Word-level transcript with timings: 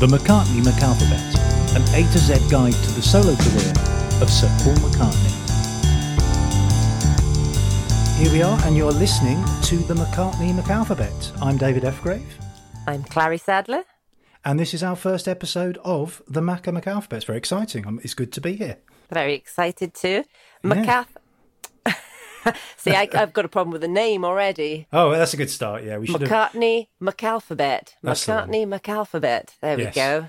The 0.00 0.06
McCartney 0.06 0.62
McAlphabet, 0.62 1.76
an 1.76 1.82
A 1.94 2.10
to 2.10 2.18
Z 2.18 2.48
guide 2.50 2.72
to 2.72 2.90
the 2.92 3.02
solo 3.02 3.36
career 3.36 4.22
of 4.22 4.30
Sir 4.30 4.48
Paul 4.62 4.74
McCartney. 4.76 5.36
Here 8.18 8.32
we 8.32 8.40
are, 8.40 8.58
and 8.64 8.74
you're 8.74 8.92
listening 8.92 9.44
to 9.64 9.76
the 9.76 9.92
McCartney 9.92 10.58
McAlphabet. 10.58 11.42
I'm 11.42 11.58
David 11.58 11.82
Efgrave, 11.82 12.24
I'm 12.86 13.04
Clary 13.04 13.36
Sadler. 13.36 13.84
and 14.42 14.58
this 14.58 14.72
is 14.72 14.82
our 14.82 14.96
first 14.96 15.28
episode 15.28 15.76
of 15.84 16.22
the 16.26 16.40
Macca 16.40 16.72
McAlphabet. 16.74 17.16
It's 17.18 17.24
very 17.26 17.36
exciting. 17.36 18.00
It's 18.02 18.14
good 18.14 18.32
to 18.32 18.40
be 18.40 18.54
here. 18.56 18.78
Very 19.10 19.34
excited 19.34 19.92
too. 19.92 20.24
McCath. 20.64 21.08
See, 22.76 22.92
I, 22.92 23.08
I've 23.14 23.32
got 23.32 23.44
a 23.44 23.48
problem 23.48 23.72
with 23.72 23.80
the 23.82 23.88
name 23.88 24.24
already. 24.24 24.86
Oh, 24.92 25.10
that's 25.10 25.34
a 25.34 25.36
good 25.36 25.50
start. 25.50 25.84
Yeah, 25.84 25.98
we 25.98 26.06
should 26.06 26.20
have. 26.22 26.30
McCartney 26.52 26.88
McAlphabet. 27.02 27.94
That's 28.02 28.24
the. 28.26 28.32
McCartney 28.32 28.66
McAlphabet. 28.80 29.48
There 29.60 29.78
Yes. 29.78 29.94
we 29.94 30.00
go. 30.00 30.26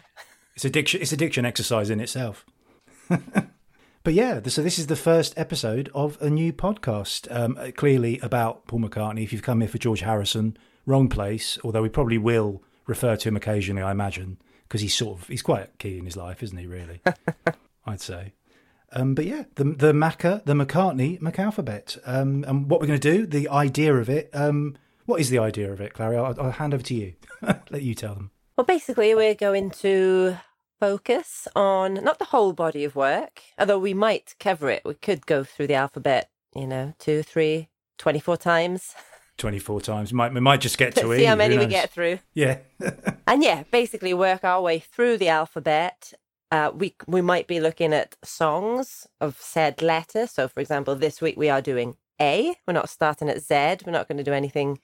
It's 0.55 0.65
a 0.65 0.69
diction. 0.69 1.01
It's 1.01 1.11
a 1.11 1.17
diction 1.17 1.45
exercise 1.45 1.89
in 1.89 1.99
itself. 1.99 2.45
but 3.09 4.13
yeah, 4.13 4.41
so 4.47 4.61
this 4.61 4.79
is 4.79 4.87
the 4.87 4.95
first 4.95 5.33
episode 5.37 5.89
of 5.93 6.17
a 6.21 6.29
new 6.29 6.51
podcast. 6.53 7.27
Um, 7.33 7.57
clearly 7.73 8.19
about 8.19 8.67
Paul 8.67 8.79
McCartney. 8.81 9.23
If 9.23 9.31
you've 9.31 9.43
come 9.43 9.61
here 9.61 9.69
for 9.69 9.77
George 9.77 10.01
Harrison, 10.01 10.57
wrong 10.85 11.07
place. 11.09 11.57
Although 11.63 11.81
we 11.83 11.89
probably 11.89 12.17
will 12.17 12.61
refer 12.87 13.15
to 13.15 13.27
him 13.29 13.35
occasionally, 13.35 13.81
I 13.83 13.91
imagine, 13.91 14.37
because 14.63 14.81
he's 14.81 14.95
sort 14.95 15.19
of 15.19 15.27
he's 15.27 15.41
quite 15.41 15.77
key 15.77 15.97
in 15.97 16.05
his 16.05 16.17
life, 16.17 16.43
isn't 16.43 16.57
he? 16.57 16.67
Really, 16.67 17.01
I'd 17.85 18.01
say. 18.01 18.33
Um, 18.93 19.15
but 19.15 19.25
yeah, 19.25 19.43
the 19.55 19.63
the 19.63 19.93
Macca, 19.93 20.43
the 20.45 20.53
McCartney 20.53 21.19
McAlphabet. 21.19 21.97
Um, 22.05 22.43
and 22.47 22.69
what 22.69 22.81
we're 22.81 22.87
going 22.87 22.99
to 22.99 23.11
do, 23.11 23.25
the 23.25 23.47
idea 23.49 23.95
of 23.95 24.09
it. 24.09 24.29
Um, 24.33 24.77
what 25.05 25.19
is 25.19 25.29
the 25.29 25.39
idea 25.39 25.71
of 25.71 25.81
it, 25.81 25.93
Clary? 25.93 26.17
I'll, 26.17 26.35
I'll 26.39 26.51
hand 26.51 26.73
over 26.73 26.83
to 26.83 26.93
you. 26.93 27.13
Let 27.41 27.81
you 27.81 27.95
tell 27.95 28.13
them. 28.15 28.31
Well, 28.55 28.65
basically, 28.65 29.15
we're 29.15 29.35
going 29.35 29.71
to 29.71 30.37
focus 30.79 31.47
on 31.55 31.95
not 31.95 32.19
the 32.19 32.25
whole 32.25 32.53
body 32.53 32.83
of 32.83 32.95
work, 32.95 33.41
although 33.57 33.79
we 33.79 33.93
might 33.93 34.35
cover 34.39 34.69
it. 34.69 34.81
We 34.83 34.95
could 34.95 35.25
go 35.25 35.43
through 35.43 35.67
the 35.67 35.75
alphabet, 35.75 36.29
you 36.55 36.67
know, 36.67 36.93
two, 36.99 37.23
three, 37.23 37.69
24 37.97 38.37
times. 38.37 38.95
24 39.37 39.81
times. 39.81 40.13
Might, 40.13 40.33
we 40.33 40.39
might 40.39 40.61
just 40.61 40.77
get 40.77 40.95
to 40.95 41.11
it. 41.11 41.17
See 41.17 41.25
how 41.25 41.35
many 41.35 41.57
we 41.57 41.65
get 41.65 41.91
through. 41.91 42.19
Yeah. 42.33 42.59
And 43.27 43.41
yeah, 43.41 43.63
basically 43.71 44.13
work 44.13 44.43
our 44.43 44.61
way 44.61 44.79
through 44.79 45.17
the 45.17 45.29
alphabet. 45.29 46.13
Uh, 46.51 46.71
we 46.75 46.95
we 47.07 47.21
might 47.21 47.47
be 47.47 47.59
looking 47.59 47.93
at 47.93 48.15
songs 48.23 49.07
of 49.21 49.37
said 49.39 49.81
letter. 49.81 50.27
So, 50.27 50.47
for 50.47 50.59
example, 50.59 50.95
this 50.95 51.21
week 51.21 51.37
we 51.37 51.49
are 51.49 51.61
doing 51.61 51.95
A. 52.21 52.55
We're 52.67 52.73
not 52.73 52.89
starting 52.89 53.29
at 53.29 53.41
Z. 53.41 53.77
We're 53.85 53.91
not 53.93 54.07
going 54.07 54.17
to 54.17 54.23
do 54.23 54.33
anything 54.33 54.79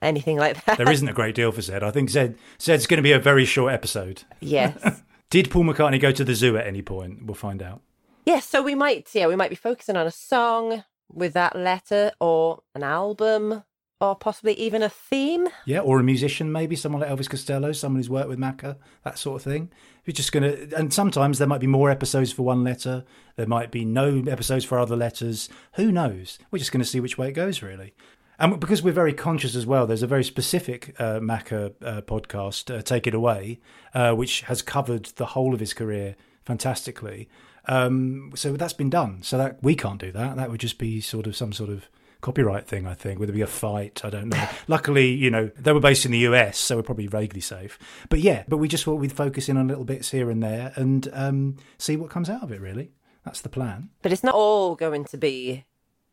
anything 0.00 0.38
like 0.38 0.64
that. 0.64 0.78
there 0.78 0.90
isn't 0.90 1.08
a 1.08 1.12
great 1.12 1.34
deal 1.34 1.52
for 1.52 1.60
Z. 1.60 1.74
I 1.74 1.90
think 1.90 2.10
Z 2.10 2.34
Zed's 2.60 2.86
going 2.86 2.98
to 2.98 3.02
be 3.02 3.12
a 3.12 3.18
very 3.18 3.44
short 3.44 3.72
episode. 3.72 4.24
yes. 4.40 5.02
Did 5.30 5.50
Paul 5.50 5.64
McCartney 5.64 6.00
go 6.00 6.12
to 6.12 6.22
the 6.22 6.34
zoo 6.34 6.56
at 6.56 6.66
any 6.66 6.80
point? 6.82 7.24
We'll 7.26 7.34
find 7.34 7.60
out. 7.62 7.80
yes. 8.24 8.44
So 8.46 8.62
we 8.62 8.74
might 8.74 9.08
yeah 9.14 9.26
we 9.26 9.36
might 9.36 9.50
be 9.50 9.56
focusing 9.56 9.96
on 9.96 10.06
a 10.06 10.10
song 10.10 10.84
with 11.12 11.34
that 11.34 11.54
letter 11.54 12.12
or 12.20 12.62
an 12.74 12.82
album 12.82 13.62
or 14.04 14.14
possibly 14.14 14.52
even 14.54 14.82
a 14.82 14.88
theme. 14.88 15.48
Yeah, 15.64 15.80
or 15.80 15.98
a 15.98 16.04
musician, 16.04 16.52
maybe 16.52 16.76
someone 16.76 17.00
like 17.00 17.10
Elvis 17.10 17.30
Costello, 17.30 17.72
someone 17.72 17.98
who's 17.98 18.10
worked 18.10 18.28
with 18.28 18.38
Macca, 18.38 18.76
that 19.02 19.18
sort 19.18 19.36
of 19.36 19.42
thing. 19.42 19.70
We're 20.06 20.12
just 20.12 20.32
going 20.32 20.42
to, 20.42 20.76
and 20.76 20.92
sometimes 20.92 21.38
there 21.38 21.48
might 21.48 21.60
be 21.60 21.66
more 21.66 21.90
episodes 21.90 22.32
for 22.32 22.42
one 22.42 22.62
letter. 22.62 23.04
There 23.36 23.46
might 23.46 23.70
be 23.70 23.84
no 23.84 24.22
episodes 24.28 24.64
for 24.64 24.78
other 24.78 24.96
letters. 24.96 25.48
Who 25.74 25.90
knows? 25.90 26.38
We're 26.50 26.58
just 26.58 26.72
going 26.72 26.82
to 26.82 26.88
see 26.88 27.00
which 27.00 27.16
way 27.16 27.28
it 27.28 27.32
goes, 27.32 27.62
really. 27.62 27.94
And 28.38 28.60
because 28.60 28.82
we're 28.82 28.92
very 28.92 29.14
conscious 29.14 29.54
as 29.54 29.64
well, 29.64 29.86
there's 29.86 30.02
a 30.02 30.08
very 30.08 30.24
specific 30.24 30.94
uh, 30.98 31.20
Macca 31.20 31.72
uh, 31.82 32.00
podcast, 32.02 32.76
uh, 32.76 32.82
Take 32.82 33.06
It 33.06 33.14
Away, 33.14 33.60
uh, 33.94 34.12
which 34.12 34.42
has 34.42 34.60
covered 34.60 35.06
the 35.16 35.26
whole 35.26 35.54
of 35.54 35.60
his 35.60 35.72
career 35.72 36.16
fantastically. 36.44 37.28
Um, 37.66 38.32
so 38.34 38.52
that's 38.52 38.72
been 38.74 38.90
done. 38.90 39.22
So 39.22 39.38
that 39.38 39.62
we 39.62 39.74
can't 39.74 40.00
do 40.00 40.12
that. 40.12 40.36
That 40.36 40.50
would 40.50 40.60
just 40.60 40.78
be 40.78 41.00
sort 41.00 41.26
of 41.26 41.36
some 41.36 41.52
sort 41.52 41.70
of 41.70 41.88
copyright 42.24 42.66
thing, 42.66 42.86
I 42.86 42.94
think. 42.94 43.18
Would 43.20 43.28
there 43.28 43.34
be 43.34 43.42
a 43.42 43.46
fight? 43.46 44.02
I 44.02 44.08
don't 44.08 44.30
know. 44.30 44.48
Luckily, 44.68 45.08
you 45.10 45.30
know, 45.30 45.50
they 45.58 45.72
were 45.72 45.80
based 45.80 46.06
in 46.06 46.10
the 46.10 46.20
US, 46.20 46.58
so 46.58 46.76
we're 46.76 46.82
probably 46.82 47.06
vaguely 47.06 47.42
safe. 47.42 47.78
But 48.08 48.20
yeah, 48.20 48.44
but 48.48 48.56
we 48.56 48.66
just 48.66 48.84
thought 48.84 48.94
we'd 48.94 49.12
focus 49.12 49.48
in 49.50 49.58
on 49.58 49.68
little 49.68 49.84
bits 49.84 50.10
here 50.10 50.30
and 50.30 50.42
there 50.42 50.72
and 50.74 51.06
um, 51.12 51.56
see 51.76 51.96
what 51.96 52.08
comes 52.08 52.30
out 52.30 52.42
of 52.42 52.50
it, 52.50 52.62
really. 52.62 52.92
That's 53.26 53.42
the 53.42 53.50
plan. 53.50 53.90
But 54.00 54.10
it's 54.10 54.24
not 54.24 54.34
all 54.34 54.74
going 54.74 55.04
to 55.06 55.18
be 55.18 55.64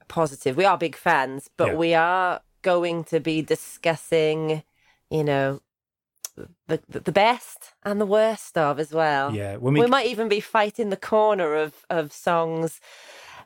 positive. 0.10 0.58
We 0.58 0.66
are 0.66 0.78
big 0.78 0.98
fans, 0.98 1.50
but 1.56 1.70
Yeah. 1.70 1.76
we 1.76 1.94
are 1.94 2.42
going 2.62 3.06
to 3.06 3.22
be 3.22 3.42
discussing, 3.42 4.64
you 5.10 5.24
know, 5.24 5.62
the 6.68 6.82
the 6.90 7.12
best 7.12 7.74
and 7.84 8.02
the 8.02 8.06
worst 8.06 8.58
of 8.58 8.80
as 8.80 8.92
well. 8.92 9.34
Yeah. 9.34 9.58
We, 9.58 9.72
we, 9.72 9.88
might 9.88 10.08
even 10.08 10.28
be 10.28 10.40
fighting 10.42 10.90
the 10.90 10.98
corner 10.98 11.56
of 11.56 11.86
of 11.90 12.12
songs 12.12 12.82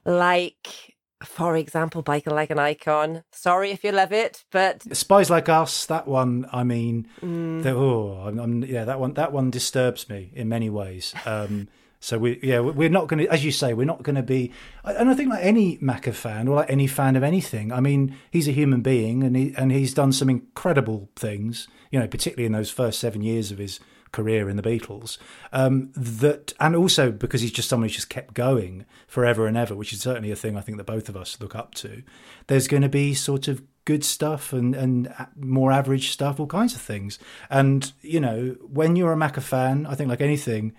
like, 0.06 0.95
for 1.26 1.56
example, 1.56 2.04
"Biker 2.04 2.32
Like 2.32 2.50
an 2.50 2.60
Icon." 2.60 3.24
Sorry 3.32 3.72
if 3.72 3.84
you 3.84 3.92
love 3.92 4.12
it, 4.12 4.44
but 4.52 4.96
Spies 4.96 5.30
Like 5.30 5.50
Us, 5.50 5.86
that 5.88 6.08
one, 6.08 6.48
I 6.52 6.64
mean, 6.64 7.08
mm, 7.22 7.64
the, 7.64 7.72
oh, 7.72 8.24
I'm, 8.28 8.40
I'm, 8.40 8.64
yeah, 8.64 8.86
that 8.86 9.00
one, 9.00 9.14
that 9.16 9.32
one 9.32 9.52
disturbs 9.52 10.10
me 10.10 10.32
in 10.34 10.48
many 10.50 10.70
ways. 10.70 11.14
Um, 11.26 11.68
so 12.00 12.20
we, 12.20 12.40
yeah, 12.44 12.60
we're 12.60 12.90
not 12.90 13.08
going 13.08 13.26
to, 13.26 13.34
as 13.34 13.44
you 13.44 13.52
say, 13.52 13.74
we're 13.74 13.86
not 13.86 14.04
going 14.04 14.16
to 14.16 14.22
be, 14.22 14.52
and 14.84 15.10
I 15.10 15.16
think 15.16 15.30
like 15.32 15.44
any 15.44 15.80
Macca 15.80 16.14
fan 16.14 16.48
or 16.48 16.58
like 16.58 16.70
any 16.70 16.86
fan 16.86 17.16
of 17.16 17.24
anything, 17.24 17.72
I 17.72 17.80
mean, 17.80 18.16
he's 18.30 18.48
a 18.48 18.52
human 18.52 18.82
being 18.82 19.24
and 19.24 19.36
he, 19.36 19.56
and 19.58 19.72
he's 19.72 19.94
done 19.94 20.12
some 20.12 20.30
incredible 20.30 21.10
things, 21.16 21.68
you 21.90 22.00
know, 22.00 22.08
particularly 22.08 22.46
in 22.46 22.52
those 22.52 22.70
first 22.70 23.00
seven 23.00 23.22
years 23.22 23.50
of 23.50 23.58
his 23.58 23.80
career 24.16 24.50
in 24.50 24.56
the 24.58 24.64
Beatles. 24.64 25.18
Um, 25.52 25.92
that, 25.96 26.54
and 26.60 26.76
also 26.76 27.12
because 27.12 27.42
he's 27.42 27.52
just 27.52 27.70
someone 27.70 27.90
who's 27.90 27.96
just 27.96 28.10
kept 28.10 28.34
going 28.34 28.86
forever 29.08 29.48
and 29.48 29.58
ever, 29.58 29.76
which 29.76 29.94
is 29.94 30.02
certainly 30.02 30.32
a 30.32 30.36
thing 30.36 30.58
I 30.58 30.62
think 30.62 30.78
that 30.78 30.86
both 30.96 31.10
of 31.10 31.16
us 31.16 31.40
look 31.42 31.56
up 31.56 31.76
to. 31.76 32.04
There's 32.48 32.68
going 32.68 32.84
to 32.84 32.90
be 32.90 33.14
sort 33.14 33.48
of 33.48 33.62
good 33.86 34.04
stuff 34.04 34.54
and, 34.54 34.76
and 34.76 35.14
more 35.36 35.72
average 35.72 36.10
stuff, 36.12 36.40
all 36.40 36.48
kinds 36.48 36.74
of 36.76 36.82
things. 36.82 37.20
And, 37.50 37.92
you 38.02 38.20
know, 38.20 38.56
when 38.62 38.96
you're 38.96 39.14
a 39.14 39.18
Macca 39.18 39.42
fan, 39.42 39.86
I 39.86 39.96
think 39.96 40.10
like 40.10 40.22
anything, 40.22 40.74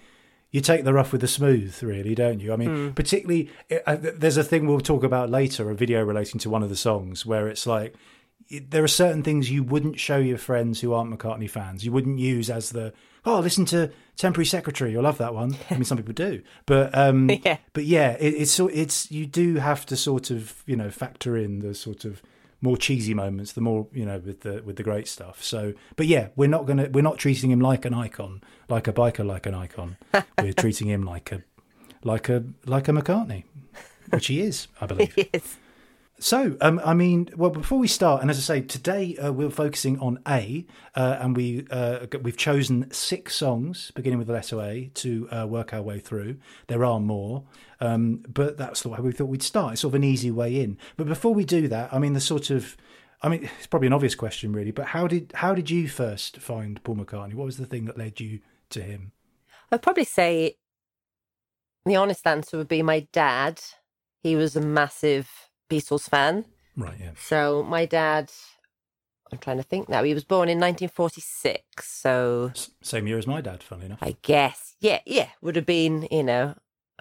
you 0.51 0.61
take 0.61 0.85
the 0.85 0.93
rough 0.93 1.13
with 1.13 1.21
the 1.21 1.29
smooth, 1.29 1.83
really, 1.83 2.15
don't 2.15 2.41
you? 2.41 2.53
I 2.53 2.57
mean, 2.57 2.93
particularly, 2.95 3.51
uh, 3.87 3.97
there's 4.01 4.39
a 4.39 4.45
thing 4.45 4.67
we'll 4.67 4.81
talk 4.81 5.05
about 5.05 5.31
later, 5.31 5.71
a 5.71 5.75
video 5.75 6.03
relating 6.03 6.41
to 6.41 6.51
one 6.51 6.63
of 6.63 6.69
the 6.69 6.77
songs, 6.77 7.27
where 7.27 7.49
it's 7.49 7.67
like, 7.67 7.95
there 8.51 8.85
are 8.85 8.89
certain 8.89 9.23
things 9.23 9.51
you 9.51 9.63
wouldn't 9.63 9.99
show 9.99 10.19
your 10.19 10.39
friends 10.39 10.81
who 10.81 10.93
aren't 10.93 11.11
McCartney 11.17 11.51
fans. 11.51 11.85
You 11.85 11.93
wouldn't 11.93 12.19
use 12.19 12.49
as 12.51 12.71
the 12.71 12.93
oh, 13.25 13.41
listen 13.41 13.65
to 13.67 13.91
Temporary 14.17 14.47
Secretary. 14.47 14.93
You'll 14.93 15.03
love 15.03 15.19
that 15.19 15.35
one. 15.35 15.57
I 15.71 15.75
mean, 15.75 15.85
some 15.85 15.99
people 15.99 16.15
do, 16.15 16.43
but 16.65 16.97
um, 16.97 17.29
Yeah. 17.45 17.59
but 17.73 17.85
yeah, 17.85 18.13
it, 18.21 18.35
it's 18.35 18.59
it's 18.61 19.11
you 19.11 19.27
do 19.27 19.57
have 19.57 19.85
to 19.87 19.97
sort 19.97 20.31
of 20.31 20.63
you 20.67 20.77
know 20.77 20.91
factor 20.91 21.37
in 21.37 21.59
the 21.59 21.75
sort 21.75 22.05
of 22.05 22.23
more 22.63 22.77
cheesy 22.77 23.15
moments, 23.15 23.53
the 23.53 23.61
more 23.61 23.87
you 23.93 24.05
know 24.07 24.19
with 24.19 24.41
the 24.43 24.63
with 24.65 24.77
the 24.77 24.83
great 24.83 25.09
stuff. 25.09 25.43
So, 25.43 25.75
but 25.97 26.07
yeah, 26.07 26.29
we're 26.37 26.49
not 26.49 26.67
gonna 26.67 26.89
we're 26.91 27.03
not 27.03 27.19
treating 27.19 27.51
him 27.51 27.61
like 27.61 27.85
an 27.85 27.95
icon, 27.95 28.43
like 28.69 28.87
a 28.89 28.93
biker, 28.93 29.27
like 29.27 29.47
an 29.47 29.55
icon. 29.55 29.97
we're 30.41 30.53
treating 30.53 30.87
him 30.89 31.03
like 31.03 31.33
a 31.33 31.43
like 32.05 32.29
a 32.29 32.45
like 32.65 32.87
a 32.89 32.93
McCartney, 32.93 33.43
which 34.11 34.29
he 34.29 34.41
is, 34.41 34.69
I 34.81 34.87
believe. 34.87 35.15
yes, 35.35 35.57
So, 36.19 36.57
um, 36.63 36.81
I 36.83 36.95
mean, 36.95 37.29
well, 37.37 37.51
before 37.51 37.79
we 37.79 37.89
start, 37.89 38.23
and 38.23 38.31
as 38.31 38.39
I 38.39 38.41
say, 38.41 38.61
today 38.63 39.17
uh, 39.19 39.33
we're 39.33 39.51
focusing 39.51 39.99
on 40.01 40.19
A, 40.27 40.65
uh, 40.95 41.19
and 41.21 41.37
we 41.37 41.67
uh, 41.71 42.07
we've 42.23 42.39
chosen 42.39 42.91
six 42.91 43.37
songs 43.37 43.93
beginning 43.95 44.19
with 44.19 44.27
the 44.27 44.33
letter 44.33 44.61
A 44.63 44.91
to 44.95 45.29
uh, 45.31 45.47
work 45.47 45.75
our 45.75 45.83
way 45.83 45.99
through. 45.99 46.39
There 46.69 46.87
are 46.87 47.01
more, 47.01 47.45
um, 47.81 48.25
but 48.29 48.57
that's 48.57 48.83
the 48.83 48.89
way 48.89 48.99
we 49.01 49.13
thought 49.13 49.27
we'd 49.27 49.43
start. 49.43 49.75
It's 49.75 49.83
sort 49.83 49.91
of 49.91 49.97
an 49.97 50.05
easy 50.05 50.31
way 50.31 50.59
in. 50.59 50.79
But 50.97 51.07
before 51.07 51.35
we 51.35 51.45
do 51.45 51.69
that, 51.69 51.93
I 51.93 51.99
mean, 51.99 52.15
the 52.15 52.21
sort 52.21 52.49
of, 52.49 52.79
I 53.21 53.29
mean, 53.29 53.51
it's 53.59 53.67
probably 53.67 53.89
an 53.89 53.93
obvious 53.93 54.15
question, 54.15 54.55
really. 54.55 54.71
But 54.71 54.87
how 54.87 55.07
did 55.07 55.33
how 55.35 55.55
did 55.55 55.69
you 55.69 55.87
first 55.87 56.39
find 56.39 56.83
Paul 56.83 56.97
McCartney? 56.97 57.35
What 57.35 57.45
was 57.45 57.59
the 57.59 57.67
thing 57.67 57.85
that 57.85 57.99
led 57.99 58.21
you 58.21 58.41
to 58.71 58.81
him? 58.81 59.13
I'd 59.71 59.83
probably 59.83 60.05
say 60.05 60.57
the 61.85 61.97
honest 61.97 62.27
answer 62.27 62.57
would 62.57 62.69
be 62.69 62.83
my 62.83 63.07
dad. 63.13 63.61
He 64.23 64.35
was 64.35 64.57
a 64.57 64.61
massive 64.63 65.46
Beatles 65.69 66.09
fan. 66.09 66.45
Right, 66.77 66.99
yeah, 67.01 67.11
So 67.17 67.63
my 67.63 67.87
dad, 67.87 68.31
I'm 69.33 69.39
trying 69.39 69.57
to 69.57 69.63
think 69.63 69.89
now. 69.89 70.03
He 70.03 70.15
was 70.15 70.25
born 70.25 70.49
in 70.49 70.59
1946, 70.59 71.89
so 71.91 72.51
S- 72.55 72.71
same 72.83 73.07
year 73.07 73.19
as 73.19 73.27
my 73.27 73.41
dad, 73.41 73.63
funnily 73.63 73.87
enough. 73.87 73.99
I 74.03 74.17
guess 74.23 74.77
yeah, 74.81 75.01
yeah, 75.07 75.29
would 75.41 75.57
have 75.57 75.67
been 75.67 76.07
you 76.11 76.23
know, 76.23 76.55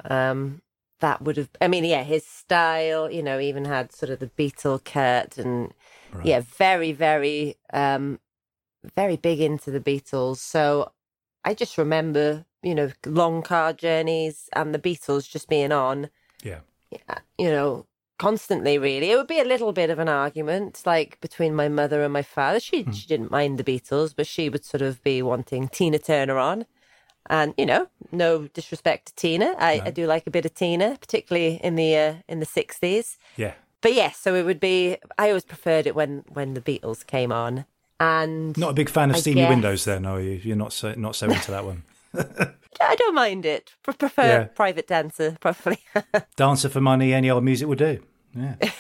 um, 0.10 0.62
that 1.02 1.22
would 1.22 1.38
have. 1.38 1.50
I 1.62 1.68
mean, 1.68 1.84
yeah, 1.84 2.04
his 2.04 2.26
style, 2.26 3.12
you 3.12 3.22
know, 3.22 3.40
even 3.40 3.66
had 3.66 3.92
sort 3.92 4.10
of 4.10 4.20
the 4.20 4.28
Beatle 4.28 4.84
cut 4.84 5.38
and 5.38 5.74
Right. 6.14 6.26
yeah, 6.28 6.40
very, 6.42 6.94
very, 6.94 7.58
um, 7.74 8.20
very 8.96 9.18
big 9.18 9.42
into 9.42 9.70
the 9.72 9.82
Beatles. 9.82 10.38
So 10.38 10.94
I 11.44 11.54
just 11.54 11.78
remember, 11.78 12.46
you 12.64 12.74
know, 12.74 12.92
long 13.06 13.42
car 13.42 13.74
journeys 13.74 14.50
and 14.54 14.74
the 14.74 14.80
Beatles 14.80 15.30
just 15.30 15.50
being 15.50 15.72
on. 15.74 16.10
yeah, 16.44 16.62
Yeah, 16.92 17.20
You 17.38 17.50
know, 17.52 17.86
constantly 18.18 18.78
really 18.78 19.12
it 19.12 19.18
would 19.18 19.28
be 19.28 19.40
a 19.40 19.44
little 19.46 19.74
bit 19.74 19.90
of 19.90 20.00
an 20.00 20.08
argument 20.10 20.82
like 20.86 21.20
between 21.22 21.54
my 21.54 21.68
mother 21.68 22.02
and 22.04 22.14
my 22.14 22.22
father 22.22 22.60
she 22.60 22.84
Hmm. 22.84 22.92
she 22.92 23.08
didn't 23.08 23.30
mind 23.32 23.58
the 23.58 23.64
beatles 23.64 24.14
but 24.16 24.26
she 24.28 24.48
would 24.50 24.64
sort 24.64 24.82
of 24.82 25.04
be 25.04 25.22
wanting 25.22 25.68
tina 25.68 26.00
turner 26.00 26.38
on 26.38 26.66
and 27.30 27.54
you 27.58 27.66
know 27.66 27.88
no 28.12 28.48
disrespect 28.48 29.08
to 29.08 29.16
tina 29.16 29.54
i, 29.60 29.82
I 29.86 29.92
do 29.92 30.06
like 30.08 30.26
a 30.28 30.32
bit 30.32 30.46
of 30.46 30.54
tina 30.54 30.98
particularly 31.00 31.60
in 31.64 31.76
the 31.76 31.98
uh, 31.98 32.14
in 32.30 32.40
the 32.40 32.46
60s 32.46 33.18
Yeah. 33.36 33.54
but 33.82 33.94
yes 33.94 34.18
so 34.18 34.34
it 34.36 34.44
would 34.46 34.60
be 34.62 34.98
i 35.18 35.28
always 35.28 35.44
preferred 35.46 35.86
it 35.86 35.96
when 35.96 36.24
when 36.30 36.54
the 36.54 36.62
beatles 36.62 37.06
came 37.06 37.32
on 37.32 37.66
and 38.00 38.58
Not 38.58 38.72
a 38.72 38.74
big 38.74 38.90
fan 38.90 39.10
of 39.10 39.16
I 39.16 39.20
Steamy 39.20 39.42
guess- 39.42 39.50
Windows, 39.50 39.86
then, 39.86 40.06
are 40.06 40.20
you? 40.20 40.40
You're 40.44 40.58
not 40.58 40.74
so 40.74 40.94
not 40.98 41.16
so 41.16 41.28
into 41.30 41.50
that 41.52 41.64
one. 41.64 41.84
i 42.82 42.96
don't 42.96 43.16
mind 43.16 43.46
it 43.46 43.74
Pre- 43.84 43.94
prefer 43.94 44.24
Yeah. 44.24 44.44
private 44.46 44.88
dancer 44.88 45.38
probably 45.40 45.80
Dancer 46.36 46.70
for 46.70 46.82
money, 46.82 47.14
any 47.14 47.30
old 47.30 47.44
music 47.44 47.68
will 47.68 47.76
do. 47.76 48.04
Yeah. 48.34 48.56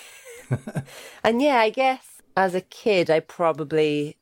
And 1.23 1.41
yeah, 1.41 1.57
I 1.57 1.69
guess 1.69 2.21
as 2.37 2.53
a 2.53 2.61
kid, 2.61 3.09
I 3.09 3.19
probably, 3.19 4.17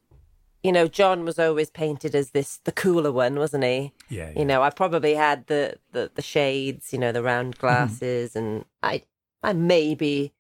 you 0.64 0.72
know, 0.72 0.88
John 0.88 1.26
was 1.26 1.38
always 1.40 1.70
painted 1.70 2.16
as 2.16 2.32
this 2.32 2.60
the 2.64 2.72
cooler 2.72 3.12
one, 3.12 3.36
wasn't 3.38 3.64
he? 3.66 3.92
Yeah. 4.10 4.30
yeah. 4.32 4.40
You 4.40 4.46
know, 4.46 4.62
I 4.62 4.70
probably 4.70 5.16
had 5.16 5.48
the 5.48 5.78
the, 5.92 6.12
the 6.16 6.22
shades, 6.22 6.94
you 6.94 7.00
know, 7.00 7.12
the 7.12 7.24
round 7.24 7.58
glasses, 7.58 8.36
and 8.36 8.64
I 8.82 9.04
I 9.42 9.52
maybe 9.54 10.32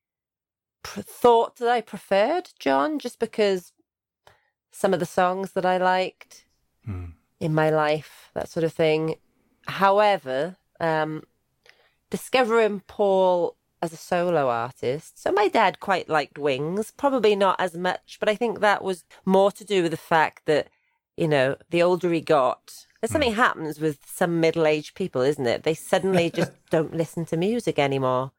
pr- 0.83 1.01
thought 1.01 1.57
that 1.57 1.67
I 1.67 1.81
preferred 1.81 2.51
John 2.59 2.99
just 2.99 3.19
because 3.19 3.73
some 4.71 4.93
of 4.93 4.99
the 4.99 5.05
songs 5.05 5.51
that 5.53 5.65
I 5.65 5.77
liked 5.77 6.45
Hmm. 6.85 7.12
In 7.43 7.53
my 7.53 7.69
life, 7.69 8.31
that 8.33 8.49
sort 8.49 8.63
of 8.63 8.71
thing. 8.71 9.15
However, 9.67 10.55
um, 10.79 11.23
discovering 12.09 12.81
Paul 12.87 13.57
as 13.81 13.91
a 13.91 13.97
solo 13.97 14.47
artist. 14.47 15.21
So 15.21 15.29
my 15.33 15.49
dad 15.49 15.81
quite 15.81 16.07
liked 16.07 16.37
Wings, 16.37 16.93
probably 16.95 17.35
not 17.35 17.59
as 17.59 17.75
much, 17.75 18.15
but 18.17 18.29
I 18.29 18.35
think 18.35 18.61
that 18.61 18.81
was 18.81 19.03
more 19.25 19.51
to 19.51 19.65
do 19.65 19.81
with 19.83 19.91
the 19.91 19.97
fact 19.97 20.45
that, 20.45 20.69
you 21.17 21.27
know, 21.27 21.57
the 21.69 21.83
older 21.83 22.13
he 22.13 22.21
got, 22.21 22.87
there's 23.01 23.11
something 23.11 23.33
happens 23.33 23.81
with 23.81 23.99
some 24.05 24.39
middle-aged 24.39 24.95
people, 24.95 25.21
isn't 25.21 25.45
it? 25.45 25.63
They 25.63 25.73
suddenly 25.73 26.29
just 26.33 26.53
don't 26.69 26.95
listen 26.95 27.25
to 27.25 27.35
music 27.35 27.77
anymore. 27.77 28.31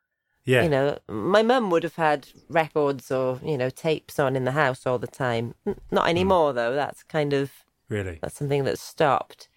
yeah. 0.46 0.62
You 0.62 0.70
know, 0.70 0.98
my 1.08 1.42
mum 1.42 1.68
would 1.68 1.82
have 1.82 1.96
had 1.96 2.28
records 2.48 3.10
or, 3.10 3.38
you 3.44 3.58
know, 3.58 3.68
tapes 3.68 4.18
on 4.18 4.36
in 4.36 4.46
the 4.46 4.52
house 4.52 4.86
all 4.86 4.98
the 4.98 5.06
time. 5.06 5.54
Not 5.90 6.08
anymore 6.08 6.54
though. 6.54 6.74
That's 6.74 7.02
kind 7.02 7.34
of 7.34 7.63
really. 7.88 8.18
that's 8.22 8.36
something 8.36 8.64
that's 8.64 8.80
stopped. 8.82 9.48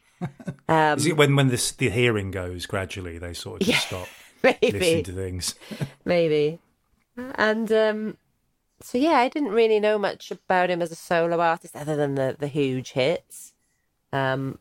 Um, 0.67 0.97
Is 0.97 1.05
it 1.05 1.17
when 1.17 1.35
when 1.35 1.49
this 1.49 1.71
the 1.71 1.89
hearing 1.89 2.31
goes 2.31 2.65
gradually, 2.65 3.17
they 3.17 3.33
sort 3.33 3.61
of 3.61 3.67
just 3.67 3.91
Yeah. 3.91 3.99
stop 3.99 4.07
listening 4.61 5.03
to 5.03 5.13
things. 5.13 5.55
maybe. 6.05 6.59
And 7.15 7.71
um, 7.71 8.17
so 8.81 8.97
yeah, 8.97 9.17
I 9.17 9.29
didn't 9.29 9.51
really 9.51 9.79
know 9.79 9.97
much 9.97 10.31
about 10.31 10.69
him 10.69 10.81
as 10.81 10.91
a 10.91 10.95
solo 10.95 11.39
artist 11.39 11.75
other 11.75 11.95
than 11.95 12.15
the 12.15 12.35
the 12.37 12.47
huge 12.47 12.91
hits. 12.91 13.53
Um, 14.13 14.59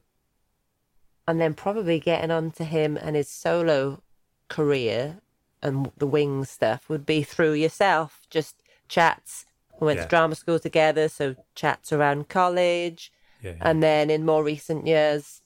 and 1.29 1.41
then 1.41 1.55
probably 1.55 1.99
getting 1.99 2.31
on 2.31 2.51
to 2.53 2.65
him 2.65 2.97
and 2.97 3.17
his 3.17 3.29
solo 3.29 4.03
career 4.49 5.17
and 5.63 5.91
the 5.97 6.07
wings 6.07 6.51
stuff 6.51 6.89
would 6.89 7.05
be 7.05 7.23
through 7.23 7.55
yourself, 7.55 8.23
just 8.31 8.63
chats. 8.89 9.45
We 9.81 9.87
went 9.87 9.99
Yeah. 9.99 10.05
to 10.05 10.09
drama 10.09 10.35
school 10.37 10.59
together, 10.61 11.09
so 11.09 11.35
chats 11.55 11.93
around 11.93 12.29
college. 12.29 13.11
Yeah. 13.43 13.55
And 13.61 13.83
then 13.83 14.11
in 14.11 14.25
more 14.27 14.43
recent 14.45 14.87
years, 14.87 15.43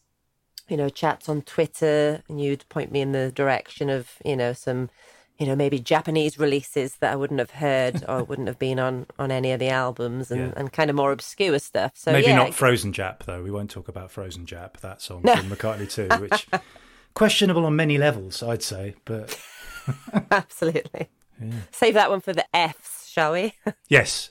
you 0.68 0.76
know, 0.76 0.88
chats 0.88 1.28
on 1.28 1.42
Twitter, 1.42 2.22
and 2.28 2.40
you'd 2.40 2.68
point 2.68 2.92
me 2.92 3.00
in 3.00 3.12
the 3.12 3.32
direction 3.32 3.90
of, 3.90 4.08
you 4.24 4.36
know, 4.36 4.52
some, 4.52 4.88
you 5.38 5.46
know, 5.46 5.56
maybe 5.56 5.80
Japanese 5.80 6.38
releases 6.38 6.96
that 6.96 7.12
I 7.12 7.16
wouldn't 7.16 7.40
have 7.40 7.50
heard 7.50 8.04
or 8.08 8.22
wouldn't 8.22 8.46
have 8.46 8.58
been 8.58 8.78
on 8.78 9.06
on 9.18 9.30
any 9.32 9.50
of 9.52 9.58
the 9.58 9.68
albums, 9.70 10.30
and, 10.30 10.40
Yeah. 10.40 10.52
and 10.56 10.72
kind 10.72 10.88
of 10.90 10.96
more 10.96 11.10
obscure 11.12 11.58
stuff. 11.58 11.92
So 11.96 12.12
Maybe 12.12 12.28
yeah, 12.28 12.36
not 12.36 12.54
Frozen 12.54 12.92
Jap 12.92 13.24
though. 13.24 13.42
We 13.42 13.50
won't 13.50 13.70
talk 13.70 13.88
about 13.88 14.10
Frozen 14.12 14.46
Jap. 14.46 14.78
That 14.80 15.02
song 15.02 15.22
from 15.22 15.50
McCartney 15.50 15.88
II, 15.98 16.28
which 16.28 16.46
questionable 17.14 17.64
on 17.66 17.74
many 17.74 17.98
levels, 17.98 18.42
I'd 18.42 18.62
say. 18.62 18.94
But 19.04 19.36
absolutely. 20.30 21.08
Save 21.72 21.94
that 21.94 22.10
one 22.10 22.20
for 22.20 22.32
the 22.34 22.44
Fs, 22.54 23.08
shall 23.08 23.32
we? 23.32 23.54
yes, 23.88 24.30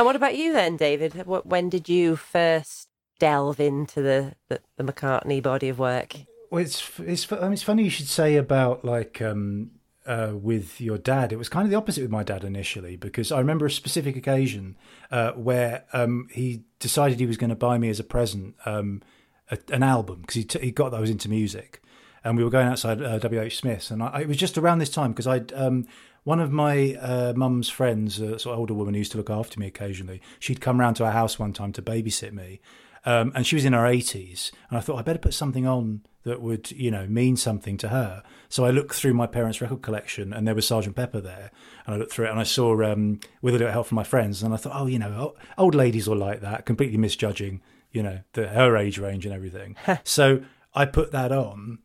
and 0.00 0.06
what 0.06 0.16
about 0.16 0.34
you 0.34 0.54
then, 0.54 0.78
David? 0.78 1.12
Wh- 1.12 1.44
When 1.46 1.68
did 1.68 1.86
you 1.86 2.16
first 2.16 2.88
delve 3.18 3.60
into 3.60 4.00
the 4.00 4.34
the, 4.48 4.60
the 4.78 4.82
McCartney 4.82 5.42
body 5.42 5.68
of 5.68 5.78
work? 5.78 6.16
Well, 6.50 6.62
it's 6.62 6.98
it's 7.00 7.30
I 7.30 7.40
mean, 7.42 7.52
it's 7.52 7.62
funny 7.62 7.84
you 7.84 7.90
should 7.90 8.08
say 8.08 8.36
about 8.36 8.82
like 8.82 9.20
um, 9.20 9.72
uh, 10.06 10.32
with 10.32 10.80
your 10.80 10.96
dad. 10.96 11.32
It 11.34 11.36
was 11.36 11.50
kind 11.50 11.66
of 11.66 11.70
the 11.70 11.76
opposite 11.76 12.00
with 12.00 12.10
my 12.10 12.22
dad 12.22 12.44
initially 12.44 12.96
because 12.96 13.30
I 13.30 13.38
remember 13.38 13.66
a 13.66 13.70
specific 13.70 14.16
occasion 14.16 14.78
uh, 15.10 15.32
where 15.32 15.84
um, 15.92 16.28
he 16.32 16.62
decided 16.78 17.20
he 17.20 17.26
was 17.26 17.36
going 17.36 17.50
to 17.50 17.54
buy 17.54 17.76
me 17.76 17.90
as 17.90 18.00
a 18.00 18.04
present 18.04 18.54
um, 18.64 19.02
a, 19.50 19.58
an 19.70 19.82
album 19.82 20.22
because 20.22 20.36
he 20.36 20.44
t- 20.44 20.60
he 20.60 20.70
got 20.70 20.92
that 20.92 20.96
I 20.96 21.00
was 21.00 21.10
into 21.10 21.28
music, 21.28 21.82
and 22.24 22.38
we 22.38 22.42
were 22.42 22.48
going 22.48 22.68
outside 22.68 23.02
uh, 23.02 23.18
W 23.18 23.38
H 23.42 23.58
Smith's, 23.58 23.90
and 23.90 24.02
I, 24.02 24.22
it 24.22 24.28
was 24.28 24.38
just 24.38 24.56
around 24.56 24.78
this 24.78 24.90
time 24.90 25.12
because 25.12 25.26
I'd. 25.26 25.52
Um, 25.52 25.86
one 26.24 26.40
of 26.40 26.52
my 26.52 26.94
uh, 26.94 27.32
mum's 27.34 27.68
friends, 27.68 28.20
a 28.20 28.38
sort 28.38 28.54
of 28.54 28.58
older 28.58 28.74
woman 28.74 28.94
who 28.94 28.98
used 28.98 29.12
to 29.12 29.18
look 29.18 29.30
after 29.30 29.58
me 29.58 29.66
occasionally, 29.66 30.20
she'd 30.38 30.60
come 30.60 30.78
round 30.80 30.96
to 30.96 31.04
our 31.04 31.12
house 31.12 31.38
one 31.38 31.52
time 31.52 31.72
to 31.72 31.82
babysit 31.82 32.32
me, 32.32 32.60
um, 33.04 33.32
and 33.34 33.46
she 33.46 33.56
was 33.56 33.64
in 33.64 33.72
her 33.72 33.84
80s 33.84 34.52
and 34.68 34.76
i 34.78 34.80
thought 34.80 34.98
i 34.98 35.02
better 35.02 35.18
put 35.18 35.34
something 35.34 35.66
on 35.66 36.02
that 36.24 36.42
would 36.42 36.70
you 36.72 36.90
know 36.90 37.06
mean 37.06 37.34
something 37.34 37.78
to 37.78 37.88
her. 37.88 38.22
So 38.50 38.64
i 38.64 38.70
looked 38.70 38.94
through 38.94 39.14
my 39.14 39.26
parents 39.26 39.60
record 39.60 39.80
collection 39.82 40.32
and 40.32 40.46
there 40.46 40.54
was 40.54 40.66
sergeant 40.66 40.96
pepper 40.96 41.20
there 41.20 41.50
and 41.86 41.94
i 41.94 41.98
looked 41.98 42.12
through 42.12 42.26
it 42.26 42.30
and 42.30 42.40
i 42.40 42.44
saw 42.44 42.82
um, 42.82 43.20
with 43.40 43.54
a 43.54 43.58
little 43.58 43.72
help 43.72 43.86
from 43.86 43.96
my 43.96 44.04
friends 44.04 44.42
and 44.42 44.52
i 44.52 44.56
thought 44.56 44.78
oh 44.78 44.86
you 44.86 44.98
know 44.98 45.34
old 45.56 45.74
ladies 45.74 46.08
will 46.08 46.16
like 46.16 46.40
that 46.40 46.66
completely 46.66 46.98
misjudging 46.98 47.62
you 47.90 48.02
know 48.02 48.20
the, 48.34 48.48
her 48.48 48.76
age 48.76 48.98
range 48.98 49.24
and 49.24 49.34
everything. 49.34 49.76
So 50.04 50.42
i 50.74 50.84
put 50.84 51.12
that 51.12 51.32
on 51.32 51.78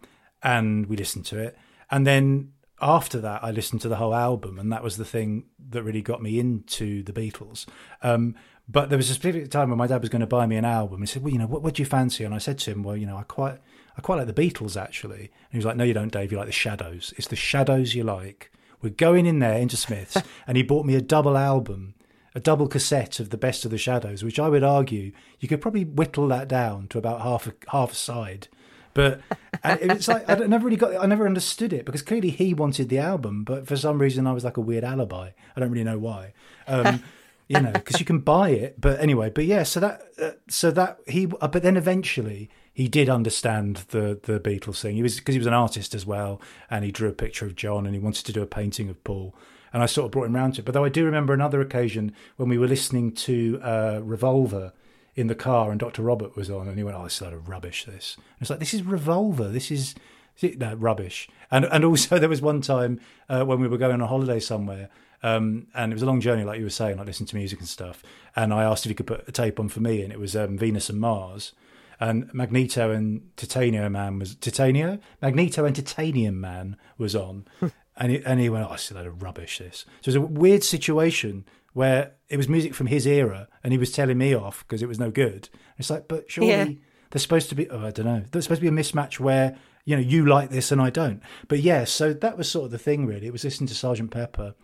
and 0.43 0.85
we 0.87 0.97
listened 0.97 1.25
to 1.27 1.39
it 1.39 1.57
and 1.89 2.05
then 2.05 2.51
after 2.81 3.19
that 3.19 3.43
i 3.43 3.51
listened 3.51 3.81
to 3.81 3.87
the 3.87 3.95
whole 3.95 4.13
album 4.13 4.59
and 4.59 4.71
that 4.71 4.83
was 4.83 4.97
the 4.97 5.05
thing 5.05 5.45
that 5.69 5.83
really 5.83 6.01
got 6.01 6.21
me 6.21 6.39
into 6.39 7.03
the 7.03 7.13
beatles 7.13 7.65
um, 8.01 8.35
but 8.67 8.89
there 8.89 8.97
was 8.97 9.09
a 9.09 9.13
specific 9.13 9.51
time 9.51 9.69
when 9.69 9.77
my 9.77 9.87
dad 9.87 10.01
was 10.01 10.09
going 10.09 10.21
to 10.21 10.27
buy 10.27 10.47
me 10.47 10.55
an 10.55 10.65
album. 10.65 11.01
He 11.01 11.05
said, 11.05 11.23
"Well, 11.23 11.31
you 11.31 11.39
know, 11.39 11.47
what, 11.47 11.61
what 11.61 11.75
do 11.75 11.81
you 11.81 11.85
fancy?" 11.85 12.23
And 12.23 12.33
I 12.33 12.39
said 12.39 12.57
to 12.59 12.71
him, 12.71 12.83
"Well, 12.83 12.97
you 12.97 13.05
know, 13.05 13.17
I 13.17 13.23
quite, 13.23 13.59
I 13.95 14.01
quite 14.01 14.17
like 14.17 14.33
the 14.33 14.33
Beatles 14.33 14.79
actually." 14.79 15.19
And 15.19 15.51
he 15.51 15.57
was 15.57 15.65
like, 15.65 15.77
"No, 15.77 15.83
you 15.83 15.93
don't, 15.93 16.11
Dave. 16.11 16.31
You 16.31 16.37
like 16.37 16.47
the 16.47 16.51
Shadows. 16.51 17.13
It's 17.17 17.27
the 17.27 17.35
Shadows 17.35 17.93
you 17.93 18.03
like." 18.03 18.51
We're 18.81 18.89
going 18.89 19.25
in 19.25 19.39
there 19.39 19.57
into 19.57 19.77
Smiths, 19.77 20.17
and 20.47 20.57
he 20.57 20.63
bought 20.63 20.85
me 20.85 20.95
a 20.95 21.01
double 21.01 21.37
album, 21.37 21.95
a 22.33 22.39
double 22.39 22.67
cassette 22.67 23.19
of 23.19 23.29
the 23.29 23.37
best 23.37 23.65
of 23.65 23.71
the 23.71 23.77
Shadows, 23.77 24.23
which 24.23 24.39
I 24.39 24.49
would 24.49 24.63
argue 24.63 25.11
you 25.39 25.47
could 25.47 25.61
probably 25.61 25.85
whittle 25.85 26.27
that 26.29 26.47
down 26.47 26.87
to 26.89 26.97
about 26.97 27.21
half 27.21 27.47
a 27.47 27.53
half 27.69 27.91
a 27.91 27.95
side. 27.95 28.47
But 28.95 29.19
it's 29.63 30.07
like 30.07 30.27
I 30.27 30.35
never 30.35 30.65
really 30.65 30.77
got, 30.77 30.95
I 31.03 31.05
never 31.05 31.27
understood 31.27 31.73
it 31.73 31.85
because 31.85 32.01
clearly 32.01 32.29
he 32.29 32.53
wanted 32.53 32.87
the 32.89 32.97
album, 32.97 33.43
but 33.43 33.67
for 33.67 33.75
some 33.75 33.99
reason 33.99 34.25
I 34.25 34.31
was 34.31 34.45
like 34.45 34.57
a 34.57 34.61
weird 34.61 34.85
alibi. 34.85 35.31
I 35.55 35.59
don't 35.59 35.69
really 35.69 35.83
know 35.83 35.99
why. 35.99 36.33
Um, 36.65 37.03
you 37.47 37.59
know, 37.59 37.73
because 37.73 37.99
you 37.99 38.05
can 38.05 38.19
buy 38.19 38.49
it. 38.49 38.79
But 38.79 38.99
anyway, 39.01 39.29
but 39.29 39.45
yeah, 39.45 39.63
so 39.63 39.81
that, 39.81 40.01
uh, 40.19 40.31
so 40.47 40.71
that 40.71 40.99
he, 41.07 41.27
uh, 41.41 41.47
but 41.49 41.61
then 41.61 41.75
eventually 41.75 42.49
he 42.73 42.87
did 42.87 43.09
understand 43.09 43.83
the 43.89 44.17
the 44.23 44.39
Beatles 44.39 44.79
thing. 44.79 44.95
He 44.95 45.03
was 45.03 45.17
because 45.17 45.35
he 45.35 45.39
was 45.39 45.47
an 45.47 45.53
artist 45.53 45.93
as 45.93 46.05
well, 46.05 46.41
and 46.69 46.85
he 46.85 46.91
drew 46.91 47.09
a 47.09 47.13
picture 47.13 47.45
of 47.45 47.57
John, 47.57 47.85
and 47.85 47.93
he 47.93 47.99
wanted 47.99 48.25
to 48.25 48.33
do 48.33 48.41
a 48.41 48.47
painting 48.47 48.89
of 48.89 49.03
Paul. 49.03 49.35
And 49.73 49.83
I 49.83 49.87
sort 49.87 50.05
of 50.05 50.11
brought 50.11 50.27
him 50.27 50.35
round 50.37 50.53
to 50.53 50.61
it. 50.61 50.65
But 50.65 50.73
though 50.73 50.85
I 50.85 50.89
do 50.89 51.03
remember 51.03 51.33
another 51.33 51.59
occasion 51.59 52.13
when 52.37 52.47
we 52.47 52.57
were 52.57 52.67
listening 52.67 53.11
to 53.11 53.59
uh, 53.61 53.99
Revolver 54.01 54.71
in 55.15 55.27
the 55.27 55.35
car, 55.35 55.71
and 55.71 55.79
Dr. 55.79 56.01
Robert 56.01 56.35
was 56.35 56.49
on, 56.49 56.67
and 56.67 56.77
he 56.77 56.83
went, 56.83 56.97
"Oh, 56.97 57.03
this 57.03 57.15
is 57.15 57.21
a 57.21 57.25
load 57.25 57.33
of 57.33 57.49
rubbish." 57.49 57.85
This, 57.85 58.15
and 58.17 58.41
it's 58.41 58.49
like 58.49 58.59
this 58.59 58.73
is 58.73 58.83
Revolver. 58.83 59.49
This 59.49 59.71
is 59.71 59.95
no, 60.41 60.75
rubbish. 60.75 61.29
And 61.51 61.65
and 61.65 61.83
also 61.83 62.19
there 62.19 62.29
was 62.29 62.41
one 62.41 62.61
time 62.61 62.99
uh, 63.29 63.43
when 63.43 63.59
we 63.59 63.67
were 63.67 63.77
going 63.77 64.01
on 64.01 64.07
holiday 64.07 64.39
somewhere, 64.39 64.89
um, 65.23 65.67
and 65.73 65.91
it 65.91 65.95
was 65.95 66.03
a 66.03 66.05
long 66.05 66.21
journey, 66.21 66.43
like 66.43 66.59
you 66.59 66.65
were 66.65 66.69
saying, 66.69 66.97
like 66.97 67.07
listening 67.07 67.27
to 67.27 67.35
music 67.35 67.59
and 67.59 67.67
stuff. 67.67 68.03
And 68.35 68.53
I 68.53 68.63
asked 68.63 68.85
if 68.85 68.89
he 68.89 68.95
could 68.95 69.07
put 69.07 69.27
a 69.27 69.31
tape 69.31 69.59
on 69.59 69.69
for 69.69 69.79
me, 69.79 70.01
and 70.01 70.11
it 70.11 70.19
was 70.19 70.35
um, 70.35 70.57
Venus 70.57 70.89
and 70.89 70.99
Mars. 70.99 71.53
And 71.97 72.31
Magneto 72.33 72.91
and 72.91 73.29
Titanium 73.37 73.93
Man 73.93 74.19
was 74.19 74.35
Titania. 74.35 74.99
Magneto 75.21 75.63
and 75.63 75.73
Titanium 75.73 76.41
Man 76.41 76.75
was 76.97 77.15
on, 77.15 77.45
and 77.97 78.11
he, 78.11 78.23
and 78.25 78.41
he 78.41 78.49
went, 78.49 78.67
"Oh, 78.69 78.73
it's 78.73 78.91
a 78.91 78.95
load 78.95 79.07
of 79.07 79.23
rubbish." 79.23 79.59
This. 79.59 79.85
So 80.01 80.01
it 80.01 80.07
was 80.07 80.15
a 80.15 80.21
weird 80.21 80.63
situation 80.63 81.45
where 81.75 82.13
it 82.29 82.37
was 82.37 82.47
music 82.49 82.73
from 82.73 82.87
his 82.87 83.05
era, 83.05 83.47
and 83.63 83.71
he 83.71 83.77
was 83.77 83.91
telling 83.91 84.17
me 84.17 84.33
off 84.33 84.63
because 84.65 84.81
it 84.81 84.87
was 84.87 84.97
no 84.99 85.11
good. 85.11 85.49
It's 85.77 85.89
like, 85.89 86.07
but 86.07 86.31
surely 86.31 86.49
Yeah. 86.49 86.67
there's 87.11 87.21
supposed 87.21 87.49
to 87.49 87.55
be. 87.55 87.69
Oh, 87.69 87.85
I 87.85 87.91
don't 87.91 88.05
know. 88.05 88.23
There's 88.31 88.45
supposed 88.45 88.61
to 88.61 88.69
be 88.71 88.75
a 88.75 88.81
mismatch 88.81 89.19
where 89.19 89.55
you 89.83 89.95
know 89.95 90.01
you 90.01 90.25
like 90.25 90.49
this 90.49 90.71
and 90.71 90.81
I 90.81 90.89
don't. 90.89 91.21
But 91.47 91.59
yeah, 91.59 91.83
so 91.83 92.13
that 92.13 92.37
was 92.37 92.49
sort 92.49 92.65
of 92.65 92.71
the 92.71 92.79
thing. 92.79 93.05
Really, 93.05 93.27
it 93.27 93.33
was 93.33 93.43
listening 93.43 93.67
to 93.67 93.75
Sergeant 93.75 94.09
Pepper, 94.11 94.55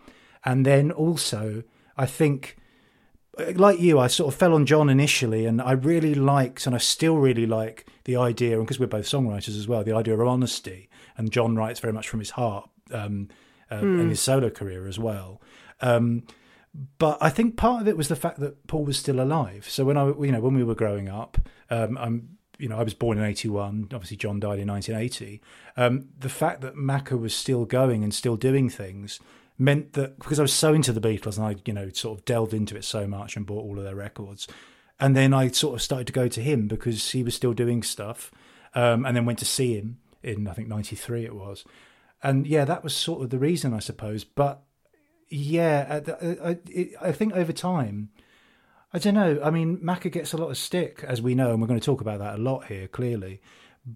and 0.46 0.66
then 0.66 0.90
also 0.92 1.64
I 1.98 2.06
think 2.06 2.58
like 3.56 3.80
you, 3.80 4.00
I 4.00 4.08
sort 4.08 4.34
of 4.34 4.40
fell 4.40 4.54
on 4.54 4.66
John 4.66 4.90
initially, 4.90 5.46
and 5.46 5.62
I 5.62 5.72
really 5.72 6.14
liked, 6.16 6.66
and 6.66 6.76
I 6.76 6.80
still 6.80 7.18
really 7.18 7.46
like 7.46 7.86
the 8.06 8.16
idea, 8.18 8.58
and 8.58 8.66
because 8.66 8.80
we're 8.80 8.88
both 8.88 9.06
songwriters 9.06 9.58
as 9.58 9.68
well, 9.68 9.84
the 9.84 9.96
idea 9.96 10.14
of 10.14 10.26
honesty. 10.28 10.90
And 11.18 11.32
John 11.32 11.56
writes 11.56 11.80
very 11.80 11.94
much 11.94 12.08
from 12.10 12.20
his 12.20 12.32
heart, 12.32 12.70
um, 12.92 13.30
uh, 13.72 13.76
and 13.76 14.10
his 14.10 14.20
solo 14.22 14.50
career 14.50 14.88
as 14.88 14.98
well. 15.00 15.42
Um, 15.82 16.24
but 16.74 17.18
I 17.20 17.30
think 17.30 17.58
part 17.58 17.82
of 17.82 17.88
it 17.88 17.98
was 17.98 18.08
the 18.08 18.16
fact 18.16 18.40
that 18.40 18.68
Paul 18.68 18.86
was 18.86 18.98
still 18.98 19.20
alive. 19.20 19.68
So 19.70 19.84
when 19.84 19.98
I, 19.98 20.08
you 20.08 20.32
know, 20.32 20.40
when 20.40 20.54
we 20.54 20.64
were 20.64 20.76
growing 20.76 21.10
up, 21.10 21.38
um, 21.70 21.98
I'm, 21.98 22.38
you 22.58 22.70
know, 22.70 22.78
I 22.78 22.84
was 22.84 22.94
born 22.94 23.18
in 23.18 23.26
'81. 23.26 23.90
Obviously, 23.94 24.18
John 24.18 24.40
died 24.40 24.60
in 24.60 24.70
1980. 24.70 25.42
Um, 25.76 26.10
the 26.18 26.30
fact 26.30 26.62
that 26.62 26.76
Macca 26.76 27.20
was 27.20 27.36
still 27.36 27.66
going 27.66 28.04
and 28.04 28.14
still 28.14 28.38
doing 28.38 28.70
things 28.70 29.20
meant 29.58 29.94
that 29.94 30.18
because 30.18 30.40
I 30.40 30.44
was 30.44 30.54
so 30.54 30.74
into 30.74 30.94
the 30.94 31.02
Beatles 31.02 31.38
and 31.38 31.46
I, 31.46 31.56
you 31.66 31.74
know, 31.74 31.90
sort 31.90 32.20
of 32.20 32.26
delved 32.26 32.54
into 32.54 32.78
it 32.78 32.86
so 32.86 33.06
much 33.06 33.36
and 33.36 33.46
bought 33.46 33.64
all 33.64 33.78
of 33.78 33.84
their 33.84 33.96
records, 33.96 34.48
and 35.00 35.16
then 35.16 35.34
I 35.34 35.50
sort 35.50 35.76
of 35.76 35.82
started 35.82 36.08
to 36.08 36.14
go 36.14 36.30
to 36.30 36.42
him 36.42 36.68
because 36.68 37.12
he 37.12 37.24
was 37.24 37.36
still 37.36 37.54
doing 37.54 37.84
stuff, 37.84 38.32
um, 38.76 39.06
and 39.06 39.18
then 39.18 39.26
went 39.26 39.40
to 39.40 39.46
see 39.46 39.76
him 39.76 39.98
in 40.24 40.48
I 40.48 40.54
think 40.54 40.70
'93 40.70 41.26
it 41.26 41.36
was, 41.36 41.66
and 42.24 42.48
yeah, 42.48 42.64
that 42.64 42.82
was 42.82 42.96
sort 42.96 43.24
of 43.24 43.30
the 43.30 43.40
reason 43.40 43.74
I 43.74 43.80
suppose. 43.80 44.24
But 44.24 44.62
yeah, 45.32 46.02
uh, 46.08 46.12
I, 46.12 46.26
uh, 46.26 46.36
uh, 46.36 46.56
I, 46.76 47.08
I 47.10 47.12
think 47.12 47.34
over 47.34 47.54
time. 47.54 48.10
I 48.94 49.00
don't 49.00 49.14
know. 49.14 49.40
I 49.42 49.52
mean, 49.52 49.78
Macca 49.78 50.12
gets 50.12 50.34
a 50.34 50.38
lot 50.38 50.50
of 50.50 50.58
stick, 50.58 51.06
as 51.08 51.22
we 51.22 51.34
know, 51.34 51.52
and 51.52 51.62
we're 51.62 51.68
going 51.68 51.80
to 51.80 51.86
talk 51.86 52.02
about 52.02 52.20
that 52.20 52.36
a 52.36 52.42
lot 52.42 52.66
here, 52.66 52.90
clearly. 52.90 53.42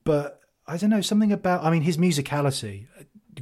But 0.06 0.40
I 0.66 0.78
don't 0.78 0.90
know, 0.90 1.02
something 1.02 1.34
about, 1.34 1.66
I 1.66 1.70
mean, 1.70 1.82
his 1.82 1.98
musicality 1.98 2.88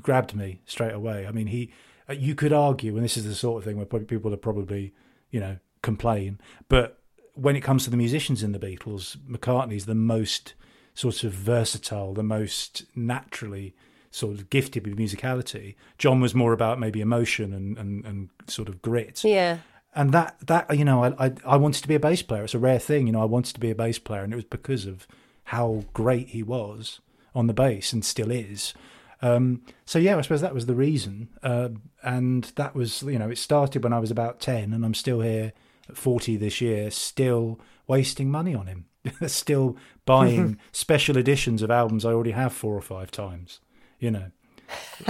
grabbed 0.01 0.35
me 0.35 0.61
straight 0.65 0.93
away. 0.95 1.27
I 1.27 1.31
mean, 1.31 1.45
he, 1.45 1.71
you 2.09 2.33
could 2.33 2.53
argue, 2.53 2.95
and 2.95 3.05
this 3.05 3.17
is 3.17 3.25
the 3.25 3.35
sort 3.35 3.59
of 3.59 3.65
thing 3.65 3.77
where 3.77 3.85
people 3.85 4.33
are 4.33 4.37
probably, 4.37 4.95
you 5.29 5.39
know, 5.39 5.57
complain, 5.83 6.39
but 6.69 6.99
when 7.35 7.55
it 7.55 7.61
comes 7.61 7.83
to 7.83 7.89
the 7.89 7.97
musicians 7.97 8.41
in 8.41 8.51
the 8.51 8.59
Beatles, 8.59 9.17
McCartney's 9.17 9.85
the 9.85 9.95
most 9.95 10.55
sort 10.95 11.23
of 11.23 11.33
versatile, 11.33 12.13
the 12.13 12.23
most 12.23 12.85
naturally 12.95 13.75
sort 14.13 14.35
of 14.35 14.49
gifted 14.51 14.85
with 14.85 14.97
musicality. 14.97 15.73
John 15.97 16.21
was 16.21 16.35
more 16.35 16.53
about 16.53 16.79
maybe 16.79 17.01
emotion 17.01 17.51
and, 17.51 17.77
and, 17.79 18.05
and 18.05 18.29
sort 18.47 18.69
of 18.69 18.81
grit. 18.81 19.23
Yeah. 19.23 19.57
And 19.95 20.11
that, 20.11 20.35
that 20.45 20.77
you 20.77 20.85
know, 20.85 21.03
I, 21.03 21.25
I, 21.25 21.33
I 21.45 21.57
wanted 21.57 21.81
to 21.81 21.87
be 21.87 21.95
a 21.95 21.99
bass 21.99 22.21
player. 22.21 22.43
It's 22.43 22.53
a 22.53 22.59
rare 22.59 22.77
thing, 22.77 23.07
you 23.07 23.13
know, 23.13 23.21
I 23.21 23.25
wanted 23.25 23.55
to 23.55 23.59
be 23.59 23.71
a 23.71 23.75
bass 23.75 23.97
player, 23.97 24.23
and 24.23 24.31
it 24.31 24.35
was 24.35 24.45
because 24.45 24.85
of 24.85 25.07
how 25.45 25.83
great 25.93 26.29
he 26.29 26.43
was 26.43 27.01
on 27.33 27.47
the 27.47 27.53
bass 27.53 27.91
and 27.91 28.05
still 28.05 28.29
is. 28.29 28.75
Um, 29.23 29.63
so 29.83 29.97
yeah, 29.97 30.15
I 30.15 30.21
suppose 30.21 30.41
that 30.41 30.53
was 30.53 30.67
the 30.67 30.75
reason. 30.75 31.29
Uh, 31.41 31.69
and 32.03 32.43
that 32.55 32.75
was, 32.75 33.01
you 33.01 33.17
know, 33.17 33.31
it 33.31 33.39
started 33.39 33.83
when 33.83 33.93
I 33.93 33.99
was 33.99 34.11
about 34.11 34.39
10 34.39 34.73
and 34.73 34.85
I'm 34.85 34.93
still 34.93 35.21
here 35.21 35.53
at 35.89 35.97
40 35.97 36.37
this 36.37 36.61
year, 36.61 36.91
still 36.91 37.59
wasting 37.87 38.29
money 38.29 38.53
on 38.53 38.67
him, 38.67 38.85
still 39.27 39.75
buying 40.05 40.59
special 40.71 41.17
editions 41.17 41.63
of 41.63 41.71
albums 41.71 42.05
I 42.05 42.11
already 42.11 42.31
have 42.31 42.53
four 42.53 42.75
or 42.75 42.81
five 42.81 43.09
times 43.09 43.59
you 44.03 44.11
know, 44.11 44.31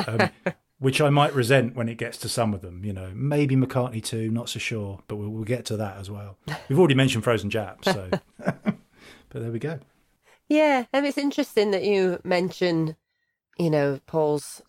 um, 0.08 0.30
which 0.80 1.02
I 1.02 1.10
might 1.10 1.34
resent 1.34 1.76
when 1.76 1.90
it 1.90 1.98
gets 1.98 2.18
to 2.20 2.30
some 2.30 2.54
of 2.54 2.62
them. 2.62 2.86
You 2.86 2.94
know, 2.94 3.12
maybe 3.14 3.56
McCartney 3.56 4.14
II, 4.14 4.30
not 4.30 4.50
so 4.50 4.60
sure, 4.60 5.02
but 5.08 5.16
we'll, 5.16 5.30
we'll 5.30 5.44
get 5.44 5.66
to 5.66 5.78
that 5.78 5.98
as 5.98 6.10
well. 6.10 6.38
We've 6.70 6.80
already 6.80 6.96
mentioned 6.96 7.24
Frozen 7.24 7.50
Jap, 7.50 7.84
so 7.84 8.10
but 8.38 8.76
there 9.34 9.52
we 9.52 9.60
go. 9.60 9.80
Yeah, 10.48 10.86
and 10.94 11.06
it's 11.06 11.18
interesting 11.18 11.72
that 11.72 11.84
you 11.84 12.20
mention, 12.24 12.96
you 13.58 13.70
know, 13.70 14.00
Paul's 14.06 14.62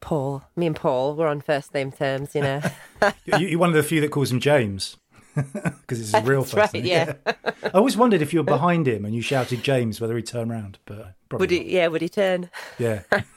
Paul. 0.00 0.44
Me 0.54 0.66
and 0.66 0.76
Paul, 0.76 1.16
we're 1.16 1.26
on 1.26 1.40
first 1.40 1.72
name 1.74 1.90
terms, 1.90 2.34
you 2.34 2.42
know. 2.42 2.60
you, 3.24 3.56
are 3.56 3.58
one 3.58 3.70
of 3.70 3.74
the 3.74 3.82
few 3.82 4.00
that 4.02 4.10
calls 4.10 4.30
him 4.30 4.40
James. 4.40 4.96
Because 5.82 6.00
it's 6.00 6.12
his 6.12 6.24
real 6.24 6.44
first 6.44 6.74
right. 6.74 6.84
Yeah. 6.84 7.14
I 7.26 7.70
always 7.74 7.96
wondered 7.96 8.22
if 8.22 8.32
you 8.32 8.40
were 8.40 8.44
behind 8.58 8.86
him 8.86 9.04
and 9.04 9.14
you 9.14 9.22
shouted 9.22 9.62
James, 9.62 10.00
whether 10.00 10.16
he'd 10.16 10.26
turn 10.26 10.50
around. 10.50 10.78
But 10.84 11.14
would 11.32 11.50
he? 11.50 11.60
Not. 11.60 11.66
Yeah, 11.68 11.86
would 11.88 12.02
he 12.02 12.08
turn? 12.08 12.50
Yeah. 12.78 13.02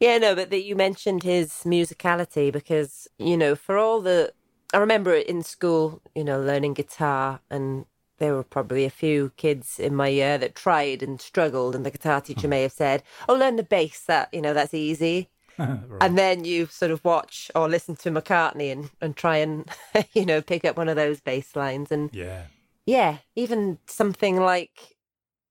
yeah, 0.00 0.18
no, 0.18 0.34
but 0.34 0.50
that 0.50 0.62
you 0.62 0.76
mentioned 0.76 1.22
his 1.22 1.50
musicality 1.64 2.52
because 2.52 3.08
you 3.18 3.36
know, 3.36 3.54
for 3.54 3.78
all 3.78 4.00
the, 4.00 4.32
I 4.72 4.78
remember 4.78 5.14
in 5.14 5.42
school, 5.42 6.02
you 6.14 6.24
know, 6.24 6.40
learning 6.40 6.74
guitar, 6.74 7.40
and 7.50 7.86
there 8.18 8.34
were 8.34 8.44
probably 8.44 8.84
a 8.84 8.90
few 8.90 9.32
kids 9.36 9.78
in 9.78 9.94
my 9.94 10.08
year 10.08 10.38
that 10.38 10.54
tried 10.54 11.02
and 11.02 11.20
struggled, 11.20 11.74
and 11.74 11.84
the 11.84 11.90
guitar 11.90 12.20
teacher 12.20 12.42
hmm. 12.42 12.50
may 12.50 12.62
have 12.62 12.72
said, 12.72 13.02
"Oh, 13.28 13.34
learn 13.34 13.56
the 13.56 13.62
bass. 13.62 14.00
That 14.04 14.32
you 14.32 14.40
know, 14.40 14.54
that's 14.54 14.74
easy." 14.74 15.30
right. 15.88 16.02
And 16.02 16.16
then 16.16 16.44
you 16.44 16.66
sort 16.66 16.90
of 16.90 17.04
watch 17.04 17.50
or 17.54 17.68
listen 17.68 17.96
to 17.96 18.10
McCartney 18.10 18.72
and, 18.72 18.90
and 19.00 19.14
try 19.16 19.36
and, 19.36 19.68
you 20.12 20.24
know, 20.24 20.40
pick 20.40 20.64
up 20.64 20.76
one 20.76 20.88
of 20.88 20.96
those 20.96 21.20
bass 21.20 21.54
lines. 21.54 21.92
And 21.92 22.10
yeah, 22.14 22.44
yeah, 22.86 23.18
even 23.36 23.78
something 23.86 24.40
like, 24.40 24.96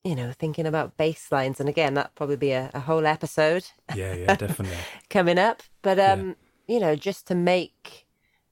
you 0.04 0.16
know, 0.16 0.32
thinking 0.32 0.66
about 0.66 0.98
bass 0.98 1.32
lines. 1.32 1.60
And 1.60 1.70
again, 1.70 1.94
that'd 1.94 2.16
probably 2.16 2.38
be 2.38 2.52
a, 2.52 2.72
a 2.74 2.80
whole 2.80 3.06
episode. 3.06 3.66
Yeah, 3.96 4.16
yeah, 4.16 4.36
definitely. 4.36 4.78
coming 5.10 5.38
up. 5.38 5.62
But, 5.84 6.00
um, 6.00 6.36
yeah. 6.68 6.76
you 6.76 6.80
know, 6.80 6.96
just 6.96 7.28
to 7.28 7.36
make, 7.36 8.08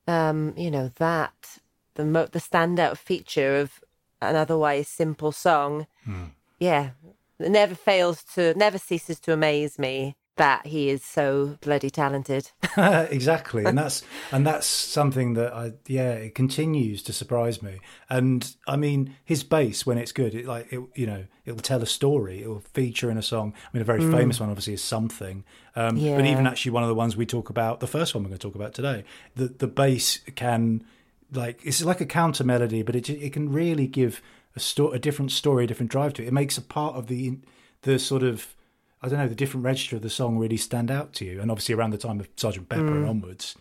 um, 0.08 0.54
you 0.56 0.70
know, 0.70 0.92
that 0.98 1.60
the, 1.96 2.06
mo- 2.06 2.28
the 2.32 2.40
standout 2.40 2.98
feature 2.98 3.58
of 3.58 3.80
an 4.22 4.36
otherwise 4.36 4.88
simple 4.88 5.32
song. 5.32 5.88
Hmm. 6.04 6.26
Yeah, 6.60 6.92
it 7.40 7.50
never 7.50 7.74
fails 7.74 8.24
to, 8.36 8.54
never 8.56 8.78
ceases 8.78 9.20
to 9.22 9.34
amaze 9.34 9.80
me 9.80 10.16
that 10.38 10.66
he 10.66 10.90
is 10.90 11.04
so 11.04 11.58
bloody 11.62 11.90
talented. 11.90 12.52
exactly, 12.78 13.66
and 13.66 13.78
that's 13.78 14.04
and 14.32 14.46
that's 14.46 14.66
something 14.66 15.34
that 15.34 15.54
I 15.54 15.74
yeah 15.88 16.14
it 16.14 16.36
continues 16.36 17.04
to 17.04 17.14
surprise 17.14 17.62
me. 17.62 17.80
And 18.10 18.56
I 18.68 18.78
mean 18.78 19.16
his 19.26 19.44
bass 19.44 19.86
when 19.86 19.98
it's 19.98 20.12
good, 20.12 20.34
it 20.34 20.46
like 20.46 20.72
it, 20.72 20.82
you 20.96 21.06
know 21.06 21.26
it'll 21.46 21.60
tell 21.60 21.82
a 21.82 21.88
story. 21.88 22.44
It 22.44 22.48
will 22.48 22.64
feature 22.74 23.12
in 23.12 23.18
a 23.18 23.24
song. 23.24 23.54
I 23.56 23.70
mean 23.76 23.82
a 23.82 23.86
very 23.86 24.02
mm. 24.02 24.16
famous 24.16 24.40
one 24.40 24.50
obviously 24.50 24.74
is 24.74 24.84
something. 24.84 25.44
Um, 25.76 25.98
yeah. 25.98 26.16
But 26.16 26.26
even 26.26 26.48
actually 26.48 26.72
one 26.72 26.84
of 26.84 26.90
the 26.90 26.96
ones 26.96 27.16
we 27.16 27.26
talk 27.26 27.50
about, 27.50 27.80
the 27.80 27.88
first 27.88 28.16
one 28.16 28.24
we're 28.24 28.30
going 28.30 28.40
to 28.40 28.48
talk 28.48 28.56
about 28.56 28.74
today, 28.74 29.04
the 29.36 29.48
the 29.48 29.68
bass 29.68 30.20
can 30.36 30.86
like 31.32 31.60
it's 31.64 31.84
like 31.84 32.02
a 32.02 32.06
counter 32.06 32.44
melody, 32.44 32.82
but 32.84 32.96
it 32.96 33.10
it 33.10 33.34
can 33.34 33.52
really 33.52 33.88
give 33.88 34.22
a 34.56 34.60
sto- 34.60 34.92
a 34.92 35.00
different 35.00 35.32
story, 35.32 35.64
a 35.64 35.68
different 35.68 35.92
drive 35.92 36.14
to 36.14 36.24
it. 36.24 36.28
It 36.28 36.34
makes 36.34 36.58
a 36.58 36.62
part 36.62 36.96
of 36.96 37.08
the 37.08 37.38
the 37.84 38.00
sort 38.00 38.24
of 38.24 38.56
I 39.02 39.10
don't 39.10 39.20
know, 39.20 39.28
the 39.28 39.36
different 39.36 39.66
register 39.66 39.96
of 39.96 40.02
the 40.02 40.10
song 40.10 40.38
really 40.38 40.58
stand 40.58 40.90
out 40.90 41.14
to 41.14 41.26
you. 41.26 41.40
And 41.40 41.52
obviously, 41.52 41.76
around 41.76 41.92
the 41.92 41.98
time 41.98 42.20
of 42.20 42.28
Sergeant 42.36 42.70
Pepper 42.70 42.84
mm. 42.84 42.98
and 42.98 43.08
onwards, 43.08 43.56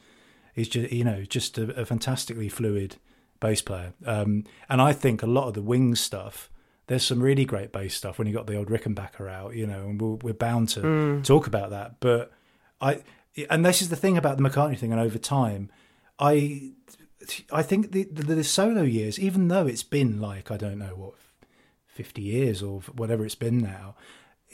he's 0.55 0.69
just 0.69 0.93
you 0.93 1.05
know 1.05 1.23
just 1.23 1.59
a, 1.59 1.81
a 1.81 1.85
fantastically 1.85 2.49
fluid 2.49 2.97
bass 3.40 3.61
player. 3.61 3.93
Um, 4.05 4.45
and 4.69 4.81
I 4.81 4.93
think 4.93 5.23
a 5.23 5.26
lot 5.26 5.49
of 5.49 5.55
the 5.55 5.62
Wings 5.62 6.00
stuff, 6.00 6.50
there's 6.87 7.05
some 7.05 7.23
really 7.23 7.45
great 7.45 7.71
bass 7.71 7.95
stuff 7.95 8.19
when 8.19 8.26
you 8.26 8.33
got 8.33 8.47
the 8.47 8.57
old 8.57 8.69
Rickenbacker 8.69 9.31
out, 9.31 9.55
you 9.55 9.66
know, 9.66 9.81
and 9.81 10.00
we're, 10.00 10.16
we're 10.23 10.35
bound 10.35 10.71
to 10.71 10.81
mm. 10.81 11.25
talk 11.25 11.47
about 11.47 11.71
that. 11.71 12.00
But 12.00 12.33
I, 12.81 13.02
and 13.50 13.64
this 13.64 13.83
is 13.83 13.90
the 13.90 13.97
thing 13.97 14.16
about 14.16 14.38
the 14.38 14.43
McCartney 14.43 14.78
thing, 14.78 14.93
and 14.93 15.00
over 15.00 15.19
time, 15.19 15.71
I, 16.19 16.73
I 17.52 17.62
think 17.62 17.93
the, 17.93 18.05
the, 18.05 18.37
the 18.37 18.45
solo 18.45 18.83
years, 18.83 19.19
even 19.19 19.49
though 19.49 19.66
it's 19.66 19.83
been 19.83 20.19
like 20.19 20.50
I 20.50 20.57
don't 20.57 20.78
know 20.78 20.95
what, 20.97 21.14
fifty 21.87 22.23
years 22.23 22.62
or 22.62 22.81
whatever 22.95 23.25
it's 23.25 23.35
been 23.35 23.59
now 23.59 23.97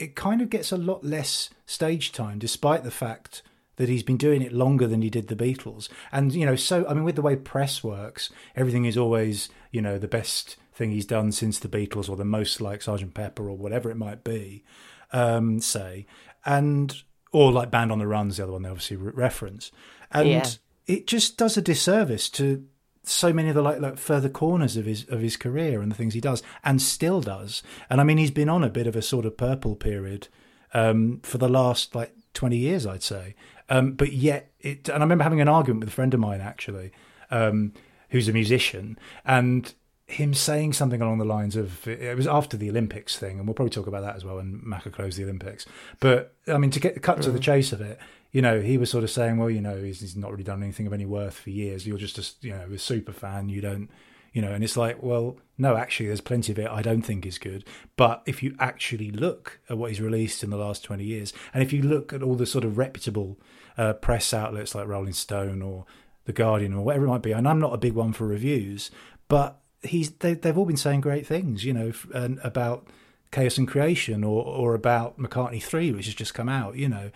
it 0.03 0.17
kind 0.17 0.43
of 0.43 0.51
gets 0.51 0.73
a 0.73 0.77
lot 0.77 1.05
less 1.05 1.49
stage 1.65 2.11
time, 2.11 2.39
despite 2.39 2.83
the 2.83 2.91
fact 2.91 3.43
that 3.77 3.89
he's 3.89 4.03
been 4.03 4.17
doing 4.17 4.43
it 4.43 4.53
longer 4.53 4.87
than 4.87 5.01
he 5.01 5.09
did 5.09 5.29
the 5.29 5.37
Beatles. 5.37 5.89
And, 6.11 6.35
you 6.35 6.45
know, 6.45 6.57
so, 6.57 6.85
I 6.89 6.95
mean, 6.95 7.05
with 7.05 7.17
the 7.17 7.23
way 7.23 7.37
press 7.37 7.83
works, 7.85 8.31
everything 8.57 8.85
is 8.85 8.99
always, 8.99 9.49
you 9.71 9.81
know, 9.81 9.99
the 9.99 10.09
best 10.09 10.57
thing 10.75 10.91
he's 10.91 11.07
done 11.07 11.31
since 11.31 11.59
the 11.59 11.69
Beatles 11.69 12.09
or 12.09 12.17
the 12.17 12.25
most 12.25 12.61
like 12.61 12.83
Sergeant 12.83 13.15
Pepper 13.15 13.49
or 13.49 13.57
whatever 13.57 13.91
it 13.91 13.97
might 13.97 14.25
be, 14.25 14.65
um, 15.13 15.61
say. 15.61 16.07
And, 16.45 17.03
or 17.31 17.53
like 17.53 17.71
Band 17.71 17.93
on 17.93 17.99
the 17.99 18.07
Run's 18.07 18.37
the 18.37 18.43
other 18.43 18.53
one 18.53 18.63
they 18.63 18.69
obviously 18.69 18.97
re- 18.97 19.13
reference. 19.15 19.71
And 20.11 20.29
yeah. 20.29 20.45
it 20.87 21.07
just 21.07 21.39
does 21.39 21.57
a 21.57 21.63
disservice 21.63 22.29
to 22.31 22.67
so 23.05 23.33
many 23.33 23.49
of 23.49 23.55
the 23.55 23.63
like, 23.63 23.81
like 23.81 23.99
further 23.99 24.29
corners 24.29 24.77
of 24.77 24.87
his 24.87 25.09
of 25.09 25.21
his 25.21 25.37
career 25.37 25.81
and 25.81 25.91
the 25.91 25.97
things 25.97 26.15
he 26.15 26.21
does 26.21 26.43
and 26.65 26.81
still 26.81 27.21
does. 27.21 27.63
And 27.91 28.01
I 28.01 28.05
mean, 28.05 28.19
he's 28.19 28.31
been 28.31 28.49
on 28.49 28.63
a 28.65 28.71
bit 28.71 28.87
of 28.87 28.97
a 28.97 29.03
sort 29.03 29.27
of 29.27 29.37
purple 29.37 29.75
period 29.75 30.29
um, 30.75 31.21
for 31.23 31.39
the 31.39 31.49
last 31.49 31.95
like 31.95 32.15
twenty 32.35 32.59
years, 32.59 32.87
I'd 32.87 33.03
say. 33.03 33.35
Um, 33.69 33.93
but 33.93 34.13
yet, 34.13 34.53
it. 34.61 34.89
And 34.89 34.99
I 34.99 35.05
remember 35.05 35.25
having 35.25 35.41
an 35.41 35.49
argument 35.49 35.81
with 35.81 35.89
a 35.89 35.93
friend 35.93 36.15
of 36.15 36.21
mine 36.21 36.41
actually, 36.41 36.93
um, 37.31 37.73
who's 38.11 38.29
a 38.29 38.33
musician, 38.33 38.99
and 39.25 39.75
him 40.13 40.35
saying 40.35 40.75
something 40.75 41.01
along 41.01 41.19
the 41.19 41.25
lines 41.25 41.57
of 41.57 41.87
it 41.89 42.17
was 42.17 42.27
after 42.27 42.57
the 42.57 42.69
Olympics 42.69 43.17
thing, 43.17 43.39
and 43.39 43.47
we'll 43.47 43.55
probably 43.55 43.71
talk 43.71 43.87
about 43.87 44.03
that 44.03 44.15
as 44.15 44.25
well 44.25 44.37
when 44.37 44.61
Macca 44.61 44.93
closed 44.93 45.19
the 45.19 45.25
Olympics. 45.25 45.65
But 46.01 46.35
I 46.47 46.59
mean, 46.59 46.71
to 46.71 46.81
get 46.81 47.01
cut 47.03 47.23
to 47.23 47.31
the 47.31 47.39
mm. 47.39 47.43
chase 47.43 47.73
of 47.73 47.81
it, 47.81 47.99
you 48.31 48.43
know, 48.43 48.61
he 48.61 48.77
was 48.77 48.91
sort 48.91 49.05
of 49.05 49.11
saying, 49.11 49.39
well, 49.39 49.51
you 49.51 49.61
know, 49.61 49.83
he's, 49.83 50.01
he's 50.01 50.17
not 50.17 50.31
really 50.31 50.43
done 50.43 50.63
anything 50.63 50.87
of 50.87 50.93
any 50.93 51.07
worth 51.07 51.39
for 51.39 51.51
years. 51.51 51.87
You're 51.87 51.99
just 51.99 52.19
a, 52.19 52.47
you 52.47 52.53
know, 52.53 52.67
a 52.75 52.79
super 52.79 53.13
fan. 53.13 53.49
You 53.49 53.61
don't, 53.61 53.91
you 54.33 54.43
know, 54.43 54.53
and 54.53 54.63
it's 54.63 54.77
like, 54.77 55.03
well, 55.03 55.39
no, 55.57 55.77
actually, 55.77 56.07
there's 56.07 56.21
plenty 56.21 56.53
of 56.53 56.59
it 56.59 56.69
I 56.69 56.83
don't 56.83 57.03
think 57.03 57.25
is 57.25 57.39
good. 57.39 57.65
But 57.97 58.23
if 58.27 58.43
you 58.43 58.55
actually 58.59 59.11
look 59.11 59.61
at 59.71 59.79
what 59.79 59.91
he's 59.91 60.01
released 60.01 60.43
in 60.43 60.51
the 60.51 60.57
last 60.57 60.85
20 60.85 61.05
years, 61.05 61.33
and 61.55 61.63
if 61.63 61.73
you 61.73 61.83
look 61.83 62.13
at 62.13 62.23
all 62.23 62.35
the 62.35 62.47
sort 62.47 62.65
of 62.65 62.77
reputable 62.77 63.39
uh, 63.79 63.95
press 63.95 64.35
outlets 64.35 64.75
like 64.75 64.87
Rolling 64.87 65.13
Stone 65.15 65.63
or 65.63 65.87
The 66.25 66.33
Guardian 66.33 66.75
or 66.75 66.85
whatever 66.85 67.07
it 67.07 67.09
might 67.09 67.23
be, 67.23 67.33
and 67.33 67.49
I'm 67.49 67.61
not 67.61 67.75
a 67.75 67.79
big 67.79 67.95
one 67.95 68.13
for 68.13 68.27
reviews, 68.27 68.91
but 69.29 69.62
he's 69.83 70.11
they, 70.11 70.39
have 70.43 70.59
all 70.59 70.67
been 70.67 70.77
saying 70.77 71.01
great 71.01 71.27
things, 71.27 71.65
you 71.65 71.73
know, 71.73 71.93
and 72.15 72.39
about 72.43 72.87
Chaos 73.31 73.59
and 73.59 73.69
Creation 73.69 74.25
or 74.25 74.45
or 74.45 74.75
about 74.75 75.19
McCartney 75.19 75.63
III, 75.63 75.93
which 75.93 76.07
has 76.07 76.15
just 76.15 76.35
come 76.35 76.49
out, 76.49 76.77
you 76.77 76.89
know. 76.89 77.11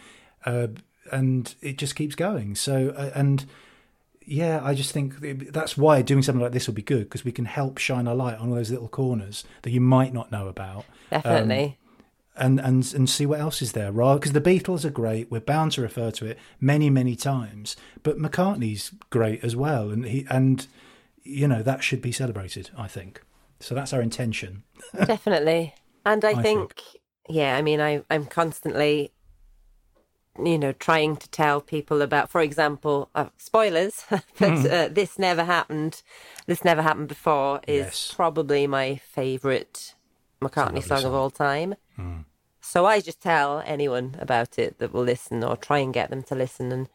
Uh, 0.45 0.69
and 1.13 1.55
it 1.61 1.79
just 1.79 1.95
keeps 1.97 2.15
going. 2.15 2.55
So 2.55 2.95
uh, 2.97 3.11
and 3.15 3.45
yeah, 4.25 4.61
I 4.63 4.75
just 4.75 4.93
think 4.93 5.21
that's 5.53 5.77
why 5.77 6.03
doing 6.03 6.23
something 6.23 6.43
like 6.43 6.53
this 6.53 6.67
will 6.67 6.75
be 6.75 6.83
good 6.83 7.05
because 7.05 7.25
we 7.25 7.33
can 7.33 7.45
help 7.45 7.79
shine 7.79 8.07
a 8.07 8.15
light 8.15 8.39
on 8.39 8.49
all 8.49 8.57
those 8.57 8.71
little 8.71 8.89
corners 8.89 9.45
that 9.63 9.71
you 9.71 9.81
might 9.81 10.13
not 10.13 10.33
know 10.33 10.49
about. 10.49 10.85
Definitely. 11.11 11.65
Um, 11.65 11.75
and, 12.39 12.61
and 12.61 12.95
and 12.95 13.09
see 13.09 13.25
what 13.25 13.41
else 13.41 13.63
is 13.63 13.73
there, 13.73 13.91
right? 13.91 14.15
Because 14.15 14.33
the 14.33 14.43
Beatles 14.43 14.85
are 14.85 14.91
great. 14.91 15.31
We're 15.31 15.41
bound 15.41 15.73
to 15.73 15.81
refer 15.81 16.11
to 16.11 16.27
it 16.27 16.39
many, 16.61 16.91
many 16.91 17.17
times. 17.17 17.77
But 18.03 18.19
McCartney's 18.19 18.93
great 19.09 19.43
as 19.43 19.57
well, 19.57 19.91
and 19.91 20.05
he 20.05 20.27
and 20.29 20.67
you 21.27 21.49
know 21.49 21.63
that 21.63 21.83
should 21.83 22.01
be 22.03 22.13
celebrated. 22.13 22.71
I 22.77 22.87
think 22.89 23.23
so. 23.61 23.75
That's 23.75 23.93
our 23.93 24.01
intention. 24.03 24.63
Definitely, 25.07 25.75
and 26.05 26.25
I, 26.25 26.31
I 26.31 26.43
think, 26.43 26.75
think. 26.75 27.01
yeah. 27.29 27.57
I 27.57 27.63
mean, 27.63 27.81
I 27.81 28.03
I'm 28.11 28.27
constantly 28.27 29.13
you 30.39 30.59
know, 30.59 30.73
trying 30.73 31.17
to 31.17 31.29
tell 31.31 31.63
people 31.63 32.03
about, 32.03 32.29
for 32.31 32.43
example, 32.43 33.09
uh, 33.15 33.31
spoilers, 33.39 34.05
but 34.11 34.23
Hmm. 34.39 34.67
uh, 34.67 34.89
this 34.89 35.19
never 35.19 35.45
happened. 35.45 36.03
This 36.47 36.63
never 36.63 36.83
happened 36.83 37.09
before 37.09 37.61
is 37.67 37.87
Yes. 37.87 38.13
probably 38.15 38.67
my 38.67 38.97
favourite 38.97 39.95
McCartney 40.43 40.75
lovely 40.75 40.83
song, 40.83 41.05
of 41.07 41.15
all 41.15 41.31
time. 41.31 41.75
So 42.61 42.85
I 42.85 43.01
just 43.01 43.23
tell 43.23 43.63
anyone 43.65 44.17
about 44.19 44.59
it 44.59 44.79
that 44.79 44.93
will 44.93 45.05
listen 45.05 45.43
or 45.43 45.57
try 45.57 45.79
and 45.79 45.95
get 45.95 46.11
them 46.11 46.23
to 46.25 46.35
listen. 46.35 46.71
And, 46.73 46.89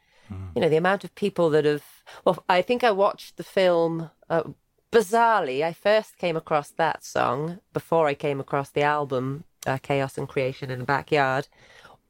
you 0.56 0.62
know, 0.62 0.70
the 0.70 0.78
amount 0.78 1.04
of 1.04 1.14
people 1.16 1.50
that 1.52 1.66
have, 1.66 1.84
well, 2.26 2.44
I 2.50 2.62
think 2.62 2.84
I 2.84 2.92
watched 2.92 3.38
the 3.38 3.44
film. 3.44 4.10
Uh, 4.30 4.44
bizarrely, 4.92 5.64
I 5.64 5.74
first 5.74 6.18
came 6.18 6.36
across 6.36 6.70
that 6.72 7.04
song 7.04 7.60
before 7.74 8.08
I 8.08 8.14
came 8.14 8.40
across 8.40 8.70
the 8.70 8.82
album, 8.84 9.46
uh, 9.66 9.78
Chaos 9.82 10.18
and 10.18 10.28
Creation 10.28 10.70
in 10.72 10.80
the 10.80 10.86
Backyard 10.86 11.48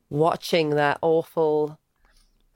watching 0.10 0.72
that 0.72 1.00
awful 1.02 1.80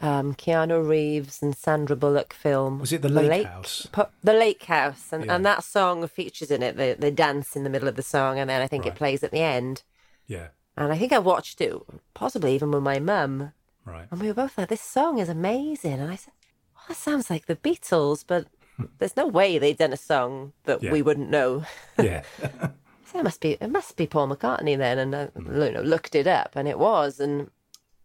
um, 0.01 0.35
Keanu 0.35 0.87
Reeves 0.87 1.41
and 1.41 1.55
Sandra 1.55 1.95
Bullock 1.95 2.33
film. 2.33 2.79
Was 2.79 2.91
it 2.91 3.01
The 3.01 3.09
Lake 3.09 3.47
House? 3.47 3.87
Pu- 3.91 4.03
the 4.23 4.33
Lake 4.33 4.63
House, 4.65 5.13
and, 5.13 5.25
Yeah. 5.25 5.35
and 5.35 5.45
that 5.45 5.63
song 5.63 6.05
features 6.07 6.51
in 6.51 6.61
it. 6.61 6.75
They, 6.75 6.93
they 6.93 7.11
dance 7.11 7.55
in 7.55 7.63
the 7.63 7.69
middle 7.69 7.87
of 7.87 7.95
the 7.95 8.03
song, 8.03 8.37
and 8.37 8.49
then 8.49 8.61
I 8.61 8.67
think 8.67 8.85
it 8.85 8.95
plays 8.95 9.23
at 9.23 9.31
the 9.31 9.39
end. 9.39 9.83
Yeah, 10.27 10.47
And 10.75 10.91
I 10.91 10.97
think 10.97 11.13
I 11.13 11.19
watched 11.19 11.61
it, 11.61 11.73
possibly 12.13 12.53
even 12.55 12.71
with 12.71 12.83
my 12.83 12.99
mum, 12.99 13.53
right. 13.85 14.07
and 14.11 14.19
we 14.21 14.27
were 14.27 14.33
both 14.33 14.57
like, 14.57 14.69
"This 14.69 14.81
song 14.81 15.19
is 15.19 15.29
amazing." 15.29 15.93
And 15.99 16.11
I 16.11 16.15
said, 16.15 16.33
well, 16.75 16.83
"That 16.89 16.97
sounds 16.97 17.29
like 17.29 17.45
the 17.45 17.55
Beatles, 17.55 18.23
but 18.25 18.47
there's 18.99 19.15
no 19.17 19.27
way 19.27 19.57
they'd 19.57 19.77
done 19.77 19.93
a 19.93 19.97
song 19.97 20.53
that 20.65 20.81
Yeah. 20.83 20.91
we 20.91 21.01
wouldn't 21.01 21.29
know." 21.29 21.65
Yeah, 22.01 22.23
So 23.05 23.19
it 23.19 23.23
must 23.23 23.39
be 23.41 23.51
it 23.61 23.69
must 23.69 23.95
be 23.95 24.07
Paul 24.07 24.27
McCartney 24.27 24.77
then, 24.77 24.97
and 24.99 25.15
I 25.15 25.25
Hmm. 25.27 25.61
you 25.61 25.71
know, 25.71 25.81
looked 25.81 26.15
it 26.15 26.27
up, 26.27 26.51
and 26.55 26.67
it 26.67 26.77
was, 26.79 27.19
and 27.19 27.49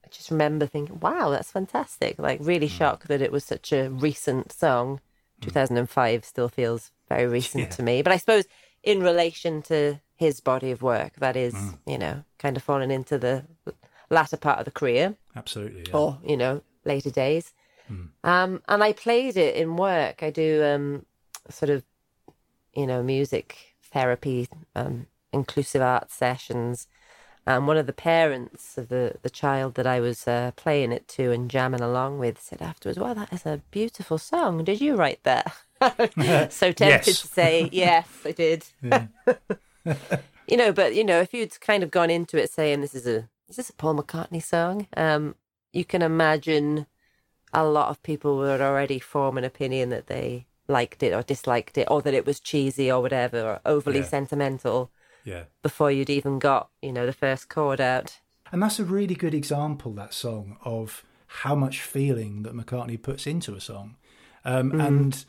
I 0.04 0.08
just 0.10 0.30
remember 0.30 0.66
thinking, 0.66 1.00
"Wow, 1.00 1.30
that's 1.30 1.50
fantastic!" 1.50 2.18
Like 2.18 2.38
really 2.42 2.68
Hmm. 2.68 2.76
shocked 2.78 3.08
that 3.08 3.22
it 3.22 3.32
was 3.32 3.44
such 3.44 3.72
a 3.72 3.88
recent 3.90 4.52
song. 4.52 5.00
2005 5.40 6.24
still 6.24 6.48
feels 6.50 6.92
very 7.08 7.26
recent 7.26 7.64
Yeah. 7.64 7.70
to 7.70 7.82
me, 7.82 8.02
but 8.02 8.12
I 8.12 8.18
suppose 8.18 8.44
in 8.82 9.02
relation 9.02 9.62
to 9.62 10.00
his 10.14 10.40
body 10.40 10.70
of 10.70 10.82
work, 10.82 11.14
that 11.16 11.34
is, 11.34 11.54
Hmm. 11.54 11.70
you 11.86 11.96
know, 11.98 12.24
kind 12.38 12.56
of 12.58 12.62
fallen 12.62 12.90
into 12.90 13.18
the 13.18 13.44
latter 14.10 14.36
part 14.36 14.58
of 14.58 14.64
the 14.64 14.70
career 14.70 15.14
absolutely. 15.36 15.84
Yeah. 15.88 15.96
or 15.96 16.18
you 16.26 16.36
know 16.36 16.62
later 16.84 17.10
days. 17.10 17.52
Um, 18.22 18.62
and 18.68 18.84
I 18.84 18.92
played 18.92 19.36
it 19.36 19.56
in 19.56 19.76
work. 19.76 20.22
I 20.22 20.30
do 20.30 20.62
um, 20.64 21.06
sort 21.48 21.70
of 21.70 21.82
you 22.74 22.86
know 22.86 23.02
music 23.02 23.74
therapy, 23.82 24.48
um, 24.76 25.06
inclusive 25.32 25.82
art 25.82 26.10
sessions. 26.10 26.86
And 27.46 27.66
one 27.66 27.78
of 27.78 27.86
the 27.86 27.92
parents 27.92 28.76
of 28.78 28.90
the, 28.90 29.14
the 29.22 29.30
child 29.30 29.74
that 29.74 29.86
I 29.86 29.98
was 29.98 30.28
uh, 30.28 30.52
playing 30.54 30.92
it 30.92 31.08
to 31.08 31.32
and 31.32 31.50
jamming 31.50 31.80
along 31.80 32.18
with 32.18 32.40
said 32.40 32.62
afterwards, 32.62 32.98
"Well, 32.98 33.14
that 33.14 33.32
is 33.32 33.46
a 33.46 33.62
beautiful 33.70 34.18
song. 34.18 34.62
Did 34.62 34.80
you 34.80 34.94
write 34.94 35.22
that?" 35.24 35.52
so 36.52 36.72
tempted 36.72 37.16
to 37.16 37.26
say, 37.26 37.68
"Yes, 37.72 38.06
I 38.24 38.32
did." 38.32 38.66
you 40.46 40.56
know, 40.56 40.72
but 40.72 40.94
you 40.94 41.02
know, 41.02 41.20
if 41.20 41.34
you'd 41.34 41.58
kind 41.60 41.82
of 41.82 41.90
gone 41.90 42.10
into 42.10 42.40
it 42.40 42.52
saying 42.52 42.82
this 42.82 42.94
is 42.94 43.06
a 43.06 43.28
is 43.50 43.56
this 43.56 43.70
a 43.70 43.74
Paul 43.74 43.96
McCartney 43.96 44.42
song, 44.42 44.86
um, 44.96 45.34
you 45.72 45.84
can 45.84 46.02
imagine 46.02 46.86
a 47.52 47.64
lot 47.64 47.88
of 47.88 48.02
people 48.02 48.36
would 48.38 48.60
already 48.60 48.98
form 49.00 49.36
an 49.36 49.44
opinion 49.44 49.90
that 49.90 50.06
they 50.06 50.46
liked 50.68 51.02
it 51.02 51.12
or 51.12 51.22
disliked 51.22 51.76
it, 51.76 51.88
or 51.90 52.00
that 52.02 52.14
it 52.14 52.24
was 52.24 52.38
cheesy 52.38 52.90
or 52.90 53.02
whatever, 53.02 53.40
or 53.42 53.60
overly 53.66 53.98
Yeah. 53.98 54.04
sentimental 54.06 54.92
yeah. 55.24 55.44
before 55.62 55.90
you'd 55.90 56.08
even 56.10 56.38
got 56.38 56.70
you 56.80 56.92
know 56.92 57.06
the 57.06 57.12
first 57.12 57.48
chord 57.48 57.80
out. 57.80 58.20
And 58.52 58.62
that's 58.62 58.78
a 58.78 58.84
really 58.84 59.14
good 59.14 59.34
example, 59.34 59.92
that 59.94 60.14
song, 60.14 60.56
of 60.64 61.04
how 61.26 61.54
much 61.54 61.80
feeling 61.80 62.42
that 62.42 62.54
McCartney 62.54 63.00
puts 63.00 63.26
into 63.26 63.54
a 63.54 63.60
song. 63.60 63.96
Um, 64.44 64.80
And 64.80 65.24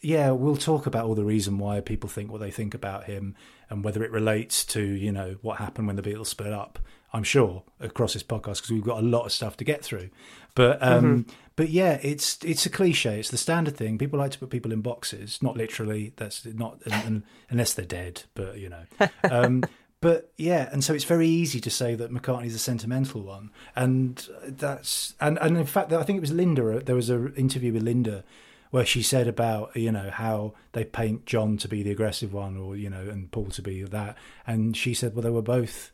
yeah, 0.00 0.30
we'll 0.30 0.56
talk 0.56 0.86
about 0.86 1.06
all 1.06 1.14
the 1.14 1.24
reason 1.24 1.58
why 1.58 1.80
people 1.80 2.08
think 2.08 2.30
what 2.30 2.40
they 2.40 2.52
think 2.52 2.74
about 2.74 3.04
him 3.04 3.34
and 3.70 3.82
whether 3.84 4.04
it 4.04 4.12
relates 4.12 4.64
to, 4.66 4.80
you 4.80 5.10
know, 5.10 5.36
what 5.42 5.58
happened 5.58 5.86
when 5.88 5.96
the 5.96 6.02
Beatles 6.02 6.26
split 6.26 6.52
up, 6.52 6.78
I'm 7.12 7.24
sure, 7.24 7.62
across 7.80 8.14
this 8.14 8.22
podcast, 8.22 8.56
because 8.56 8.70
we've 8.70 8.84
got 8.84 8.98
a 8.98 9.06
lot 9.06 9.24
of 9.24 9.32
stuff 9.32 9.56
to 9.58 9.64
get 9.64 9.82
through. 9.82 10.10
But 10.54 10.82
um, 10.82 11.26
but 11.56 11.70
yeah, 11.70 11.98
it's 12.02 12.38
it's 12.44 12.66
a 12.66 12.70
cliche. 12.70 13.18
It's 13.18 13.30
the 13.30 13.36
standard 13.36 13.76
thing. 13.76 13.98
People 13.98 14.18
like 14.18 14.32
to 14.32 14.38
put 14.38 14.50
people 14.50 14.72
in 14.72 14.80
boxes, 14.80 15.42
not 15.42 15.56
literally. 15.56 16.12
That's 16.16 16.44
not 16.44 16.80
un- 16.86 17.02
un- 17.06 17.24
unless 17.50 17.74
they're 17.74 17.84
dead. 17.84 18.22
But 18.34 18.58
you 18.58 18.68
know, 18.68 18.84
um, 19.30 19.64
but 20.00 20.30
yeah, 20.36 20.68
and 20.70 20.84
so 20.84 20.94
it's 20.94 21.04
very 21.04 21.28
easy 21.28 21.60
to 21.60 21.70
say 21.70 21.94
that 21.94 22.12
McCartney's 22.12 22.54
a 22.54 22.58
sentimental 22.58 23.22
one, 23.22 23.50
and 23.74 24.28
that's 24.46 25.14
and 25.20 25.38
and 25.40 25.56
in 25.56 25.66
fact, 25.66 25.92
I 25.92 26.02
think 26.02 26.18
it 26.18 26.20
was 26.20 26.32
Linda. 26.32 26.80
There 26.80 26.94
was 26.94 27.10
an 27.10 27.34
interview 27.36 27.72
with 27.72 27.82
Linda 27.82 28.24
where 28.70 28.84
she 28.84 29.02
said 29.02 29.26
about 29.26 29.74
you 29.76 29.90
know 29.90 30.10
how 30.10 30.54
they 30.72 30.84
paint 30.84 31.26
John 31.26 31.56
to 31.58 31.68
be 31.68 31.82
the 31.82 31.90
aggressive 31.90 32.32
one, 32.32 32.56
or 32.56 32.76
you 32.76 32.90
know, 32.90 33.00
and 33.00 33.30
Paul 33.30 33.46
to 33.46 33.62
be 33.62 33.82
that, 33.82 34.16
and 34.46 34.76
she 34.76 34.94
said, 34.94 35.14
well, 35.14 35.22
they 35.22 35.30
were 35.30 35.42
both 35.42 35.90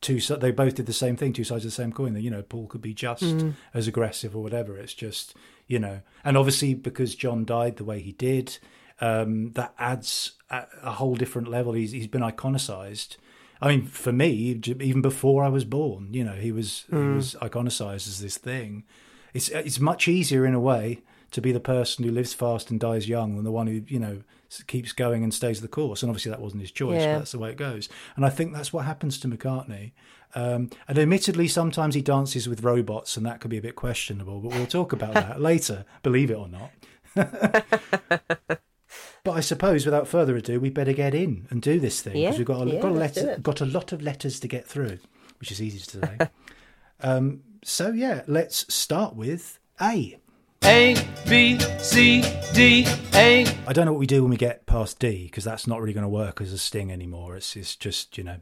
two. 0.00 0.20
They 0.20 0.50
both 0.50 0.74
did 0.74 0.86
the 0.86 0.92
same 0.92 1.16
thing, 1.16 1.32
two 1.32 1.44
sides 1.44 1.64
of 1.64 1.70
the 1.70 1.74
same 1.74 1.92
coin. 1.92 2.14
That 2.14 2.22
you 2.22 2.30
know, 2.30 2.42
Paul 2.42 2.66
could 2.66 2.82
be 2.82 2.94
just 2.94 3.44
as 3.74 3.88
aggressive 3.88 4.36
or 4.36 4.42
whatever. 4.42 4.76
It's 4.78 4.94
just 4.94 5.34
you 5.66 5.78
know, 5.78 6.00
and 6.24 6.36
obviously 6.36 6.74
because 6.74 7.14
John 7.14 7.44
died 7.44 7.76
the 7.76 7.84
way 7.84 8.00
he 8.00 8.12
did, 8.12 8.58
um, 9.00 9.52
that 9.52 9.74
adds 9.78 10.32
a, 10.50 10.64
a 10.82 10.92
whole 10.92 11.14
different 11.14 11.48
level. 11.48 11.72
He's 11.72 11.92
he's 11.92 12.06
been 12.06 12.22
iconicized. 12.22 13.16
I 13.60 13.68
mean, 13.68 13.86
for 13.86 14.12
me, 14.12 14.60
even 14.66 15.02
before 15.02 15.42
I 15.42 15.48
was 15.48 15.64
born, 15.64 16.14
you 16.14 16.24
know, 16.24 16.34
he 16.34 16.52
was 16.52 16.84
he 16.90 16.96
was 16.96 17.36
iconicized 17.42 18.06
as 18.06 18.20
this 18.20 18.38
thing. 18.38 18.84
It's 19.34 19.48
it's 19.48 19.80
much 19.80 20.08
easier 20.08 20.46
in 20.46 20.54
a 20.54 20.60
way 20.60 21.02
to 21.30 21.40
be 21.40 21.52
the 21.52 21.60
person 21.60 22.04
who 22.04 22.10
lives 22.10 22.32
fast 22.32 22.70
and 22.70 22.80
dies 22.80 23.08
young 23.08 23.36
than 23.36 23.44
the 23.44 23.52
one 23.52 23.66
who 23.66 23.82
you 23.86 23.98
know 23.98 24.22
keeps 24.66 24.92
going 24.92 25.22
and 25.22 25.32
stays 25.32 25.60
the 25.60 25.68
course. 25.68 26.02
And 26.02 26.10
obviously, 26.10 26.30
that 26.30 26.40
wasn't 26.40 26.62
his 26.62 26.72
choice. 26.72 27.00
Yeah. 27.00 27.14
But 27.14 27.18
that's 27.20 27.32
the 27.32 27.38
way 27.38 27.50
it 27.50 27.56
goes. 27.56 27.88
And 28.16 28.24
I 28.24 28.30
think 28.30 28.52
that's 28.52 28.72
what 28.72 28.84
happens 28.84 29.18
to 29.20 29.28
McCartney. 29.28 29.92
Um, 30.34 30.70
and 30.86 30.98
admittedly, 30.98 31.48
sometimes 31.48 31.94
he 31.94 32.02
dances 32.02 32.48
with 32.48 32.62
robots, 32.62 33.16
and 33.16 33.24
that 33.26 33.40
could 33.40 33.50
be 33.50 33.58
a 33.58 33.62
bit 33.62 33.76
questionable. 33.76 34.40
But 34.40 34.52
we'll 34.52 34.66
talk 34.66 34.92
about 34.92 35.14
that 35.14 35.40
later. 35.50 35.84
Believe 36.02 36.30
it 36.30 36.36
or 36.36 36.48
not. 36.48 36.70
But 39.24 39.32
I 39.32 39.40
suppose, 39.40 39.84
without 39.84 40.08
further 40.08 40.36
ado, 40.36 40.58
we 40.60 40.70
better 40.70 40.92
get 40.92 41.14
in 41.14 41.46
and 41.50 41.60
do 41.60 41.78
this 41.78 42.00
thing 42.00 42.14
because 42.14 42.34
Yeah, 42.34 42.38
we've 42.38 42.46
got 42.46 42.66
a, 42.66 42.70
yeah, 42.70 42.80
got 42.80 42.92
a 42.92 42.94
letter, 42.94 43.38
got 43.42 43.60
a 43.60 43.66
lot 43.66 43.92
of 43.92 44.00
letters 44.00 44.40
to 44.40 44.48
get 44.48 44.66
through, 44.66 44.98
which 45.38 45.52
is 45.52 45.60
easy 45.60 45.78
to 45.78 46.06
say. 46.06 46.30
um, 47.00 47.42
so 47.62 47.90
yeah, 47.90 48.22
let's 48.26 48.72
start 48.72 49.16
with 49.16 49.58
A. 49.82 50.18
A, 50.64 50.96
B, 51.28 51.58
C, 51.78 52.22
D, 52.52 52.86
A. 53.14 53.46
I 53.66 53.72
don't 53.72 53.86
know 53.86 53.92
what 53.92 54.00
we 54.00 54.06
do 54.06 54.22
when 54.22 54.30
we 54.30 54.36
get 54.36 54.66
past 54.66 54.98
D 54.98 55.24
because 55.24 55.44
that's 55.44 55.66
not 55.66 55.80
really 55.80 55.92
going 55.92 56.02
to 56.02 56.08
work 56.08 56.40
as 56.40 56.52
a 56.52 56.58
sting 56.58 56.90
anymore. 56.92 57.36
It's 57.36 57.56
it's 57.56 57.76
just 57.76 58.18
you 58.18 58.24
know 58.24 58.36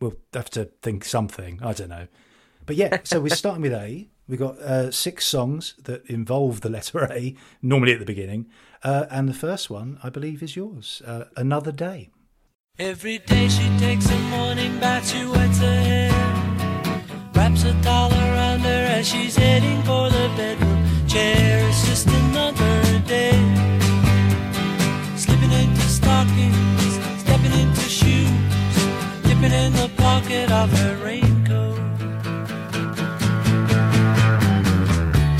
we'll 0.00 0.16
have 0.34 0.50
to 0.50 0.66
think 0.82 1.04
something. 1.04 1.60
I 1.62 1.72
don't 1.72 1.88
know, 1.88 2.08
but 2.66 2.76
yeah. 2.76 2.98
So 3.04 3.20
we're 3.20 3.34
starting 3.34 3.62
with 3.62 3.72
A. 3.72 4.08
We've 4.28 4.38
got 4.38 4.58
uh, 4.58 4.90
six 4.92 5.26
songs 5.26 5.74
that 5.84 6.06
involve 6.06 6.60
the 6.60 6.68
letter 6.70 7.04
A, 7.12 7.34
normally 7.62 7.92
at 7.94 7.98
the 7.98 8.06
beginning, 8.06 8.46
uh, 8.84 9.06
and 9.10 9.28
the 9.28 9.34
first 9.34 9.70
one 9.70 9.98
I 10.02 10.10
believe 10.10 10.42
is 10.42 10.54
yours. 10.54 11.02
Uh, 11.04 11.24
Another 11.36 11.72
day. 11.72 12.10
Every 12.78 13.18
day 13.18 13.48
she 13.48 13.68
takes 13.78 14.08
a 14.08 14.18
morning 14.30 14.78
bath, 14.78 15.08
she 15.10 15.24
wets 15.26 15.58
her 15.58 15.82
hair. 15.82 16.10
Wraps 17.34 17.64
a 17.64 17.72
towel 17.82 18.12
around 18.12 18.60
her 18.60 18.86
as 18.98 19.08
she's 19.08 19.36
heading 19.36 19.82
for 19.82 20.08
the 20.08 20.32
bedroom 20.36 20.59
chair. 21.10 21.68
It's 21.68 21.84
just 21.88 22.06
another 22.06 23.00
day. 23.00 23.34
Slipping 25.16 25.50
into 25.50 25.82
stockings, 25.82 26.92
stepping 27.18 27.52
into 27.62 27.80
shoes, 27.80 28.30
dipping 29.24 29.52
in 29.52 29.72
the 29.72 29.90
pocket 29.96 30.52
of 30.52 30.70
her 30.78 30.96
raincoat. 31.04 31.80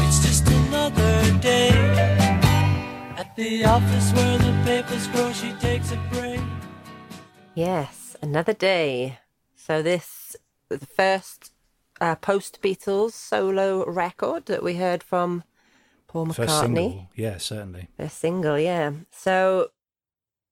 It's 0.06 0.18
just 0.26 0.48
another 0.48 1.38
day. 1.38 1.70
At 3.16 3.36
the 3.36 3.64
office 3.64 4.12
where 4.12 4.38
the 4.38 4.52
papers 4.64 5.06
grow, 5.08 5.32
she 5.32 5.52
takes 5.60 5.92
a 5.92 5.98
break. 6.10 6.40
Yes, 7.54 8.16
another 8.20 8.54
day. 8.54 9.18
So 9.54 9.82
this 9.82 10.34
the 10.68 10.84
first 10.84 11.52
uh, 12.00 12.16
post 12.16 12.60
Beatles 12.60 13.12
solo 13.12 13.84
record 13.84 14.46
that 14.46 14.64
we 14.64 14.74
heard 14.74 15.02
from 15.02 15.44
Paul 16.10 16.26
McCartney. 16.26 16.34
First 16.34 16.60
single, 16.60 17.08
yeah, 17.14 17.36
certainly. 17.38 17.88
A 17.96 18.08
single, 18.10 18.58
yeah. 18.58 18.90
So, 19.12 19.68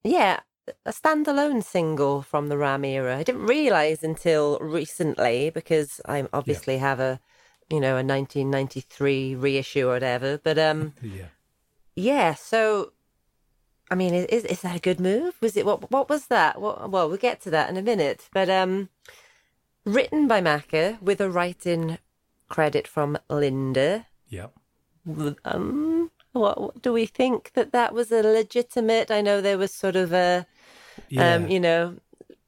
yeah, 0.05 0.39
a 0.87 0.93
standalone 0.93 1.65
single 1.65 2.23
from 2.23 2.49
the 2.49 2.57
Ram 2.57 2.85
era. 2.85 3.19
I 3.19 3.25
didn't 3.25 3.47
realize 3.47 4.05
until 4.05 4.61
recently 4.61 5.51
because 5.51 6.01
I 6.07 6.29
obviously 6.33 6.79
have 6.79 7.01
a, 7.01 7.19
you 7.69 7.81
know, 7.81 7.95
a 7.95 8.05
1993 8.05 9.35
reissue 9.35 9.89
or 9.89 9.95
whatever. 9.95 10.39
But 10.39 10.61
um, 10.61 10.95
Yeah. 11.03 11.27
yeah. 11.97 12.35
So, 12.35 12.93
I 13.91 13.97
mean, 13.97 14.15
is 14.15 14.45
is 14.45 14.61
that 14.61 14.77
a 14.77 14.81
good 14.81 15.01
move? 15.01 15.35
Was 15.41 15.57
it 15.57 15.67
what? 15.67 15.91
What 15.91 16.09
was 16.09 16.27
that? 16.27 16.61
What, 16.61 16.89
well, 16.89 17.09
we'll 17.09 17.19
get 17.19 17.41
to 17.43 17.51
that 17.51 17.69
in 17.69 17.77
a 17.77 17.83
minute. 17.83 18.29
But 18.33 18.49
um, 18.49 18.91
written 19.85 20.29
by 20.29 20.41
Macca 20.41 21.03
with 21.03 21.21
a 21.21 21.29
writing 21.29 21.99
credit 22.49 22.87
from 22.87 23.19
Linda. 23.29 24.07
Yeah. 24.29 24.49
Um, 25.45 26.11
what, 26.33 26.83
do 26.83 26.93
we 26.93 27.07
think 27.07 27.53
that 27.55 27.73
that 27.73 27.95
was 27.95 28.13
a 28.13 28.23
legitimate? 28.23 29.11
I 29.11 29.21
know 29.21 29.41
there 29.41 29.59
was 29.59 29.73
sort 29.73 29.97
of 29.97 30.13
a, 30.13 30.47
Yeah. 31.09 31.35
um, 31.35 31.49
you 31.49 31.61
know, 31.61 31.97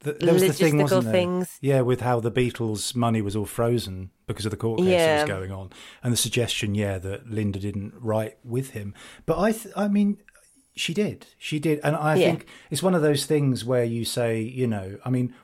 Th- 0.05 0.17
there 0.19 0.33
was 0.33 0.43
the 0.43 0.53
thing, 0.53 0.79
wasn't 0.79 1.05
there? 1.05 1.13
things. 1.13 1.59
Yeah, 1.61 1.81
with 1.83 2.01
how 2.01 2.21
the 2.21 2.31
Beatles' 2.31 2.95
money 2.95 3.21
was 3.21 3.37
all 3.37 3.47
frozen 3.47 4.11
because 4.27 4.45
of 4.47 4.51
the 4.51 4.57
court 4.57 4.79
case 4.81 4.89
Yeah. 4.89 5.07
that 5.25 5.29
was 5.29 5.39
going 5.39 5.53
on, 5.53 5.71
and 6.03 6.13
the 6.13 6.17
suggestion, 6.17 6.75
yeah, 6.75 6.99
that 6.99 7.29
Linda 7.31 7.59
didn't 7.59 7.95
write 7.99 8.39
with 8.45 8.71
him. 8.71 8.95
But 9.27 9.39
I, 9.39 9.53
th- 9.53 9.75
I 9.77 9.89
mean, 9.89 10.19
she 10.75 10.95
did, 10.95 11.27
she 11.39 11.59
did, 11.59 11.81
and 11.83 11.97
I 11.97 12.15
Yeah. 12.17 12.27
think 12.27 12.47
it's 12.71 12.83
one 12.83 12.95
of 12.95 13.03
those 13.03 13.27
things 13.27 13.65
where 13.65 13.85
you 13.85 14.05
say, 14.05 14.41
you 14.41 14.67
know, 14.67 14.99
I 15.05 15.11
mean, 15.11 15.35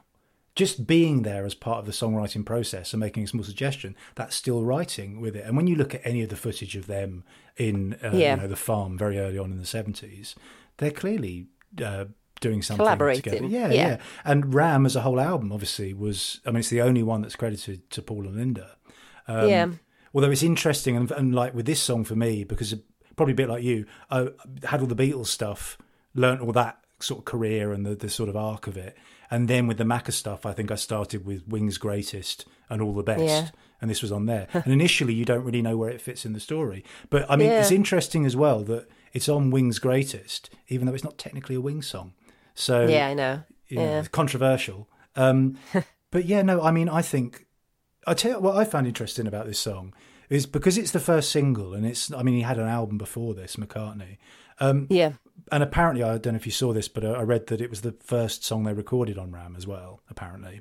just 0.56 0.86
being 0.86 1.22
there 1.22 1.44
as 1.44 1.54
part 1.54 1.78
of 1.78 1.86
the 1.86 1.92
songwriting 1.92 2.44
process 2.44 2.92
and 2.92 2.98
making 3.00 3.22
a 3.22 3.26
small 3.28 3.44
suggestion, 3.44 3.94
that's 4.16 4.34
still 4.34 4.64
writing 4.64 5.20
with 5.20 5.36
it. 5.36 5.44
And 5.46 5.56
when 5.56 5.66
you 5.68 5.76
look 5.76 5.94
at 5.94 6.00
any 6.04 6.22
of 6.22 6.30
the 6.30 6.36
footage 6.36 6.74
of 6.76 6.86
them 6.88 7.22
in, 7.56 7.94
uh, 8.02 8.10
Yeah. 8.14 8.34
you 8.34 8.40
know, 8.42 8.48
the 8.48 8.56
farm 8.56 8.98
very 8.98 9.18
early 9.18 9.38
on 9.38 9.52
in 9.52 9.58
the 9.58 9.66
seventies, 9.66 10.34
they're 10.78 10.90
clearly. 10.90 11.46
Uh, 11.82 12.06
Doing 12.42 12.60
something 12.60 12.84
Collaborating, 12.84 13.22
together, 13.22 13.46
yeah, 13.46 13.68
yeah. 13.68 13.88
yeah, 13.88 13.96
and 14.22 14.52
Ram 14.52 14.84
as 14.84 14.94
a 14.94 15.00
whole 15.00 15.18
album 15.18 15.50
obviously 15.52 15.94
was 15.94 16.38
I 16.44 16.50
mean 16.50 16.58
it's 16.58 16.68
the 16.68 16.82
only 16.82 17.02
one 17.02 17.22
that's 17.22 17.34
credited 17.34 17.88
to 17.88 18.02
Paul 18.02 18.26
and 18.26 18.36
Linda. 18.36 18.76
Um, 19.26 19.48
yeah, 19.48 19.68
Although 20.12 20.30
it's 20.30 20.42
interesting 20.42 20.96
and, 20.98 21.10
and 21.12 21.34
like 21.34 21.54
with 21.54 21.64
this 21.64 21.80
song 21.80 22.04
for 22.04 22.14
me 22.14 22.44
because 22.44 22.74
probably 23.16 23.32
a 23.32 23.36
bit 23.36 23.48
like 23.48 23.62
you, 23.64 23.86
I 24.10 24.28
had 24.64 24.82
all 24.82 24.86
the 24.86 24.94
Beatles 24.94 25.28
stuff, 25.28 25.78
learnt 26.14 26.42
all 26.42 26.52
that 26.52 26.78
sort 27.00 27.20
of 27.20 27.24
career 27.24 27.72
and 27.72 27.86
the, 27.86 27.94
the 27.94 28.10
sort 28.10 28.28
of 28.28 28.36
arc 28.36 28.66
of 28.66 28.76
it, 28.76 28.98
and 29.30 29.48
then 29.48 29.66
with 29.66 29.78
the 29.78 29.84
Macca 29.84 30.12
stuff, 30.12 30.46
I 30.46 30.52
think 30.52 30.70
I 30.70 30.74
started 30.76 31.24
with 31.26 31.46
Wings 31.48 31.78
Greatest 31.78 32.44
and 32.70 32.80
All 32.82 32.92
the 32.94 33.02
Best, 33.02 33.22
Yeah. 33.24 33.48
and 33.80 33.90
this 33.90 34.02
was 34.02 34.12
on 34.12 34.26
there. 34.26 34.48
and 34.52 34.68
initially, 34.72 35.14
you 35.14 35.24
don't 35.24 35.44
really 35.44 35.62
know 35.62 35.76
where 35.76 35.90
it 35.90 36.00
fits 36.00 36.24
in 36.24 36.32
the 36.32 36.40
story, 36.40 36.84
but 37.10 37.24
I 37.30 37.36
mean, 37.36 37.48
Yeah. 37.50 37.60
it's 37.60 37.70
interesting 37.70 38.24
as 38.26 38.36
well 38.36 38.60
that 38.64 38.88
it's 39.12 39.28
on 39.28 39.50
Wings 39.50 39.78
Greatest, 39.78 40.50
even 40.68 40.86
though 40.86 40.94
it's 40.94 41.04
not 41.04 41.18
technically 41.18 41.54
a 41.56 41.60
Wings 41.60 41.86
song. 41.86 42.12
So 42.54 42.86
yeah. 42.86 43.08
I 43.08 43.14
know. 43.14 43.42
you 43.68 43.76
know, 43.78 43.82
Yeah. 43.84 43.98
it's 44.00 44.08
controversial. 44.08 44.88
Um, 45.16 45.58
but 46.10 46.24
yeah, 46.26 46.42
no, 46.42 46.62
I 46.62 46.70
mean, 46.70 46.88
I 46.88 47.02
think 47.02 47.46
I 48.06 48.14
tell 48.14 48.32
you 48.32 48.38
what 48.40 48.56
I 48.56 48.64
found 48.64 48.86
interesting 48.86 49.26
about 49.26 49.46
this 49.46 49.58
song 49.58 49.92
is 50.28 50.46
because 50.46 50.76
it's 50.78 50.90
the 50.92 51.00
first 51.00 51.30
single, 51.30 51.74
and 51.74 51.84
it's. 51.86 52.12
I 52.12 52.22
mean, 52.22 52.34
he 52.34 52.42
had 52.42 52.58
an 52.58 52.66
album 52.68 52.98
before 52.98 53.34
this, 53.34 53.56
McCartney, 53.56 54.18
Yeah, 54.90 55.12
and 55.52 55.62
apparently, 55.62 56.02
I 56.02 56.18
don't 56.18 56.34
know 56.34 56.38
if 56.38 56.46
you 56.46 56.52
saw 56.52 56.72
this, 56.72 56.88
but 56.88 57.04
I 57.04 57.10
I 57.10 57.22
read 57.22 57.46
that 57.48 57.60
it 57.60 57.70
was 57.70 57.82
the 57.82 57.92
first 58.00 58.44
song 58.44 58.64
they 58.64 58.72
recorded 58.72 59.18
on 59.18 59.32
Ram 59.32 59.54
as 59.56 59.66
well. 59.66 60.02
Apparently, 60.10 60.60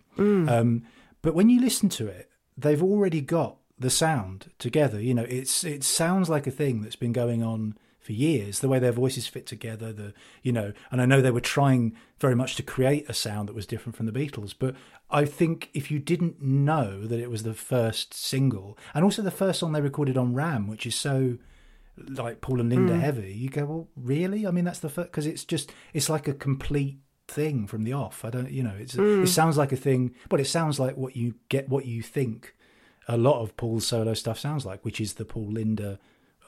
um, 0.50 0.84
but 1.22 1.36
when 1.36 1.50
you 1.50 1.60
listen 1.60 1.90
to 1.90 2.08
it, 2.08 2.30
they've 2.58 2.84
already 2.84 3.22
got 3.22 3.58
the 3.78 3.90
sound 3.90 4.52
together. 4.60 5.02
You 5.02 5.14
know, 5.14 5.26
it's 5.28 5.64
it 5.64 5.84
sounds 5.84 6.30
like 6.30 6.48
a 6.48 6.52
thing 6.52 6.82
that's 6.82 6.96
been 6.96 7.14
going 7.14 7.44
on 7.44 7.78
for 8.00 8.14
years. 8.14 8.60
The 8.60 8.70
way 8.70 8.80
their 8.80 8.92
voices 8.92 9.28
fit 9.28 9.46
together, 9.48 9.92
the 9.92 10.14
you 10.44 10.52
know, 10.52 10.74
and 10.92 11.02
I 11.02 11.06
know 11.06 11.22
they 11.22 11.32
were 11.32 11.42
trying 11.42 11.96
very 12.20 12.36
much 12.36 12.56
to 12.56 12.64
create 12.64 13.10
a 13.10 13.14
sound 13.14 13.50
that 13.50 13.56
was 13.56 13.66
different 13.66 13.96
from 13.96 14.06
the 14.06 14.12
Beatles. 14.12 14.54
But 14.58 14.76
I 15.10 15.26
think 15.26 15.70
if 15.74 15.90
you 15.90 16.00
didn't 16.00 16.42
know 16.42 17.06
that 17.08 17.20
it 17.20 17.30
was 17.30 17.44
the 17.44 17.54
first 17.54 18.14
single, 18.14 18.78
and 18.94 19.04
also 19.04 19.22
the 19.22 19.32
first 19.32 19.60
song 19.60 19.72
they 19.74 19.82
recorded 19.82 20.18
on 20.18 20.36
Ram, 20.36 20.68
which 20.68 20.86
is 20.86 20.96
so 20.96 21.38
like 21.98 22.42
Paul 22.42 22.60
and 22.60 22.70
Linda 22.70 22.94
hmm. 22.94 23.00
heavy, 23.00 23.34
you 23.34 23.50
go, 23.50 23.66
well, 23.66 23.88
really? 23.96 24.46
I 24.46 24.52
mean, 24.52 24.66
that's 24.66 24.80
the 24.80 24.90
first 24.90 25.12
because 25.12 25.26
it's 25.26 25.46
just 25.46 25.72
it's 25.94 26.10
like 26.10 26.28
a 26.28 26.34
complete 26.34 26.98
thing 27.28 27.68
from 27.68 27.84
the 27.84 27.94
off. 27.94 28.24
I 28.24 28.30
don't, 28.30 28.52
you 28.52 28.64
know, 28.64 28.76
it's 28.78 28.94
hmm. 28.94 29.24
it 29.24 29.28
sounds 29.28 29.58
like 29.58 29.72
a 29.72 29.78
thing, 29.78 30.14
but 30.30 30.40
it 30.40 30.48
sounds 30.48 30.80
like 30.80 30.98
what 30.98 31.16
you 31.16 31.36
get, 31.50 31.70
what 31.70 31.86
you 31.86 32.02
think 32.02 32.56
a 33.08 33.18
lot 33.18 33.42
of 33.42 33.56
Paul's 33.56 33.86
solo 33.86 34.14
stuff 34.14 34.40
sounds 34.40 34.66
like, 34.66 34.84
which 34.84 35.00
is 35.00 35.14
the 35.14 35.26
Paul 35.26 35.52
Linda, 35.52 36.00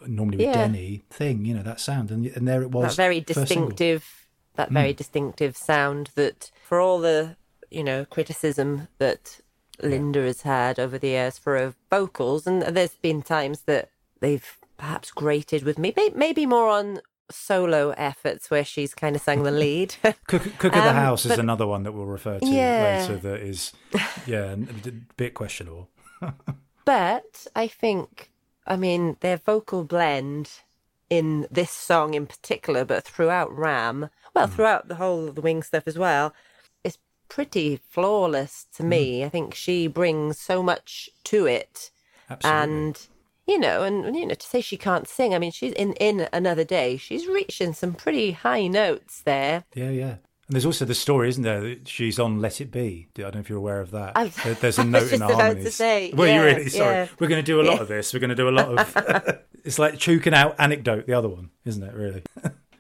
normally 0.06 0.38
with 0.38 0.48
Yeah. 0.48 0.54
Denny 0.54 1.04
thing, 1.10 1.46
you 1.46 1.54
know, 1.54 1.64
that 1.64 1.80
sound, 1.80 2.12
and 2.12 2.26
and 2.28 2.48
there 2.48 2.62
it 2.62 2.72
was, 2.72 2.96
that 2.96 3.02
very 3.02 3.22
distinctive, 3.22 4.28
that 4.56 4.72
very 4.72 4.92
hmm. 4.92 4.98
distinctive 4.98 5.56
sound 5.56 6.12
that, 6.16 6.52
for 6.64 6.80
all 6.80 7.00
the 7.00 7.38
you 7.70 7.84
know 7.84 8.06
criticism 8.06 8.88
that 8.98 9.40
Linda 9.82 10.22
has 10.22 10.42
had 10.42 10.80
over 10.80 10.98
the 10.98 11.10
years 11.10 11.38
for 11.38 11.58
her 11.58 11.74
vocals, 11.90 12.48
and 12.48 12.62
there's 12.64 12.96
been 12.96 13.22
times 13.22 13.62
that 13.62 13.90
they've 14.20 14.58
perhaps 14.78 15.12
grated 15.12 15.64
with 15.64 15.78
me, 15.80 15.94
maybe 16.16 16.46
more 16.46 16.70
on 16.70 17.02
solo 17.30 17.90
efforts 17.98 18.50
where 18.50 18.64
she's 18.64 18.94
kind 18.94 19.16
of 19.16 19.22
sang 19.22 19.44
the 19.44 19.52
lead. 19.66 19.96
Cook, 20.28 20.44
Cook 20.60 20.76
of 20.76 20.84
the 20.84 20.90
Um, 20.90 20.96
House 20.96 21.26
is 21.26 21.32
but- 21.32 21.40
another 21.40 21.68
one 21.68 21.84
that 21.84 21.92
we'll 21.92 22.06
refer 22.06 22.40
to 22.40 22.46
Yeah. 22.46 23.06
later. 23.08 23.18
That 23.18 23.42
is, 23.42 23.74
yeah, 24.26 24.54
a 24.54 24.92
bit 25.18 25.34
questionable. 25.34 25.90
But 26.86 27.48
I 27.54 27.68
think, 27.68 28.32
I 28.66 28.78
mean, 28.78 29.18
their 29.20 29.36
vocal 29.36 29.84
blend 29.84 30.50
in 31.10 31.46
this 31.52 31.70
song 31.72 32.14
in 32.14 32.26
particular, 32.28 32.86
but 32.86 33.04
throughout 33.04 33.52
Ram, 33.54 34.10
well, 34.34 34.48
throughout 34.48 34.88
the 34.88 34.96
whole 34.96 35.28
of 35.28 35.36
the 35.36 35.42
Wing 35.42 35.64
stuff 35.64 35.84
as 35.86 35.98
well, 35.98 36.34
is 36.86 36.98
pretty 37.28 37.82
flawless 37.90 38.68
to 38.76 38.84
me. 38.86 39.26
I 39.26 39.30
think 39.30 39.54
she 39.54 39.88
brings 39.88 40.40
so 40.40 40.64
much 40.64 41.10
to 41.26 41.46
it. 41.46 41.92
Absolutely. 42.30 42.62
And, 42.62 43.08
you 43.48 43.58
know, 43.60 43.84
and, 43.84 44.16
you 44.16 44.26
know, 44.26 44.34
to 44.36 44.46
say 44.48 44.62
she 44.62 44.78
can't 44.78 45.08
sing, 45.08 45.34
I 45.34 45.40
mean, 45.40 45.52
she's 45.52 45.74
in, 45.74 45.94
in 45.94 46.28
Another 46.34 46.64
Day, 46.64 46.98
she's 46.98 47.28
reaching 47.28 47.74
some 47.74 47.94
pretty 47.94 48.32
high 48.32 48.68
notes 48.68 49.22
there. 49.22 49.64
Yeah, 49.74 49.90
yeah. 49.90 50.16
And 50.50 50.56
there's 50.56 50.66
also 50.66 50.86
the 50.86 50.96
story, 50.96 51.28
isn't 51.30 51.44
there? 51.44 51.60
That 51.60 51.88
she's 51.90 52.18
on 52.20 52.40
"Let 52.40 52.62
It 52.62 52.72
Be." 52.72 53.08
I 53.18 53.22
don't 53.22 53.34
know 53.36 53.40
if 53.42 53.50
you're 53.50 53.58
aware 53.58 53.82
of 53.82 53.92
that. 53.92 54.14
I- 54.16 54.28
There- 54.30 54.54
There's 54.54 54.80
a 54.80 54.84
note 54.86 55.12
in 55.12 55.20
the 55.20 55.28
harmonies. 55.28 55.76
say, 55.76 56.14
well, 56.14 56.26
you 56.28 56.34
yeah, 56.36 56.42
really 56.42 56.70
sorry. 56.70 56.96
yeah. 56.96 57.08
We're 57.20 57.28
going 57.28 57.44
to 57.44 57.46
do 57.46 57.60
a 57.60 57.64
lot 57.64 57.76
Yeah. 57.76 57.82
of 57.82 57.88
this. 57.90 58.14
We're 58.14 58.20
going 58.22 58.30
to 58.30 58.36
do 58.36 58.48
a 58.48 58.52
lot 58.52 58.68
of. 58.96 59.40
it's 59.66 59.78
like 59.78 59.98
choking 59.98 60.34
out 60.34 60.56
anecdote. 60.58 61.06
The 61.06 61.14
other 61.14 61.28
one, 61.28 61.50
isn't 61.66 61.84
it? 61.84 61.94
Really? 61.94 62.24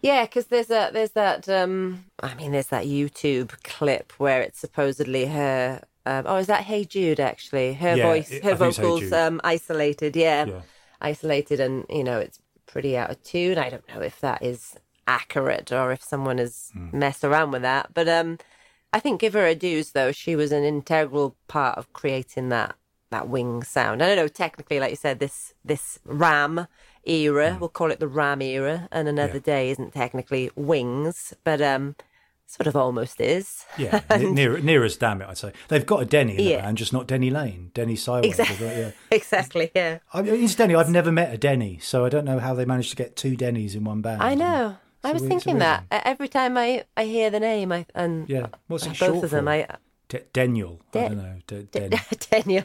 Yeah, 0.01 0.23
because 0.23 0.45
there's 0.47 0.67
that 0.67 0.93
there's 0.93 1.11
that 1.11 1.49
um 1.49 2.05
I 2.23 2.33
mean 2.35 2.51
there's 2.53 2.67
that 2.67 2.85
YouTube 2.85 3.49
clip 3.63 4.13
where 4.17 4.41
it's 4.41 4.59
supposedly 4.59 5.25
her 5.25 5.81
um, 6.07 6.23
oh 6.27 6.37
is 6.37 6.47
that 6.47 6.63
Hey 6.63 6.83
Jude 6.85 7.19
actually 7.19 7.73
her 7.75 7.95
Yeah, 7.97 8.03
voice 8.09 8.29
her 8.29 8.37
it's 8.37 8.41
Hey 8.49 8.55
vocals 8.55 9.11
um 9.13 9.41
isolated 9.43 10.15
yeah, 10.15 10.45
Yeah. 10.45 10.61
isolated 11.01 11.59
and 11.59 11.85
you 11.89 12.03
know 12.03 12.19
it's 12.19 12.39
pretty 12.65 12.97
out 12.97 13.09
of 13.11 13.21
tune 13.23 13.57
I 13.57 13.69
don't 13.69 13.87
know 13.93 14.01
if 14.01 14.19
that 14.21 14.41
is 14.43 14.77
accurate 15.07 15.71
or 15.71 15.91
if 15.91 16.03
someone 16.03 16.37
has 16.37 16.71
Hmm. 16.73 16.99
messed 17.03 17.23
around 17.23 17.51
with 17.51 17.61
that 17.61 17.93
but 17.93 18.07
um 18.09 18.37
I 18.93 18.99
think 18.99 19.21
give 19.21 19.33
her 19.33 19.45
a 19.45 19.55
dues 19.55 19.91
though 19.91 20.11
she 20.11 20.35
was 20.35 20.51
an 20.51 20.63
integral 20.63 21.35
part 21.47 21.77
of 21.77 21.91
creating 21.93 22.49
that 22.49 22.75
that 23.11 23.29
wing 23.29 23.63
sound 23.63 24.01
I 24.01 24.07
don't 24.07 24.17
know 24.17 24.27
technically 24.27 24.79
like 24.79 24.91
you 24.91 24.97
said 24.97 25.19
this 25.19 25.53
this 25.63 25.99
Ram 26.05 26.67
era 27.05 27.57
we'll 27.59 27.69
call 27.69 27.91
it 27.91 27.99
the 28.01 28.07
Ram 28.07 28.41
era 28.41 28.87
and 28.91 29.07
another. 29.07 29.35
Yeah. 29.35 29.39
day 29.51 29.69
isn't 29.69 29.93
technically 29.93 30.51
wings 30.55 31.33
but 31.43 31.61
um 31.61 31.95
sort 32.47 32.65
of 32.67 32.75
almost 32.75 33.19
is 33.21 33.65
Yeah, 33.77 34.01
near 34.17 34.57
near 34.59 34.83
as 34.83 34.95
damn 34.97 35.21
it, 35.21 35.27
I'd 35.27 35.37
say 35.37 35.51
they've 35.67 35.85
got 35.85 36.01
a 36.01 36.05
Denny 36.05 36.31
in 36.31 36.37
the 36.37 36.43
Yeah. 36.43 36.61
band, 36.61 36.77
just 36.77 36.93
not 36.93 37.05
Denny 37.07 37.29
Laine, 37.29 37.71
Denny 37.73 37.95
Sideways. 37.95 38.39
Exactly. 38.39 38.67
Yeah. 38.67 38.91
exactly 39.11 39.71
yeah 39.75 39.99
I 40.13 40.21
mean, 40.21 40.35
incidentally, 40.35 40.75
I've 40.79 40.89
never 40.89 41.11
met 41.11 41.33
a 41.33 41.37
Denny, 41.37 41.77
so 41.81 42.05
I 42.05 42.09
don't 42.09 42.25
know 42.25 42.39
how 42.39 42.53
they 42.53 42.65
managed 42.65 42.89
to 42.91 42.95
get 42.95 43.15
two 43.15 43.35
Denny's 43.35 43.75
in 43.75 43.83
one 43.83 44.01
band. 44.01 44.23
I 44.23 44.33
know 44.33 44.77
I 45.03 45.11
was 45.13 45.21
weird- 45.21 45.33
it's 45.33 45.43
a 45.43 45.45
thinking 45.45 45.59
that 45.59 45.83
every 45.91 46.27
time 46.27 46.57
I 46.57 46.85
I 46.95 47.05
hear 47.05 47.29
the 47.29 47.39
name 47.39 47.71
I 47.71 47.85
and 47.93 48.27
Yeah, 48.29 48.47
what's 48.67 48.85
it 48.85 48.89
both 48.89 48.97
short 48.97 49.23
of 49.25 49.29
them 49.31 49.45
for? 49.45 49.51
I 49.51 49.67
D- 50.09 50.19
Daniel. 50.31 50.81
I 50.93 50.99
don't 51.09 51.17
know. 51.17 51.35
D- 51.47 51.67
Den- 51.71 51.91
Daniel 52.31 52.63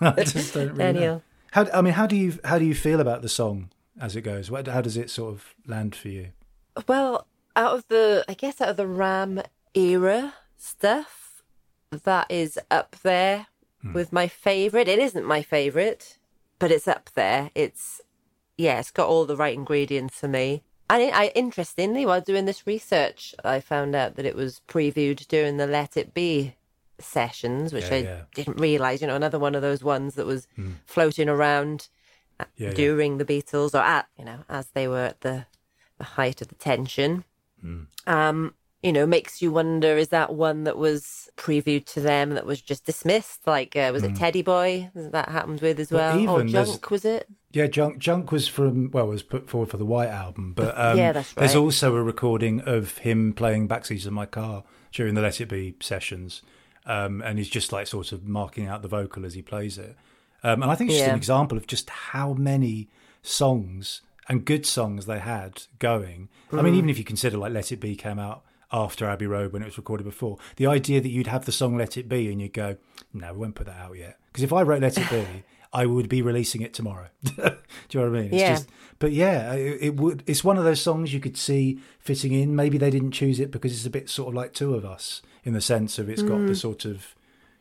I 0.00 0.24
just 0.24 0.54
don't 0.54 0.74
really 0.74 0.92
know. 0.92 1.22
How 1.52 1.66
I 1.72 1.80
mean, 1.82 1.92
how 1.94 2.06
do 2.08 2.16
you 2.16 2.38
how 2.44 2.58
do 2.58 2.64
you 2.64 2.74
feel 2.74 2.98
about 3.00 3.22
the 3.22 3.28
song 3.28 3.70
as 4.00 4.16
it 4.16 4.22
goes? 4.22 4.48
How 4.48 4.80
does 4.80 4.96
it 4.96 5.08
sort 5.08 5.32
of 5.34 5.54
land 5.68 5.94
for 5.94 6.08
you? 6.08 6.30
Well, 6.88 7.28
out 7.56 7.74
of 7.74 7.88
the, 7.88 8.24
I 8.28 8.34
guess, 8.34 8.60
out 8.60 8.70
of 8.70 8.76
the 8.76 8.86
Ram 8.86 9.42
era 9.74 10.34
stuff, 10.56 11.42
that 11.90 12.30
is 12.30 12.58
up 12.70 12.96
there 13.02 13.46
with 13.92 14.12
my 14.12 14.26
favorite. 14.28 14.88
It 14.88 14.98
isn't 14.98 15.26
my 15.26 15.42
favorite, 15.42 16.18
but 16.58 16.70
it's 16.70 16.88
up 16.88 17.10
there. 17.14 17.50
It's, 17.54 18.00
yeah, 18.56 18.80
it's 18.80 18.90
got 18.90 19.08
all 19.08 19.26
the 19.26 19.36
right 19.36 19.54
ingredients 19.54 20.18
for 20.18 20.28
me. 20.28 20.62
And 20.90 21.02
I, 21.02 21.24
I 21.24 21.32
interestingly, 21.34 22.04
while 22.06 22.20
doing 22.20 22.44
this 22.44 22.66
research, 22.66 23.34
I 23.44 23.60
found 23.60 23.94
out 23.94 24.16
that 24.16 24.26
it 24.26 24.36
was 24.36 24.60
previewed 24.68 25.26
during 25.28 25.56
the 25.56 25.66
Let 25.66 25.96
It 25.96 26.14
Be 26.14 26.56
sessions, 26.98 27.72
which 27.72 27.90
Yeah, 27.90 27.94
I 27.94 27.98
yeah. 27.98 28.20
didn't 28.34 28.60
realize. 28.60 29.00
You 29.00 29.06
know, 29.06 29.16
another 29.16 29.38
one 29.38 29.54
of 29.54 29.62
those 29.62 29.82
ones 29.82 30.14
that 30.14 30.26
was 30.26 30.46
floating 30.86 31.28
around 31.28 31.88
uh, 32.38 32.44
yeah. 32.56 32.72
during 32.72 33.18
the 33.18 33.24
Beatles 33.24 33.74
or 33.74 33.82
at 33.82 34.06
you 34.18 34.24
know 34.24 34.40
as 34.48 34.66
they 34.68 34.88
were 34.88 35.04
at 35.04 35.20
the 35.22 35.46
the 35.98 36.04
height 36.04 36.42
of 36.42 36.48
the 36.48 36.54
tension. 36.54 37.24
Um, 38.06 38.54
you 38.82 38.92
know, 38.92 39.06
makes 39.06 39.40
you 39.40 39.50
wonder: 39.50 39.96
is 39.96 40.08
that 40.08 40.34
one 40.34 40.64
that 40.64 40.76
was 40.76 41.28
previewed 41.36 41.86
to 41.86 42.00
them 42.00 42.30
that 42.30 42.44
was 42.46 42.60
just 42.60 42.84
dismissed? 42.84 43.46
Like, 43.46 43.74
uh, 43.76 43.90
was 43.92 44.02
it 44.02 44.14
Teddy 44.14 44.42
Boy 44.42 44.90
that 44.94 45.28
happened 45.30 45.60
with 45.62 45.80
as 45.80 45.90
Well, 45.90 46.18
well? 46.18 46.36
or 46.36 46.40
even 46.42 46.48
Junk 46.48 46.90
was 46.90 47.04
it? 47.04 47.28
Yeah, 47.52 47.66
Junk 47.66 47.98
Junk 47.98 48.30
was 48.32 48.46
from 48.48 48.90
well 48.90 49.06
was 49.06 49.22
put 49.22 49.48
forward 49.48 49.70
for 49.70 49.76
the 49.78 49.86
White 49.86 50.10
album, 50.10 50.52
but 50.54 50.78
um, 50.78 50.98
Yeah, 50.98 51.12
that's 51.12 51.30
right. 51.30 51.36
there's 51.40 51.56
also 51.56 51.94
a 51.94 52.02
recording 52.02 52.60
of 52.60 52.98
him 52.98 53.32
playing 53.32 53.68
backseats 53.68 54.06
of 54.06 54.12
my 54.12 54.26
car 54.26 54.64
during 54.92 55.14
the 55.14 55.22
Let 55.22 55.40
It 55.40 55.46
Be 55.48 55.74
sessions, 55.80 56.42
um, 56.84 57.22
and 57.22 57.38
he's 57.38 57.48
just 57.48 57.72
like 57.72 57.86
sort 57.86 58.12
of 58.12 58.24
marking 58.26 58.66
out 58.66 58.82
the 58.82 58.88
vocal 58.88 59.24
as 59.24 59.34
he 59.34 59.40
plays 59.42 59.78
it, 59.78 59.96
um, 60.42 60.62
and 60.62 60.70
I 60.70 60.74
think 60.74 60.90
it's 60.90 60.98
just 60.98 61.06
Yeah. 61.06 61.12
an 61.12 61.16
example 61.16 61.56
of 61.56 61.66
just 61.66 61.88
how 61.88 62.34
many 62.34 62.88
songs 63.22 64.02
and 64.28 64.44
good 64.44 64.64
songs 64.66 65.06
they 65.06 65.18
had 65.18 65.62
going. 65.78 66.28
I 66.52 66.56
Mm. 66.56 66.64
mean, 66.64 66.74
even 66.74 66.90
if 66.90 66.98
you 66.98 67.04
consider 67.04 67.36
like 67.38 67.52
Let 67.52 67.72
It 67.72 67.80
Be 67.80 67.94
came 67.96 68.18
out 68.18 68.42
after 68.72 69.06
Abbey 69.06 69.26
Road 69.26 69.52
when 69.52 69.62
it 69.62 69.66
was 69.66 69.76
recorded 69.76 70.04
before, 70.04 70.38
the 70.56 70.66
idea 70.66 71.00
that 71.00 71.08
you'd 71.10 71.26
have 71.28 71.44
the 71.44 71.52
song 71.52 71.76
Let 71.76 71.96
It 71.96 72.08
Be 72.08 72.30
and 72.32 72.40
you'd 72.40 72.52
go, 72.52 72.76
no, 73.12 73.32
we 73.32 73.40
won't 73.40 73.54
put 73.54 73.66
that 73.66 73.78
out 73.78 73.96
yet. 73.96 74.18
Because 74.32 74.42
if 74.42 74.52
I 74.52 74.62
wrote 74.62 74.82
Let 74.82 74.96
It 74.98 75.08
Be, 75.10 75.44
I 75.72 75.86
would 75.86 76.08
be 76.08 76.22
releasing 76.22 76.62
it 76.62 76.72
tomorrow. 76.72 77.08
Do 77.24 77.32
you 77.90 78.00
know 78.00 78.10
what 78.10 78.18
I 78.18 78.22
mean? 78.22 78.24
It's 78.32 78.34
Yeah. 78.34 78.54
Just, 78.54 78.68
but 79.00 79.10
yeah, 79.12 79.52
it, 79.54 79.78
it 79.82 79.96
would. 79.96 80.22
It's 80.26 80.44
one 80.44 80.56
of 80.56 80.62
those 80.64 80.80
songs 80.80 81.12
you 81.12 81.18
could 81.20 81.36
see 81.36 81.80
fitting 81.98 82.32
in. 82.32 82.54
Maybe 82.54 82.78
they 82.78 82.90
didn't 82.90 83.10
choose 83.10 83.40
it 83.40 83.50
because 83.50 83.72
it's 83.72 83.84
a 83.86 83.90
bit 83.90 84.08
sort 84.08 84.28
of 84.28 84.34
like 84.34 84.52
two 84.54 84.74
of 84.74 84.84
us 84.84 85.20
in 85.44 85.52
the 85.52 85.60
sense 85.60 85.98
of 85.98 86.08
it's 86.08 86.22
got 86.22 86.38
Mm. 86.38 86.46
the 86.46 86.54
sort 86.54 86.84
of 86.84 87.14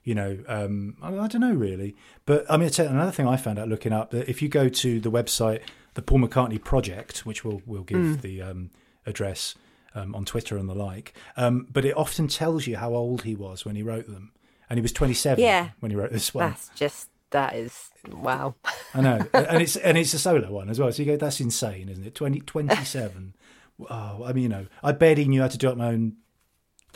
you 0.05 0.13
know, 0.13 0.37
um, 0.49 0.97
I, 1.01 1.07
I 1.17 1.27
don't 1.27 1.39
know 1.41 1.53
really. 1.53 1.95
But 2.25 2.45
I 2.49 2.57
mean, 2.57 2.65
I'll 2.65 2.69
tell 2.71 2.85
you 2.87 2.91
another 2.91 3.11
thing 3.11 3.25
I 3.27 3.37
found 3.37 3.57
out 3.57 3.69
looking 3.69 3.93
up 3.93 4.11
that 4.11 4.29
if 4.29 4.41
you 4.41 4.49
go 4.49 4.67
to 4.67 4.99
the 4.99 5.09
website, 5.09 5.61
the 5.95 6.01
Paul 6.01 6.19
McCartney 6.19 6.63
Project, 6.63 7.19
which 7.25 7.43
we'll 7.45 7.61
we'll 7.65 7.83
give 7.83 7.97
Mm. 7.99 8.21
the 8.21 8.41
um, 8.41 8.69
address 9.05 9.55
um, 9.95 10.15
on 10.15 10.25
Twitter 10.25 10.57
and 10.57 10.67
the 10.69 10.73
like, 10.75 11.13
um, 11.37 11.67
but 11.71 11.85
it 11.85 11.95
often 11.95 12.27
tells 12.27 12.65
you 12.67 12.77
how 12.77 12.93
old 12.93 13.23
he 13.23 13.35
was 13.35 13.63
when 13.65 13.75
he 13.75 13.83
wrote 13.83 14.07
them, 14.07 14.31
and 14.69 14.77
he 14.77 14.81
was 14.81 14.91
27 14.91 15.43
Yeah. 15.43 15.69
when 15.79 15.91
he 15.91 15.95
wrote 15.97 16.11
this 16.11 16.33
one. 16.33 16.49
That's 16.49 16.69
just 16.75 17.09
that 17.31 17.55
is 17.55 17.89
wow. 18.11 18.55
I 18.93 19.01
know, 19.01 19.25
and 19.33 19.61
it's 19.61 19.75
and 19.75 19.97
it's 19.97 20.13
a 20.13 20.19
solo 20.19 20.51
one 20.51 20.69
as 20.69 20.79
well. 20.79 20.91
So 20.91 21.03
you 21.03 21.11
go, 21.11 21.17
that's 21.17 21.39
insane, 21.39 21.89
isn't 21.89 22.05
it? 22.05 22.15
20, 22.15 22.39
27. 22.41 23.35
oh, 23.89 24.23
I 24.25 24.33
mean, 24.33 24.43
you 24.43 24.49
know, 24.49 24.65
I 24.83 24.91
barely 24.93 25.25
knew 25.27 25.41
how 25.41 25.47
to 25.47 25.57
do 25.57 25.69
up 25.69 25.77
my 25.77 25.87
own. 25.87 26.17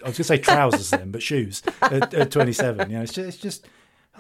I 0.03 0.09
was 0.09 0.17
going 0.17 0.23
to 0.23 0.23
say 0.25 0.37
trousers 0.37 0.91
then, 0.91 1.09
but 1.11 1.23
shoes 1.23 1.63
at, 1.81 2.13
at 2.13 2.29
twenty 2.31 2.53
seven. 2.53 2.89
You 2.91 2.97
know, 2.97 3.03
it's 3.03 3.13
just, 3.13 3.27
it's 3.29 3.37
just. 3.37 3.67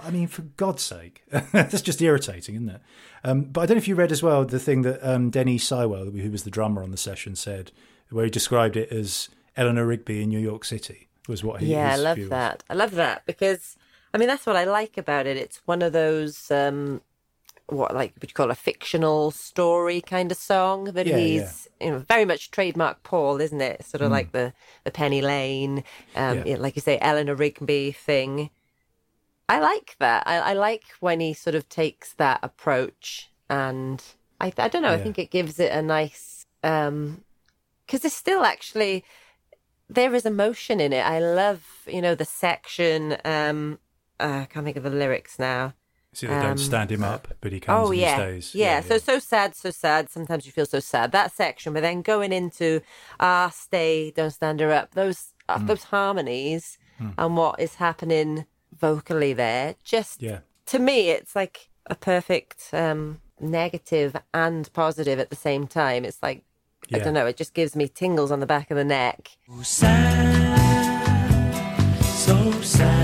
I 0.03 0.11
mean, 0.11 0.27
for 0.27 0.43
God's 0.43 0.83
sake, 0.83 1.23
that's 1.51 1.81
just 1.81 2.01
irritating, 2.01 2.55
isn't 2.55 2.69
it? 2.69 2.81
Um, 3.23 3.43
but 3.43 3.61
I 3.61 3.65
don't 3.65 3.77
know 3.77 3.81
if 3.81 3.87
you 3.87 3.95
read 3.95 4.11
as 4.11 4.21
well 4.23 4.45
the 4.45 4.59
thing 4.59 4.83
that 4.83 4.99
um, 5.07 5.29
Denny 5.29 5.57
Seiwell, 5.57 6.11
who 6.11 6.31
was 6.31 6.43
the 6.43 6.51
drummer 6.51 6.83
on 6.83 6.91
the 6.91 6.97
session, 6.97 7.35
said, 7.35 7.71
where 8.09 8.25
he 8.25 8.31
described 8.31 8.77
it 8.77 8.91
as 8.91 9.29
Eleanor 9.55 9.85
Rigby 9.85 10.21
in 10.23 10.29
New 10.29 10.39
York 10.39 10.63
City 10.65 11.07
was 11.27 11.43
what 11.43 11.61
he. 11.61 11.67
yeah, 11.67 11.91
I 11.93 11.95
love 11.97 12.29
that. 12.29 12.63
I 12.69 12.73
love 12.73 12.91
that 12.91 13.25
because 13.25 13.75
I 14.13 14.17
mean 14.17 14.27
that's 14.27 14.45
what 14.45 14.55
I 14.55 14.63
like 14.63 14.97
about 14.97 15.25
it. 15.25 15.35
It's 15.37 15.61
one 15.65 15.81
of 15.81 15.93
those 15.93 16.49
um 16.51 17.01
what 17.67 17.93
like 17.93 18.13
would 18.21 18.29
you 18.29 18.33
call 18.33 18.49
a 18.49 18.55
fictional 18.55 19.31
story 19.31 19.99
kind 19.99 20.31
of 20.31 20.37
song 20.37 20.85
that 20.85 21.05
Yeah, 21.05 21.17
he's 21.17 21.67
you 21.81 21.91
know 21.91 21.99
very 21.99 22.23
much 22.23 22.49
trademark 22.51 23.03
Paul, 23.03 23.41
isn't 23.41 23.59
it? 23.59 23.83
Sort 23.83 24.01
of 24.01 24.11
like 24.11 24.31
the 24.31 24.53
the 24.85 24.91
Penny 24.91 25.21
Lane, 25.21 25.83
um, 26.15 26.37
Mm. 26.37 26.37
Yeah. 26.37 26.45
you 26.45 26.53
know, 26.55 26.61
like 26.61 26.75
you 26.77 26.81
say, 26.81 26.97
Eleanor 27.01 27.35
Rigby 27.35 27.91
thing. 27.91 28.49
I 29.49 29.59
like 29.59 29.95
that. 29.99 30.23
I, 30.27 30.37
I 30.39 30.53
like 30.53 30.83
when 30.99 31.19
he 31.19 31.33
sort 31.33 31.55
of 31.55 31.69
takes 31.69 32.13
that 32.13 32.39
approach, 32.43 33.29
and 33.49 34.03
I 34.41 34.51
I 34.57 34.67
don't 34.67 34.81
know. 34.81 34.91
I 34.93 34.97
think 34.97 35.17
it 35.17 35.31
gives 35.31 35.59
it 35.59 35.71
a 35.71 35.81
nice 35.81 36.45
um 36.63 37.23
because 37.85 38.03
it's 38.03 38.15
still 38.15 38.43
actually 38.43 39.03
there 39.89 40.13
is 40.13 40.25
emotion 40.25 40.79
in 40.81 40.91
it. 40.91 41.05
I 41.05 41.19
love, 41.19 41.63
you 41.87 42.01
know, 42.01 42.13
the 42.15 42.25
section. 42.25 43.17
Um, 43.23 43.79
uh, 44.19 44.41
I 44.43 44.45
can't 44.45 44.65
think 44.65 44.77
of 44.77 44.83
the 44.83 44.89
lyrics 44.89 45.39
now. 45.39 45.73
See, 46.13 46.27
they 46.27 46.33
Um, 46.33 46.41
don't 46.41 46.57
stand 46.57 46.91
him 46.91 47.03
up, 47.03 47.27
but 47.41 47.51
he 47.53 47.59
comes 47.59 47.87
oh 47.87 47.91
and 47.91 47.99
yeah. 48.01 48.15
he 48.15 48.41
stays. 48.41 48.55
yeah, 48.55 48.81
So 48.81 48.97
so 48.97 49.19
sad, 49.19 49.55
so 49.55 49.69
sad. 49.71 50.09
Sometimes 50.09 50.45
you 50.45 50.51
feel 50.51 50.65
so 50.65 50.79
sad. 50.81 51.11
That 51.11 51.31
section, 51.31 51.73
but 51.73 51.81
then 51.83 52.01
going 52.01 52.33
into 52.33 52.81
ah, 53.19 53.49
stay, 53.53 54.11
don't 54.11 54.31
stand 54.31 54.59
her 54.59 54.73
up. 54.73 54.93
Those 54.93 55.33
uh, 55.47 55.59
Hmm. 55.59 55.67
those 55.67 55.83
harmonies 55.83 56.77
and 57.17 57.37
what 57.37 57.59
is 57.59 57.75
happening 57.75 58.45
vocally 58.79 59.33
there. 59.33 59.75
Just 59.83 60.21
yeah. 60.21 60.39
to 60.67 60.79
me, 60.79 61.09
it's 61.09 61.35
like 61.35 61.69
a 61.85 61.95
perfect 61.95 62.69
um, 62.73 63.21
negative 63.39 64.15
and 64.33 64.71
positive 64.73 65.19
at 65.19 65.29
the 65.29 65.35
same 65.35 65.67
time. 65.67 66.05
It's 66.05 66.21
like 66.21 66.43
I 66.93 66.99
don't 66.99 67.13
know. 67.13 67.25
It 67.25 67.35
just 67.35 67.53
gives 67.53 67.75
me 67.75 67.87
tingles 67.87 68.31
on 68.31 68.39
the 68.39 68.45
back 68.45 68.71
of 68.71 68.77
the 68.77 68.85
neck. 68.85 69.31
So 69.47 69.61
sad, 69.63 70.93
so 72.03 72.51
sad. 72.61 72.96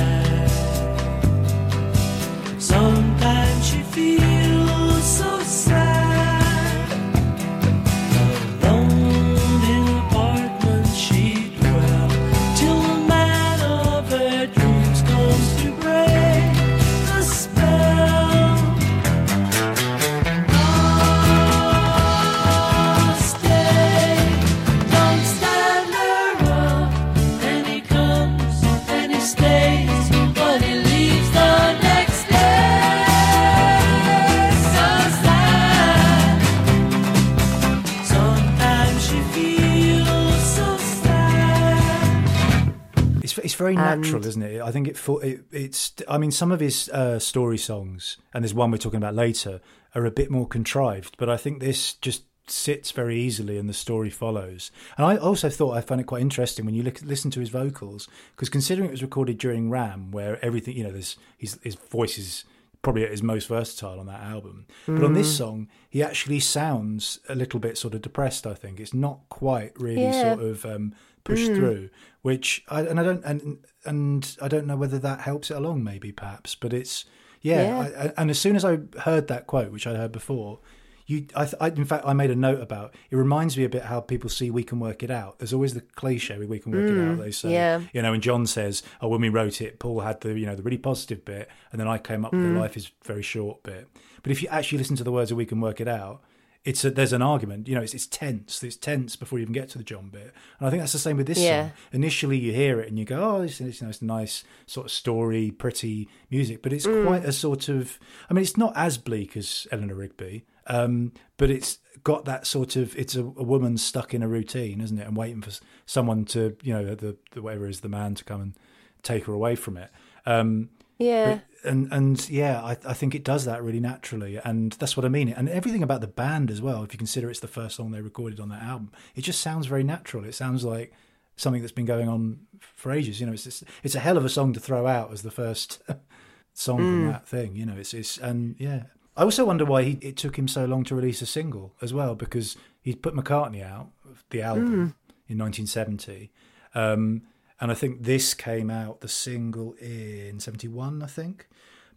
It's 43.44 43.54
very 43.56 43.76
natural, 43.76 44.26
isn't 44.26 44.42
it? 44.42 44.62
I 44.62 44.72
think 44.72 44.88
it, 44.88 44.98
it 45.24 45.42
it's. 45.52 45.94
I 46.08 46.18
mean, 46.18 46.32
some 46.32 46.52
of 46.52 46.60
his 46.60 46.90
uh, 46.90 47.20
story 47.20 47.58
songs, 47.58 48.18
and 48.34 48.44
there's 48.44 48.54
one 48.54 48.72
we're 48.72 48.78
talking 48.78 48.98
about 48.98 49.16
later, 49.16 49.62
are 49.96 50.06
a 50.06 50.12
bit 50.12 50.32
more 50.32 50.48
contrived. 50.48 51.16
But 51.18 51.30
I 51.30 51.38
think 51.38 51.60
this 51.60 51.94
just 51.96 52.24
sits 52.48 52.92
very 52.92 53.18
easily, 53.20 53.58
and 53.58 53.70
the 53.70 53.74
story 53.74 54.10
follows. 54.10 54.72
And 54.98 55.06
I 55.06 55.18
also 55.18 55.50
thought 55.50 55.78
I 55.78 55.82
found 55.82 56.02
it 56.02 56.08
quite 56.08 56.22
interesting 56.22 56.66
when 56.66 56.76
you 56.76 56.84
look, 56.84 57.02
listen 57.02 57.32
to 57.32 57.40
his 57.40 57.50
vocals, 57.50 58.08
because 58.36 58.50
considering 58.50 58.88
it 58.90 58.92
was 58.92 59.02
recorded 59.02 59.38
during 59.38 59.70
Ram, 59.70 60.12
where 60.12 60.44
everything 60.44 60.76
you 60.76 60.84
know, 60.84 60.92
there's 60.92 61.18
his 61.38 61.60
his 61.64 61.76
voice 61.76 62.18
is 62.18 62.44
probably 62.82 63.06
at 63.06 63.12
his 63.12 63.24
most 63.24 63.48
versatile 63.48 63.98
on 63.98 64.08
that 64.08 64.20
album. 64.20 64.66
But 64.86 65.06
on 65.06 65.14
this 65.14 65.38
song, 65.38 65.70
he 65.90 66.04
actually 66.04 66.42
sounds 66.42 67.18
a 67.30 67.34
little 67.36 67.62
bit 67.62 67.78
sort 67.78 67.94
of 67.94 68.02
depressed. 68.02 68.46
I 68.46 68.56
think 68.56 68.78
it's 68.80 68.94
not 68.94 69.20
quite 69.30 69.72
really 69.80 70.04
Yeah. 70.04 70.36
sort 70.36 70.46
of 70.46 70.66
um, 70.66 70.94
pushed 71.24 71.52
mm. 71.52 71.56
through, 71.56 71.90
which 72.22 72.64
I, 72.70 72.82
and 72.82 73.00
I 73.00 73.04
don't 73.04 73.24
and 73.24 73.66
and 73.86 74.38
I 74.42 74.48
don't 74.48 74.68
know 74.68 74.78
whether 74.78 75.00
that 75.00 75.22
helps 75.22 75.52
it 75.52 75.58
along. 75.58 75.84
Maybe 75.84 76.12
perhaps, 76.12 76.56
but 76.56 76.74
it's 76.74 77.06
yeah. 77.42 77.64
Yeah. 77.64 78.12
I, 78.18 78.22
and 78.22 78.30
as 78.30 78.40
soon 78.40 78.56
as 78.56 78.66
I 78.66 78.80
heard 79.02 79.28
that 79.28 79.48
quote, 79.48 79.72
which 79.72 79.88
I 79.88 79.96
heard 79.96 80.12
before. 80.12 80.60
You, 81.06 81.28
I, 81.36 81.52
I, 81.60 81.68
in 81.68 81.84
fact, 81.84 82.06
I 82.08 82.14
made 82.14 82.32
a 82.32 82.36
note 82.36 82.62
about. 82.62 82.96
It 83.12 83.18
reminds 83.18 83.58
me 83.58 83.66
a 83.66 83.70
bit 83.70 83.84
how 83.84 84.00
people 84.00 84.30
see 84.30 84.50
"We 84.50 84.64
Can 84.64 84.80
Work 84.80 85.04
It 85.04 85.12
Out." 85.12 85.38
There's 85.38 85.52
always 85.52 85.74
the 85.74 85.82
cliche 85.82 86.38
"We 86.38 86.60
Can 86.60 86.72
Work 86.72 86.90
It 86.90 86.98
Out." 86.98 87.18
Mm, 87.18 87.20
they 87.20 87.32
say, 87.32 87.52
yeah. 87.52 87.82
you 87.92 88.02
know, 88.02 88.14
and 88.14 88.24
John 88.24 88.46
says, 88.46 88.84
"Oh, 89.02 89.10
when 89.10 89.20
we 89.20 89.28
wrote 89.28 89.60
it, 89.60 89.80
Paul 89.80 90.00
had 90.00 90.22
the 90.22 90.40
you 90.40 90.46
know 90.46 90.56
the 90.56 90.64
really 90.64 90.78
positive 90.78 91.26
bit, 91.26 91.50
and 91.74 91.82
then 91.82 91.90
I 91.90 91.98
came 91.98 92.24
up 92.24 92.32
with 92.32 92.42
the 92.42 92.48
mm. 92.48 92.58
life 92.58 92.78
is 92.78 92.90
very 93.04 93.22
short 93.22 93.64
bit." 93.64 93.90
But 94.22 94.32
if 94.32 94.42
you 94.42 94.48
actually 94.48 94.78
listen 94.78 94.96
to 94.96 95.04
the 95.04 95.12
words 95.12 95.30
of 95.30 95.36
"We 95.36 95.46
Can 95.46 95.60
Work 95.60 95.82
It 95.82 95.90
Out," 95.90 96.24
it's 96.66 96.86
a, 96.86 96.92
there's 96.92 97.12
an 97.14 97.22
argument. 97.22 97.68
You 97.68 97.76
know, 97.76 97.82
it's, 97.82 97.94
it's 97.94 98.08
tense. 98.08 98.64
It's 98.64 98.78
tense 98.78 99.16
before 99.16 99.38
you 99.40 99.44
even 99.44 99.54
get 99.54 99.70
to 99.70 99.78
the 99.78 99.84
John 99.84 100.10
bit, 100.10 100.34
and 100.60 100.68
I 100.68 100.70
think 100.70 100.82
that's 100.82 100.94
the 100.94 101.00
same 101.00 101.18
with 101.18 101.28
this 101.28 101.40
Yeah. 101.40 101.64
song. 101.64 101.72
Initially, 101.92 102.38
you 102.38 102.54
hear 102.54 102.80
it 102.80 102.88
and 102.90 102.98
you 102.98 103.06
go, 103.06 103.20
"Oh, 103.22 103.42
it's, 103.42 103.60
it's, 103.60 103.82
you 103.82 103.86
know, 103.86 103.90
it's 103.90 104.02
nice 104.02 104.44
sort 104.66 104.86
of 104.86 104.92
story, 104.92 105.52
pretty 105.52 106.08
music," 106.30 106.62
but 106.62 106.72
it's 106.74 106.86
quite 106.86 107.26
a 107.26 107.32
sort 107.34 107.68
of. 107.70 108.00
I 108.30 108.34
mean, 108.34 108.44
it's 108.44 108.58
not 108.58 108.74
as 108.76 108.98
bleak 108.98 109.36
as 109.36 109.68
Eleanor 109.72 109.96
Rigby, 109.96 110.46
um, 110.68 111.12
but 111.38 111.50
it's 111.50 111.80
got 112.04 112.26
that 112.26 112.48
sort 112.48 112.76
of. 112.76 112.96
It's 112.98 113.16
a, 113.16 113.22
a 113.24 113.44
woman 113.44 113.78
stuck 113.78 114.14
in 114.14 114.24
a 114.24 114.28
routine, 114.28 114.80
isn't 114.82 114.98
it, 114.98 115.06
and 115.08 115.18
waiting 115.18 115.42
for 115.42 115.52
someone 115.86 116.24
to, 116.26 116.56
you 116.64 116.74
know, 116.74 116.96
the, 116.96 117.18
the 117.32 117.42
whatever 117.42 117.68
is 117.68 117.82
the 117.82 117.90
man 117.90 118.16
to 118.16 118.24
come 118.24 118.42
and 118.42 118.54
take 119.02 119.26
her 119.26 119.34
away 119.34 119.56
from 119.56 119.76
it. 119.78 119.90
Um, 120.26 120.70
Yeah. 121.04 121.40
and 121.64 121.92
and 121.92 122.30
yeah, 122.30 122.62
I, 122.62 122.72
I 122.86 122.94
think 122.94 123.16
it 123.16 123.24
does 123.24 123.46
that 123.46 123.64
really 123.64 123.80
naturally, 123.80 124.40
and 124.44 124.74
that's 124.74 124.98
what 124.98 125.06
I 125.06 125.10
mean. 125.10 125.30
And 125.30 125.50
everything 125.50 125.84
about 125.84 126.02
the 126.02 126.08
band 126.08 126.52
as 126.52 126.62
well. 126.62 126.84
If 126.84 126.94
you 126.94 126.98
consider 126.98 127.30
it's 127.30 127.40
the 127.40 127.48
first 127.48 127.76
song 127.76 127.92
they 127.92 128.02
recorded 128.02 128.40
on 128.40 128.50
that 128.50 128.62
album, 128.62 128.92
it 129.16 129.22
just 129.22 129.42
sounds 129.42 129.68
very 129.68 129.84
natural. 129.84 130.26
It 130.26 130.36
sounds 130.36 130.64
like 130.64 130.94
something 131.36 131.62
that's 131.62 131.74
been 131.74 131.86
going 131.86 132.10
on 132.10 132.40
for 132.60 132.92
ages. 132.92 133.20
You 133.20 133.28
know, 133.28 133.34
it's 133.34 133.48
it's, 133.48 133.64
it's 133.84 133.96
a 133.96 134.00
hell 134.00 134.18
of 134.18 134.26
a 134.26 134.30
song 134.30 134.54
to 134.54 134.60
throw 134.60 134.88
out 134.88 135.12
as 135.12 135.22
the 135.22 135.32
first 135.32 135.82
song 136.54 136.78
from 136.78 137.08
that 137.08 137.28
thing. 137.28 137.56
You 137.56 137.66
know, 137.66 137.76
it's 137.78 137.94
it's 137.94 138.18
and 138.18 138.56
yeah. 138.60 138.84
I 139.16 139.22
also 139.24 139.46
wonder 139.46 139.64
why 139.64 139.84
he, 139.84 139.92
it 140.02 140.18
took 140.18 140.38
him 140.38 140.48
so 140.48 140.66
long 140.66 140.84
to 140.86 140.96
release 140.96 141.22
a 141.22 141.28
single 141.28 141.76
as 141.84 141.94
well, 141.94 142.16
because 142.16 142.58
he 142.82 142.96
put 142.96 143.14
McCartney 143.14 143.64
out 143.64 143.90
the 144.32 144.42
album 144.42 144.96
in 145.28 145.38
1970, 145.38 146.32
um, 146.74 147.22
and 147.64 147.72
I 147.72 147.76
think 147.76 148.04
this 148.04 148.34
came 148.34 148.70
out 148.70 149.00
the 149.00 149.08
single 149.08 149.72
in 149.80 150.42
71, 150.42 151.02
I 151.02 151.08
think. 151.08 151.48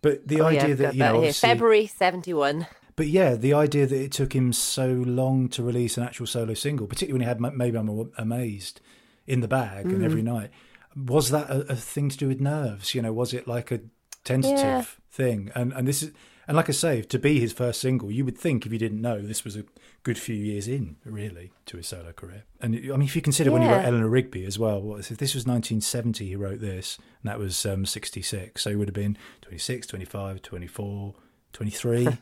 But 0.01 0.29
the 0.29 0.41
Oh, 0.41 0.47
idea 0.47 0.69
I've 0.71 0.79
that 0.79 0.95
you 0.95 1.01
know. 1.01 1.33
February 1.33 1.89
71. 1.89 2.69
but 2.95 3.09
yeah, 3.09 3.35
the 3.35 3.53
idea 3.53 3.85
that 3.85 4.01
it 4.01 4.13
took 4.13 4.33
him 4.33 4.53
so 4.53 4.87
long 4.87 5.49
to 5.49 5.65
release 5.65 5.97
an 5.97 6.05
actual 6.05 6.29
solo 6.29 6.55
single, 6.55 6.87
particularly 6.87 7.15
when 7.15 7.23
he 7.23 7.27
had 7.49 7.57
maybe 7.57 7.77
I'm 7.77 8.13
amazed 8.17 8.81
in 9.27 9.41
the 9.41 9.49
bag 9.49 9.87
and 9.87 10.05
every 10.05 10.23
mm. 10.23 10.27
night, 10.27 10.51
was 10.95 11.31
that 11.31 11.51
a, 11.51 11.73
a 11.73 11.75
thing 11.75 12.11
to 12.11 12.17
do 12.17 12.29
with 12.29 12.41
nerves? 12.41 12.95
You 12.95 13.03
know, 13.03 13.13
was 13.13 13.35
it 13.35 13.49
like 13.49 13.73
a 13.73 13.81
tentative 14.23 14.61
Yeah. 14.61 14.85
thing? 15.11 15.51
And 15.57 15.73
and 15.73 15.89
this 15.89 16.01
is 16.01 16.13
and 16.47 16.57
like 16.57 16.69
I 16.69 16.73
say, 16.73 17.03
to 17.03 17.19
be 17.19 17.41
his 17.41 17.53
first 17.53 17.81
single, 17.81 18.13
you 18.13 18.25
would 18.25 18.39
think 18.39 18.67
if 18.67 18.73
you 18.73 18.79
didn't 18.79 19.01
know 19.01 19.21
this 19.21 19.43
was 19.43 19.57
a 19.57 19.65
good 20.07 20.19
few 20.19 20.37
years 20.37 20.69
in, 20.69 20.95
really, 21.05 21.51
to 21.67 21.77
his 21.77 21.89
solo 21.89 22.13
career. 22.13 22.45
And 22.61 22.77
I 22.77 22.79
mean, 22.97 23.03
if 23.03 23.17
you 23.17 23.23
consider 23.23 23.51
when 23.51 23.63
he 23.63 23.69
wrote 23.69 23.85
Eleanor 23.85 24.09
Rigby 24.09 24.45
as 24.47 24.57
well, 24.57 24.81
what 24.81 25.01
if 25.11 25.19
this 25.19 25.35
was 25.35 25.47
1970, 25.47 26.27
he 26.29 26.37
wrote 26.37 26.61
this, 26.61 26.97
and 27.23 27.29
that 27.29 27.41
was 27.41 27.67
um, 27.67 27.85
66, 27.85 28.63
so 28.63 28.71
he 28.71 28.77
would 28.77 28.87
have 28.87 28.95
been 28.95 29.19
26, 29.43 29.87
25, 29.89 30.43
24, 30.43 31.15
23. 31.53 32.09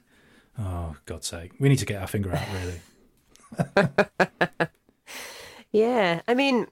Oh, 0.56 0.94
God's 1.04 1.26
sake. 1.26 1.50
We 1.58 1.68
need 1.68 1.80
to 1.80 1.84
get 1.84 2.00
our 2.00 2.06
finger 2.06 2.32
out, 2.32 2.46
really. 2.54 3.88
Yeah. 5.72 6.20
I 6.28 6.34
mean, 6.34 6.68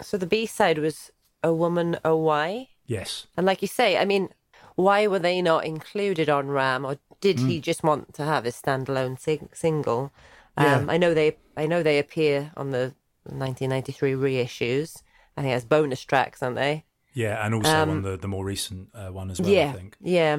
so 0.00 0.16
the 0.16 0.26
B 0.26 0.46
side 0.46 0.78
was 0.78 1.12
A 1.44 1.52
Woman, 1.54 1.98
Oh 2.04 2.16
Why? 2.16 2.68
Yes. 2.86 3.26
And 3.36 3.46
like 3.46 3.62
you 3.62 3.68
say, 3.68 3.96
I 3.96 4.04
mean, 4.04 4.30
why 4.74 5.06
were 5.06 5.20
they 5.20 5.40
not 5.40 5.64
included 5.64 6.28
on 6.28 6.48
Ram, 6.48 6.84
or 6.84 6.96
did 7.20 7.38
he 7.38 7.58
Mm. 7.58 7.62
just 7.62 7.84
want 7.84 8.12
to 8.14 8.24
have 8.24 8.42
his 8.44 8.60
standalone 8.60 9.20
sing- 9.20 9.50
single? 9.52 10.10
Yeah. 10.58 10.76
Um, 10.76 10.90
I 10.90 10.96
know 10.98 11.14
they, 11.14 11.36
I 11.56 11.66
know 11.66 11.82
they 11.82 11.98
appear 11.98 12.52
on 12.56 12.70
the 12.70 12.94
1993 13.24 14.12
reissues. 14.12 15.02
I 15.36 15.42
think 15.42 15.54
as 15.54 15.64
bonus 15.64 16.02
tracks, 16.02 16.42
aren't 16.42 16.56
they? 16.56 16.84
Yeah, 17.14 17.44
and 17.44 17.54
also 17.54 17.70
Um, 17.70 17.90
on 17.90 18.02
the, 18.02 18.16
the 18.16 18.28
more 18.28 18.44
recent 18.44 18.88
uh, 18.94 19.08
one 19.08 19.30
as 19.30 19.40
well, 19.40 19.50
Yeah, 19.50 19.70
I 19.70 19.72
think. 19.72 19.96
yeah, 20.00 20.38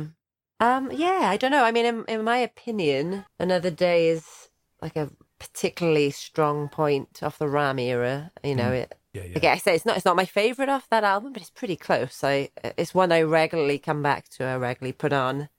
um, 0.59 0.91
yeah. 0.91 1.21
I 1.23 1.37
don't 1.37 1.51
know. 1.51 1.63
I 1.63 1.71
mean, 1.71 1.85
in, 1.85 2.05
in 2.07 2.23
my 2.23 2.37
opinion, 2.37 3.25
Another 3.39 3.69
Day 3.71 4.09
is 4.09 4.49
like 4.81 4.95
a 4.95 5.09
particularly 5.39 6.09
strong 6.11 6.69
point 6.69 7.21
off 7.21 7.37
the 7.37 7.47
Ram 7.47 7.79
era. 7.79 8.31
You 8.43 8.55
know, 8.55 8.71
it, 8.71 8.95
Yeah, 9.13 9.23
yeah. 9.23 9.33
Like 9.35 9.43
I 9.45 9.57
say, 9.57 9.75
it's 9.75 9.85
not 9.85 9.97
it's 9.97 10.05
not 10.05 10.15
my 10.15 10.25
favorite 10.25 10.69
off 10.69 10.89
that 10.89 11.03
album, 11.03 11.33
but 11.33 11.41
it's 11.41 11.51
pretty 11.51 11.75
close. 11.75 12.23
I 12.23 12.49
it's 12.77 12.93
one 12.95 13.11
I 13.11 13.21
regularly 13.21 13.77
come 13.79 14.01
back 14.01 14.29
to. 14.29 14.43
I 14.45 14.55
regularly 14.57 14.93
put 14.93 15.13
on. 15.13 15.49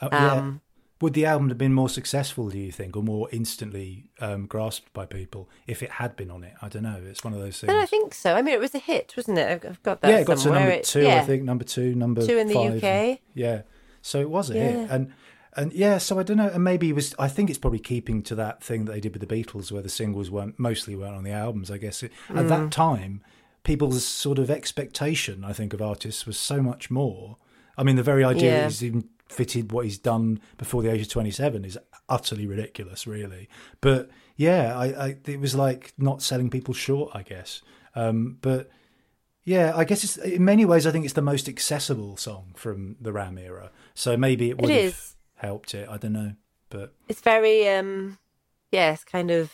Uh, 0.00 0.08
yeah. 0.12 0.52
Would 1.00 1.14
the 1.14 1.26
album 1.26 1.48
have 1.48 1.58
been 1.58 1.74
more 1.74 1.88
successful, 1.88 2.48
do 2.50 2.58
you 2.58 2.72
think, 2.72 2.96
or 2.96 3.04
more 3.04 3.28
instantly 3.30 4.06
um, 4.20 4.46
grasped 4.46 4.92
by 4.92 5.06
people 5.06 5.48
if 5.68 5.80
it 5.82 5.90
had 5.92 6.16
been 6.16 6.28
on 6.30 6.42
it? 6.42 6.54
I 6.60 6.68
don't 6.68 6.82
know. 6.82 7.00
It's 7.08 7.22
one 7.22 7.32
of 7.32 7.38
those 7.38 7.60
things. 7.60 7.70
I 7.70 7.74
don't 7.74 7.88
think 7.88 8.14
so. 8.14 8.34
I 8.34 8.42
mean, 8.42 8.54
it 8.54 8.60
was 8.60 8.74
a 8.74 8.78
hit, 8.80 9.14
wasn't 9.16 9.38
it? 9.38 9.48
I've- 9.64 9.78
got 9.84 10.00
that. 10.00 10.10
yeah, 10.10 10.18
it 10.18 10.26
got 10.26 10.34
to 10.38 10.40
somewhere. 10.42 10.60
number 10.60 10.74
It- 10.74 10.84
two, 10.84 11.02
yeah. 11.02 11.20
I 11.22 11.24
think. 11.24 11.44
Number 11.44 11.64
two, 11.64 11.94
number 11.94 12.26
Two 12.26 12.36
in 12.36 12.48
the. 12.48 12.58
UK. 12.58 13.20
Yeah. 13.34 13.62
So 14.02 14.20
it 14.20 14.28
was 14.28 14.50
a 14.50 14.54
Yeah. 14.54 14.70
hit. 14.72 14.90
And 14.90 15.12
and 15.56 15.72
yeah, 15.72 15.98
so 15.98 16.18
I 16.18 16.22
don't 16.24 16.36
know. 16.36 16.48
And 16.52 16.62
maybe 16.64 16.88
it 16.88 16.94
was 16.94 17.14
I 17.18 17.28
think 17.28 17.48
it's 17.48 17.58
probably 17.58 17.78
keeping 17.80 18.22
to 18.24 18.34
that 18.36 18.62
thing 18.62 18.84
that 18.86 18.92
they 18.92 19.00
did 19.00 19.16
with 19.16 19.26
the 19.26 19.32
Beatles 19.34 19.70
where 19.72 19.82
the 19.82 19.88
singles 19.88 20.30
weren't 20.32 20.58
mostly 20.58 20.94
weren't 20.96 21.14
on 21.16 21.22
the 21.24 21.30
albums, 21.32 21.70
I 21.70 21.78
guess. 21.78 22.02
At 22.02 22.10
Mm. 22.28 22.48
that 22.48 22.70
time, 22.72 23.22
people's 23.64 24.04
sort 24.04 24.38
of 24.38 24.50
expectation, 24.50 25.44
I 25.44 25.52
think, 25.52 25.72
of 25.72 25.80
artists 25.82 26.26
was 26.26 26.38
so 26.38 26.60
much 26.62 26.90
more. 26.90 27.36
I 27.78 27.84
mean, 27.84 27.96
the 27.96 28.02
very 28.02 28.24
idea 28.24 28.50
Yeah. 28.50 28.60
that 28.60 28.64
he's 28.66 28.84
even 28.84 29.08
fitted 29.28 29.72
what 29.72 29.84
he's 29.84 29.98
done 29.98 30.40
before 30.56 30.82
the 30.82 30.90
age 30.90 31.02
of 31.02 31.08
27 31.08 31.64
is 31.64 31.78
utterly 32.08 32.46
ridiculous, 32.46 33.06
really. 33.06 33.48
But 33.80 34.10
yeah, 34.36 34.76
I, 34.76 34.86
I 35.06 35.16
it 35.26 35.40
was 35.40 35.54
like 35.54 35.92
not 35.96 36.22
selling 36.22 36.50
people 36.50 36.74
short, 36.74 37.10
I 37.14 37.22
guess. 37.22 37.62
Um, 37.94 38.38
but 38.40 38.70
yeah, 39.44 39.72
I 39.74 39.84
guess 39.84 40.04
it's 40.04 40.16
in 40.18 40.44
many 40.44 40.64
ways. 40.64 40.86
I 40.86 40.90
think 40.90 41.04
it's 41.04 41.14
the 41.14 41.22
most 41.22 41.48
accessible 41.48 42.16
song 42.16 42.52
from 42.56 42.96
the 43.00 43.12
Ram 43.12 43.38
era. 43.38 43.70
So 43.94 44.16
maybe 44.16 44.50
it 44.50 44.60
would 44.60 44.70
have 44.70 45.14
helped 45.36 45.74
it. 45.74 45.88
I 45.88 45.96
don't 45.96 46.12
know, 46.12 46.32
but 46.70 46.94
It's 47.08 47.20
very 47.20 47.68
um, 47.68 48.18
yeah, 48.72 48.92
it's 48.92 49.04
kind 49.04 49.30
of 49.30 49.50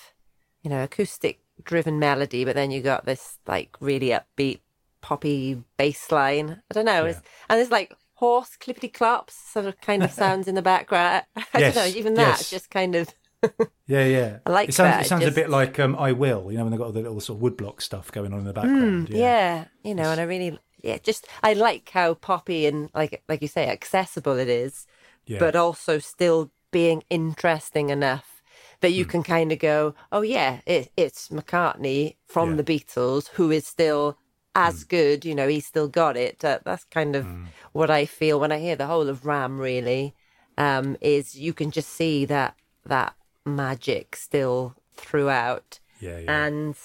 you 0.62 0.70
know 0.70 0.82
acoustic 0.82 1.40
driven 1.62 1.98
melody, 1.98 2.44
but 2.44 2.54
then 2.54 2.70
you 2.70 2.80
got 2.82 3.04
this 3.06 3.38
like 3.46 3.76
really 3.80 4.08
upbeat 4.08 4.60
poppy 5.00 5.62
bass 5.76 6.10
line. 6.10 6.62
I 6.70 6.74
don't 6.74 6.86
know, 6.86 7.04
it's, 7.06 7.20
and 7.48 7.58
there's 7.58 7.70
like 7.70 7.92
horse 8.14 8.56
clippity 8.60 8.92
clops 8.92 9.34
sort 9.34 9.66
of 9.66 9.80
kind 9.80 10.02
of 10.02 10.10
sounds 10.22 10.48
in 10.48 10.54
the 10.54 10.62
background. 10.62 11.24
I 11.36 11.58
Yes, 11.58 11.74
don't 11.74 11.84
know, 11.92 11.98
even 11.98 12.14
that 12.14 12.38
yes. 12.38 12.50
just 12.50 12.70
kind 12.70 12.94
of 12.94 13.08
yeah, 13.86 14.04
yeah. 14.06 14.38
I 14.46 14.50
like 14.50 14.68
it. 14.70 14.72
Sounds, 14.74 14.90
that, 14.94 15.04
it 15.04 15.08
sounds 15.08 15.24
just- 15.24 15.36
a 15.36 15.40
bit 15.40 15.50
like 15.50 15.78
um, 15.78 15.94
"I 15.98 16.12
Will." 16.12 16.50
You 16.50 16.56
know, 16.58 16.64
when 16.64 16.70
they 16.70 16.76
have 16.76 16.78
got 16.78 16.86
all 16.86 16.92
the 16.92 17.02
little 17.02 17.20
sort 17.20 17.38
of 17.38 17.42
woodblock 17.42 17.82
stuff 17.82 18.10
going 18.10 18.32
on 18.32 18.38
in 18.40 18.44
the 18.46 18.52
Mm, 18.52 18.54
background. 18.54 19.08
yeah. 19.10 19.64
you 19.82 19.94
know, 19.94 20.10
and 20.10 20.18
I 20.20 20.24
really, 20.24 20.58
yeah, 20.82 20.96
just 21.02 21.26
I 21.42 21.52
like 21.52 21.90
how 21.90 22.14
poppy 22.14 22.66
and 22.66 22.88
like 22.94 23.22
like 23.28 23.42
you 23.42 23.48
say, 23.48 23.68
accessible 23.68 24.38
it 24.38 24.48
is, 24.48 24.86
Yeah. 25.26 25.38
but 25.40 25.54
also 25.56 25.98
still 25.98 26.50
being 26.70 27.02
interesting 27.10 27.90
enough 27.90 28.42
that 28.80 28.88
Hmm. 28.90 28.94
you 28.98 29.04
can 29.04 29.22
kind 29.22 29.52
of 29.52 29.58
go, 29.58 29.94
oh 30.10 30.22
yeah, 30.22 30.60
it, 30.66 30.90
it's 30.96 31.28
McCartney 31.28 32.16
from 32.26 32.50
Yeah. 32.50 32.62
the 32.62 32.64
Beatles 32.64 33.28
who 33.34 33.50
is 33.50 33.66
still 33.66 34.16
as 34.54 34.82
Hmm. 34.82 34.88
good. 34.88 35.24
You 35.24 35.34
know, 35.34 35.48
he's 35.48 35.66
still 35.66 35.88
got 35.88 36.16
it. 36.16 36.44
Uh, 36.44 36.58
that's 36.64 36.84
kind 36.84 37.16
of 37.16 37.26
what 37.72 37.90
I 37.90 38.06
feel 38.06 38.40
when 38.40 38.52
I 38.52 38.58
hear 38.58 38.76
the 38.76 38.86
whole 38.86 39.08
of 39.08 39.26
Ram. 39.26 39.60
Really, 39.60 40.14
um, 40.58 40.96
is 41.00 41.34
you 41.36 41.52
can 41.52 41.70
just 41.70 41.90
see 41.90 42.24
that 42.26 42.56
that 42.86 43.14
magic 43.44 44.16
still 44.16 44.74
throughout 44.96 45.80
yeah, 46.00 46.18
yeah. 46.18 46.46
and 46.46 46.76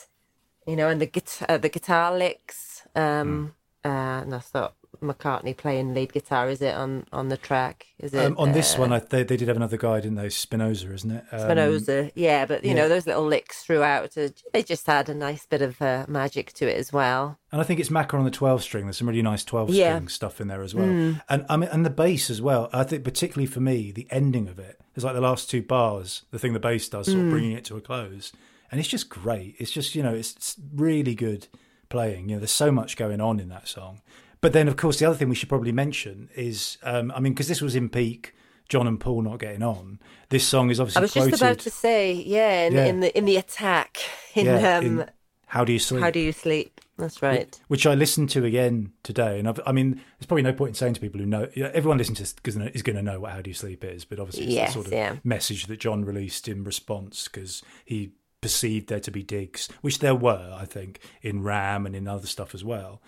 you 0.67 0.75
know, 0.75 0.89
and 0.89 1.01
the 1.01 1.05
guitar, 1.05 1.57
the 1.57 1.69
guitar 1.69 2.15
licks. 2.17 2.87
Um, 2.95 3.53
Hmm. 3.83 3.89
uh, 3.89 4.21
and 4.23 4.33
I 4.35 4.41
not 4.53 4.75
McCartney 5.01 5.55
playing 5.55 5.93
lead 5.93 6.13
guitar, 6.13 6.49
is 6.49 6.61
it 6.61 6.73
on 6.75 7.05
on 7.11 7.29
the 7.29 7.37
track? 7.37 7.87
Is 7.99 8.13
it 8.13 8.25
Um, 8.25 8.35
on 8.37 8.51
this 8.51 8.75
uh, 8.75 8.79
one, 8.81 8.93
I, 8.93 8.99
they, 8.99 9.23
they 9.23 9.37
did 9.37 9.47
have 9.47 9.57
another 9.57 9.77
guy, 9.77 9.99
didn't 9.99 10.17
they? 10.17 10.27
Spinozza, 10.27 10.93
isn't 10.93 11.11
it? 11.11 11.23
Um, 11.31 11.39
Spinozza? 11.39 12.11
yeah, 12.15 12.45
but 12.45 12.63
you 12.63 12.69
yeah. 12.71 12.75
know 12.77 12.89
those 12.89 13.05
little 13.07 13.25
licks 13.25 13.63
throughout. 13.63 14.17
Uh, 14.17 14.29
they 14.53 14.63
just 14.63 14.87
had 14.87 15.09
a 15.09 15.13
nice 15.13 15.45
bit 15.45 15.61
of 15.61 15.81
uh, 15.81 16.05
magic 16.07 16.53
to 16.53 16.67
it 16.69 16.77
as 16.77 16.93
well. 16.93 17.37
And 17.51 17.59
I 17.59 17.63
think 17.63 17.79
it's 17.79 17.89
Macca 17.89 18.13
on 18.13 18.25
the 18.25 18.31
12 18.31 18.61
string. 18.63 18.85
There's 18.85 18.97
some 18.97 19.07
really 19.07 19.21
nice 19.21 19.43
12 19.43 19.71
Yeah. 19.71 19.95
string 19.95 20.07
stuff 20.07 20.39
in 20.39 20.47
there 20.47 20.61
as 20.61 20.75
well. 20.75 20.85
And 21.29 21.45
I 21.49 21.57
mean, 21.57 21.69
and 21.71 21.85
the 21.85 21.89
bass 21.89 22.29
as 22.29 22.41
well. 22.41 22.69
I 22.71 22.83
think 22.83 23.03
particularly 23.03 23.47
for 23.47 23.59
me, 23.59 23.91
the 23.91 24.07
ending 24.11 24.47
of 24.47 24.59
it 24.59 24.79
is 24.95 25.03
like 25.03 25.15
the 25.15 25.21
last 25.21 25.49
two 25.49 25.61
bars, 25.61 26.23
the 26.31 26.39
thing 26.39 26.53
the 26.53 26.59
bass 26.59 26.87
does, 26.89 27.07
sort 27.07 27.19
of 27.19 27.29
bringing 27.29 27.53
it 27.53 27.65
to 27.65 27.77
a 27.77 27.81
close. 27.81 28.31
And 28.71 28.79
it's 28.79 28.89
just 28.89 29.09
great. 29.09 29.55
It's 29.57 29.71
just, 29.71 29.95
you 29.95 30.03
know, 30.03 30.13
it's 30.13 30.55
really 30.75 31.15
good 31.15 31.47
playing. 31.89 32.29
You 32.29 32.35
know, 32.35 32.39
there's 32.41 32.51
so 32.51 32.71
much 32.71 32.97
going 32.97 33.19
on 33.19 33.39
in 33.39 33.49
that 33.49 33.67
song. 33.67 34.01
But 34.41 34.53
then, 34.53 34.67
of 34.67 34.77
course, 34.77 34.99
the 34.99 35.05
other 35.05 35.17
thing 35.17 35.29
we 35.29 35.35
should 35.35 35.49
probably 35.49 35.71
mention 35.73 36.29
is, 36.35 36.77
um, 36.83 37.11
I 37.15 37.19
mean, 37.19 37.33
because 37.33 37.47
this 37.49 37.61
was 37.61 37.75
in 37.75 37.89
peak, 37.89 38.33
John 38.69 38.87
and 38.87 38.99
Paul 38.99 39.23
not 39.23 39.39
getting 39.39 39.63
on. 39.63 39.99
This 40.29 40.47
song 40.47 40.69
is 40.69 40.79
obviously 40.79 40.99
I 40.99 41.01
was 41.01 41.11
quoted. 41.11 41.29
just 41.31 41.41
about 41.41 41.59
to 41.59 41.69
say, 41.69 42.13
yeah, 42.13 42.67
in, 42.67 42.73
Yeah. 42.73 42.85
in 42.85 42.99
the 43.01 43.17
in 43.17 43.25
the 43.25 43.35
attack 43.37 43.97
in, 44.35 44.45
yeah, 44.45 44.77
um, 44.77 44.85
in 44.85 45.09
How 45.47 45.65
Do 45.65 45.73
You 45.73 45.79
Sleep? 45.79 46.01
how 46.01 46.11
do 46.11 46.19
you 46.19 46.31
sleep? 46.31 46.79
That's 46.97 47.21
right. 47.21 47.57
which 47.69 47.87
I 47.87 47.95
listened 47.95 48.29
to 48.31 48.43
again 48.43 48.91
today. 49.03 49.39
And 49.39 49.47
I've, 49.47 49.59
I 49.65 49.71
mean, 49.71 49.91
there's 50.19 50.25
probably 50.27 50.43
no 50.43 50.51
point 50.51 50.69
in 50.71 50.75
saying 50.75 50.95
to 50.95 50.99
people 50.99 51.19
who 51.21 51.25
know, 51.25 51.47
you 51.53 51.63
know, 51.63 51.71
everyone 51.73 51.97
listening 51.97 52.17
to 52.17 52.23
this 52.23 52.33
because 52.33 52.57
is 52.57 52.81
going 52.83 52.97
to 52.97 53.01
know 53.01 53.21
what 53.21 53.31
How 53.31 53.41
Do 53.41 53.49
You 53.49 53.53
Sleep 53.53 53.83
is, 53.85 54.03
but 54.05 54.19
obviously 54.19 54.43
it's 54.45 54.53
Yes, 54.53 54.69
the 54.69 54.73
sort 54.73 54.87
of 54.87 54.93
yeah. 54.93 55.15
message 55.23 55.65
that 55.67 55.79
John 55.79 56.03
released 56.05 56.47
in 56.49 56.63
response 56.65 57.27
because 57.29 57.63
he 57.85 58.11
perceived 58.41 58.87
there 58.89 58.99
to 58.99 59.11
be 59.11 59.23
digs, 59.23 59.69
which 59.81 59.99
there 59.99 60.15
were, 60.15 60.53
I 60.57 60.65
think, 60.65 60.99
in 61.21 61.41
Ram 61.41 61.85
and 61.85 61.95
in 61.95 62.07
other 62.07 62.27
stuff 62.27 62.53
as 62.53 62.63
well. 62.63 63.01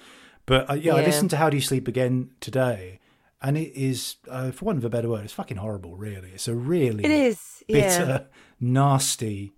But 0.45 0.69
uh, 0.69 0.73
yeah, 0.73 0.95
I 0.95 1.05
listened 1.05 1.29
to 1.31 1.37
How 1.37 1.49
Do 1.49 1.57
You 1.57 1.61
Sleep 1.61 1.87
again 1.87 2.31
today, 2.39 2.99
and 3.41 3.57
it 3.57 3.73
is, 3.75 4.15
uh, 4.29 4.51
for 4.51 4.65
want 4.65 4.77
of 4.77 4.85
a 4.85 4.89
better 4.89 5.09
word, 5.09 5.23
it's 5.23 5.33
fucking 5.33 5.57
horrible. 5.57 5.95
Really, 5.95 6.31
it's 6.33 6.47
a 6.47 6.55
really 6.55 7.03
It 7.05 7.11
is, 7.11 7.63
yeah. 7.67 7.75
bitter, 7.89 8.27
nasty. 8.59 9.53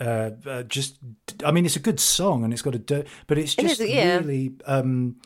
Uh, 0.00 0.30
uh, 0.46 0.62
just, 0.64 0.98
I 1.44 1.52
mean, 1.52 1.66
it's 1.66 1.76
a 1.76 1.80
good 1.80 2.00
song 2.00 2.44
and 2.44 2.52
it's 2.52 2.62
got 2.62 2.74
a, 2.74 2.78
dirt, 2.78 3.06
but 3.26 3.38
it's 3.38 3.54
just 3.54 3.80
is, 3.80 3.88
yeah. 3.90 4.16
really. 4.16 4.52
Um, 4.64 5.16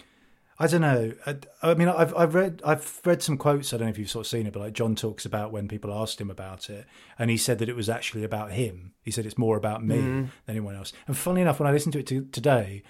I 0.58 0.66
don't 0.66 0.80
know. 0.80 1.12
I, 1.26 1.36
I 1.62 1.74
mean, 1.74 1.88
I've 1.88 2.14
I've 2.16 2.34
read 2.34 2.62
I've 2.64 3.00
read 3.04 3.22
some 3.22 3.36
quotes. 3.36 3.72
I 3.72 3.76
don't 3.76 3.86
know 3.86 3.90
if 3.90 3.98
you've 3.98 4.10
sort 4.10 4.24
of 4.24 4.30
seen 4.30 4.46
it, 4.46 4.54
but 4.54 4.60
like 4.60 4.72
John 4.72 4.94
talks 4.96 5.26
about 5.26 5.52
when 5.52 5.68
people 5.68 5.92
asked 5.92 6.18
him 6.18 6.30
about 6.30 6.70
it, 6.70 6.86
and 7.18 7.30
he 7.30 7.36
said 7.36 7.58
that 7.58 7.68
it 7.68 7.76
was 7.76 7.90
actually 7.90 8.24
about 8.24 8.52
him. 8.52 8.92
He 9.02 9.10
said 9.10 9.26
it's 9.26 9.36
more 9.38 9.56
about 9.58 9.84
me 9.84 9.96
Mm-hmm. 9.96 10.20
than 10.20 10.30
anyone 10.48 10.74
else. 10.74 10.94
And 11.06 11.16
funnily 11.16 11.42
enough, 11.42 11.60
when 11.60 11.68
I 11.68 11.72
listened 11.72 11.92
to 11.92 11.98
it 11.98 12.06
to, 12.06 12.24
today, 12.32 12.82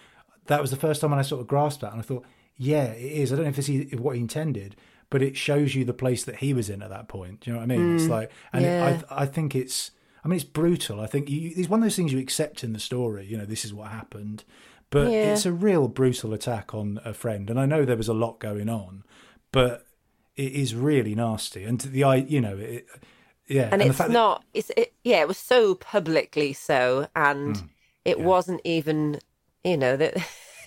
that 0.49 0.61
was 0.61 0.71
the 0.71 0.77
first 0.77 1.01
time 1.01 1.11
when 1.11 1.19
I 1.19 1.23
sort 1.23 1.41
of 1.41 1.47
grasped 1.47 1.81
that, 1.83 1.93
and 1.93 2.01
I 2.01 2.05
thought, 2.05 2.25
yeah, 2.57 2.85
it 2.93 3.13
is. 3.13 3.33
I 3.33 3.37
don't 3.37 3.45
know 3.45 3.51
if 3.51 3.57
this 3.57 3.69
is 3.69 3.95
what 4.01 4.17
he 4.17 4.21
intended, 4.23 4.77
but 5.11 5.23
it 5.23 5.37
shows 5.37 5.75
you 5.75 5.85
the 5.85 5.93
place 5.93 6.25
that 6.25 6.37
he 6.37 6.53
was 6.55 6.69
in 6.71 6.83
at 6.83 6.91
that 6.91 7.09
point. 7.09 7.41
Do 7.41 7.51
you 7.51 7.55
know 7.55 7.61
what 7.61 7.71
I 7.71 7.77
mean? 7.77 7.95
it's 7.97 8.09
like, 8.09 8.31
and 8.53 8.65
Mm, 8.65 8.69
yeah. 8.69 8.89
it, 8.91 9.05
I 9.11 9.23
I 9.23 9.27
think 9.27 9.55
it's. 9.55 9.91
I 10.25 10.29
mean, 10.29 10.37
it's 10.37 10.45
brutal. 10.45 11.01
I 11.01 11.07
think 11.07 11.31
you, 11.31 11.53
it's 11.55 11.69
one 11.69 11.79
of 11.81 11.85
those 11.85 11.95
things 11.95 12.13
you 12.13 12.19
accept 12.19 12.65
in 12.65 12.73
the 12.73 12.81
story. 12.81 13.27
You 13.27 13.39
know, 13.39 13.45
this 13.45 13.65
is 13.65 13.73
what 13.73 13.91
happened, 13.93 14.43
but 14.91 15.11
Yeah. 15.13 15.33
it's 15.33 15.47
a 15.47 15.53
real 15.53 15.87
brutal 15.87 16.35
attack 16.35 16.75
on 16.75 16.99
a 17.05 17.15
friend. 17.15 17.49
And 17.49 17.61
I 17.61 17.67
know 17.67 17.85
there 17.85 17.97
was 17.97 18.09
a 18.09 18.15
lot 18.15 18.41
going 18.41 18.69
on, 18.69 19.05
but 19.53 19.87
it 20.35 20.51
is 20.53 20.75
really 20.75 21.15
nasty. 21.15 21.63
And 21.63 21.81
the 21.81 22.03
I, 22.03 22.17
you 22.17 22.41
know, 22.41 22.57
it, 22.57 22.87
yeah, 23.47 23.69
and, 23.71 23.81
the 23.81 23.87
it's 23.87 23.99
fact 23.99 24.09
that- 24.09 24.15
not 24.15 24.45
it's 24.53 24.71
it, 24.77 24.93
yeah 25.05 25.21
it 25.21 25.29
was 25.29 25.39
so 25.39 25.77
publicly 25.77 26.53
so 26.53 27.07
and 27.15 27.55
Mm, 27.55 27.69
it 28.05 28.19
wasn't 28.19 28.61
even 28.65 29.21
you 29.67 29.77
know 29.77 29.97
that 29.97 30.17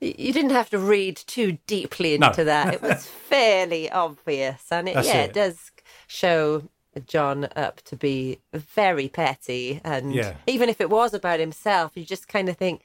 you 0.00 0.32
didn't 0.32 0.50
have 0.50 0.70
to 0.70 0.78
read 0.78 1.16
too 1.16 1.58
deeply 1.66 2.18
No. 2.18 2.28
into 2.28 2.44
that 2.44 2.74
it 2.74 2.82
was 2.82 3.06
fairly 3.28 3.90
obvious 3.90 4.64
and 4.70 4.88
it 4.88 4.94
That's 4.94 5.08
yeah 5.08 5.22
it. 5.22 5.30
it 5.30 5.34
does 5.34 5.70
show 6.06 6.64
john 7.06 7.48
up 7.56 7.80
to 7.82 7.96
be 7.96 8.38
very 8.52 9.08
petty 9.08 9.80
and 9.84 10.12
Yeah. 10.14 10.34
even 10.46 10.68
if 10.68 10.80
it 10.80 10.90
was 10.90 11.14
about 11.14 11.40
himself 11.40 11.92
you 11.94 12.04
just 12.04 12.28
kind 12.28 12.48
of 12.48 12.56
think 12.56 12.82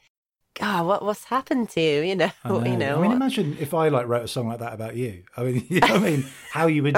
god 0.54 0.86
what 0.86 1.04
what's 1.04 1.24
happened 1.24 1.68
to 1.70 1.80
you 1.80 2.00
you 2.02 2.16
know, 2.16 2.30
know. 2.44 2.64
you 2.64 2.76
know 2.76 2.98
I 2.98 3.00
mean, 3.00 3.10
what- 3.10 3.16
imagine 3.16 3.56
if 3.60 3.74
I 3.74 3.88
like 3.88 4.06
wrote 4.06 4.24
a 4.24 4.28
song 4.28 4.48
like 4.48 4.60
that 4.60 4.72
about 4.74 4.96
you. 4.96 5.24
I 5.36 5.42
mean, 5.44 5.66
you 5.68 5.80
know 5.80 5.86
I 5.88 5.98
mean, 5.98 6.24
how 6.52 6.66
you 6.68 6.82
would 6.84 6.96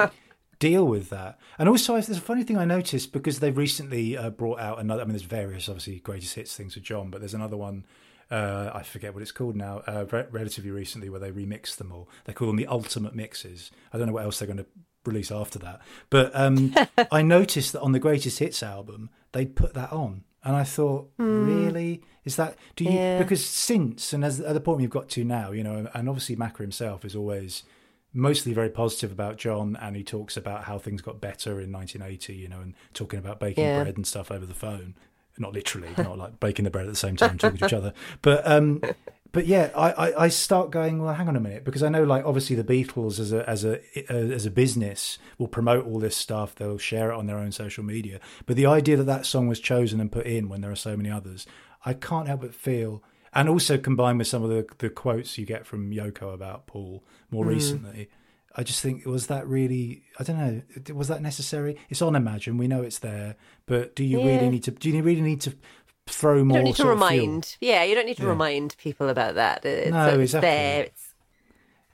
deal 0.61 0.87
with 0.87 1.09
that. 1.11 1.39
And 1.59 1.69
also, 1.69 1.95
there's 1.95 2.11
a 2.11 2.21
funny 2.21 2.45
thing 2.45 2.57
I 2.59 2.65
noticed 2.67 3.13
because 3.13 3.41
they've 3.41 3.57
recently 3.57 4.17
uh, 4.17 4.31
brought 4.31 4.61
out 4.61 4.79
another. 4.79 5.03
I 5.03 5.05
mean, 5.05 5.13
there's 5.13 5.23
various 5.23 5.69
obviously 5.69 5.99
greatest 6.01 6.35
hits 6.37 6.55
things 6.57 6.75
with 6.75 6.85
John, 6.85 7.11
but 7.11 7.21
there's 7.21 7.35
another 7.35 7.57
one. 7.57 7.85
Uh, 8.31 8.71
I 8.73 8.83
forget 8.83 9.13
what 9.13 9.23
it's 9.23 9.33
called 9.33 9.57
now. 9.57 9.83
Uh, 9.87 10.07
re- 10.11 10.27
relatively 10.31 10.71
recently, 10.71 11.09
where 11.09 11.21
they 11.21 11.33
remixed 11.33 11.77
them 11.77 11.91
all. 11.93 12.09
They 12.25 12.33
call 12.33 12.47
them 12.49 12.57
the 12.57 12.67
ultimate 12.67 13.15
mixes. 13.15 13.71
I 13.93 13.99
don't 13.99 14.07
know 14.07 14.13
what 14.13 14.25
else 14.25 14.39
they're 14.39 14.47
going 14.47 14.59
to 14.59 14.67
release 15.05 15.33
after 15.33 15.59
that. 15.61 15.81
But 16.11 16.31
um, 16.35 16.75
I 17.11 17.23
noticed 17.23 17.73
that 17.73 17.81
on 17.81 17.93
the 17.93 17.99
greatest 17.99 18.39
hits 18.39 18.63
album, 18.63 19.11
they'd 19.33 19.57
put 19.57 19.75
that 19.75 19.93
on, 19.93 20.25
and 20.45 20.55
I 20.57 20.65
thought, 20.65 21.11
really, 21.19 22.03
is 22.25 22.37
that? 22.37 22.57
Do 22.77 22.85
you? 22.85 22.91
Yeah. 22.93 23.19
Because 23.19 23.45
since 23.45 24.13
and 24.13 24.25
as 24.25 24.41
at 24.41 24.55
the 24.55 24.61
point 24.61 24.79
we've 24.81 24.91
got 24.91 25.09
to 25.11 25.25
now, 25.25 25.51
you 25.53 25.65
know, 25.65 25.89
and 25.95 26.09
obviously 26.09 26.37
Macca 26.37 26.59
himself 26.59 27.05
is 27.05 27.17
always 27.17 27.65
mostly 28.13 28.53
very 28.53 28.69
positive 28.71 29.13
about 29.13 29.37
John, 29.39 29.77
and 29.81 29.95
he 29.97 30.03
talks 30.03 30.37
about 30.37 30.65
how 30.65 30.79
things 30.79 31.01
got 31.01 31.21
better 31.21 31.61
in 31.61 31.71
1980, 31.73 32.35
you 32.35 32.49
know, 32.49 32.61
and 32.61 32.75
talking 32.93 33.19
about 33.19 33.39
baking 33.41 33.65
Yeah. 33.65 33.83
bread 33.83 33.97
and 33.97 34.07
stuff 34.07 34.31
over 34.33 34.45
the 34.47 34.55
phone. 34.55 34.95
Not 35.39 35.53
literally, 35.53 35.89
not 35.97 36.19
like 36.19 36.39
baking 36.39 36.65
the 36.65 36.71
bread 36.71 36.87
at 36.87 36.91
the 36.91 36.97
same 36.97 37.17
time 37.17 37.39
talking 37.39 37.59
to 37.59 37.67
each 37.67 37.73
other, 37.73 37.95
but 38.21 38.47
um, 38.47 38.83
but 39.33 39.47
yeah, 39.47 39.71
I, 39.77 39.91
I, 39.91 40.25
I 40.25 40.29
start 40.29 40.71
going. 40.71 41.01
Well, 41.01 41.15
hang 41.15 41.29
on 41.29 41.37
a 41.37 41.41
minute, 41.41 41.65
because 41.65 41.83
I 41.83 41.89
know, 41.89 42.05
like, 42.05 42.25
obviously, 42.25 42.57
the 42.57 42.65
Beatles 42.65 43.19
as 43.21 43.33
a 43.33 43.49
as 43.49 43.65
a 43.65 43.81
as 44.11 44.45
a 44.45 44.51
business 44.51 45.19
will 45.39 45.49
promote 45.49 45.87
all 45.87 45.99
this 45.99 46.17
stuff. 46.17 46.55
They'll 46.55 46.79
share 46.79 47.11
it 47.11 47.17
on 47.17 47.27
their 47.27 47.39
own 47.39 47.53
social 47.53 47.85
media. 47.85 48.21
But 48.47 48.57
the 48.57 48.67
idea 48.67 48.97
that 48.97 49.05
that 49.05 49.25
song 49.25 49.49
was 49.49 49.61
chosen 49.61 50.01
and 50.01 50.11
put 50.11 50.27
in 50.27 50.49
when 50.49 50.61
there 50.61 50.73
are 50.73 50.77
so 50.77 50.97
many 50.97 51.11
others, 51.11 51.47
I 51.85 51.95
can't 51.95 52.27
help 52.27 52.43
but 52.43 52.55
feel. 52.55 53.03
And 53.33 53.49
also 53.49 53.79
combined 53.79 54.19
with 54.19 54.27
some 54.27 54.43
of 54.43 54.51
the 54.51 54.67
the 54.79 54.91
quotes 54.91 55.39
you 55.39 55.47
get 55.47 55.65
from 55.65 55.93
Yoko 55.93 56.35
about 56.35 56.67
Paul 56.67 57.05
more 57.31 57.47
recently, 57.47 58.11
I 58.57 58.63
just 58.65 58.81
think 58.81 59.07
was 59.07 59.29
that 59.29 59.47
really? 59.47 60.03
I 60.19 60.25
don't 60.25 60.39
know. 60.39 60.95
Was 60.95 61.09
that 61.09 61.23
necessary? 61.23 61.77
It's 61.89 62.03
on 62.03 62.17
Imagine. 62.17 62.57
We 62.59 62.67
know 62.69 62.83
it's 62.83 62.99
there, 62.99 63.37
but 63.67 63.95
do 63.95 64.05
you 64.05 64.19
Yeah. 64.21 64.27
really 64.27 64.49
need 64.51 64.65
to? 64.65 64.73
Do 64.73 64.91
you 64.91 65.03
really 65.03 65.21
need 65.21 65.41
to 65.43 65.55
throw 66.07 66.43
more? 66.45 66.57
you 66.59 66.63
don't 66.63 66.65
need 66.65 66.71
to 66.77 66.83
fuel? 66.83 66.91
remind 66.95 67.57
yeah 67.61 67.85
you 67.85 67.95
don't 67.95 68.07
need 68.07 68.17
to 68.17 68.25
Yeah. 68.25 68.31
remind 68.31 68.77
people 68.79 69.09
about 69.09 69.37
that 69.37 69.65
it's, 69.65 69.93
No, 69.93 70.09
it's 70.09 70.35
exactly. 70.35 70.41
there 70.51 70.83
it's 70.85 71.15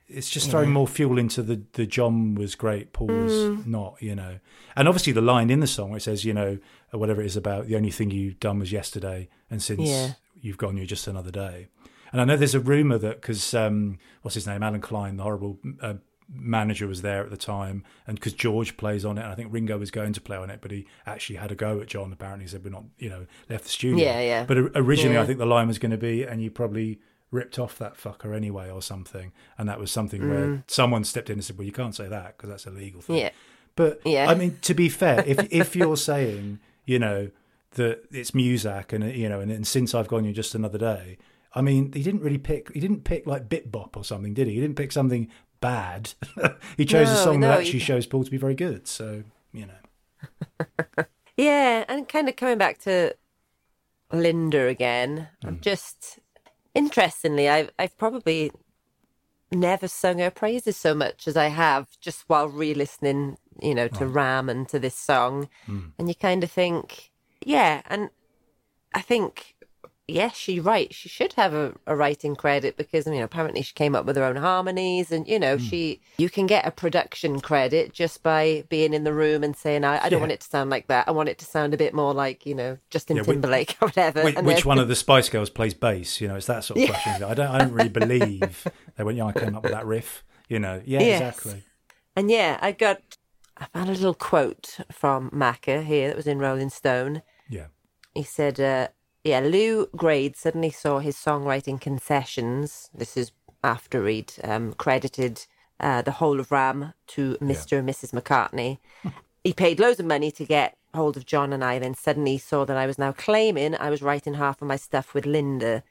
it's 0.08 0.30
just 0.30 0.50
throwing 0.50 0.70
more 0.72 0.86
fuel 0.86 1.18
into 1.18 1.42
the 1.42 1.60
the 1.74 1.84
John 1.84 2.34
was 2.34 2.54
great, 2.54 2.92
Paul's 2.94 3.32
Mm. 3.32 3.66
not, 3.66 4.00
you 4.00 4.14
know. 4.14 4.38
And 4.76 4.88
obviously 4.88 5.12
the 5.12 5.20
line 5.20 5.50
in 5.50 5.60
the 5.60 5.66
song 5.66 5.90
where 5.90 5.98
it 5.98 6.02
says, 6.02 6.24
you 6.24 6.32
know, 6.32 6.58
whatever 6.92 7.20
it 7.20 7.26
is 7.26 7.36
about 7.36 7.66
the 7.66 7.76
only 7.76 7.90
thing 7.90 8.10
you've 8.10 8.38
done 8.40 8.58
was 8.60 8.70
yesterday, 8.72 9.28
and 9.50 9.60
since 9.62 9.80
Yeah. 9.80 10.12
you've 10.40 10.58
gone, 10.58 10.76
you're 10.78 10.86
just 10.86 11.06
another 11.08 11.30
day. 11.32 11.66
And 12.12 12.20
I 12.20 12.24
know 12.24 12.36
there's 12.36 12.54
a 12.54 12.60
rumor 12.60 12.98
that 12.98 13.20
because 13.20 13.52
um, 13.52 13.98
what's 14.22 14.36
his 14.36 14.46
name, 14.46 14.62
Allen 14.62 14.80
Klein, 14.80 15.16
the 15.16 15.24
horrible 15.24 15.58
uh, 15.82 15.94
manager, 16.32 16.86
was 16.86 17.02
there 17.02 17.22
at 17.24 17.30
the 17.30 17.36
time, 17.36 17.84
and 18.06 18.16
because 18.18 18.32
George 18.32 18.76
plays 18.76 19.04
on 19.04 19.18
it, 19.18 19.22
and 19.22 19.30
I 19.32 19.34
think 19.34 19.52
Ringo 19.52 19.78
was 19.78 19.90
going 19.90 20.12
to 20.12 20.20
play 20.20 20.36
on 20.36 20.50
it, 20.50 20.60
but 20.60 20.70
he 20.70 20.86
actually 21.06 21.36
had 21.36 21.52
a 21.52 21.54
go 21.54 21.80
at 21.80 21.86
John. 21.86 22.12
Apparently, 22.12 22.44
he 22.44 22.48
said 22.48 22.64
we're 22.64 22.70
not, 22.70 22.84
you 22.98 23.08
know, 23.08 23.26
left 23.48 23.64
the 23.64 23.70
studio. 23.70 24.04
Yeah, 24.04 24.20
yeah. 24.20 24.44
But 24.44 24.58
originally, 24.74 25.18
I 25.18 25.26
think 25.26 25.38
the 25.38 25.46
line 25.46 25.68
was 25.68 25.78
going 25.78 25.92
to 25.92 25.96
be, 25.98 26.24
and 26.24 26.42
you 26.42 26.50
probably 26.50 27.00
ripped 27.32 27.58
off 27.58 27.76
that 27.78 27.96
fucker 27.96 28.34
anyway 28.34 28.70
or 28.70 28.80
something 28.80 29.32
and 29.58 29.68
that 29.68 29.80
was 29.80 29.90
something 29.90 30.30
where 30.30 30.62
someone 30.68 31.02
stepped 31.02 31.28
in 31.28 31.34
and 31.34 31.44
said 31.44 31.58
well 31.58 31.66
you 31.66 31.72
can't 31.72 31.92
say 31.94 32.06
that 32.06 32.36
because 32.36 32.48
that's 32.48 32.66
a 32.66 32.70
legal 32.70 33.00
thing 33.00 33.16
Mm. 33.16 33.20
Yeah. 33.20 33.30
but 33.74 34.00
Yeah. 34.04 34.30
i 34.30 34.34
mean 34.36 34.56
to 34.62 34.74
be 34.74 34.88
fair 34.88 35.24
if 35.26 35.52
if 35.52 35.74
you're 35.74 35.96
saying 35.96 36.60
you 36.84 37.00
know 37.00 37.30
that 37.72 38.04
it's 38.12 38.30
Muzak 38.30 38.92
and 38.92 39.12
you 39.12 39.28
know 39.28 39.40
and, 39.40 39.50
and 39.50 39.66
since 39.66 39.92
i've 39.92 40.06
gone 40.06 40.24
you're 40.24 40.32
just 40.32 40.54
another 40.54 40.78
day 40.78 41.18
i 41.52 41.60
mean 41.60 41.90
he 41.92 42.02
didn't 42.04 42.20
really 42.22 42.38
pick 42.38 42.72
he 42.72 42.78
didn't 42.78 43.02
pick 43.02 43.26
like 43.26 43.48
bit 43.48 43.72
bop 43.72 43.96
or 43.96 44.04
something 44.04 44.32
did 44.32 44.46
he 44.46 44.54
he 44.54 44.60
didn't 44.60 44.76
pick 44.76 44.92
something 44.92 45.28
bad. 45.66 46.14
He 46.76 46.84
chose 46.84 47.10
a 47.10 47.16
song 47.16 47.40
no, 47.40 47.48
that 47.48 47.60
actually 47.60 47.80
shows 47.80 48.06
paul 48.06 48.24
to 48.24 48.30
be 48.30 48.36
very 48.36 48.54
good 48.54 48.86
so 48.86 49.24
you 49.52 49.66
know. 49.66 51.06
Yeah, 51.36 51.84
and 51.88 52.08
kind 52.08 52.28
of 52.28 52.36
coming 52.36 52.58
back 52.58 52.78
to 52.80 53.14
Linda 54.12 54.66
again, 54.66 55.28
I'm 55.44 55.58
mm. 55.58 55.60
just 55.60 56.18
interestingly, 56.74 57.48
I've 57.48 57.70
I've 57.78 57.96
probably 57.98 58.52
never 59.52 59.86
sung 59.86 60.18
her 60.18 60.30
praises 60.30 60.76
so 60.76 60.94
much 60.94 61.28
as 61.28 61.36
I 61.36 61.48
have 61.48 61.88
just 62.00 62.24
while 62.26 62.48
re-listening, 62.48 63.36
you 63.60 63.74
know, 63.74 63.86
to 63.88 64.06
Ram 64.06 64.48
and 64.48 64.68
to 64.70 64.78
this 64.78 64.96
song, 64.96 65.48
hmm. 65.66 65.88
and 65.98 66.08
you 66.08 66.14
kind 66.14 66.42
of 66.42 66.50
think, 66.50 67.10
yeah, 67.44 67.82
and 67.86 68.10
I 68.94 69.02
think. 69.02 69.55
Yes, 70.08 70.36
she 70.36 70.60
right. 70.60 70.94
She 70.94 71.08
should 71.08 71.32
have 71.32 71.52
a, 71.52 71.74
a 71.84 71.96
writing 71.96 72.36
credit 72.36 72.76
because, 72.76 73.06
you 73.06 73.14
know, 73.14 73.24
apparently 73.24 73.62
she 73.62 73.74
came 73.74 73.96
up 73.96 74.06
with 74.06 74.14
her 74.14 74.22
own 74.22 74.36
harmonies 74.36 75.10
and, 75.10 75.26
you 75.26 75.36
know, 75.36 75.58
she, 75.58 76.00
you 76.16 76.30
can 76.30 76.46
get 76.46 76.64
a 76.64 76.70
production 76.70 77.40
credit 77.40 77.92
just 77.92 78.22
by 78.22 78.62
being 78.68 78.94
in 78.94 79.02
the 79.02 79.12
room 79.12 79.42
and 79.42 79.56
saying, 79.56 79.82
I, 79.82 79.96
I 79.96 80.08
don't 80.08 80.12
Yeah. 80.12 80.18
want 80.20 80.30
it 80.32 80.40
to 80.42 80.46
sound 80.48 80.70
like 80.70 80.86
that. 80.86 81.08
I 81.08 81.10
want 81.10 81.28
it 81.28 81.38
to 81.38 81.44
sound 81.44 81.74
a 81.74 81.76
bit 81.76 81.92
more 81.92 82.14
like, 82.14 82.46
you 82.46 82.54
know, 82.54 82.78
Justin 82.88 83.16
Yeah, 83.16 83.22
which- 83.22 83.34
Timberlake 83.34 83.76
or 83.82 83.88
whatever. 83.88 84.22
which, 84.22 84.36
which 84.36 84.64
one 84.64 84.78
of 84.78 84.86
the 84.92 84.94
Spice 84.94 85.28
Girls 85.28 85.50
plays 85.50 85.74
bass? 85.74 86.20
You 86.20 86.28
know, 86.28 86.36
it's 86.36 86.46
that 86.46 86.62
sort 86.62 86.80
of 86.80 86.88
question. 86.88 87.24
I 87.24 87.34
don't, 87.34 87.48
I 87.50 87.58
don't 87.58 87.72
really 87.72 87.88
believe 87.88 88.64
they 88.96 89.02
went. 89.02 89.18
Yeah, 89.18 89.24
I 89.26 89.32
came 89.32 89.56
up 89.56 89.64
with 89.64 89.72
that 89.72 89.86
riff. 89.86 90.22
You 90.48 90.60
know, 90.60 90.80
yeah, 90.84 91.00
Yes. 91.00 91.20
exactly. 91.36 91.64
And 92.14 92.30
yeah, 92.30 92.58
I 92.62 92.70
got, 92.70 93.02
I 93.56 93.64
found 93.64 93.88
a 93.88 93.92
little 93.92 94.14
quote 94.14 94.78
from 94.92 95.30
Macca 95.32 95.82
here 95.84 96.06
that 96.06 96.16
was 96.16 96.28
in 96.28 96.38
Rolling 96.38 96.70
Stone. 96.70 97.22
Yeah, 97.48 97.66
He 98.14 98.22
said, 98.22 98.60
uh, 98.60 98.88
yeah, 99.26 99.40
Lew 99.40 99.88
Grade 99.96 100.36
suddenly 100.36 100.70
saw 100.70 101.00
his 101.00 101.16
songwriting 101.16 101.80
concessions. 101.80 102.88
This 102.94 103.16
is 103.16 103.32
after 103.64 104.06
he'd 104.06 104.32
um, 104.44 104.72
credited 104.74 105.46
uh, 105.80 106.02
the 106.02 106.12
whole 106.12 106.38
of 106.38 106.52
Ram 106.52 106.94
to 107.08 107.36
Mr. 107.40 107.78
and 107.80 107.88
Mrs. 107.88 108.12
McCartney. 108.12 108.78
he 109.44 109.52
paid 109.52 109.80
loads 109.80 109.98
of 109.98 110.06
money 110.06 110.30
to 110.30 110.44
get 110.44 110.76
hold 110.94 111.16
of 111.16 111.26
John 111.26 111.52
and 111.52 111.64
I, 111.64 111.80
then 111.80 111.94
suddenly 111.94 112.38
saw 112.38 112.64
that 112.66 112.76
I 112.76 112.86
was 112.86 112.98
now 112.98 113.10
claiming 113.10 113.74
I 113.74 113.90
was 113.90 114.00
writing 114.00 114.34
half 114.34 114.62
of 114.62 114.68
my 114.68 114.76
stuff 114.76 115.12
with 115.12 115.26
Linda. 115.26 115.82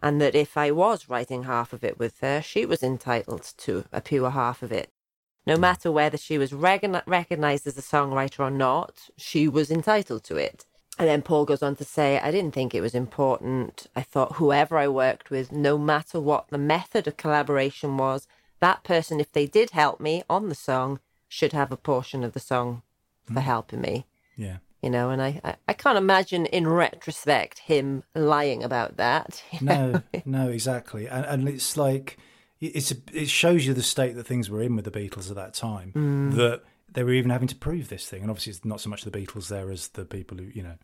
And 0.00 0.20
that 0.20 0.36
if 0.36 0.56
I 0.56 0.70
was 0.70 1.08
writing 1.08 1.44
half 1.44 1.72
of 1.72 1.82
it 1.82 1.98
with 1.98 2.20
her, 2.20 2.42
she 2.42 2.64
was 2.64 2.82
entitled 2.82 3.54
to 3.58 3.86
a 3.92 4.00
pure 4.00 4.30
half 4.30 4.62
of 4.62 4.70
it. 4.70 4.90
No 5.46 5.56
matter 5.56 5.90
whether 5.90 6.16
she 6.16 6.38
was 6.38 6.52
recogni- 6.52 7.02
recognized 7.06 7.66
as 7.66 7.76
a 7.76 7.82
songwriter 7.82 8.40
or 8.40 8.50
not, 8.50 9.08
she 9.16 9.48
was 9.48 9.70
entitled 9.70 10.22
to 10.24 10.36
it. 10.36 10.64
And 10.98 11.08
then 11.08 11.22
Paul 11.22 11.44
goes 11.44 11.62
on 11.62 11.76
to 11.76 11.84
say, 11.84 12.18
I 12.20 12.30
didn't 12.30 12.52
think 12.52 12.74
it 12.74 12.80
was 12.80 12.94
important. 12.94 13.88
I 13.96 14.02
thought 14.02 14.36
whoever 14.36 14.78
I 14.78 14.88
worked 14.88 15.30
with, 15.30 15.50
no 15.50 15.76
matter 15.76 16.20
what 16.20 16.48
the 16.48 16.58
method 16.58 17.06
of 17.06 17.16
collaboration 17.16 17.96
was, 17.96 18.28
that 18.60 18.84
person, 18.84 19.18
if 19.18 19.32
they 19.32 19.46
did 19.46 19.70
help 19.70 20.00
me 20.00 20.22
on 20.30 20.48
the 20.48 20.54
song, 20.54 21.00
should 21.28 21.52
have 21.52 21.72
a 21.72 21.76
portion 21.76 22.22
of 22.22 22.32
the 22.32 22.40
song 22.40 22.82
for 23.32 23.40
helping 23.40 23.80
me. 23.80 24.06
yeah. 24.36 24.58
You 24.82 24.90
know, 24.90 25.08
and 25.08 25.22
I, 25.22 25.40
I, 25.42 25.56
I 25.66 25.72
can't 25.72 25.96
imagine 25.96 26.44
in 26.44 26.68
retrospect 26.68 27.60
him 27.60 28.02
lying 28.14 28.62
about 28.62 28.98
that. 28.98 29.42
know? 29.62 30.02
No, 30.26 30.44
no, 30.44 30.48
exactly. 30.50 31.08
And, 31.08 31.24
and 31.24 31.48
it's 31.48 31.78
like 31.78 32.18
it's 32.60 32.90
a, 32.90 32.96
it 33.12 33.30
shows 33.30 33.66
you 33.66 33.72
the 33.72 33.82
state 33.82 34.14
that 34.14 34.26
things 34.26 34.50
were 34.50 34.62
in 34.62 34.76
with 34.76 34.84
the 34.84 34.90
Beatles 34.90 35.30
at 35.30 35.36
that 35.36 35.54
time. 35.54 35.92
Mm. 35.94 36.34
That 36.36 36.62
they 36.92 37.02
were 37.04 37.12
even 37.12 37.30
having 37.30 37.48
to 37.48 37.56
prove 37.56 37.88
this 37.88 38.06
thing, 38.06 38.22
and 38.22 38.30
obviously 38.30 38.50
it's 38.52 38.64
not 38.64 38.80
so 38.80 38.90
much 38.90 39.02
the 39.04 39.10
Beatles 39.10 39.48
there 39.48 39.70
as 39.70 39.88
the 39.88 40.04
people 40.04 40.38
who 40.38 40.44
you 40.54 40.62
know, 40.62 40.74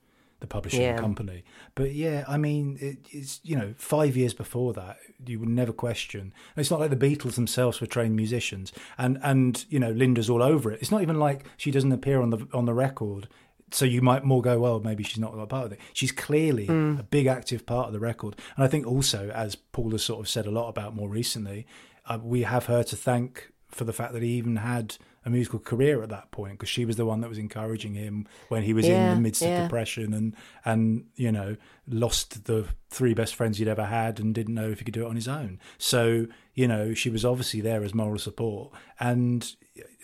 the 0.41 0.47
publishing 0.47 0.81
Yeah. 0.83 0.97
company. 0.99 1.45
But 1.75 1.93
yeah, 1.95 2.25
I 2.27 2.37
mean, 2.39 2.79
it, 2.81 2.99
it's 3.11 3.41
you 3.45 3.55
know, 3.57 3.75
five 3.77 4.17
years 4.17 4.35
before 4.35 4.73
that, 4.73 4.97
you 5.27 5.39
would 5.39 5.49
never 5.51 5.73
question. 5.73 6.33
It's 6.57 6.71
not 6.71 6.81
like 6.81 6.91
the 6.91 6.97
Beatles 6.97 7.35
themselves 7.35 7.81
were 7.81 7.87
trained 7.87 8.17
musicians, 8.17 8.73
and 8.99 9.19
and 9.23 9.65
you 9.69 9.79
know, 9.79 9.91
Linda's 9.91 10.31
all 10.31 10.43
over 10.43 10.73
it. 10.73 10.81
It's 10.81 10.91
not 10.91 11.03
even 11.03 11.19
like 11.19 11.45
she 11.57 11.71
doesn't 11.71 11.93
appear 11.93 12.21
on 12.21 12.31
the 12.31 12.47
on 12.53 12.65
the 12.65 12.75
record. 12.75 13.29
So 13.73 13.85
you 13.85 14.03
might 14.03 14.25
more 14.25 14.43
go, 14.43 14.59
well, 14.59 14.81
maybe 14.81 15.05
she's 15.05 15.21
not 15.21 15.33
a 15.39 15.47
part 15.47 15.67
of 15.67 15.71
it. 15.73 15.79
She's 15.93 16.11
clearly 16.11 16.67
a 16.67 17.05
big 17.09 17.27
active 17.29 17.67
part 17.67 17.87
of 17.87 17.93
the 17.93 18.01
record, 18.01 18.35
and 18.57 18.65
I 18.65 18.69
think 18.69 18.85
also, 18.85 19.31
as 19.31 19.55
Paul 19.55 19.93
has 19.93 20.03
sort 20.03 20.19
of 20.19 20.29
said 20.29 20.47
a 20.47 20.51
lot 20.51 20.69
about 20.69 20.97
more 20.97 21.09
recently, 21.09 21.69
uh, 22.07 22.19
we 22.21 22.43
have 22.43 22.67
her 22.67 22.83
to 22.83 22.97
thank 22.97 23.53
for 23.69 23.85
the 23.85 23.93
fact 23.93 24.13
that 24.15 24.23
he 24.25 24.31
even 24.31 24.57
had 24.57 24.97
a 25.25 25.31
musical 25.31 25.59
career 25.59 26.03
at 26.03 26.09
that 26.09 26.31
point 26.31 26.53
because 26.55 26.69
she 26.69 26.85
was 26.87 26.97
the 26.97 27.05
one 27.05 27.21
that 27.21 27.29
was 27.29 27.37
encouraging 27.39 27.95
him 27.95 28.27
when 28.49 28.63
he 28.63 28.73
was 28.73 28.89
Yeah, 28.89 29.11
in 29.11 29.17
the 29.17 29.21
midst 29.21 29.43
yeah. 29.43 29.59
of 29.59 29.63
depression 29.65 30.15
and 30.15 30.35
and 30.65 31.05
you 31.17 31.31
know 31.31 31.57
lost 31.87 32.45
the 32.45 32.67
three 32.89 33.13
best 33.15 33.35
friends 33.35 33.59
he'd 33.59 33.69
ever 33.69 33.85
had 33.85 34.19
and 34.19 34.35
didn't 34.35 34.55
know 34.55 34.71
if 34.71 34.79
he 34.79 34.85
could 34.85 34.95
do 34.95 35.05
it 35.05 35.09
on 35.09 35.17
his 35.17 35.29
own. 35.29 35.59
So 35.79 36.27
you 36.55 36.67
know 36.67 36.95
she 36.95 37.11
was 37.11 37.25
obviously 37.25 37.61
there 37.61 37.83
as 37.85 37.95
moral 37.95 38.19
support 38.19 38.73
and. 38.99 39.55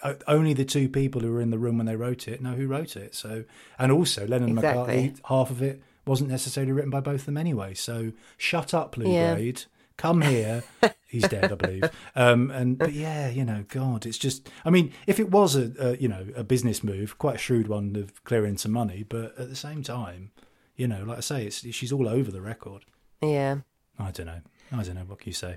Uh, 0.02 0.14
only 0.28 0.52
the 0.52 0.64
two 0.64 0.88
people 0.90 1.22
who 1.22 1.32
were 1.32 1.40
in 1.40 1.50
the 1.50 1.58
room 1.58 1.78
when 1.78 1.86
they 1.86 1.96
wrote 1.96 2.28
it 2.28 2.40
know 2.42 2.52
who 2.52 2.66
wrote 2.66 2.96
it. 2.96 3.14
So, 3.14 3.44
and 3.78 3.90
also 3.90 4.26
Lennon 4.26 4.50
Exactly. 4.50 4.94
McCartney, 5.10 5.20
half 5.26 5.50
of 5.50 5.62
it 5.62 5.82
wasn't 6.06 6.30
necessarily 6.30 6.70
written 6.72 6.90
by 6.90 7.00
both 7.00 7.20
of 7.20 7.26
them 7.26 7.36
anyway. 7.38 7.72
So, 7.74 8.12
shut 8.36 8.74
up, 8.74 8.96
Lew 8.98 9.10
Yeah. 9.10 9.34
Grade. 9.34 9.62
Come 9.96 10.22
here. 10.22 10.62
He's 11.08 11.26
dead, 11.28 11.52
I 11.52 11.54
believe. 11.54 11.84
Um, 12.14 12.50
and 12.50 12.78
but 12.78 12.92
yeah, 12.92 13.28
you 13.28 13.44
know, 13.44 13.64
God, 13.68 14.06
it's 14.06 14.18
just. 14.18 14.48
I 14.64 14.70
mean, 14.70 14.92
if 15.06 15.18
it 15.18 15.30
was 15.30 15.56
a, 15.56 15.72
a 15.78 15.96
you 15.96 16.08
know 16.08 16.26
a 16.34 16.44
business 16.44 16.84
move, 16.84 17.18
quite 17.18 17.36
a 17.36 17.38
shrewd 17.38 17.68
one 17.68 17.96
of 17.96 18.22
clearing 18.24 18.58
some 18.58 18.72
money, 18.72 19.04
but 19.08 19.38
at 19.38 19.48
the 19.48 19.56
same 19.56 19.82
time, 19.82 20.32
you 20.76 20.86
know, 20.86 21.04
like 21.04 21.18
I 21.18 21.20
say, 21.20 21.46
it's 21.46 21.66
she's 21.74 21.92
all 21.92 22.08
over 22.08 22.30
the 22.30 22.40
record. 22.40 22.84
Yeah. 23.22 23.58
I 23.98 24.10
don't 24.10 24.26
know. 24.26 24.40
I 24.72 24.82
don't 24.82 24.94
know. 24.94 25.04
What 25.04 25.20
can 25.20 25.30
you 25.30 25.34
say? 25.34 25.56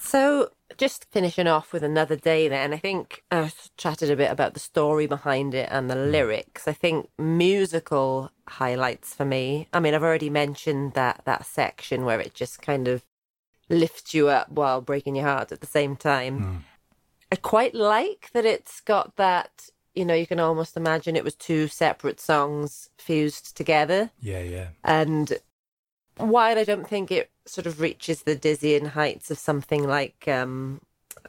So, 0.00 0.50
just 0.76 1.06
finishing 1.10 1.48
off 1.48 1.72
with 1.72 1.82
another 1.82 2.14
day, 2.14 2.46
then 2.46 2.72
I 2.72 2.76
think 2.76 3.24
I 3.32 3.50
chatted 3.76 4.10
a 4.10 4.16
bit 4.16 4.30
about 4.30 4.54
the 4.54 4.60
story 4.60 5.06
behind 5.06 5.54
it 5.54 5.68
and 5.72 5.90
the 5.90 5.96
lyrics. 5.96 6.68
I 6.68 6.72
think 6.72 7.08
musical 7.18 8.30
highlights 8.46 9.12
for 9.12 9.24
me. 9.24 9.66
I 9.72 9.80
mean, 9.80 9.94
I've 9.94 10.04
already 10.04 10.30
mentioned 10.30 10.92
that 10.92 11.22
that 11.24 11.46
section 11.46 12.04
where 12.04 12.20
it 12.20 12.34
just 12.34 12.62
kind 12.62 12.86
of 12.86 13.02
lifts 13.68 14.14
you 14.14 14.28
up 14.28 14.48
while 14.50 14.80
breaking 14.80 15.16
your 15.16 15.26
heart 15.26 15.52
at 15.52 15.60
the 15.60 15.66
same 15.66 15.96
time. 15.96 16.64
I 17.30 17.36
quite 17.36 17.74
like 17.74 18.30
that 18.32 18.44
it's 18.44 18.80
got 18.80 19.16
that. 19.16 19.68
You 19.94 20.04
know, 20.04 20.14
you 20.14 20.26
can 20.26 20.38
almost 20.40 20.76
imagine 20.76 21.16
it 21.16 21.24
was 21.24 21.34
two 21.34 21.66
separate 21.66 22.20
songs 22.20 22.88
fused 22.98 23.56
together. 23.56 24.10
Yeah, 24.20 24.42
yeah, 24.42 24.68
And 24.84 25.32
while 26.16 26.56
I 26.58 26.64
don't 26.64 26.88
think 26.88 27.10
it 27.10 27.30
sort 27.46 27.66
of 27.66 27.80
reaches 27.80 28.22
the 28.22 28.36
dizzying 28.36 28.86
heights 28.86 29.30
of 29.30 29.38
something 29.38 29.86
like 29.86 30.26
um 30.28 30.80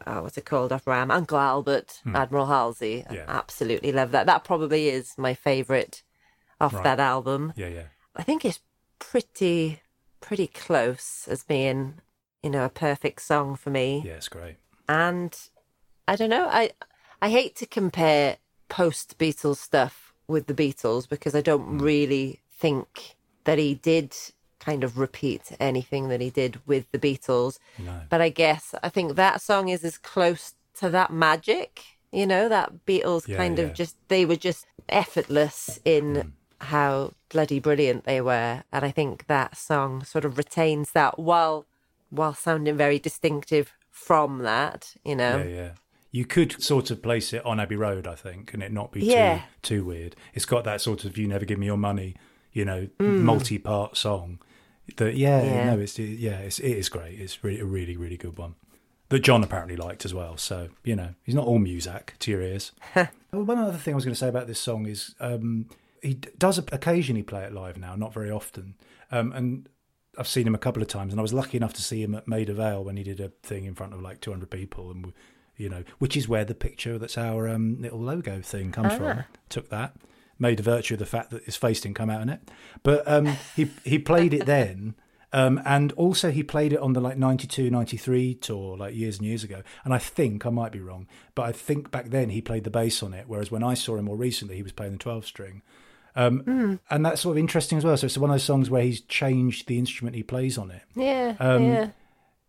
oh, 0.05 0.21
what's 0.23 0.37
it 0.37 0.45
called 0.45 0.71
off 0.71 0.85
Ram, 0.87 1.09
Uncle 1.11 1.37
Albert, 1.39 2.01
Admiral 2.13 2.45
Halsey. 2.45 3.05
I 3.09 3.13
Hmm. 3.15 3.29
Absolutely 3.29 3.91
love 3.91 4.11
that. 4.11 4.25
That 4.27 4.43
probably 4.43 4.89
is 4.89 5.17
my 5.17 5.33
favourite 5.33 6.03
off 6.61 6.73
Right. 6.73 6.83
that 6.83 6.99
album. 6.99 7.53
yeah, 7.55 7.67
yeah. 7.69 7.83
I 8.15 8.23
think 8.23 8.45
it's 8.45 8.59
pretty 8.99 9.81
pretty 10.21 10.47
close 10.47 11.27
as 11.27 11.43
being, 11.43 12.01
you 12.43 12.49
know, 12.49 12.65
a 12.65 12.69
perfect 12.69 13.21
song 13.21 13.55
for 13.55 13.69
me. 13.69 14.01
Yeah, 14.05 14.13
it's 14.13 14.29
great. 14.29 14.55
And 14.87 15.37
I 16.07 16.15
don't 16.15 16.29
know, 16.29 16.47
I 16.49 16.71
I 17.21 17.29
hate 17.29 17.55
to 17.57 17.65
compare 17.65 18.37
post 18.69 19.17
Beatles 19.17 19.57
stuff 19.57 20.13
with 20.27 20.47
the 20.47 20.53
Beatles 20.53 21.09
because 21.09 21.35
I 21.35 21.41
don't 21.41 21.77
mm. 21.77 21.81
really 21.81 22.39
think 22.51 23.15
that 23.43 23.57
he 23.57 23.73
did 23.75 24.15
kind 24.59 24.83
of 24.83 24.97
repeat 24.97 25.51
anything 25.59 26.09
that 26.09 26.21
he 26.21 26.29
did 26.29 26.59
with 26.65 26.89
the 26.91 26.99
Beatles. 26.99 27.59
No. 27.77 28.01
But 28.09 28.21
I 28.21 28.29
guess 28.29 28.75
I 28.83 28.89
think 28.89 29.15
that 29.15 29.41
song 29.41 29.69
is 29.69 29.83
as 29.83 29.97
close 29.97 30.53
to 30.75 30.89
that 30.89 31.11
magic, 31.11 31.83
you 32.11 32.27
know, 32.27 32.47
that 32.49 32.85
Beatles 32.85 33.27
Yeah, 33.27 33.37
kind 33.37 33.57
yeah. 33.57 33.65
of 33.65 33.73
just 33.73 33.95
they 34.07 34.25
were 34.25 34.35
just 34.35 34.65
effortless 34.87 35.79
in 35.85 36.13
mm. 36.13 36.31
how 36.61 37.13
bloody 37.29 37.59
brilliant 37.59 38.03
they 38.03 38.21
were. 38.21 38.63
And 38.71 38.85
I 38.85 38.91
think 38.91 39.27
that 39.27 39.57
song 39.57 40.03
sort 40.03 40.25
of 40.25 40.37
retains 40.37 40.91
that 40.91 41.17
while 41.17 41.65
while 42.09 42.33
sounding 42.33 42.75
very 42.77 42.99
distinctive 42.99 43.71
from 43.89 44.39
that, 44.39 44.93
you 45.03 45.15
know. 45.15 45.37
Yeah, 45.37 45.43
yeah. 45.55 45.69
You 46.11 46.25
could 46.25 46.61
sort 46.63 46.89
of 46.89 47.01
place 47.03 47.33
it 47.33 47.45
on 47.45 47.59
Abbey 47.59 47.75
Road, 47.75 48.07
I 48.07 48.15
think, 48.15 48.53
and 48.53 48.63
it 48.63 48.71
not 48.71 48.91
be 48.91 49.05
Yeah. 49.05 49.41
too 49.61 49.75
too 49.77 49.85
weird. 49.85 50.15
It's 50.33 50.45
got 50.45 50.63
that 50.63 50.81
sort 50.81 51.05
of 51.05 51.17
"You 51.17 51.27
Never 51.27 51.45
Give 51.45 51.59
Me 51.59 51.67
Your 51.67 51.77
Money," 51.77 52.15
you 52.51 52.65
know, 52.65 52.87
Mm. 52.99 53.19
multi-part 53.19 53.95
song. 53.97 54.39
That 54.97 55.15
yeah, 55.15 55.43
Yeah. 55.43 55.73
no, 55.75 55.79
it's 55.79 55.99
yeah, 55.99 56.39
it's, 56.39 56.57
it 56.59 56.71
is 56.77 56.89
great. 56.89 57.19
It's 57.19 57.43
really 57.43 57.59
a 57.59 57.65
really 57.65 57.95
really 57.95 58.17
good 58.17 58.37
one 58.39 58.55
that 59.09 59.19
John 59.19 59.43
apparently 59.43 59.75
liked 59.75 60.03
as 60.03 60.13
well. 60.13 60.35
So 60.37 60.69
you 60.83 60.95
know, 60.95 61.13
he's 61.23 61.35
not 61.35 61.45
all 61.45 61.59
Muzak 61.59 62.17
to 62.19 62.31
your 62.31 62.41
ears. 62.41 62.71
One 63.31 63.57
other 63.59 63.77
thing 63.77 63.93
I 63.93 63.95
was 63.95 64.05
going 64.05 64.15
to 64.15 64.19
say 64.19 64.29
about 64.29 64.47
this 64.47 64.59
song 64.59 64.87
is 64.87 65.13
um, 65.19 65.67
he 66.01 66.15
does 66.15 66.57
occasionally 66.57 67.21
play 67.21 67.43
it 67.43 67.53
live 67.53 67.77
now, 67.77 67.95
not 67.95 68.11
very 68.13 68.31
often, 68.31 68.73
um, 69.11 69.31
and 69.33 69.69
I've 70.19 70.27
seen 70.27 70.45
him 70.45 70.53
a 70.53 70.59
couple 70.59 70.81
of 70.81 70.89
times, 70.89 71.13
and 71.13 71.19
I 71.19 71.21
was 71.21 71.33
lucky 71.33 71.55
enough 71.55 71.73
to 71.73 71.81
see 71.81 72.03
him 72.03 72.13
at 72.13 72.27
Maida 72.27 72.53
Vale 72.53 72.83
when 72.83 72.97
he 72.97 73.03
did 73.03 73.21
a 73.21 73.29
thing 73.41 73.63
in 73.63 73.73
front 73.73 73.93
of 73.93 74.01
like 74.01 74.19
200 74.19 74.49
people, 74.49 74.91
and 74.91 75.13
you 75.55 75.69
know, 75.69 75.83
which 75.99 76.17
is 76.17 76.27
where 76.27 76.43
the 76.43 76.55
picture 76.55 76.97
that's 76.97 77.17
our 77.17 77.47
um, 77.47 77.81
little 77.81 77.99
logo 77.99 78.41
thing 78.41 78.71
comes 78.71 78.93
from. 78.93 79.23
Took 79.47 79.69
that, 79.69 79.95
made 80.37 80.59
a 80.59 80.63
virtue 80.63 80.95
of 80.95 80.99
the 80.99 81.05
fact 81.05 81.29
that 81.31 81.43
his 81.45 81.55
face 81.55 81.81
didn't 81.81 81.95
come 81.95 82.09
out 82.09 82.21
in 82.21 82.29
it, 82.29 82.51
but 82.83 83.07
um, 83.07 83.37
he 83.55 83.71
he 83.85 83.97
played 83.97 84.33
it 84.33 84.45
then. 84.45 84.95
Um, 85.31 85.61
and 85.63 85.91
also 85.91 86.31
he 86.31 86.41
played 86.41 86.73
it 86.73 86.79
on 86.79 86.93
the 86.93 86.99
like 86.99 87.15
92 87.15 87.69
93 87.69 88.33
tour 88.33 88.75
like 88.75 88.95
years 88.95 89.19
and 89.19 89.27
years 89.27 89.43
ago 89.43 89.61
and 89.83 89.93
i 89.93 89.99
think 89.99 90.43
i 90.43 90.49
might 90.49 90.71
be 90.71 90.79
wrong 90.79 91.05
but 91.35 91.43
i 91.43 91.51
think 91.51 91.91
back 91.91 92.09
then 92.09 92.29
he 92.29 92.41
played 92.41 92.63
the 92.63 92.71
bass 92.71 93.03
on 93.03 93.13
it 93.13 93.25
whereas 93.27 93.51
when 93.51 93.61
i 93.61 93.75
saw 93.75 93.95
him 93.95 94.05
more 94.05 94.15
recently 94.15 94.55
he 94.55 94.63
was 94.63 94.71
playing 94.71 94.93
the 94.93 94.97
12 94.97 95.27
string 95.27 95.61
um, 96.15 96.79
and 96.89 97.05
that's 97.05 97.21
sort 97.21 97.33
of 97.33 97.37
interesting 97.39 97.77
as 97.77 97.83
well. 97.85 97.95
So 97.97 98.05
it's 98.05 98.17
one 98.17 98.29
of 98.29 98.33
those 98.35 98.43
songs 98.43 98.69
where 98.69 98.83
he's 98.83 99.01
changed 99.01 99.67
the 99.67 99.77
instrument 99.77 100.15
he 100.15 100.23
plays 100.23 100.57
on 100.57 100.71
it. 100.71 100.81
Yeah, 100.95 101.35
Um, 101.39 101.65
yeah. 101.65 101.89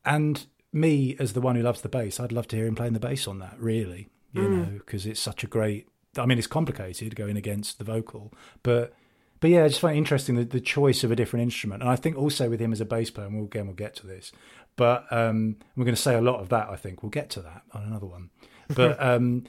and 0.04 0.46
me 0.72 1.16
as 1.18 1.32
the 1.32 1.40
one 1.40 1.56
who 1.56 1.62
loves 1.62 1.80
the 1.80 1.88
bass 1.88 2.20
i'd 2.20 2.30
love 2.30 2.46
to 2.46 2.54
hear 2.54 2.64
him 2.64 2.76
playing 2.76 2.92
the 2.92 3.00
bass 3.00 3.26
on 3.26 3.40
that 3.40 3.56
really 3.58 4.08
you 4.32 4.48
know 4.48 4.64
because 4.78 5.04
it's 5.04 5.18
such 5.18 5.42
a 5.42 5.46
great 5.48 5.88
i 6.16 6.24
mean 6.24 6.38
it's 6.38 6.46
complicated 6.46 7.16
going 7.16 7.36
against 7.36 7.78
the 7.78 7.84
vocal 7.84 8.32
but 8.62 8.92
but 9.40 9.50
yeah 9.50 9.64
i 9.64 9.68
just 9.68 9.80
find 9.80 9.96
it 9.96 9.98
interesting 9.98 10.36
the, 10.36 10.44
the 10.44 10.60
choice 10.60 11.02
of 11.02 11.10
a 11.10 11.16
different 11.16 11.42
instrument. 11.42 11.82
And 11.82 11.90
i 11.90 11.96
think 11.96 12.16
also 12.16 12.48
with 12.48 12.60
him 12.60 12.70
as 12.72 12.80
a 12.80 12.84
bass 12.84 13.10
player 13.10 13.26
and 13.26 13.34
we'll 13.34 13.46
again 13.46 13.66
we'll 13.66 13.74
get 13.74 13.96
to 13.96 14.06
this 14.06 14.30
but 14.76 15.12
um 15.12 15.56
we're 15.74 15.84
going 15.84 15.96
to 15.96 16.00
say 16.00 16.14
a 16.14 16.20
lot 16.20 16.38
of 16.38 16.50
that 16.50 16.68
i 16.70 16.76
think. 16.76 17.02
We'll 17.02 17.10
get 17.10 17.30
to 17.30 17.40
that 17.40 17.62
on 17.72 17.82
another 17.82 18.06
one. 18.06 18.30
But 18.68 19.02
um 19.04 19.42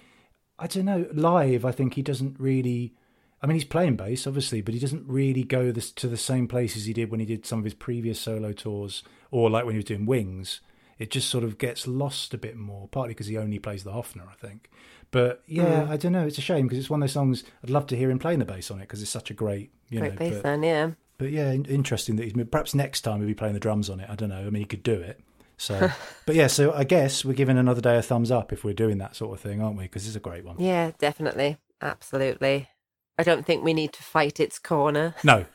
i 0.57 0.65
don't 0.65 0.85
know 0.85 1.05
live 1.13 1.65
i 1.65 1.71
think 1.71 1.93
he 1.93 2.01
doesn't 2.01 2.39
really 2.39 2.95
I 3.41 3.47
mean, 3.47 3.55
he's 3.55 3.65
playing 3.65 3.95
bass, 3.95 4.27
obviously, 4.27 4.61
but 4.61 4.73
he 4.73 4.79
doesn't 4.79 5.07
really 5.07 5.43
go 5.43 5.71
this, 5.71 5.91
to 5.93 6.07
the 6.07 6.17
same 6.17 6.47
places 6.47 6.85
he 6.85 6.93
did 6.93 7.09
when 7.09 7.19
he 7.19 7.25
did 7.25 7.45
some 7.45 7.59
of 7.59 7.65
his 7.65 7.73
previous 7.73 8.19
solo 8.19 8.53
tours, 8.53 9.03
or 9.31 9.49
like 9.49 9.65
when 9.65 9.73
he 9.73 9.77
was 9.77 9.85
doing 9.85 10.05
Wings. 10.05 10.61
It 10.99 11.09
just 11.09 11.29
sort 11.29 11.43
of 11.43 11.57
gets 11.57 11.87
lost 11.87 12.33
a 12.35 12.37
bit 12.37 12.55
more, 12.55 12.87
partly 12.87 13.15
because 13.15 13.25
he 13.25 13.35
only 13.35 13.57
plays 13.57 13.83
the 13.83 13.91
Hofner, 13.91 14.27
I 14.29 14.35
think. 14.35 14.69
But 15.09 15.41
yeah, 15.47 15.87
I 15.89 15.97
don't 15.97 16.11
know. 16.11 16.27
It's 16.27 16.37
a 16.37 16.41
shame 16.41 16.67
because 16.67 16.77
it's 16.77 16.89
one 16.89 17.01
of 17.01 17.07
those 17.07 17.13
songs 17.13 17.43
I'd 17.63 17.71
love 17.71 17.87
to 17.87 17.97
hear 17.97 18.11
him 18.11 18.19
playing 18.19 18.39
the 18.39 18.45
bass 18.45 18.69
on 18.69 18.77
it 18.77 18.81
because 18.81 19.01
it's 19.01 19.11
such 19.11 19.31
a 19.31 19.33
great, 19.33 19.71
you 19.89 19.99
Great 19.99 20.13
know. 20.13 20.19
bass 20.19 20.33
but, 20.35 20.43
then, 20.43 20.63
yeah. 20.63 20.91
but 21.17 21.31
yeah, 21.31 21.51
in- 21.51 21.65
interesting 21.65 22.15
that 22.17 22.23
he's 22.23 22.33
perhaps 22.49 22.75
next 22.75 23.01
time 23.01 23.17
he'll 23.17 23.27
be 23.27 23.33
playing 23.33 23.55
the 23.55 23.59
drums 23.59 23.89
on 23.89 23.99
it. 23.99 24.09
I 24.09 24.15
don't 24.15 24.29
know. 24.29 24.37
I 24.39 24.49
mean, 24.51 24.61
he 24.61 24.65
could 24.65 24.83
do 24.83 24.93
it. 24.93 25.19
So, 25.57 25.91
but 26.25 26.35
yeah, 26.35 26.47
so 26.47 26.71
I 26.71 26.83
guess 26.83 27.25
we're 27.25 27.33
giving 27.33 27.57
another 27.57 27.81
day 27.81 27.97
a 27.97 28.01
thumbs 28.01 28.31
up 28.31 28.53
if 28.53 28.63
we're 28.63 28.73
doing 28.73 28.99
that 28.99 29.15
sort 29.15 29.33
of 29.33 29.41
thing, 29.41 29.61
aren't 29.61 29.77
we? 29.77 29.83
Because 29.83 30.07
it's 30.07 30.15
a 30.15 30.21
great 30.21 30.45
one. 30.45 30.57
Yeah, 30.59 30.91
definitely. 30.99 31.57
Absolutely. 31.81 32.69
I 33.17 33.23
don't 33.23 33.45
think 33.45 33.63
we 33.63 33.73
need 33.73 33.93
to 33.93 34.03
fight 34.03 34.39
its 34.39 34.59
corner. 34.59 35.15
No, 35.23 35.45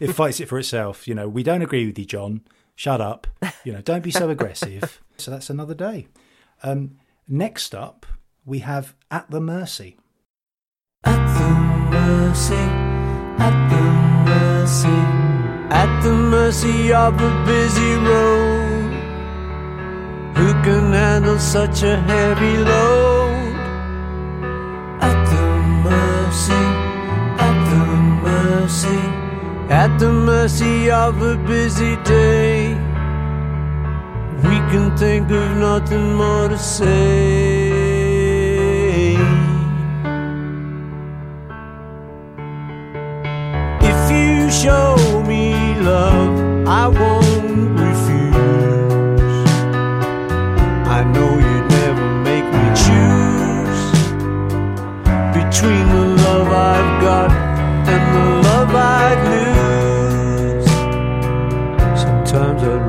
it 0.00 0.12
fights 0.14 0.40
it 0.40 0.48
for 0.48 0.58
itself. 0.58 1.06
You 1.06 1.14
know, 1.14 1.28
we 1.28 1.42
don't 1.42 1.62
agree 1.62 1.86
with 1.86 1.98
you, 1.98 2.04
John. 2.06 2.42
Shut 2.74 3.00
up. 3.00 3.26
You 3.64 3.72
know, 3.72 3.80
don't 3.82 4.02
be 4.02 4.10
so 4.10 4.30
aggressive. 4.30 5.00
So 5.18 5.30
that's 5.30 5.48
another 5.48 5.72
day. 5.72 6.08
Um, 6.62 6.98
next 7.26 7.74
up, 7.74 8.04
we 8.44 8.58
have 8.58 8.94
At 9.10 9.30
the 9.30 9.40
Mercy. 9.40 9.96
At 11.04 11.16
the 11.38 11.48
mercy, 11.90 12.54
at 12.54 13.68
the 13.70 13.82
mercy, 14.28 14.88
at 15.72 16.00
the 16.02 16.12
mercy 16.12 16.92
of 16.92 17.14
a 17.18 17.44
busy 17.46 17.94
road. 17.94 18.92
Who 20.36 20.52
can 20.62 20.92
handle 20.92 21.38
such 21.38 21.82
a 21.82 21.96
heavy 21.96 22.58
load? 22.58 23.15
Mercy, 28.76 28.98
at 29.72 29.98
the 29.98 30.12
mercy 30.12 30.90
of 30.90 31.22
a 31.22 31.36
busy 31.46 31.96
day. 32.04 32.74
We 34.44 34.56
can 34.70 34.96
think 34.96 35.30
of 35.30 35.56
nothing 35.56 36.14
more 36.14 36.48
to 36.48 36.58
say. 36.58 37.86
If 43.80 44.10
you 44.10 44.50
show 44.50 45.22
me 45.26 45.74
love, 45.80 46.68
I 46.68 46.88
won't 46.88 47.35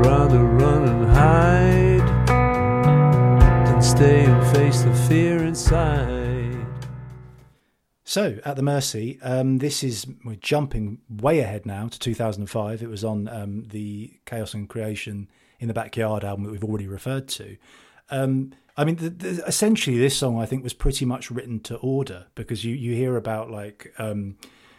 rather 0.08 0.42
run 0.42 0.86
and 0.86 1.06
hide 1.12 2.28
than 3.68 3.82
stay 3.82 4.24
and 4.24 4.56
face 4.56 4.82
the 4.84 4.94
fear 4.94 5.44
inside. 5.44 6.66
So, 8.06 8.40
at 8.46 8.56
the 8.56 8.62
Mercy, 8.62 9.20
um, 9.22 9.58
this 9.58 9.84
is 9.84 10.08
we're 10.24 10.36
jumping 10.36 11.00
way 11.10 11.40
ahead 11.40 11.66
now 11.66 11.90
to 11.90 12.00
2005. 12.00 12.82
It 12.82 12.88
was 12.88 13.04
on 13.04 13.28
um, 13.28 13.66
the 13.68 14.14
Chaos 14.26 14.54
and 14.54 14.70
Creation 14.70 15.28
in 15.60 15.68
the 15.68 15.74
Backyard 15.74 16.24
album 16.24 16.46
that 16.46 16.52
we've 16.52 16.64
already 16.64 16.88
referred 16.88 17.28
to. 17.28 17.58
Um, 18.10 18.54
I 18.78 18.86
mean, 18.86 18.96
the, 18.96 19.10
the, 19.10 19.46
essentially, 19.46 19.98
this 19.98 20.16
song 20.16 20.40
I 20.40 20.46
think 20.46 20.64
was 20.64 20.74
pretty 20.74 21.04
much 21.04 21.30
written 21.30 21.60
to 21.64 21.76
order 21.80 22.28
because 22.34 22.64
you 22.64 22.74
you 22.74 22.96
hear 22.96 23.18
about 23.18 23.52
like 23.52 23.94
um, 23.98 24.38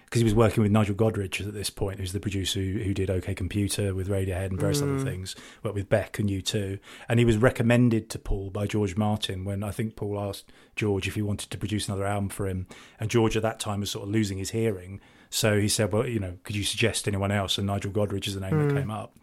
because 0.08 0.20
he 0.20 0.24
was 0.24 0.34
working 0.34 0.62
with 0.62 0.72
Nigel 0.72 0.94
Godrich 0.94 1.46
at 1.46 1.52
this 1.52 1.68
point, 1.68 2.00
who's 2.00 2.14
the 2.14 2.20
producer 2.20 2.60
who, 2.60 2.78
who 2.78 2.94
did 2.94 3.10
OK 3.10 3.34
Computer 3.34 3.94
with 3.94 4.08
Radiohead 4.08 4.46
and 4.46 4.58
various 4.58 4.80
mm. 4.80 4.94
other 4.94 5.04
things, 5.04 5.36
worked 5.62 5.74
with 5.74 5.90
Beck 5.90 6.18
and 6.18 6.30
U2. 6.30 6.78
And 7.10 7.18
he 7.18 7.26
was 7.26 7.36
recommended 7.36 8.08
to 8.10 8.18
Paul 8.18 8.48
by 8.48 8.66
George 8.66 8.96
Martin 8.96 9.44
when 9.44 9.62
I 9.62 9.70
think 9.70 9.96
Paul 9.96 10.18
asked 10.18 10.50
George 10.76 11.06
if 11.06 11.14
he 11.14 11.20
wanted 11.20 11.50
to 11.50 11.58
produce 11.58 11.88
another 11.88 12.06
album 12.06 12.30
for 12.30 12.48
him. 12.48 12.66
And 12.98 13.10
George 13.10 13.36
at 13.36 13.42
that 13.42 13.60
time 13.60 13.80
was 13.80 13.90
sort 13.90 14.04
of 14.04 14.10
losing 14.10 14.38
his 14.38 14.50
hearing. 14.50 14.98
So 15.28 15.60
he 15.60 15.68
said, 15.68 15.92
well, 15.92 16.06
you 16.06 16.20
know, 16.20 16.38
could 16.42 16.56
you 16.56 16.64
suggest 16.64 17.06
anyone 17.06 17.30
else? 17.30 17.58
And 17.58 17.66
Nigel 17.66 17.92
Godrich 17.92 18.26
is 18.26 18.34
the 18.34 18.40
name 18.40 18.52
mm. 18.52 18.68
that 18.68 18.80
came 18.80 18.90
up. 18.90 19.14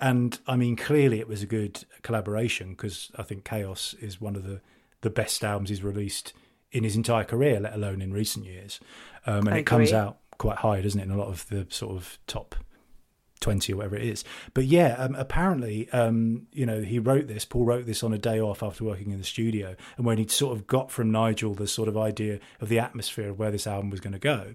And 0.00 0.38
I 0.46 0.56
mean, 0.56 0.76
clearly 0.76 1.20
it 1.20 1.28
was 1.28 1.42
a 1.42 1.46
good 1.46 1.84
collaboration 2.00 2.70
because 2.70 3.10
I 3.18 3.22
think 3.22 3.44
Chaos 3.44 3.94
is 4.00 4.18
one 4.18 4.34
of 4.34 4.44
the, 4.44 4.62
the 5.02 5.10
best 5.10 5.44
albums 5.44 5.68
he's 5.68 5.82
released 5.82 6.32
in 6.72 6.84
his 6.84 6.96
entire 6.96 7.24
career, 7.24 7.60
let 7.60 7.74
alone 7.74 8.00
in 8.00 8.14
recent 8.14 8.46
years. 8.46 8.80
Um, 9.26 9.40
and 9.40 9.50
I 9.50 9.58
it 9.58 9.60
agree. 9.60 9.64
comes 9.64 9.92
out 9.92 10.16
quite 10.42 10.58
high, 10.58 10.80
doesn't 10.80 10.98
it, 10.98 11.04
in 11.04 11.12
a 11.12 11.16
lot 11.16 11.28
of 11.28 11.48
the 11.50 11.64
sort 11.70 11.94
of 11.94 12.18
top 12.26 12.56
20 13.38 13.72
or 13.72 13.76
whatever 13.76 13.94
it 13.94 14.02
is. 14.02 14.24
But 14.54 14.64
yeah, 14.64 14.96
um, 14.98 15.14
apparently, 15.14 15.88
um, 15.90 16.48
you 16.52 16.66
know, 16.66 16.82
he 16.82 16.98
wrote 16.98 17.28
this, 17.28 17.44
Paul 17.44 17.64
wrote 17.64 17.86
this 17.86 18.02
on 18.02 18.12
a 18.12 18.18
day 18.18 18.40
off 18.40 18.60
after 18.60 18.82
working 18.82 19.12
in 19.12 19.18
the 19.18 19.24
studio. 19.24 19.76
And 19.96 20.04
when 20.04 20.18
he 20.18 20.26
sort 20.26 20.56
of 20.56 20.66
got 20.66 20.90
from 20.90 21.12
Nigel 21.12 21.54
the 21.54 21.68
sort 21.68 21.88
of 21.88 21.96
idea 21.96 22.40
of 22.60 22.68
the 22.68 22.80
atmosphere 22.80 23.30
of 23.30 23.38
where 23.38 23.52
this 23.52 23.68
album 23.68 23.90
was 23.90 24.00
going 24.00 24.14
to 24.14 24.18
go. 24.18 24.54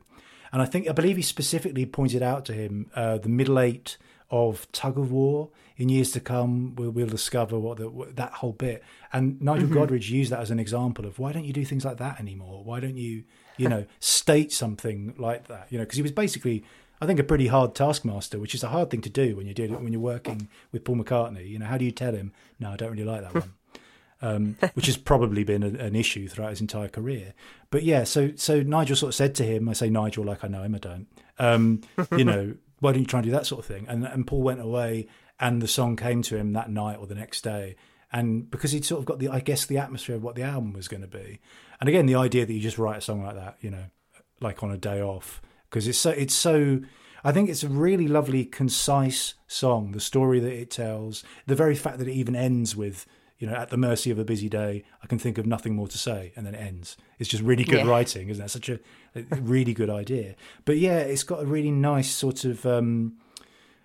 And 0.52 0.62
I 0.62 0.66
think, 0.66 0.90
I 0.90 0.92
believe 0.92 1.16
he 1.16 1.22
specifically 1.22 1.86
pointed 1.86 2.22
out 2.22 2.44
to 2.46 2.54
him 2.54 2.92
uh, 2.94 3.18
the 3.20 3.30
middle 3.30 3.58
eight 3.58 3.98
of 4.30 4.70
tug 4.72 4.98
of 4.98 5.12
war 5.12 5.50
in 5.78 5.90
years 5.90 6.12
to 6.12 6.20
come 6.20 6.76
we'll, 6.76 6.90
we'll 6.90 7.08
discover 7.08 7.58
what, 7.58 7.78
the, 7.78 7.90
what 7.90 8.16
that 8.16 8.32
whole 8.34 8.52
bit 8.52 8.84
and 9.14 9.42
nigel 9.42 9.68
mm-hmm. 9.68 9.78
godrich 9.78 10.10
used 10.10 10.32
that 10.32 10.40
as 10.40 10.52
an 10.52 10.60
example 10.60 11.06
of 11.06 11.18
why 11.20 11.32
don't 11.32 11.46
you 11.46 11.54
do 11.54 11.64
things 11.64 11.86
like 11.86 11.98
that 11.98 12.20
anymore 12.20 12.64
why 12.64 12.80
don't 12.80 12.98
you 12.98 13.24
you 13.58 13.68
know, 13.68 13.86
state 14.00 14.54
something 14.54 15.14
like 15.18 15.48
that. 15.48 15.68
You 15.70 15.80
know, 15.80 15.84
because 15.84 15.98
he 15.98 16.04
was 16.04 16.12
basically, 16.12 16.64
I 17.02 17.06
think, 17.06 17.20
a 17.20 17.24
pretty 17.24 17.48
hard 17.48 17.76
taskmaster, 17.76 18.40
which 18.40 18.56
is 18.56 18.64
a 18.64 18.70
hard 18.70 18.90
thing 18.90 19.02
to 19.02 19.10
do 19.10 19.36
when 19.36 19.46
you're 19.46 19.54
doing 19.54 19.74
when 19.84 19.92
you're 19.92 20.02
working 20.02 20.48
with 20.72 20.84
Paul 20.84 20.98
McCartney. 20.98 21.50
You 21.50 21.60
know, 21.60 21.66
how 21.66 21.78
do 21.78 21.86
you 21.86 21.92
tell 21.92 22.14
him, 22.14 22.32
no, 22.60 22.72
I 22.72 22.76
don't 22.78 22.92
really 22.92 23.04
like 23.04 23.22
that 23.22 23.34
one. 23.34 23.54
Um, 24.20 24.58
which 24.74 24.88
has 24.88 24.98
probably 24.98 25.44
been 25.44 25.62
a, 25.62 25.68
an 25.68 25.96
issue 25.96 26.28
throughout 26.28 26.50
his 26.50 26.60
entire 26.60 26.88
career. 26.88 27.36
But 27.70 27.84
yeah, 27.84 28.04
so 28.04 28.32
so 28.36 28.64
Nigel 28.64 28.96
sort 28.96 29.10
of 29.10 29.14
said 29.14 29.36
to 29.36 29.44
him, 29.44 29.70
I 29.70 29.74
say 29.74 29.92
Nigel 29.92 30.26
like 30.26 30.44
I 30.44 30.48
know 30.48 30.64
him, 30.64 30.74
I 30.74 30.80
don't. 30.80 31.08
Um, 31.38 31.82
you 32.18 32.26
know, 32.26 32.56
why 32.80 32.92
don't 32.92 33.02
you 33.02 33.08
try 33.08 33.20
and 33.20 33.26
do 33.26 33.32
that 33.32 33.46
sort 33.46 33.60
of 33.60 33.66
thing? 33.66 33.86
And 33.88 34.06
and 34.06 34.26
Paul 34.28 34.42
went 34.42 34.62
away, 34.62 35.08
and 35.40 35.62
the 35.62 35.68
song 35.68 35.96
came 35.96 36.22
to 36.24 36.38
him 36.38 36.54
that 36.54 36.70
night 36.70 36.98
or 37.00 37.08
the 37.08 37.16
next 37.16 37.44
day, 37.44 37.76
and 38.12 38.50
because 38.50 38.72
he'd 38.72 38.86
sort 38.86 39.00
of 39.00 39.06
got 39.06 39.20
the 39.20 39.30
I 39.30 39.40
guess 39.40 39.66
the 39.66 39.78
atmosphere 39.78 40.16
of 40.16 40.24
what 40.24 40.36
the 40.36 40.44
album 40.44 40.74
was 40.74 40.88
going 40.88 41.02
to 41.02 41.08
be, 41.08 41.40
and 41.80 41.90
again 41.90 42.06
the 42.06 42.16
idea 42.16 42.46
that 42.46 42.54
you 42.54 42.60
just 42.60 42.78
write 42.78 42.98
a 42.98 43.02
song 43.02 43.24
like 43.24 43.36
that, 43.36 43.58
you 43.62 43.70
know, 43.70 43.86
like 44.40 44.64
on 44.64 44.72
a 44.72 44.78
day 44.78 45.02
off, 45.02 45.42
because 45.70 45.88
it's 45.88 45.98
so 45.98 46.12
it's 46.12 46.36
so. 46.36 46.82
I 47.24 47.32
think 47.32 47.50
it's 47.50 47.64
a 47.64 47.68
really 47.68 48.08
lovely, 48.08 48.46
concise 48.46 49.34
song. 49.48 49.92
The 49.92 50.00
story 50.00 50.40
that 50.40 50.54
it 50.54 50.70
tells, 50.70 51.24
the 51.48 51.56
very 51.56 51.76
fact 51.76 51.98
that 51.98 52.08
it 52.08 52.14
even 52.14 52.36
ends 52.36 52.76
with, 52.76 53.06
you 53.40 53.48
know, 53.48 53.54
at 53.54 53.70
the 53.70 53.78
mercy 53.78 54.10
of 54.10 54.18
a 54.18 54.26
busy 54.26 54.50
day, 54.50 54.84
I 55.04 55.08
can 55.08 55.20
think 55.20 55.38
of 55.38 55.46
nothing 55.46 55.76
more 55.76 55.88
to 55.88 55.98
say, 55.98 56.34
and 56.36 56.46
then 56.46 56.56
it 56.56 56.60
ends. 56.60 56.98
It's 57.20 57.30
just 57.30 57.44
really 57.44 57.64
good 57.64 57.86
yeah. 57.86 57.92
writing, 57.92 58.30
isn't 58.30 58.44
that 58.44 58.50
Such 58.50 58.70
a, 58.70 58.80
a, 59.16 59.36
really 59.42 59.74
good 59.74 59.90
idea. 59.90 60.36
But 60.66 60.78
yeah, 60.78 61.00
it's 61.00 61.24
got 61.24 61.44
a 61.44 61.46
really 61.46 61.72
nice 61.72 62.10
sort 62.10 62.46
of. 62.46 62.66
Um, 62.66 63.18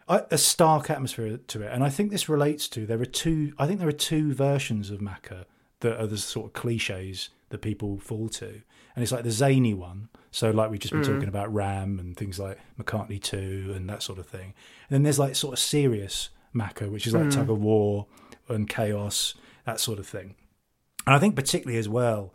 a 0.08 0.36
stark 0.36 0.90
atmosphere 0.90 1.38
to 1.38 1.62
it, 1.62 1.72
and 1.72 1.82
I 1.82 1.88
think 1.88 2.10
this 2.10 2.28
relates 2.28 2.68
to 2.70 2.84
there 2.84 3.00
are 3.00 3.06
two. 3.06 3.54
I 3.58 3.66
think 3.66 3.78
there 3.78 3.88
are 3.88 3.92
two 3.92 4.34
versions 4.34 4.90
of 4.90 5.00
Macca 5.00 5.46
that 5.80 5.98
are 5.98 6.06
the 6.06 6.18
sort 6.18 6.46
of 6.46 6.52
cliches 6.52 7.30
that 7.48 7.62
people 7.62 7.98
fall 7.98 8.28
to, 8.28 8.62
and 8.94 9.02
it's 9.02 9.12
like 9.12 9.24
the 9.24 9.30
zany 9.30 9.72
one. 9.72 10.08
So 10.30 10.50
like 10.50 10.70
we've 10.70 10.80
just 10.80 10.92
been 10.92 11.02
mm. 11.02 11.14
talking 11.14 11.28
about 11.28 11.52
Ram 11.52 11.98
and 11.98 12.16
things 12.16 12.38
like 12.38 12.58
McCartney 12.78 13.22
II 13.32 13.74
and 13.74 13.88
that 13.88 14.02
sort 14.02 14.18
of 14.18 14.26
thing. 14.26 14.54
And 14.88 14.90
then 14.90 15.02
there's 15.02 15.18
like 15.18 15.36
sort 15.36 15.52
of 15.52 15.58
serious 15.58 16.30
Macca, 16.54 16.90
which 16.90 17.06
is 17.06 17.12
like 17.12 17.24
mm. 17.24 17.34
tug 17.34 17.50
of 17.50 17.60
war 17.60 18.06
and 18.48 18.68
chaos, 18.68 19.34
that 19.64 19.80
sort 19.80 19.98
of 19.98 20.06
thing. 20.06 20.34
And 21.06 21.14
I 21.14 21.18
think 21.18 21.36
particularly 21.36 21.78
as 21.78 21.88
well 21.88 22.32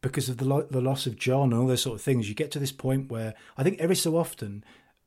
because 0.00 0.28
of 0.28 0.36
the 0.36 0.44
lo- 0.44 0.66
the 0.70 0.80
loss 0.80 1.06
of 1.06 1.18
John 1.18 1.52
and 1.52 1.60
all 1.60 1.66
those 1.66 1.82
sort 1.82 1.96
of 1.96 2.02
things, 2.02 2.28
you 2.28 2.34
get 2.34 2.50
to 2.52 2.58
this 2.58 2.72
point 2.72 3.10
where 3.10 3.34
I 3.56 3.62
think 3.62 3.80
every 3.80 3.96
so 3.96 4.16
often 4.16 4.64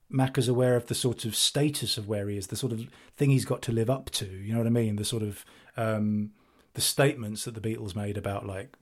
Mac 0.09 0.37
is 0.37 0.47
aware 0.47 0.75
of 0.75 0.87
the 0.87 0.95
sort 0.95 1.23
of 1.23 1.35
status 1.35 1.97
of 1.97 2.07
where 2.07 2.27
he 2.27 2.37
is, 2.37 2.47
the 2.47 2.57
sort 2.57 2.73
of 2.73 2.87
thing 3.15 3.29
he's 3.29 3.45
got 3.45 3.61
to 3.63 3.71
live 3.71 3.89
up 3.89 4.09
to. 4.11 4.25
You 4.25 4.53
know 4.53 4.59
what 4.59 4.67
I 4.67 4.71
mean? 4.71 4.97
The 4.97 5.05
sort 5.05 5.23
of 5.23 5.45
um, 5.77 6.31
the 6.73 6.81
statements 6.81 7.45
that 7.45 7.55
the 7.55 7.61
Beatles 7.61 7.95
made 7.95 8.17
about 8.17 8.45
like 8.45 8.75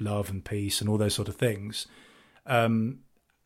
love 0.00 0.30
and 0.30 0.44
peace 0.44 0.80
and 0.80 0.88
all 0.88 0.98
those 0.98 1.14
sort 1.14 1.28
of 1.28 1.36
things. 1.36 1.86
Um, 2.46 3.00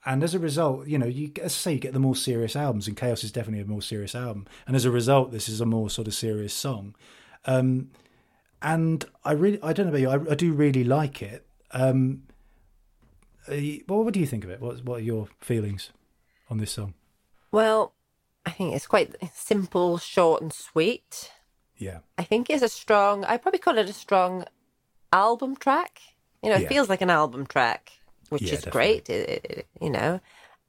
and 0.05 0.23
as 0.23 0.35
a 0.35 0.39
result, 0.39 0.89
you 0.89 0.99
know, 0.99 1.07
you 1.07 1.33
as 1.41 1.53
I 1.53 1.57
say, 1.57 1.73
you 1.75 1.79
get 1.79 1.93
the 1.93 1.99
more 1.99 2.17
serious 2.17 2.57
albums, 2.57 2.89
and 2.89 2.97
Chaos 2.97 3.25
is 3.25 3.33
definitely 3.33 3.63
a 3.63 3.67
more 3.67 3.83
serious 3.83 4.15
album. 4.15 4.47
And 4.67 4.77
as 4.77 4.85
a 4.85 4.91
result, 4.91 5.31
this 5.31 5.49
is 5.49 5.61
a 5.61 5.67
more 5.67 5.89
sort 5.89 6.09
of 6.09 6.15
serious 6.15 6.53
song. 6.53 6.95
Um, 7.45 7.91
and 8.63 9.05
I 9.25 9.33
really, 9.33 9.59
I 9.63 9.73
don't 9.73 9.87
know 9.87 9.91
about 9.91 10.01
you, 10.01 10.11
I, 10.11 10.33
I 10.33 10.35
do 10.35 10.53
really 10.53 10.85
like 10.85 11.23
it. 11.23 11.47
Um, 11.73 12.23
uh, 13.49 13.57
well, 13.89 14.05
what 14.05 14.15
do 14.15 14.21
you 14.21 14.27
think 14.27 14.45
of 14.45 14.51
it? 14.51 14.61
What, 14.61 14.85
what 14.85 15.01
are 15.01 15.05
your 15.05 15.29
feelings 15.41 15.91
on 16.49 16.59
this 16.59 16.73
song? 16.73 16.95
Well, 17.51 17.93
I 18.47 18.51
think 18.51 18.75
it's 18.75 18.87
quite 18.87 19.15
simple, 19.35 19.99
short, 19.99 20.43
and 20.43 20.53
sweet. 20.53 21.31
Yeah. 21.77 21.99
I 22.17 22.25
think 22.25 22.49
it's 22.49 22.63
a 22.63 22.69
strong, 22.69 23.25
I'd 23.25 23.43
probably 23.43 23.59
call 23.59 23.79
it 23.79 23.89
a 23.89 23.93
strong 23.93 24.45
album 25.13 25.57
track. 25.57 26.01
You 26.43 26.51
know, 26.51 26.57
it 26.57 26.63
yeah. 26.63 26.69
feels 26.69 26.89
like 26.89 27.03
an 27.03 27.11
album 27.11 27.47
track, 27.47 27.93
which 28.29 28.43
yeah, 28.43 28.55
is 28.55 28.63
definitely. 28.63 28.81
great, 28.81 29.11
it, 29.11 29.45
it, 29.45 29.67
you 29.81 29.91
know, 29.91 30.21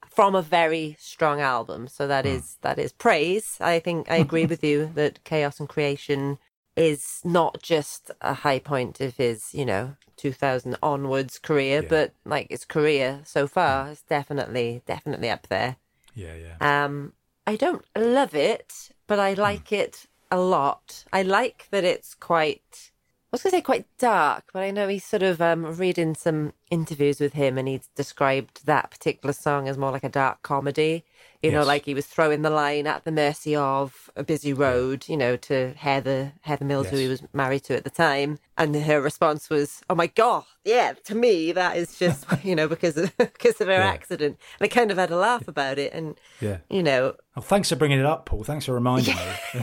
from 0.07 0.35
a 0.35 0.41
very 0.41 0.95
strong 0.99 1.41
album. 1.41 1.87
So 1.87 2.07
that 2.07 2.25
mm. 2.25 2.35
is 2.35 2.57
that 2.61 2.77
is 2.77 2.93
praise. 2.93 3.57
I 3.59 3.79
think 3.79 4.09
I 4.11 4.17
agree 4.17 4.45
with 4.45 4.63
you 4.63 4.91
that 4.93 5.23
Chaos 5.23 5.59
and 5.59 5.67
Creation 5.67 6.37
is 6.75 7.21
not 7.23 7.61
just 7.61 8.11
a 8.21 8.33
high 8.33 8.59
point 8.59 8.99
of 8.99 9.17
his, 9.17 9.53
you 9.53 9.65
know, 9.65 9.95
2000 10.17 10.77
onwards 10.81 11.39
career, 11.39 11.81
yeah. 11.81 11.89
but 11.89 12.13
like 12.25 12.49
his 12.49 12.65
career 12.65 13.21
so 13.25 13.47
far 13.47 13.89
is 13.91 14.01
definitely, 14.01 14.81
definitely 14.85 15.29
up 15.29 15.47
there. 15.47 15.77
Yeah, 16.15 16.35
yeah. 16.35 16.85
Um, 16.85 17.13
I 17.45 17.55
don't 17.55 17.85
love 17.95 18.35
it, 18.35 18.91
but 19.07 19.19
I 19.19 19.33
hmm. 19.33 19.41
like 19.41 19.69
mm. 19.69 19.77
it 19.77 20.05
a 20.31 20.39
lot. 20.39 21.05
I 21.13 21.21
like 21.23 21.67
that 21.71 21.83
it's 21.83 22.13
quite. 22.13 22.91
I 23.33 23.35
was 23.35 23.41
going 23.41 23.49
to 23.49 23.57
say 23.57 23.61
quite 23.61 23.87
dark, 23.97 24.51
but 24.53 24.61
I 24.61 24.69
know 24.69 24.87
he's 24.87 25.03
sort 25.03 25.23
of 25.23 25.41
um, 25.41 25.75
reading 25.75 26.13
some 26.13 26.53
interviews 26.69 27.19
with 27.19 27.33
him, 27.33 27.57
and 27.57 27.67
he's 27.67 27.89
described 27.95 28.67
that 28.67 28.91
particular 28.91 29.33
song 29.33 29.67
as 29.67 29.75
more 29.75 29.89
like 29.89 30.03
a 30.03 30.09
dark 30.09 30.43
comedy. 30.43 31.03
You 31.41 31.49
yes. 31.49 31.53
know, 31.53 31.63
like 31.65 31.85
he 31.85 31.95
was 31.95 32.05
throwing 32.05 32.43
the 32.43 32.51
line 32.51 32.85
at 32.85 33.05
the 33.05 33.11
mercy 33.11 33.55
of 33.55 34.11
a 34.15 34.23
busy 34.23 34.53
road, 34.53 35.09
you 35.09 35.17
know, 35.17 35.35
to 35.35 35.73
Heather 35.73 36.33
Heather 36.41 36.63
Mills, 36.63 36.85
yes. 36.85 36.91
who 36.91 36.97
he 36.99 37.07
was 37.07 37.23
married 37.33 37.63
to 37.63 37.75
at 37.75 37.83
the 37.83 37.89
time, 37.89 38.37
and 38.55 38.75
her 38.75 39.01
response 39.01 39.49
was, 39.49 39.81
"Oh 39.89 39.95
my 39.95 40.05
god, 40.05 40.43
yeah." 40.63 40.93
To 41.05 41.15
me, 41.15 41.51
that 41.53 41.75
is 41.75 41.97
just 41.97 42.27
you 42.43 42.55
know 42.55 42.67
because 42.67 42.97
of 42.97 43.17
because 43.17 43.59
of 43.59 43.65
her 43.65 43.73
yeah. 43.73 43.87
accident, 43.87 44.37
and 44.59 44.65
I 44.65 44.67
kind 44.67 44.91
of 44.91 44.97
had 44.97 45.09
a 45.09 45.17
laugh 45.17 45.47
about 45.47 45.79
it, 45.79 45.91
and 45.91 46.19
yeah, 46.39 46.57
you 46.69 46.83
know. 46.83 47.15
Well, 47.35 47.41
thanks 47.41 47.69
for 47.69 47.77
bringing 47.77 47.99
it 47.99 48.05
up, 48.05 48.27
Paul. 48.27 48.43
Thanks 48.43 48.67
for 48.67 48.73
reminding 48.73 49.15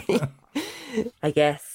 me. 0.08 0.18
I 1.22 1.30
guess 1.30 1.69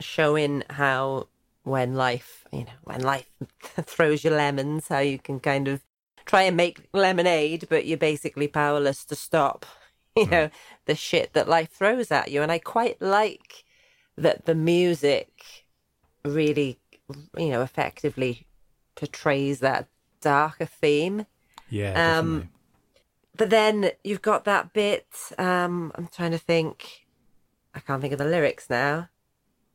showing 0.00 0.64
how 0.70 1.28
when 1.62 1.94
life, 1.94 2.44
you 2.52 2.60
know, 2.60 2.78
when 2.84 3.02
life 3.02 3.30
throws 3.82 4.24
you 4.24 4.30
lemons, 4.30 4.88
how 4.88 4.98
you 4.98 5.18
can 5.18 5.40
kind 5.40 5.68
of 5.68 5.82
try 6.24 6.42
and 6.42 6.56
make 6.56 6.88
lemonade, 6.92 7.66
but 7.68 7.86
you're 7.86 7.98
basically 7.98 8.48
powerless 8.48 9.04
to 9.04 9.14
stop, 9.14 9.66
you 10.16 10.26
know, 10.26 10.50
the 10.86 10.94
shit 10.94 11.32
that 11.34 11.48
life 11.48 11.70
throws 11.70 12.10
at 12.10 12.30
you. 12.30 12.42
And 12.42 12.50
I 12.50 12.58
quite 12.58 13.00
like 13.00 13.64
that 14.16 14.46
the 14.46 14.54
music 14.54 15.66
really, 16.24 16.78
you 17.36 17.48
know, 17.48 17.62
effectively 17.62 18.46
portrays 18.94 19.60
that 19.60 19.88
darker 20.20 20.66
theme. 20.66 21.26
Yeah. 21.68 22.18
Um, 22.18 22.50
but 23.36 23.50
then 23.50 23.92
you've 24.04 24.22
got 24.22 24.44
that 24.44 24.72
bit. 24.72 25.06
Um, 25.38 25.92
I'm 25.94 26.08
trying 26.08 26.32
to 26.32 26.38
think. 26.38 27.06
I 27.72 27.78
can't 27.78 28.02
think 28.02 28.12
of 28.12 28.18
the 28.18 28.24
lyrics 28.24 28.68
now 28.68 29.08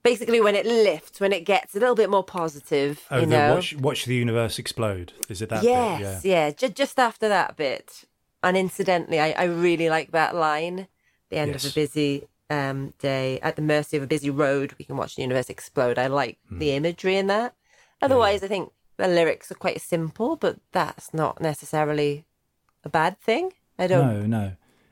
basically 0.05 0.39
when 0.39 0.55
it 0.55 0.65
lifts, 0.65 1.19
when 1.19 1.33
it 1.33 1.41
gets 1.41 1.75
a 1.75 1.79
little 1.79 1.95
bit 1.95 2.09
more 2.09 2.23
positive. 2.23 3.05
Oh, 3.11 3.19
you 3.19 3.25
know? 3.25 3.55
watch, 3.55 3.75
watch 3.75 4.05
the 4.05 4.15
universe 4.15 4.59
explode. 4.59 5.11
Is 5.27 5.41
it 5.41 5.49
that? 5.49 5.63
Yes, 5.63 6.21
bit? 6.21 6.29
yeah, 6.29 6.45
yeah. 6.45 6.51
J- 6.51 6.69
just 6.69 6.99
after 6.99 7.27
that 7.27 7.57
bit, 7.57 8.05
and 8.43 8.55
incidentally, 8.55 9.19
I, 9.19 9.31
I 9.31 9.43
really 9.45 9.89
like 9.89 10.11
that 10.11 10.35
line. 10.35 10.87
The 11.29 11.37
end 11.37 11.53
yes. 11.53 11.65
of 11.65 11.71
a 11.71 11.73
busy 11.73 12.27
um, 12.49 12.93
day, 12.99 13.39
at 13.41 13.55
the 13.55 13.63
mercy 13.63 13.97
of 13.97 14.03
a 14.03 14.07
busy 14.07 14.29
road, 14.29 14.75
we 14.77 14.85
can 14.85 14.95
watch 14.95 15.15
the 15.15 15.23
universe 15.23 15.49
explode. 15.49 15.97
I 15.97 16.07
like 16.07 16.37
mm. 16.51 16.59
the 16.59 16.71
imagery 16.71 17.17
in 17.17 17.27
that. 17.27 17.55
Otherwise, 18.01 18.43
I 18.43 18.47
think 18.47 18.71
the 18.97 19.07
lyrics 19.07 19.51
are 19.51 19.55
quite 19.55 19.81
simple, 19.81 20.35
but 20.35 20.59
that's 20.71 21.13
not 21.13 21.41
necessarily 21.41 22.25
a 22.83 22.89
bad 22.89 23.19
thing. 23.19 23.53
I 23.79 23.87
don't. 23.87 24.29
No, 24.29 24.39
no. 24.39 24.51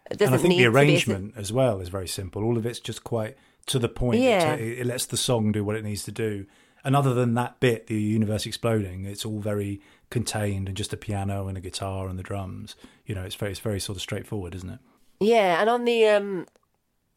It 0.09 0.18
doesn't 0.18 0.34
And 0.34 0.39
I 0.39 0.41
think 0.41 0.53
the 0.53 0.57
be 0.57 0.64
a- 0.64 0.72
arrangement 0.72 1.36
as 1.38 1.53
well 1.53 1.80
is 1.80 1.89
very 1.89 2.07
simple. 2.07 2.43
All 2.43 2.57
of 2.57 2.66
it's 2.66 2.80
just 2.80 3.03
quite 3.03 3.38
to 3.68 3.80
the 3.80 3.89
point. 3.89 4.22
Yeah. 4.22 4.53
It, 4.55 4.80
it 4.80 4.86
lets 4.86 5.05
the 5.05 5.18
song 5.18 5.51
do 5.51 5.64
what 5.64 5.76
it 5.76 5.84
needs 5.84 6.03
to 6.05 6.11
do. 6.11 6.45
And 6.86 6.95
other 6.95 7.14
than 7.14 7.34
that 7.36 7.59
bit, 7.61 7.88
the 7.88 7.95
universe 8.01 8.45
exploding, 8.45 9.05
it's 9.05 9.26
all 9.26 9.39
very 9.39 9.82
contained 10.09 10.68
and 10.68 10.76
just 10.76 10.91
a 10.91 10.97
piano 10.97 11.47
and 11.47 11.57
a 11.57 11.61
guitar 11.61 12.07
and 12.09 12.20
the 12.20 12.24
drums. 12.24 12.76
You 13.05 13.16
know, 13.16 13.24
it's 13.24 13.36
very, 13.36 13.51
it's 13.51 13.59
very 13.61 13.80
sort 13.80 13.95
of 13.95 14.01
straightforward, 14.01 14.53
isn't 14.55 14.70
it? 14.70 14.80
Yeah, 15.20 15.61
and 15.61 15.70
on 15.70 15.86
the 15.86 16.07
um 16.07 16.45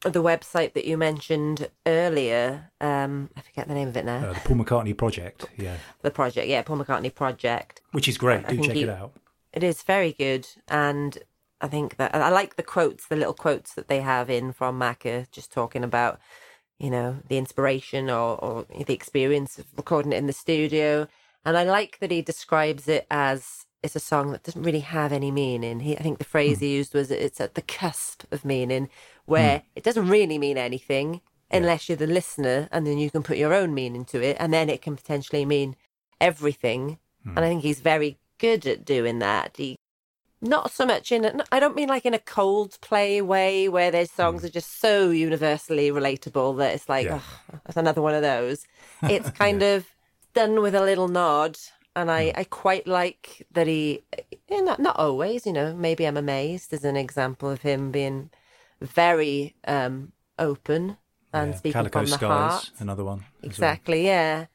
the 0.03 0.23
website 0.23 0.75
that 0.75 0.85
you 0.85 0.97
mentioned 0.97 1.69
earlier, 1.85 2.71
um 2.81 3.31
I 3.37 3.41
forget 3.41 3.67
the 3.67 3.75
name 3.75 3.89
of 3.89 3.97
it 3.97 4.05
now. 4.05 4.19
Uh, 4.29 4.33
the 4.35 4.41
Paul 4.41 4.57
McCartney 4.59 4.97
project, 4.97 5.47
yeah, 5.57 5.79
the 6.03 6.13
project, 6.13 6.47
yeah, 6.47 6.63
Paul 6.63 6.77
McCartney 6.79 7.13
project. 7.13 7.81
which 7.91 8.07
is 8.07 8.17
great. 8.17 8.45
I 8.47 8.51
Do 8.55 8.63
check 8.63 8.77
he- 8.77 8.83
it 8.85 8.89
out. 8.89 9.13
It 9.53 9.65
is 9.65 9.83
very 9.83 10.13
good, 10.13 10.47
and 10.69 11.19
I 11.61 11.69
think 11.69 11.97
that 11.97 12.15
I 12.15 12.29
like 12.29 12.57
the 12.57 12.63
quotes, 12.63 13.07
the 13.07 13.17
little 13.17 13.35
quotes 13.35 13.75
that 13.75 13.89
they 13.89 14.01
have 14.01 14.29
in 14.29 14.53
from 14.53 14.79
Macca, 14.79 15.31
just 15.31 15.53
talking 15.53 15.83
about, 15.83 16.21
you 16.79 16.91
know, 16.91 17.19
the 17.29 17.39
inspiration 17.39 18.11
or, 18.11 18.37
or 18.45 18.67
the 18.87 18.95
experience 18.95 19.59
of 19.59 19.67
recording 19.77 20.13
it 20.13 20.17
in 20.17 20.27
the 20.27 20.33
studio. 20.33 21.09
And 21.45 21.57
I 21.57 21.65
like 21.65 21.99
that 22.01 22.11
he 22.11 22.23
describes 22.23 22.89
it 22.89 23.07
as 23.11 23.65
it's 23.83 23.97
a 23.97 24.01
song 24.01 24.33
that 24.33 24.43
doesn't 24.43 24.63
really 24.63 24.81
have 24.81 25.13
any 25.13 25.31
meaning. 25.31 25.81
He, 25.81 25.97
I 25.97 26.03
think 26.03 26.19
the 26.19 26.25
phrase 26.25 26.59
hmm. 26.59 26.65
he 26.65 26.77
used 26.77 26.93
was 26.93 27.11
it's 27.11 27.41
at 27.41 27.55
the 27.55 27.63
cusp 27.63 28.25
of 28.33 28.45
meaning, 28.45 28.85
hmm. 28.85 29.33
where 29.33 29.63
it 29.75 29.85
doesn't 29.85 30.09
really 30.09 30.39
mean 30.39 30.59
anything 30.59 31.21
unless 31.51 31.89
you're 31.89 31.97
the 31.97 32.09
listener, 32.09 32.69
and 32.73 32.85
then 32.85 32.99
you 32.99 33.09
can 33.09 33.23
put 33.23 33.37
your 33.39 33.55
own 33.55 33.73
meaning 33.73 34.05
to 34.05 34.21
it, 34.21 34.37
and 34.41 34.53
then 34.53 34.69
it 34.69 34.83
can 34.83 34.97
potentially 34.97 35.45
mean 35.45 35.77
everything. 36.21 36.99
Hmm. 37.23 37.31
And 37.31 37.39
I 37.39 37.49
think 37.49 37.63
he's 37.63 37.81
very 37.81 38.19
good 38.39 38.67
at 38.67 38.85
doing 38.85 39.21
that. 39.21 39.57
He 39.57 39.77
not 40.41 40.71
so 40.71 40.85
much 40.87 41.11
in 41.13 41.25
a, 41.25 41.45
I 41.51 41.61
don't 41.61 41.75
mean 41.77 41.89
like 41.89 42.07
in 42.07 42.15
a 42.15 42.19
Coldplay 42.19 43.23
way 43.23 43.69
where 43.69 43.91
their 43.91 44.07
songs 44.07 44.45
are 44.45 44.51
just 44.51 44.81
so 44.81 45.11
universally 45.11 45.91
relatable 45.91 46.59
that 46.59 46.75
it's 46.75 46.89
like 46.89 47.07
Yeah. 47.07 47.21
oh, 47.53 47.59
that's 47.65 47.77
another 47.77 48.03
one 48.03 48.15
of 48.15 48.23
those. 48.23 48.67
It's 49.09 49.31
kind 49.45 49.63
of 49.63 49.87
done 50.35 50.61
with 50.61 50.75
a 50.75 50.83
little 50.85 51.09
nod, 51.09 51.59
and 51.95 52.11
I 52.11 52.33
I 52.37 52.45
quite 52.45 52.87
like 52.87 53.47
that 53.53 53.67
he 53.67 54.03
eh, 54.51 54.61
not 54.61 54.79
not 54.79 54.97
always, 54.97 55.47
you 55.47 55.53
know. 55.53 55.75
Maybe 55.75 56.07
I'm 56.07 56.17
amazed 56.19 56.73
as 56.73 56.85
an 56.85 56.97
example 56.97 57.49
of 57.51 57.63
him 57.63 57.91
being 57.91 58.31
very 58.81 59.55
um 59.67 60.13
open 60.39 60.99
and 61.33 61.53
Yeah. 61.53 61.57
speaking 61.59 61.73
Calico 61.81 62.01
from 62.01 62.11
the 62.11 62.17
Skies, 62.17 62.29
heart. 62.31 62.71
another 62.79 63.05
one. 63.05 63.19
as 63.19 63.25
well. 63.43 63.43
Exactly, 63.43 64.05
yeah. 64.07 64.47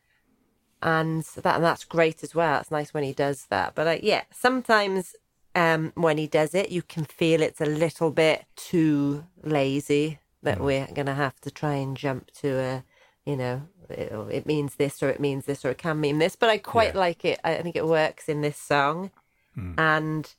And 0.84 1.24
that 1.44 1.56
and 1.56 1.64
that's 1.64 1.84
great 1.86 2.24
as 2.24 2.34
well. 2.34 2.60
It's 2.60 2.72
nice 2.72 2.94
when 2.94 3.04
he 3.04 3.14
does 3.14 3.46
that. 3.50 3.76
But 3.76 3.88
uh, 3.88 3.98
yeah, 4.02 4.24
sometimes 4.32 5.16
um, 5.56 5.92
when 5.96 6.18
he 6.18 6.28
does 6.28 6.54
it, 6.56 6.70
you 6.72 6.82
can 6.82 7.06
feel 7.06 7.42
it's 7.42 7.62
a 7.62 7.66
little 7.66 8.12
bit 8.12 8.46
too 8.56 9.26
lazy 9.44 10.20
that 10.44 10.58
Mm. 10.58 10.64
we're 10.64 10.88
going 10.88 11.06
to 11.08 11.14
have 11.14 11.40
to 11.42 11.52
try 11.52 11.76
and 11.76 11.96
jump 11.98 12.32
to 12.32 12.58
a, 12.60 12.84
you 13.26 13.36
know, 13.36 13.68
it, 13.90 14.12
it 14.32 14.46
means 14.46 14.76
this 14.76 15.04
or 15.04 15.10
it 15.10 15.20
means 15.20 15.46
this 15.46 15.64
or 15.66 15.70
it 15.70 15.78
can 15.78 16.00
mean 16.00 16.18
this. 16.20 16.36
But 16.36 16.50
I 16.50 16.58
quite 16.58 16.94
Yeah. 16.94 17.00
like 17.00 17.26
it. 17.26 17.40
I 17.44 17.56
think 17.62 17.76
it 17.76 17.86
works 17.86 18.28
in 18.30 18.42
this 18.42 18.58
song. 18.58 19.12
Mm. 19.58 19.76
And 19.78 20.34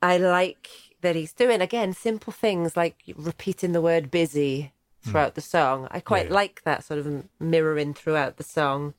I 0.00 0.16
like 0.18 0.68
that 1.00 1.16
he's 1.16 1.32
doing 1.32 1.60
again 1.60 1.92
simple 1.92 2.32
things 2.32 2.76
like 2.76 2.96
repeating 3.16 3.72
the 3.72 3.80
word 3.80 4.10
busy 4.10 4.72
throughout 5.04 5.34
the 5.34 5.40
song. 5.40 5.88
I 5.90 5.98
quite 5.98 6.28
yeah. 6.28 6.34
like 6.34 6.62
that 6.62 6.84
sort 6.84 7.00
of 7.00 7.24
mirroring 7.40 7.92
throughout 7.92 8.36
the 8.36 8.44
song. 8.44 8.94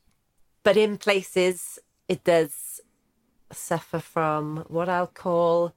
But 0.63 0.75
in 0.77 0.97
places 0.97 1.79
it 2.09 2.23
does 2.25 2.81
suffer 3.53 3.99
from 3.99 4.65
what 4.67 4.89
I'll 4.89 5.07
call 5.07 5.73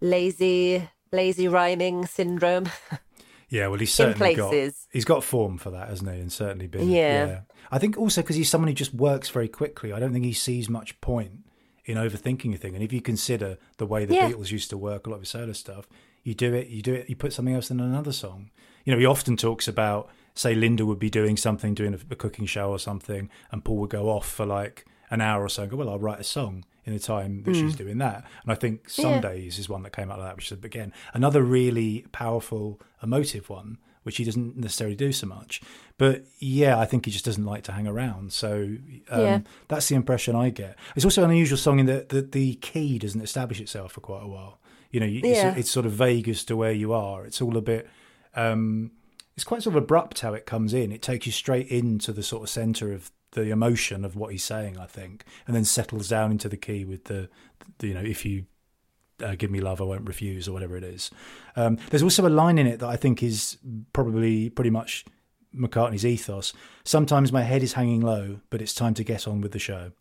lazy 0.00 0.88
lazy 1.12 1.48
rhyming 1.48 2.06
syndrome. 2.06 2.68
Yeah, 3.52 3.66
well, 3.66 3.80
he's 3.80 3.92
certainly 3.92 4.36
got 4.36 4.54
he's 4.92 5.04
got 5.04 5.24
form 5.24 5.58
for 5.58 5.72
that, 5.72 5.88
hasn't 5.88 6.08
he? 6.08 6.20
And 6.20 6.32
certainly 6.32 6.68
been. 6.68 6.88
Yeah. 6.88 7.40
I 7.72 7.80
think 7.80 7.98
also 7.98 8.22
because 8.22 8.36
he's 8.36 8.48
someone 8.48 8.68
who 8.68 8.74
just 8.74 8.94
works 8.94 9.28
very 9.28 9.48
quickly. 9.48 9.92
I 9.92 9.98
don't 9.98 10.12
think 10.12 10.24
he 10.24 10.32
sees 10.32 10.68
much 10.68 11.00
point 11.00 11.40
in 11.84 11.96
overthinking 11.96 12.54
a 12.54 12.56
thing. 12.56 12.76
And 12.76 12.84
if 12.84 12.92
you 12.92 13.00
consider 13.00 13.58
the 13.78 13.86
way 13.86 14.04
the 14.04 14.14
Yeah. 14.14 14.30
Beatles 14.30 14.52
used 14.52 14.70
to 14.70 14.78
work, 14.78 15.06
a 15.06 15.10
lot 15.10 15.16
of 15.16 15.22
his 15.22 15.30
solo 15.30 15.52
stuff, 15.52 15.88
you 16.22 16.32
do 16.32 16.54
it, 16.54 16.68
you 16.68 16.80
do 16.80 16.94
it, 16.94 17.10
you 17.10 17.16
put 17.16 17.32
something 17.32 17.52
else 17.52 17.72
in 17.72 17.80
another 17.80 18.12
song. 18.12 18.50
You 18.84 18.92
know, 18.92 19.00
he 19.00 19.06
often 19.06 19.36
talks 19.36 19.66
about, 19.66 20.08
say, 20.34 20.54
Linda 20.54 20.86
would 20.86 21.00
be 21.00 21.10
doing 21.10 21.36
something, 21.36 21.74
doing 21.74 21.92
a, 21.92 21.98
a 22.12 22.14
cooking 22.16 22.46
show 22.46 22.70
or 22.70 22.78
something, 22.78 23.28
and 23.50 23.64
Paul 23.64 23.78
would 23.78 23.90
go 23.90 24.10
off 24.10 24.30
for 24.30 24.46
like 24.46 24.86
an 25.10 25.20
hour 25.20 25.42
or 25.44 25.48
so 25.48 25.62
and 25.62 25.70
go, 25.70 25.76
well, 25.76 25.88
I'll 25.90 25.98
write 25.98 26.20
a 26.20 26.24
song 26.24 26.64
in 26.84 26.92
the 26.92 26.98
time 26.98 27.42
that 27.42 27.54
she's 27.54 27.76
doing 27.76 27.98
that. 27.98 28.24
And 28.42 28.52
I 28.52 28.54
think 28.54 28.90
Hmm. 28.96 29.02
Yeah. 29.02 29.30
Is 29.30 29.68
one 29.68 29.82
that 29.82 29.92
came 29.92 30.10
out 30.10 30.18
of 30.18 30.24
that, 30.24 30.36
which 30.36 30.50
is, 30.50 30.58
again, 30.64 30.92
another 31.12 31.42
really 31.42 32.06
powerful, 32.12 32.80
emotive 33.02 33.50
one, 33.50 33.78
which 34.02 34.16
he 34.16 34.24
doesn't 34.24 34.56
necessarily 34.56 34.96
do 34.96 35.12
so 35.12 35.26
much. 35.26 35.60
But 35.98 36.24
yeah, 36.38 36.78
I 36.78 36.86
think 36.86 37.04
he 37.04 37.10
just 37.10 37.24
doesn't 37.26 37.44
like 37.44 37.64
to 37.64 37.72
hang 37.72 37.86
around. 37.86 38.32
So 38.32 38.76
um, 39.10 39.20
Yeah. 39.20 39.40
that's 39.68 39.88
the 39.88 39.94
impression 39.94 40.34
I 40.34 40.48
get. 40.50 40.76
It's 40.96 41.04
also 41.04 41.22
an 41.24 41.30
unusual 41.30 41.58
song 41.58 41.78
in 41.80 41.86
that 41.86 42.08
the, 42.08 42.22
the 42.22 42.54
key 42.56 42.98
doesn't 42.98 43.20
establish 43.20 43.60
itself 43.60 43.92
for 43.92 44.00
quite 44.00 44.22
a 44.22 44.28
while. 44.28 44.58
You 44.90 45.00
know, 45.00 45.06
Yeah. 45.06 45.50
it's, 45.50 45.58
it's 45.60 45.70
sort 45.70 45.84
of 45.86 45.92
vague 45.92 46.28
as 46.28 46.44
to 46.44 46.56
where 46.56 46.72
you 46.72 46.92
are. 46.94 47.26
It's 47.26 47.42
all 47.42 47.56
a 47.58 47.60
bit. 47.62 47.88
Um, 48.34 48.92
it's 49.36 49.44
quite 49.44 49.62
sort 49.62 49.76
of 49.76 49.82
abrupt 49.82 50.20
how 50.20 50.34
it 50.34 50.46
comes 50.46 50.72
in. 50.74 50.92
It 50.92 51.02
takes 51.02 51.26
you 51.26 51.32
straight 51.32 51.68
into 51.68 52.12
the 52.12 52.22
sort 52.22 52.42
of 52.44 52.48
center 52.48 52.92
of 52.92 53.10
the 53.32 53.50
emotion 53.50 54.04
of 54.04 54.16
what 54.16 54.32
he's 54.32 54.44
saying, 54.44 54.78
I 54.78 54.86
think, 54.86 55.24
and 55.46 55.54
then 55.54 55.64
settles 55.64 56.08
down 56.08 56.30
into 56.30 56.48
the 56.48 56.56
key 56.56 56.84
with 56.84 57.04
the, 57.04 57.28
the 57.78 57.88
you 57.88 57.94
know, 57.94 58.00
if 58.00 58.24
you 58.24 58.46
uh, 59.22 59.34
give 59.34 59.50
me 59.50 59.60
love, 59.60 59.80
I 59.80 59.84
won't 59.84 60.06
refuse, 60.06 60.48
or 60.48 60.52
whatever 60.52 60.76
it 60.76 60.84
is. 60.84 61.10
Um, 61.56 61.78
there's 61.90 62.02
also 62.02 62.26
a 62.26 62.28
line 62.28 62.58
in 62.58 62.66
it 62.66 62.80
that 62.80 62.88
I 62.88 62.96
think 62.96 63.22
is 63.22 63.58
probably 63.92 64.50
pretty 64.50 64.70
much 64.70 65.04
McCartney's 65.54 66.06
ethos. 66.06 66.52
Sometimes 66.84 67.32
my 67.32 67.42
head 67.42 67.62
is 67.62 67.74
hanging 67.74 68.00
low, 68.00 68.40
but 68.50 68.62
it's 68.62 68.74
time 68.74 68.94
to 68.94 69.04
get 69.04 69.28
on 69.28 69.40
with 69.40 69.52
the 69.52 69.58
show. 69.58 69.92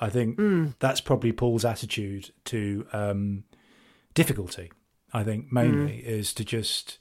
I 0.00 0.10
think 0.10 0.38
that's 0.78 1.00
probably 1.00 1.32
Paul's 1.32 1.64
attitude 1.64 2.30
to 2.46 2.86
um, 2.92 3.44
difficulty. 4.12 4.70
I 5.12 5.24
think 5.24 5.50
mainly 5.50 5.98
is 5.98 6.34
to 6.34 6.44
just, 6.44 6.98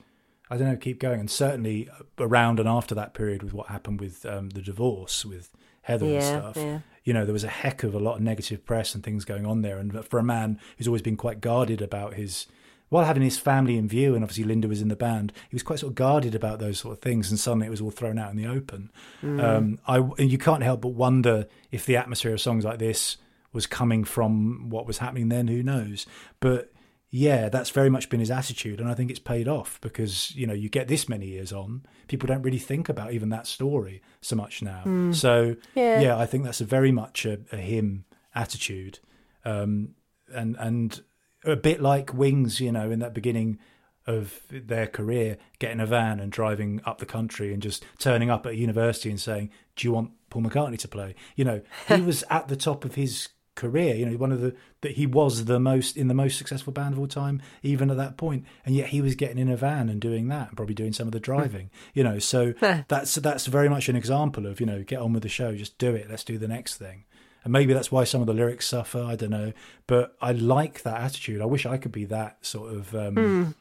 I 0.49 0.57
don't 0.57 0.67
know, 0.69 0.77
keep 0.77 0.99
going. 0.99 1.19
And 1.19 1.29
certainly 1.29 1.89
around 2.19 2.59
and 2.59 2.69
after 2.69 2.93
that 2.95 3.13
period 3.13 3.41
with 3.41 3.53
what 3.53 3.67
happened 3.67 3.99
with 3.99 4.25
um, 4.25 4.49
the 4.49 4.61
divorce 4.61 5.25
with 5.25 5.49
Heather 5.81 6.05
and 6.05 6.23
stuff, 6.23 6.57
yeah. 6.57 6.79
you 7.03 7.13
know, 7.13 7.25
there 7.25 7.33
was 7.33 7.43
a 7.43 7.49
heck 7.49 7.83
of 7.83 7.93
a 7.95 7.99
lot 7.99 8.15
of 8.15 8.21
negative 8.21 8.65
press 8.65 8.95
and 8.95 9.03
things 9.03 9.25
going 9.25 9.45
on 9.45 9.61
there. 9.61 9.77
And 9.77 10.05
for 10.05 10.19
a 10.19 10.23
man 10.23 10.59
who's 10.77 10.87
always 10.87 11.01
been 11.01 11.17
quite 11.17 11.41
guarded 11.41 11.81
about 11.81 12.13
his, 12.13 12.47
while 12.89 13.05
having 13.05 13.23
his 13.23 13.39
family 13.39 13.77
in 13.77 13.87
view, 13.87 14.13
and 14.13 14.23
obviously 14.23 14.43
Linda 14.43 14.67
was 14.67 14.81
in 14.81 14.87
the 14.87 14.95
band, 14.95 15.33
he 15.49 15.55
was 15.55 15.63
quite 15.63 15.79
sort 15.79 15.91
of 15.91 15.95
guarded 15.95 16.35
about 16.35 16.59
those 16.59 16.79
sort 16.79 16.95
of 16.95 17.01
things. 17.01 17.31
And 17.31 17.39
suddenly 17.39 17.67
it 17.67 17.71
was 17.71 17.81
all 17.81 17.91
thrown 17.91 18.19
out 18.19 18.31
in 18.31 18.37
the 18.37 18.47
open. 18.47 18.91
Um, 19.39 19.79
I, 19.87 19.97
and 19.97 20.31
you 20.31 20.37
can't 20.37 20.63
help 20.63 20.81
but 20.81 20.89
wonder 20.89 21.47
if 21.71 21.85
the 21.85 21.97
atmosphere 21.97 22.33
of 22.33 22.41
songs 22.41 22.65
like 22.65 22.79
this 22.79 23.17
was 23.51 23.65
coming 23.65 24.03
from 24.03 24.69
what 24.69 24.85
was 24.85 24.99
happening 24.99 25.29
then. 25.29 25.47
Who 25.47 25.63
knows? 25.63 26.05
But 26.39 26.71
yeah, 27.17 27.47
that's 27.47 27.69
very 27.69 27.89
much 27.89 28.09
been 28.09 28.19
his 28.19 28.29
attitude, 28.29 28.81
and 28.81 28.89
I 28.89 28.93
think 28.93 29.09
it's 29.09 29.19
paid 29.19 29.47
off 29.47 29.79
because 29.79 30.35
you 30.35 30.45
know 30.45 30.53
you 30.53 30.67
get 30.67 30.89
this 30.89 31.07
many 31.07 31.27
years 31.27 31.53
on, 31.53 31.85
people 32.09 32.27
don't 32.27 32.41
really 32.41 32.59
think 32.59 32.89
about 32.89 33.13
even 33.13 33.29
that 33.29 33.47
story 33.47 34.01
so 34.19 34.35
much 34.35 34.61
now. 34.61 34.83
So 35.13 35.55
Yeah. 35.75 36.01
yeah, 36.01 36.17
I 36.17 36.25
think 36.25 36.43
that's 36.43 36.59
a 36.59 36.65
very 36.65 36.91
much 36.91 37.25
a, 37.25 37.39
a 37.53 37.57
him 37.57 38.03
attitude, 38.33 38.99
um, 39.45 39.95
and 40.33 40.57
and 40.59 41.01
a 41.45 41.55
bit 41.55 41.81
like 41.81 42.13
Wings, 42.13 42.59
you 42.59 42.73
know, 42.73 42.91
in 42.91 42.99
that 42.99 43.13
beginning 43.13 43.59
of 44.07 44.41
their 44.51 44.85
career, 44.85 45.37
getting 45.59 45.79
a 45.79 45.85
van 45.85 46.19
and 46.19 46.33
driving 46.33 46.81
up 46.85 46.97
the 46.97 47.05
country 47.05 47.53
and 47.53 47.63
just 47.63 47.85
turning 47.97 48.29
up 48.29 48.45
at 48.45 48.51
a 48.51 48.57
university 48.57 49.09
and 49.09 49.21
saying, 49.21 49.49
"Do 49.77 49.87
you 49.87 49.93
want 49.93 50.11
Paul 50.29 50.43
McCartney 50.43 50.77
to 50.79 50.87
play?" 50.89 51.15
You 51.37 51.45
know, 51.45 51.61
he 51.87 52.01
was 52.11 52.25
at 52.29 52.49
the 52.49 52.57
top 52.57 52.83
of 52.83 52.95
his 52.95 53.29
career. 53.55 53.95
You 53.95 54.05
know, 54.05 54.17
one 54.17 54.31
of 54.31 54.41
the 54.41 54.55
that 54.81 54.93
he 54.93 55.05
was 55.05 55.45
the 55.45 55.59
most 55.59 55.97
in 55.97 56.07
the 56.07 56.13
most 56.13 56.37
successful 56.37 56.73
band 56.73 56.93
of 56.93 56.99
all 56.99 57.07
time, 57.07 57.41
even 57.63 57.89
at 57.89 57.97
that 57.97 58.17
point, 58.17 58.45
and 58.65 58.75
yet 58.75 58.89
he 58.89 59.01
was 59.01 59.15
getting 59.15 59.37
in 59.37 59.49
a 59.49 59.57
van 59.57 59.89
and 59.89 59.99
doing 59.99 60.27
that, 60.27 60.49
and 60.49 60.57
probably 60.57 60.75
doing 60.75 60.93
some 60.93 61.07
of 61.07 61.13
the 61.13 61.19
driving. 61.19 61.69
you 61.93 62.03
know, 62.03 62.19
so 62.19 62.53
that's 62.87 63.15
that's 63.15 63.47
very 63.47 63.69
much 63.69 63.89
an 63.89 63.95
example 63.95 64.45
of 64.45 64.59
you 64.59 64.65
know, 64.65 64.83
get 64.83 64.99
on 64.99 65.13
with 65.13 65.23
the 65.23 65.29
show, 65.29 65.55
just 65.55 65.77
do 65.77 65.95
it. 65.95 66.09
Let's 66.09 66.23
do 66.23 66.37
the 66.37 66.47
next 66.47 66.75
thing. 66.77 67.05
And 67.43 67.53
maybe 67.53 67.73
that's 67.73 67.91
why 67.91 68.05
some 68.05 68.21
of 68.21 68.27
the 68.27 68.33
lyrics 68.33 68.67
suffer. 68.67 69.03
I 69.03 69.15
don't 69.15 69.29
know, 69.29 69.53
but 69.87 70.15
I 70.19 70.31
like 70.31 70.81
that 70.81 70.99
attitude. 70.99 71.41
I 71.41 71.45
wish 71.45 71.65
I 71.65 71.77
could 71.77 71.91
be 71.91 72.05
that 72.05 72.43
sort 72.43 72.73
of 72.73 72.95
um, 72.95 73.55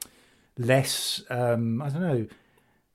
less. 0.57 1.23
Um, 1.31 1.83
I 1.83 1.91
don't 1.91 2.01
know 2.03 2.27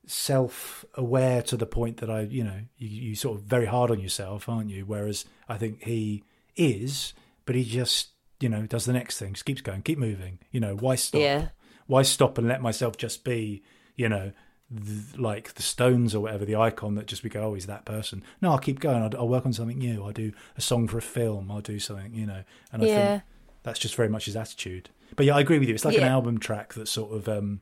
self-aware 0.10 1.43
to 1.43 1.56
the 1.56 1.68
point 1.68 1.97
that 1.97 2.10
I, 2.10 2.22
you 2.22 2.43
know, 2.43 2.62
you, 2.80 2.88
you 2.88 3.16
sort 3.16 3.38
of 3.38 3.43
very 3.43 3.68
hard 3.68 3.91
on 3.91 4.00
yourself, 4.00 4.50
aren't 4.50 4.72
you? 4.72 4.84
Whereas 4.84 5.26
I 5.47 5.58
think 5.58 5.84
he 5.84 6.24
is, 6.60 7.14
but 7.45 7.55
he 7.55 7.64
just, 7.64 8.10
you 8.39 8.49
know, 8.49 8.66
does 8.66 8.86
the 8.86 8.93
next 8.93 9.18
thing, 9.18 9.34
just 9.34 9.45
keeps 9.45 9.62
going, 9.62 9.82
keep 9.82 9.97
moving. 9.97 10.39
You 10.51 10.60
know, 10.60 10.76
why 10.76 10.95
stop? 10.95 11.22
Yeah. 11.22 11.47
Why 11.88 12.03
stop 12.03 12.38
and 12.38 12.47
let 12.47 12.62
myself 12.62 12.97
just 12.97 13.24
be, 13.24 13.64
you 13.95 14.07
know, 14.10 14.32
th- 14.76 15.18
like 15.18 15.53
the 15.55 15.64
Stones 15.64 16.14
or 16.14 16.20
whatever, 16.22 16.45
the 16.45 16.55
icon 16.55 16.95
that 16.95 17.07
just 17.07 17.24
we 17.24 17.30
go, 17.30 17.41
oh, 17.43 17.53
he's 17.55 17.66
that 17.66 17.86
person. 17.86 18.24
No, 18.41 18.51
I'll 18.51 18.60
keep 18.60 18.80
going. 18.80 19.01
I'll, 19.01 19.18
I'll 19.22 19.28
work 19.28 19.45
on 19.45 19.53
something 19.53 19.80
new. 19.80 20.03
I'll 20.03 20.12
do 20.12 20.32
a 20.55 20.62
song 20.62 20.88
for 20.88 20.99
a 20.99 21.01
film. 21.01 21.49
I'll 21.51 21.62
do 21.62 21.80
something, 21.80 22.14
you 22.14 22.28
know. 22.28 22.43
And 22.72 22.84
I 22.84 22.86
Yeah. 22.86 23.10
think 23.12 23.24
that's 23.64 23.80
just 23.80 23.95
very 23.95 24.10
much 24.10 24.26
his 24.26 24.36
attitude. 24.36 24.89
But 25.16 25.26
yeah, 25.26 25.36
I 25.36 25.39
agree 25.39 25.57
with 25.57 25.68
you. 25.68 25.74
It's 25.76 25.86
like 25.86 25.97
an 25.97 26.03
album 26.03 26.38
track 26.38 26.74
that 26.76 26.88
sort 26.88 27.12
of 27.16 27.28
um, 27.28 27.62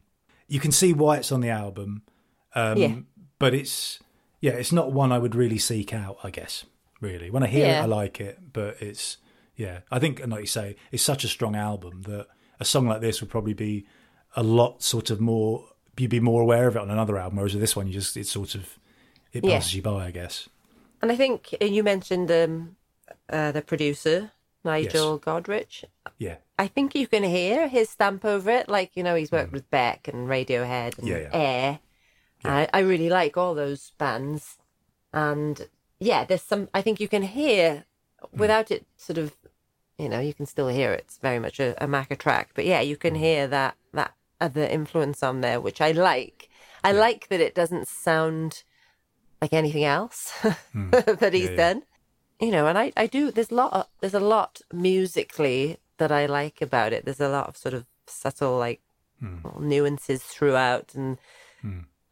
you 0.49 0.59
can 0.59 0.71
see 0.73 0.91
why 0.91 1.15
it's 1.17 1.31
on 1.31 1.39
the 1.39 1.49
album, 1.49 2.01
um, 2.55 2.77
Yeah. 2.77 2.95
but 3.39 3.53
it's 3.53 3.99
yeah, 4.41 4.51
it's 4.51 4.73
not 4.73 4.91
one 4.91 5.11
I 5.13 5.17
would 5.17 5.33
really 5.33 5.57
seek 5.57 5.93
out. 5.93 6.17
I 6.23 6.29
guess 6.29 6.65
really 7.01 7.29
when 7.29 7.43
I 7.43 7.47
hear 7.47 7.67
Yeah. 7.67 7.79
it, 7.79 7.83
I 7.83 7.85
like 7.85 8.19
it, 8.21 8.53
but 8.53 8.81
it's 8.81 9.17
yeah, 9.55 9.79
I 9.91 9.99
think 9.99 10.19
and 10.19 10.31
like 10.31 10.41
you 10.41 10.47
say, 10.47 10.75
it's 10.91 11.03
such 11.03 11.23
a 11.23 11.27
strong 11.27 11.55
album 11.55 12.03
that 12.03 12.27
a 12.59 12.65
song 12.65 12.87
like 12.87 13.01
this 13.01 13.21
would 13.21 13.29
probably 13.29 13.53
be 13.53 13.85
a 14.35 14.43
lot 14.43 14.83
sort 14.83 15.09
of 15.09 15.19
more 15.19 15.65
you'd 15.97 16.11
be 16.11 16.19
more 16.19 16.41
aware 16.43 16.67
of 16.67 16.75
it 16.75 16.81
on 16.81 16.91
another 16.91 17.17
album, 17.17 17.37
whereas 17.37 17.53
with 17.53 17.61
this 17.61 17.75
one 17.75 17.87
you 17.87 17.93
just 17.93 18.15
it's 18.17 18.31
sort 18.31 18.53
of 18.55 18.77
it 19.33 19.43
Yeah. 19.43 19.55
passes 19.57 19.73
you 19.75 19.81
by, 19.81 20.05
I 20.05 20.11
guess. 20.11 20.47
And 21.01 21.11
I 21.11 21.15
think 21.15 21.55
uh, 21.61 21.65
you 21.65 21.83
mentioned 21.83 22.31
um, 22.31 22.75
uh, 23.29 23.51
the 23.51 23.61
producer, 23.61 24.31
Nigel 24.63 25.19
Godrich. 25.19 25.83
Yeah, 26.17 26.37
I 26.57 26.67
think 26.67 26.95
you 26.95 27.07
can 27.07 27.23
hear 27.23 27.67
his 27.67 27.89
stamp 27.89 28.25
over 28.25 28.49
it. 28.51 28.69
Like, 28.69 28.91
you 28.95 29.03
know, 29.03 29.15
he's 29.15 29.31
worked 29.31 29.51
with 29.53 29.69
Beck 29.69 30.07
and 30.07 30.27
Radiohead 30.27 30.97
and 30.99 31.07
Mm. 31.07 31.09
Yeah, 31.09 31.17
yeah. 31.17 31.29
Air. 31.33 31.79
I, 32.45 32.69
I 32.73 32.79
really 32.79 33.09
like 33.09 33.37
all 33.37 33.53
those 33.55 33.91
bands. 33.97 34.57
And 35.13 35.67
yeah, 35.99 36.25
there's 36.25 36.41
some, 36.43 36.69
I 36.73 36.81
think 36.81 36.99
you 36.99 37.07
can 37.07 37.23
hear 37.23 37.85
Mm. 38.23 38.39
without 38.39 38.71
it 38.71 38.85
sort 38.97 39.17
of, 39.19 39.35
you 39.97 40.09
know, 40.09 40.19
you 40.19 40.33
can 40.33 40.45
still 40.45 40.67
hear 40.69 40.91
it. 40.91 41.01
It's 41.01 41.17
very 41.17 41.39
much 41.39 41.59
a, 41.59 41.81
a 41.83 41.87
Macca 41.87 42.17
track. 42.17 42.49
But 42.55 42.65
yeah, 42.65 42.81
you 42.81 42.97
can 42.97 43.13
Mm. 43.13 43.19
hear 43.19 43.47
that, 43.47 43.75
that 43.93 44.13
other 44.41 44.63
influence 44.63 45.21
on 45.21 45.41
there, 45.41 45.61
which 45.61 45.81
I 45.81 45.91
like. 45.91 46.49
I 46.83 46.91
like 46.91 47.27
that 47.29 47.39
it 47.39 47.53
doesn't 47.53 47.87
sound 47.87 48.63
like 49.41 49.53
anything 49.53 49.83
else 49.83 50.33
that 50.43 51.33
he's 51.33 51.49
Mm. 51.49 51.49
Yeah, 51.49 51.49
yeah. 51.51 51.55
done 51.73 51.83
you 52.39 52.51
know, 52.51 52.67
and 52.67 52.77
I, 52.77 52.93
I 52.95 53.07
do. 53.07 53.31
There's 53.31 53.49
a 53.49 53.55
lot. 53.55 53.89
There's 53.99 54.13
a 54.13 54.19
lot 54.19 54.61
musically 54.71 55.77
that 55.97 56.11
I 56.11 56.27
like 56.27 56.61
about 56.61 56.93
it. 56.93 57.03
There's 57.03 57.19
a 57.19 57.29
lot 57.29 57.47
of 57.47 57.57
sort 57.57 57.73
of 57.73 57.85
subtle 58.05 58.57
like 58.59 58.81
Hmm. 59.19 59.37
little 59.43 59.61
nuances 59.61 60.21
throughout, 60.21 60.93
and 60.93 61.17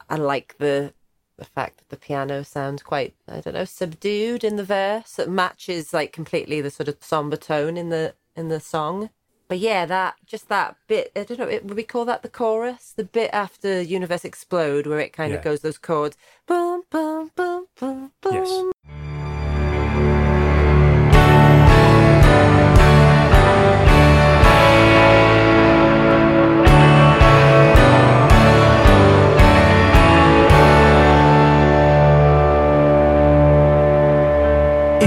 I 0.10 0.16
like 0.16 0.56
the 0.58 0.94
the 1.38 1.46
fact 1.46 1.78
that 1.78 1.90
the 1.90 1.98
piano 1.98 2.44
sounds 2.44 2.82
quite 2.82 3.14
I 3.28 3.42
don't 3.42 3.54
know 3.54 3.66
subdued 3.66 4.44
in 4.44 4.56
the 4.56 4.64
verse. 4.64 5.20
It 5.20 5.30
matches 5.30 5.94
like 5.94 6.12
completely 6.14 6.62
the 6.62 6.72
sort 6.72 6.88
of 6.88 6.98
somber 7.02 7.38
tone 7.38 7.78
in 7.78 7.90
the 7.90 8.14
in 8.36 8.50
the 8.50 8.60
song. 8.60 9.10
But 9.48 9.60
yeah, 9.60 9.86
that 9.86 10.16
just 10.26 10.50
that 10.50 10.76
bit. 10.88 11.12
I 11.16 11.24
don't 11.24 11.40
know. 11.40 11.48
It, 11.48 11.66
would 11.66 11.78
we 11.78 11.84
call 11.84 12.06
that 12.06 12.24
the 12.24 12.30
chorus? 12.30 12.94
The 12.96 13.04
bit 13.04 13.30
after 13.32 13.82
"Universe 13.82 14.26
Explode," 14.26 14.88
where 14.88 15.00
it 15.00 15.14
kind 15.14 15.32
Yeah. 15.32 15.38
of 15.38 15.44
goes 15.44 15.62
those 15.62 15.78
chords. 15.78 16.18
Boom, 16.48 16.84
boom, 16.90 17.32
boom, 17.36 17.68
boom, 17.76 18.12
boom. 18.22 18.34
Yes. 18.34 18.75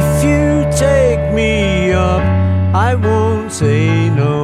If 0.00 0.24
you 0.24 0.64
take 0.76 1.32
me 1.34 1.92
up, 1.92 2.22
I 2.74 2.94
won't 2.94 3.50
say 3.52 4.08
no. 4.10 4.42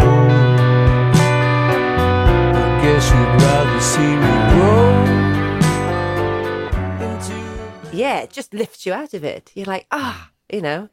I 2.57 2.81
guess 2.83 3.05
you'd 3.13 3.43
rather 3.45 3.81
see 3.81 4.13
me 4.25 4.35
grow 4.55 4.95
into. 7.07 7.97
yeah, 7.97 8.21
it 8.21 8.31
just 8.31 8.53
lifts 8.53 8.85
you 8.87 8.93
out 8.93 9.15
of 9.15 9.23
it. 9.25 9.53
You're 9.55 9.67
like, 9.67 9.87
ah, 9.93 10.31
you 10.51 10.61
know, 10.61 10.89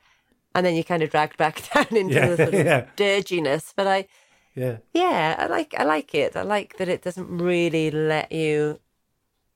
and 0.54 0.66
then 0.66 0.76
you 0.76 0.84
kind 0.84 1.02
of 1.04 1.10
dragged 1.10 1.38
back 1.38 1.64
down 1.74 1.88
into 1.92 2.14
Yeah, 2.16 2.28
the 2.30 2.38
sort 2.38 2.54
of 2.54 2.66
yeah. 2.66 2.86
dirginess. 2.96 3.74
But 3.76 3.88
I, 3.88 4.08
yeah, 4.56 4.78
yeah, 4.94 5.36
I 5.40 5.48
like, 5.48 5.74
I 5.78 5.84
like 5.84 6.14
it. 6.14 6.36
I 6.36 6.44
like 6.44 6.78
that 6.78 6.88
it 6.90 7.02
doesn't 7.02 7.30
really 7.36 7.90
let 7.90 8.32
you 8.32 8.80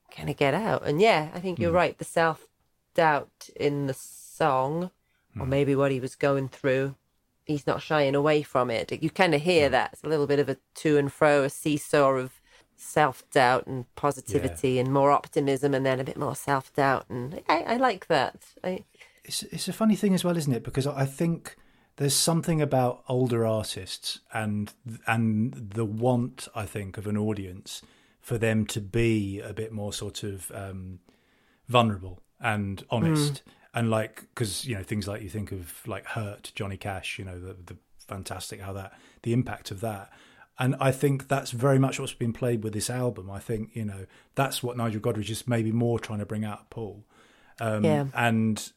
kind 0.10 0.30
of 0.30 0.38
get 0.38 0.54
out. 0.54 0.84
And 0.88 1.00
yeah, 1.02 1.30
I 1.34 1.40
think 1.40 1.60
you're 1.60 1.70
Hmm. 1.72 1.76
right. 1.78 1.98
The 1.98 2.06
self 2.06 2.48
doubt 2.96 3.50
in 3.56 3.88
the 3.88 3.94
song, 4.38 4.92
Hmm. 5.34 5.42
or 5.42 5.46
maybe 5.48 5.76
what 5.76 5.92
he 5.92 6.00
was 6.00 6.16
going 6.16 6.48
through, 6.50 6.96
he's 7.46 7.68
not 7.68 7.82
shying 7.82 8.16
away 8.16 8.42
from 8.44 8.70
it. 8.72 8.92
You 9.04 9.10
kind 9.10 9.36
of 9.36 9.42
Hmm. 9.42 9.50
hear 9.50 9.70
that. 9.70 9.90
It's 9.94 10.04
a 10.04 10.10
little 10.10 10.28
bit 10.28 10.40
of 10.40 10.50
a 10.50 10.58
to 10.82 10.98
and 10.98 11.12
fro, 11.12 11.44
a 11.44 11.50
seesaw 11.50 12.12
of 12.24 12.30
self 12.78 13.24
doubt 13.32 13.68
and 13.68 13.86
positivity 13.96 14.80
and 14.80 14.92
more 14.92 15.12
optimism, 15.12 15.74
and 15.74 15.86
then 15.86 16.00
a 16.00 16.04
bit 16.04 16.18
more 16.18 16.36
self 16.36 16.74
doubt. 16.74 17.06
And 17.10 17.42
I, 17.48 17.60
I 17.74 17.78
like 17.78 18.08
that. 18.08 18.36
I, 18.64 18.84
it's 19.24 19.44
it's 19.44 19.68
a 19.68 19.74
funny 19.74 19.96
thing 19.96 20.14
as 20.14 20.24
well, 20.24 20.38
isn't 20.38 20.54
it? 20.54 20.64
Because 20.64 20.88
I 20.88 21.06
think 21.06 21.56
there's 21.98 22.14
something 22.16 22.62
about 22.62 23.04
older 23.08 23.46
artists 23.46 24.20
and 24.34 24.74
and 25.08 25.72
the 25.76 25.86
want 25.86 26.48
I 26.54 26.66
think 26.66 26.98
of 26.98 27.08
an 27.08 27.18
audience 27.18 27.82
for 28.22 28.38
them 28.38 28.66
to 28.66 28.82
be 28.82 29.40
a 29.40 29.54
bit 29.54 29.72
more 29.72 29.94
sort 29.94 30.24
of 30.24 30.52
um, 30.54 31.00
vulnerable 31.68 32.22
and 32.40 32.84
honest 32.90 33.44
and 33.76 33.90
like 33.90 34.22
because 34.34 34.66
you 34.66 34.76
know 34.76 34.82
things 34.82 35.08
like 35.08 35.22
you 35.22 35.30
think 35.30 35.52
of 35.52 35.86
like 35.86 36.06
hurt 36.06 36.52
Johnny 36.56 36.78
Cash, 36.78 37.20
you 37.20 37.26
know 37.26 37.38
the 37.38 37.54
the 37.54 37.78
fantastic 38.08 38.62
how 38.62 38.74
that 38.74 38.94
the 39.22 39.34
impact 39.34 39.70
of 39.70 39.82
that. 39.82 40.12
And 40.58 40.78
I 40.80 40.94
think 40.94 41.28
that's 41.28 41.52
very 41.52 41.78
much 41.78 42.00
what's 42.00 42.14
been 42.14 42.32
played 42.32 42.64
with 42.64 42.74
this 42.74 42.90
album. 42.90 43.30
I 43.30 43.40
think 43.40 43.76
you 43.76 43.84
know 43.84 44.06
that's 44.36 44.64
what 44.64 44.78
Nigel 44.78 45.02
Godrich 45.02 45.30
is 45.30 45.48
maybe 45.48 45.72
more 45.74 46.00
trying 46.00 46.20
to 46.20 46.26
bring 46.26 46.46
out, 46.46 46.70
Paul. 46.70 47.04
Um, 47.60 47.84
Yeah. 47.84 48.06
And 48.16 48.72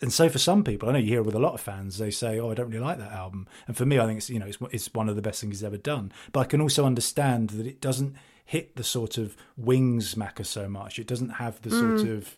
and 0.00 0.12
so 0.12 0.28
for 0.28 0.38
some 0.38 0.64
people, 0.64 0.88
I 0.88 0.92
know 0.92 0.98
you 0.98 1.08
hear 1.08 1.20
it 1.20 1.26
with 1.26 1.36
a 1.36 1.38
lot 1.38 1.54
of 1.54 1.60
fans, 1.60 1.98
they 1.98 2.10
say, 2.10 2.40
"Oh, 2.40 2.50
I 2.50 2.54
don't 2.54 2.68
really 2.68 2.84
like 2.84 2.98
that 2.98 3.12
album." 3.12 3.46
And 3.68 3.76
for 3.76 3.86
me, 3.86 4.00
I 4.00 4.06
think 4.06 4.18
it's 4.18 4.28
you 4.28 4.40
know 4.40 4.46
it's 4.46 4.58
it's 4.72 4.92
one 4.92 5.08
of 5.08 5.14
the 5.14 5.22
best 5.22 5.40
things 5.40 5.58
he's 5.58 5.64
ever 5.64 5.76
done. 5.78 6.10
But 6.32 6.40
I 6.40 6.44
can 6.44 6.60
also 6.60 6.84
understand 6.84 7.50
that 7.50 7.66
it 7.66 7.80
doesn't 7.80 8.16
hit 8.44 8.74
the 8.74 8.84
sort 8.84 9.16
of 9.16 9.36
wings 9.56 10.16
Macca 10.16 10.44
so 10.44 10.68
much. 10.68 10.98
It 10.98 11.06
doesn't 11.06 11.30
have 11.30 11.62
the 11.62 11.70
sort 11.70 12.00
of 12.08 12.36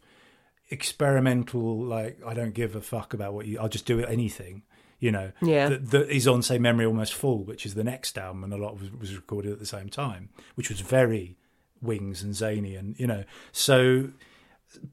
experimental 0.71 1.85
like 1.85 2.19
I 2.27 2.35
don't 2.35 2.55
give 2.55 2.75
a 2.77 2.81
fuck 2.81 3.15
about 3.15 3.35
what 3.35 3.47
you. 3.47 3.59
I'll 3.59 3.69
just 3.69 3.87
do 3.87 4.05
anything. 4.05 4.63
You 4.99 5.13
know, 5.13 5.33
Yeah. 5.43 5.69
That, 5.69 5.91
that 5.91 6.11
is 6.11 6.27
on 6.27 6.43
say 6.43 6.59
"Memory 6.59 6.87
Almost 6.87 7.15
Full," 7.15 7.45
which 7.45 7.67
is 7.67 7.75
the 7.75 7.85
next 7.85 8.17
album, 8.17 8.45
and 8.45 8.53
a 8.53 8.57
lot 8.57 8.81
was, 8.81 8.91
was 8.93 9.15
recorded 9.15 9.53
at 9.53 9.59
the 9.59 9.67
same 9.67 9.89
time, 9.89 10.31
which 10.55 10.71
was 10.71 10.81
very 10.81 11.37
wings 11.83 12.23
and 12.23 12.35
zany, 12.35 12.75
and 12.77 12.99
you 12.99 13.07
know, 13.07 13.25
so 13.53 14.11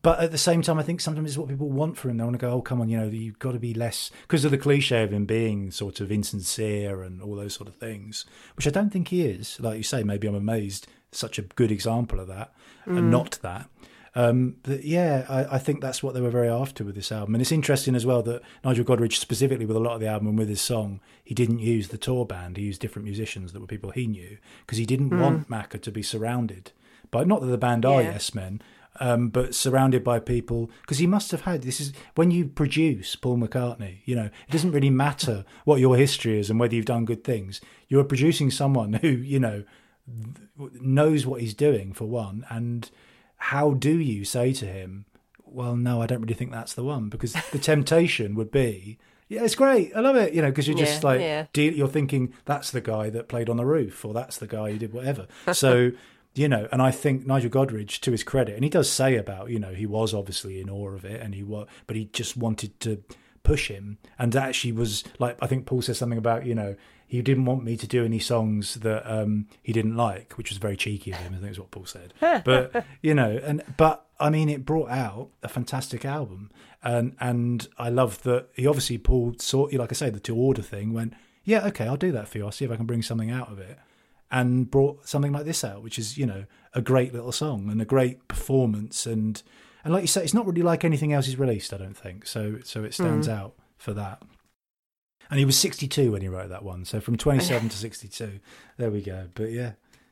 but 0.01 0.19
at 0.19 0.32
the 0.32 0.38
same 0.38 0.61
time, 0.61 0.78
I 0.78 0.84
think 0.84 1.01
sometimes 1.01 1.32
it's 1.32 1.38
what 1.38 1.49
people 1.49 1.69
want 1.69 1.97
from 1.97 2.11
him. 2.11 2.17
They 2.17 2.24
want 2.24 2.36
to 2.36 2.45
go, 2.45 2.51
"Oh, 2.51 2.61
come 2.61 2.82
on, 2.82 2.89
you 2.89 2.97
know, 2.97 3.07
you've 3.07 3.39
got 3.39 3.53
to 3.53 3.59
be 3.59 3.74
less," 3.74 4.11
because 4.24 4.45
of 4.45 4.51
the 4.51 4.57
cliche 4.57 5.03
of 5.03 5.11
him 5.11 5.26
being 5.26 5.71
sort 5.71 5.99
of 5.99 6.11
insincere 6.11 7.01
and 7.01 7.21
all 7.21 7.36
those 7.36 7.53
sort 7.53 7.67
of 7.67 7.76
things, 7.76 8.26
which 8.55 8.67
I 8.67 8.69
don't 8.69 8.91
think 8.91 9.09
he 9.09 9.26
is. 9.26 9.59
Like 9.59 9.78
you 9.78 9.84
say, 9.84 10.03
maybe 10.03 10.28
I'm 10.28 10.36
amazed. 10.36 10.88
Such 11.11 11.38
a 11.38 11.43
good 11.43 11.71
example 11.71 12.19
of 12.19 12.28
that, 12.28 12.53
and 12.86 12.97
mm. 12.97 13.09
not 13.09 13.39
that. 13.41 13.69
Um, 14.16 14.57
but 14.64 14.84
yeah, 14.84 15.26
I, 15.28 15.55
I 15.55 15.57
think 15.57 15.82
that's 15.82 16.03
what 16.03 16.14
they 16.14 16.22
were 16.22 16.30
very 16.30 16.47
after 16.49 16.84
with 16.84 16.93
this 16.95 17.11
album, 17.11 17.34
and 17.36 17.41
it's 17.41 17.51
interesting 17.51 17.95
as 17.95 18.05
well 18.05 18.22
that 18.24 18.41
Nigel 18.64 18.86
Godrich, 18.86 19.14
specifically 19.18 19.66
with 19.66 19.76
a 19.78 19.80
lot 19.80 19.95
of 19.95 20.01
the 20.01 20.07
album 20.07 20.28
and 20.28 20.38
with 20.38 20.49
his 20.49 20.61
song, 20.61 20.99
he 21.24 21.34
didn't 21.34 21.59
use 21.59 21.88
the 21.88 21.97
tour 21.97 22.26
band. 22.26 22.57
He 22.57 22.64
used 22.64 22.80
different 22.82 23.05
musicians 23.05 23.53
that 23.53 23.59
were 23.59 23.66
people 23.68 23.89
he 23.91 24.05
knew 24.05 24.38
because 24.66 24.78
he 24.78 24.86
didn't 24.86 25.18
want 25.20 25.49
Macca 25.49 25.82
to 25.82 25.91
be 25.91 26.03
surrounded 26.03 26.72
by 27.09 27.24
not 27.24 27.41
that 27.41 27.47
the 27.47 27.57
band 27.57 27.86
are 27.86 28.01
Yeah. 28.03 28.11
yes 28.11 28.36
men, 28.36 28.61
um, 28.99 29.30
but 29.30 29.55
surrounded 29.55 30.03
by 30.03 30.20
people 30.20 30.70
because 30.82 30.99
he 30.99 31.07
must 31.07 31.32
have 31.32 31.41
had 31.41 31.64
this 31.64 31.82
is 31.82 31.91
when 32.14 32.30
you 32.30 32.45
produce 32.45 33.16
Paul 33.16 33.38
McCartney. 33.39 34.01
You 34.05 34.16
know, 34.16 34.26
it 34.26 34.51
doesn't 34.51 34.72
really 34.74 34.91
matter 34.91 35.43
what 35.66 35.80
your 35.80 35.95
history 35.95 36.38
is 36.39 36.51
and 36.51 36.59
whether 36.59 36.76
you've 36.76 36.86
done 36.86 37.05
good 37.05 37.24
things. 37.24 37.61
You're 37.88 38.03
producing 38.03 38.51
someone 38.51 38.93
who 38.93 39.07
you 39.07 39.39
know 39.39 39.64
knows 40.80 41.26
what 41.26 41.41
he's 41.41 41.53
doing 41.53 41.93
for 41.93 42.05
one, 42.05 42.45
and 42.49 42.89
how 43.48 43.72
do 43.74 43.98
you 44.00 44.24
say 44.26 44.54
to 44.54 44.66
him, 44.66 45.06
"Well, 45.46 45.76
no, 45.76 46.02
I 46.02 46.08
don't 46.08 46.22
really 46.22 46.34
think 46.34 46.52
that's 46.52 46.74
the 46.74 46.84
one," 46.84 47.10
because 47.10 47.34
the 47.52 47.60
temptation 47.72 48.36
would 48.36 48.52
be. 48.52 48.98
Yeah, 49.30 49.44
it's 49.44 49.56
great. 49.56 49.96
I 49.96 50.00
love 50.00 50.16
it. 50.16 50.34
You 50.34 50.41
know, 50.41 50.50
because 50.50 50.68
you're 50.68 50.78
just 50.78 51.02
Yeah, 51.04 51.10
like 51.10 51.20
yeah. 51.22 51.46
deal, 51.54 51.74
you're 51.74 51.88
thinking 51.88 52.34
that's 52.46 52.72
the 52.72 52.82
guy 52.82 53.10
that 53.10 53.28
played 53.28 53.50
on 53.50 53.58
the 53.58 53.66
roof, 53.66 54.06
or 54.06 54.14
that's 54.14 54.38
the 54.38 54.48
guy 54.48 54.72
who 54.72 54.78
did 54.78 54.94
whatever. 54.94 55.28
So 55.54 55.91
you 56.36 56.48
know, 56.48 56.68
and 56.72 56.82
I 56.82 56.89
think 56.89 57.28
Nigel 57.28 57.52
Godrich, 57.52 58.00
to 58.02 58.12
his 58.12 58.24
credit, 58.24 58.56
and 58.56 58.64
he 58.64 58.70
does 58.70 58.89
say 58.89 59.18
about 59.18 59.50
you 59.50 59.60
know 59.60 59.74
he 59.74 59.86
was 59.86 60.14
obviously 60.14 60.60
in 60.62 60.70
awe 60.70 60.89
of 60.89 61.06
it, 61.06 61.22
and 61.22 61.36
he 61.36 61.44
was, 61.44 61.68
but 61.88 61.96
he 61.96 62.06
just 62.06 62.38
wanted 62.38 62.80
to 62.82 63.04
push 63.44 63.68
him, 63.68 63.98
and 64.18 64.36
actually 64.36 64.72
was 64.72 65.04
like 65.20 65.38
I 65.41 65.48
think 65.48 65.66
Paul 65.66 65.82
says 65.82 65.98
something 65.98 66.18
about 66.18 66.46
you 66.46 66.56
know 66.56 66.76
he 67.14 67.22
didn't 67.22 67.45
want 67.45 67.64
me 67.64 67.78
to 67.78 67.86
do 67.86 68.03
any 68.03 68.18
songs 68.18 68.74
that 68.76 69.03
um, 69.05 69.45
he 69.61 69.72
didn't 69.72 69.95
like, 69.95 70.34
which 70.34 70.49
was 70.49 70.57
very 70.57 70.76
cheeky 70.76 71.11
of 71.11 71.18
him. 71.18 71.36
I 71.36 71.38
think 71.38 71.51
is 71.51 71.59
what 71.59 71.70
Paul 71.70 71.86
said. 71.86 72.11
But 72.43 72.86
you 73.03 73.14
know, 73.14 73.39
and 73.43 73.61
but 73.78 74.07
I 74.20 74.32
mean, 74.32 74.49
it 74.49 74.66
brought 74.66 74.89
out 74.89 75.30
a 75.43 75.47
fantastic 75.47 76.05
album, 76.05 76.49
and 76.82 77.16
and 77.20 77.68
I 77.78 77.89
love 77.89 78.24
that 78.24 78.47
he 78.55 78.66
obviously 78.66 78.97
Paul 78.97 79.36
saw, 79.38 79.68
like 79.72 79.91
I 79.91 79.95
say, 79.95 80.09
the 80.09 80.20
to 80.22 80.36
order 80.36 80.64
thing. 80.64 80.91
Went, 80.91 81.14
yeah, 81.43 81.68
okay, 81.68 81.86
I'll 81.86 81.97
do 81.97 82.11
that 82.14 82.28
for 82.28 82.39
you. 82.39 82.45
I'll 82.45 82.51
see 82.51 82.66
if 82.66 82.72
I 82.72 82.78
can 82.78 82.88
bring 82.88 83.03
something 83.03 83.30
out 83.30 83.51
of 83.51 83.59
it. 83.59 83.78
and 84.32 84.72
brought 84.72 85.07
something 85.07 85.32
like 85.32 85.45
this 85.45 85.64
out, 85.64 85.84
which 85.84 85.99
is 85.99 86.18
you 86.18 86.26
know 86.26 86.45
a 86.74 86.82
great 86.82 87.14
little 87.14 87.32
song 87.32 87.70
and 87.70 87.80
a 87.80 87.86
great 87.86 88.28
performance 88.28 89.05
and 89.05 89.43
and 89.84 89.93
like 89.93 90.01
you 90.01 90.07
say, 90.07 90.24
it's 90.24 90.34
not 90.34 90.47
really 90.47 90.64
like 90.64 90.84
anything 90.84 91.14
else 91.14 91.28
he's 91.28 91.38
released. 91.38 91.74
I 91.74 91.78
don't 91.78 91.95
think 91.95 92.26
so. 92.26 92.57
So 92.64 92.84
it 92.84 92.95
stands 92.95 93.28
out 93.28 93.53
for 93.78 93.93
that. 93.93 94.24
And 95.34 95.40
he 95.40 95.46
was 95.46 95.58
62 95.58 96.12
when 96.12 96.22
he 96.22 96.28
wrote 96.28 96.50
that 96.50 96.62
one. 96.62 96.86
So 96.86 97.02
from 97.02 97.18
27 97.18 97.70
to 97.70 97.76
62, 97.88 98.40
there 98.78 98.92
we 98.92 99.02
go. 99.02 99.30
But 99.34 99.50
yeah, 99.52 99.72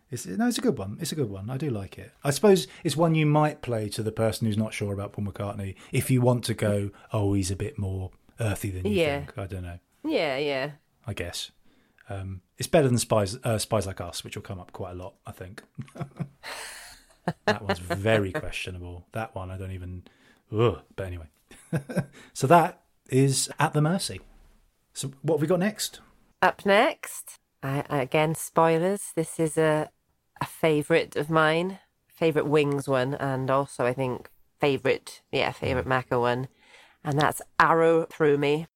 it's 0.10 0.26
no, 0.26 0.48
it's 0.48 0.58
a 0.58 0.62
good 0.62 0.80
one. 0.80 0.98
It's 1.00 1.12
a 1.12 1.16
good 1.16 1.30
one. 1.30 1.48
I 1.52 1.58
do 1.58 1.70
like 1.70 2.00
it. 2.00 2.12
I 2.24 2.32
suppose 2.32 2.66
it's 2.84 2.98
one 2.98 3.14
you 3.14 3.28
might 3.28 3.62
play 3.62 3.88
to 3.90 4.02
the 4.02 4.12
person 4.12 4.48
who's 4.48 4.58
not 4.58 4.74
sure 4.74 4.92
about 4.94 5.12
Paul 5.14 5.26
McCartney 5.26 5.76
if 5.92 6.10
you 6.10 6.22
want 6.22 6.44
to 6.46 6.56
go, 6.56 6.90
oh, 7.14 7.34
he's 7.34 7.52
a 7.52 7.56
bit 7.56 7.78
more 7.78 8.10
earthy 8.40 8.72
than 8.72 8.88
you 8.88 8.94
Yeah. 9.00 9.18
think. 9.20 9.38
I 9.38 9.46
don't 9.46 9.62
know. 9.62 9.78
Yeah, 10.04 10.38
yeah. 10.38 10.72
I 11.06 11.14
guess. 11.14 11.52
Um, 12.10 12.42
it's 12.58 12.68
better 12.68 12.88
than 12.88 12.98
Spies, 12.98 13.38
uh, 13.44 13.60
Spies 13.60 13.86
Like 13.86 14.02
Us, 14.02 14.24
which 14.24 14.36
will 14.36 14.42
come 14.42 14.60
up 14.60 14.74
quite 14.74 14.94
a 14.94 14.96
lot, 14.96 15.14
I 15.28 15.34
think. 15.34 15.62
that 17.46 17.62
one's 17.62 17.78
very 17.78 18.32
questionable. 18.44 19.06
That 19.12 19.36
one, 19.36 19.52
I 19.52 19.58
don't 19.58 19.72
even. 19.72 20.04
Ugh. 20.52 20.80
But 20.96 21.06
anyway. 21.06 21.28
so 22.34 22.48
that 22.48 22.82
is 23.10 23.52
At 23.60 23.74
the 23.74 23.82
Mercy. 23.82 24.20
So 24.94 25.12
what 25.22 25.36
have 25.36 25.42
we 25.42 25.48
got 25.48 25.60
next? 25.60 26.02
Up 26.42 26.66
next, 26.66 27.40
I, 27.64 27.84
again 27.90 28.36
spoilers. 28.36 29.12
This 29.16 29.40
is 29.40 29.58
a 29.58 29.90
a 30.42 30.46
favorite 30.46 31.16
of 31.16 31.30
mine, 31.30 31.80
favorite 32.08 32.48
Wings 32.48 32.88
one, 32.88 33.14
and 33.14 33.50
also 33.50 33.86
I 33.86 33.94
think 33.94 34.30
favorite, 34.60 35.22
yeah, 35.32 35.52
favorite 35.52 35.86
mm. 35.86 36.04
Macca 36.04 36.20
one, 36.20 36.48
and 37.04 37.20
that's 37.20 37.42
Arrow 37.60 38.06
Through 38.06 38.40
Me. 38.40 38.68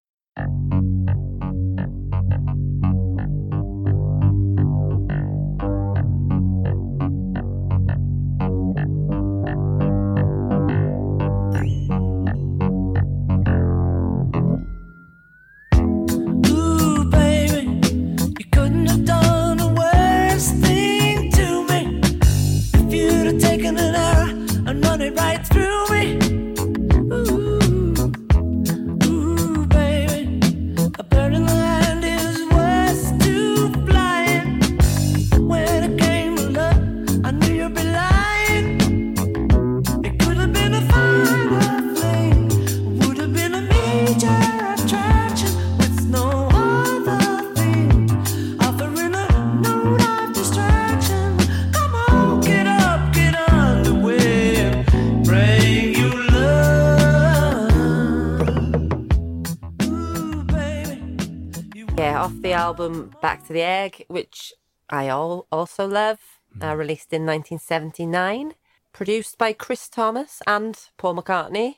I 64.90 65.10
all 65.10 65.48
also 65.52 65.88
love, 65.88 66.20
uh, 66.62 66.76
released 66.76 67.12
in 67.14 67.26
1979, 67.26 68.54
produced 68.94 69.38
by 69.38 69.54
Chris 69.54 69.90
Thomas 69.90 70.42
and 70.48 70.78
Paul 70.98 71.16
McCartney. 71.16 71.76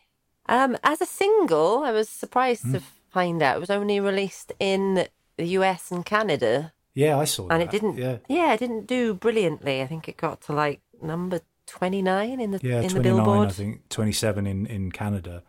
Um, 0.48 0.78
as 0.84 1.02
a 1.02 1.06
single, 1.06 1.84
I 1.84 1.92
was 1.92 2.08
surprised 2.10 2.72
to 2.72 2.82
find 3.10 3.42
out 3.42 3.58
it 3.58 3.60
was 3.60 3.70
only 3.70 4.00
released 4.00 4.52
in 4.60 5.08
the 5.38 5.46
US 5.60 5.92
and 5.92 6.06
Canada, 6.06 6.74
Yeah, 6.94 7.18
I 7.20 7.26
saw 7.26 7.48
that. 7.48 7.54
and 7.54 7.62
that. 7.62 7.68
it 7.68 7.72
didn't. 7.72 7.98
Yeah. 7.98 8.18
Yeah. 8.28 8.54
it 8.54 8.60
didn't 8.60 8.88
do 8.88 9.14
brilliantly. 9.14 9.82
I 9.82 9.88
think 9.88 10.08
it 10.08 10.18
got 10.18 10.42
to 10.42 10.54
like 10.54 10.82
number 11.02 11.42
29 11.68 12.40
in 12.40 12.52
the 12.52 12.60
Yeah, 12.64 12.78
in 12.78 12.84
the 12.84 12.90
29, 12.90 13.02
Billboard. 13.04 13.50
I 13.50 13.52
think, 13.52 13.90
27 13.90 14.48
in, 14.48 14.66
in 14.68 14.92
Canada. 14.92 15.44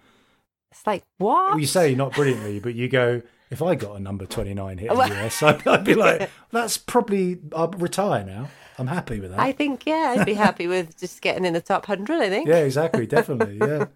It's 0.70 0.86
like 0.86 1.04
what? 1.18 1.50
Well, 1.50 1.58
you 1.60 1.66
say 1.66 1.94
not 1.94 2.12
brilliantly, 2.12 2.60
but 2.60 2.74
you 2.74 2.88
go, 2.88 3.22
if 3.50 3.62
I 3.62 3.74
got 3.74 3.96
a 3.96 4.00
number 4.00 4.26
29 4.26 4.78
hit 4.78 4.90
in 4.90 4.96
the 4.96 5.24
US, 5.24 5.42
I'd, 5.42 5.66
I'd 5.66 5.84
be 5.84 5.94
like, 5.94 6.30
that's 6.52 6.78
probably, 6.78 7.38
I'll 7.54 7.68
retire 7.68 8.24
now. 8.24 8.48
I'm 8.78 8.86
happy 8.86 9.18
with 9.18 9.30
that. 9.30 9.40
I 9.40 9.52
think 9.52 9.86
yeah, 9.86 10.14
I'd 10.16 10.26
be 10.26 10.34
happy 10.34 10.68
with 10.68 10.96
just 11.00 11.20
getting 11.20 11.44
in 11.44 11.52
the 11.52 11.60
top 11.60 11.86
hundred. 11.86 12.22
I 12.22 12.28
think. 12.28 12.46
yeah, 12.46 12.58
exactly, 12.58 13.06
definitely, 13.06 13.58
yeah. 13.60 13.86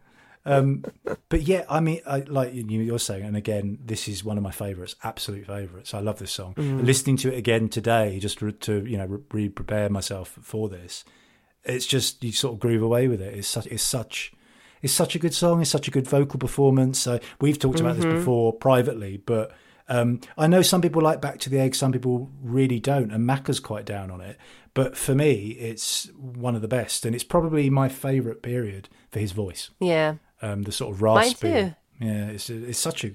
Um, 0.44 0.84
but 1.28 1.42
yeah, 1.42 1.64
I 1.68 1.78
mean, 1.80 2.00
I, 2.04 2.20
like 2.20 2.52
you, 2.52 2.64
you're 2.64 2.98
saying, 2.98 3.24
and 3.24 3.36
again, 3.36 3.78
this 3.84 4.08
is 4.08 4.24
one 4.24 4.36
of 4.36 4.42
my 4.42 4.50
favourites, 4.50 4.96
absolute 5.04 5.46
favourites. 5.46 5.94
I 5.94 6.00
love 6.00 6.18
this 6.18 6.32
song. 6.32 6.54
Listening 6.56 7.16
to 7.18 7.32
it 7.32 7.38
again 7.38 7.68
today, 7.68 8.18
just 8.18 8.40
to, 8.40 8.50
to 8.50 8.84
you 8.84 8.98
know 8.98 9.22
re 9.30 9.48
prepare 9.48 9.88
myself 9.88 10.36
for 10.42 10.68
this, 10.68 11.04
it's 11.64 11.86
just 11.86 12.24
you 12.24 12.32
sort 12.32 12.54
of 12.54 12.60
groove 12.60 12.82
away 12.82 13.08
with 13.08 13.20
it. 13.20 13.34
It's 13.34 13.48
such, 13.48 13.66
it's 13.68 13.84
such, 13.84 14.32
it's 14.82 14.92
such 14.92 15.14
a 15.14 15.18
good 15.18 15.34
song. 15.34 15.60
It's 15.62 15.70
such 15.70 15.88
a 15.88 15.90
good 15.90 16.06
vocal 16.06 16.38
performance. 16.38 16.98
So 16.98 17.20
we've 17.40 17.58
talked 17.58 17.80
about 17.80 17.96
this 17.96 18.04
before 18.04 18.52
privately, 18.52 19.16
but 19.24 19.52
um, 19.88 20.20
I 20.36 20.46
know 20.46 20.62
some 20.62 20.80
people 20.82 21.02
like 21.02 21.20
Back 21.20 21.38
to 21.40 21.50
the 21.50 21.58
Egg, 21.58 21.74
some 21.74 21.92
people 21.92 22.30
really 22.42 22.80
don't, 22.80 23.10
and 23.10 23.28
Macca's 23.28 23.60
quite 23.60 23.84
down 23.84 24.10
on 24.10 24.20
it. 24.20 24.36
But 24.74 24.96
for 24.96 25.14
me, 25.14 25.50
it's 25.52 26.06
one 26.16 26.54
of 26.54 26.62
the 26.62 26.68
best, 26.68 27.04
and 27.04 27.14
it's 27.14 27.24
probably 27.24 27.68
my 27.68 27.88
favourite 27.88 28.42
period 28.42 28.88
for 29.10 29.18
his 29.20 29.32
voice. 29.32 29.70
Yeah. 29.80 30.14
Um, 30.40 30.62
the 30.62 30.72
sort 30.72 30.94
of 30.94 31.00
Mine 31.02 31.16
raspy. 31.16 31.48
too. 31.50 31.74
Yeah, 32.00 32.26
it's 32.28 32.48
it's 32.50 32.78
such 32.78 33.04
a 33.04 33.12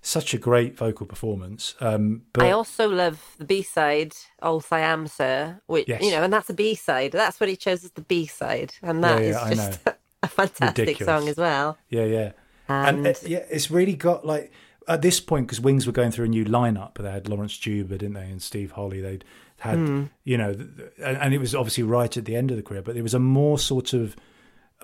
such 0.00 0.32
a 0.32 0.38
great 0.38 0.76
vocal 0.76 1.06
performance. 1.06 1.74
Um, 1.80 2.22
but 2.32 2.44
I 2.44 2.50
also 2.52 2.88
love 2.88 3.34
the 3.38 3.44
B 3.44 3.62
side, 3.62 4.14
"Old 4.42 4.64
Siam 4.64 5.06
Sir," 5.06 5.60
which 5.66 5.88
Yes. 5.88 6.02
you 6.02 6.10
know, 6.12 6.22
and 6.22 6.32
that's 6.32 6.48
a 6.50 6.54
B 6.54 6.74
side. 6.74 7.12
That's 7.12 7.38
what 7.40 7.48
he 7.48 7.56
chose 7.56 7.84
as 7.84 7.90
the 7.92 8.00
B 8.02 8.26
side, 8.26 8.74
and 8.82 9.02
that 9.04 9.20
Yeah, 9.22 9.28
is 9.28 9.34
yeah, 9.36 9.42
I 9.44 9.54
just 9.54 9.80
a 10.22 10.28
fantastic 10.28 10.78
Ridiculous. 10.86 11.06
song 11.20 11.28
as 11.28 11.36
well. 11.36 11.78
yeah, 11.88 12.04
yeah, 12.04 12.32
And, 12.68 13.06
and, 13.06 13.16
uh, 13.16 13.18
yeah, 13.26 13.44
it's 13.50 13.70
really 13.70 13.94
got 13.94 14.26
like 14.26 14.52
at 14.88 15.02
this 15.02 15.20
point 15.20 15.46
because 15.46 15.60
Wings 15.60 15.86
were 15.86 15.92
going 15.92 16.10
through 16.10 16.24
a 16.26 16.28
new 16.28 16.44
lineup. 16.44 16.94
They 16.94 17.10
had 17.10 17.28
Laurence 17.28 17.56
Juber, 17.56 17.96
didn't 17.98 18.14
they, 18.14 18.28
and 18.30 18.42
Steve 18.42 18.72
Holley. 18.72 19.00
They'd 19.00 19.24
had 19.58 19.76
Hmm. 19.78 20.04
you 20.24 20.36
know, 20.36 20.52
th- 20.54 20.68
th- 20.76 20.90
and, 21.04 21.16
and 21.18 21.34
it 21.34 21.38
was 21.38 21.54
obviously 21.54 21.84
right 21.84 22.16
at 22.16 22.24
the 22.24 22.34
end 22.34 22.50
of 22.50 22.56
the 22.56 22.62
career, 22.64 22.82
but 22.82 22.96
it 22.96 23.02
was 23.02 23.14
a 23.14 23.18
more 23.20 23.58
sort 23.58 23.92
of 23.92 24.16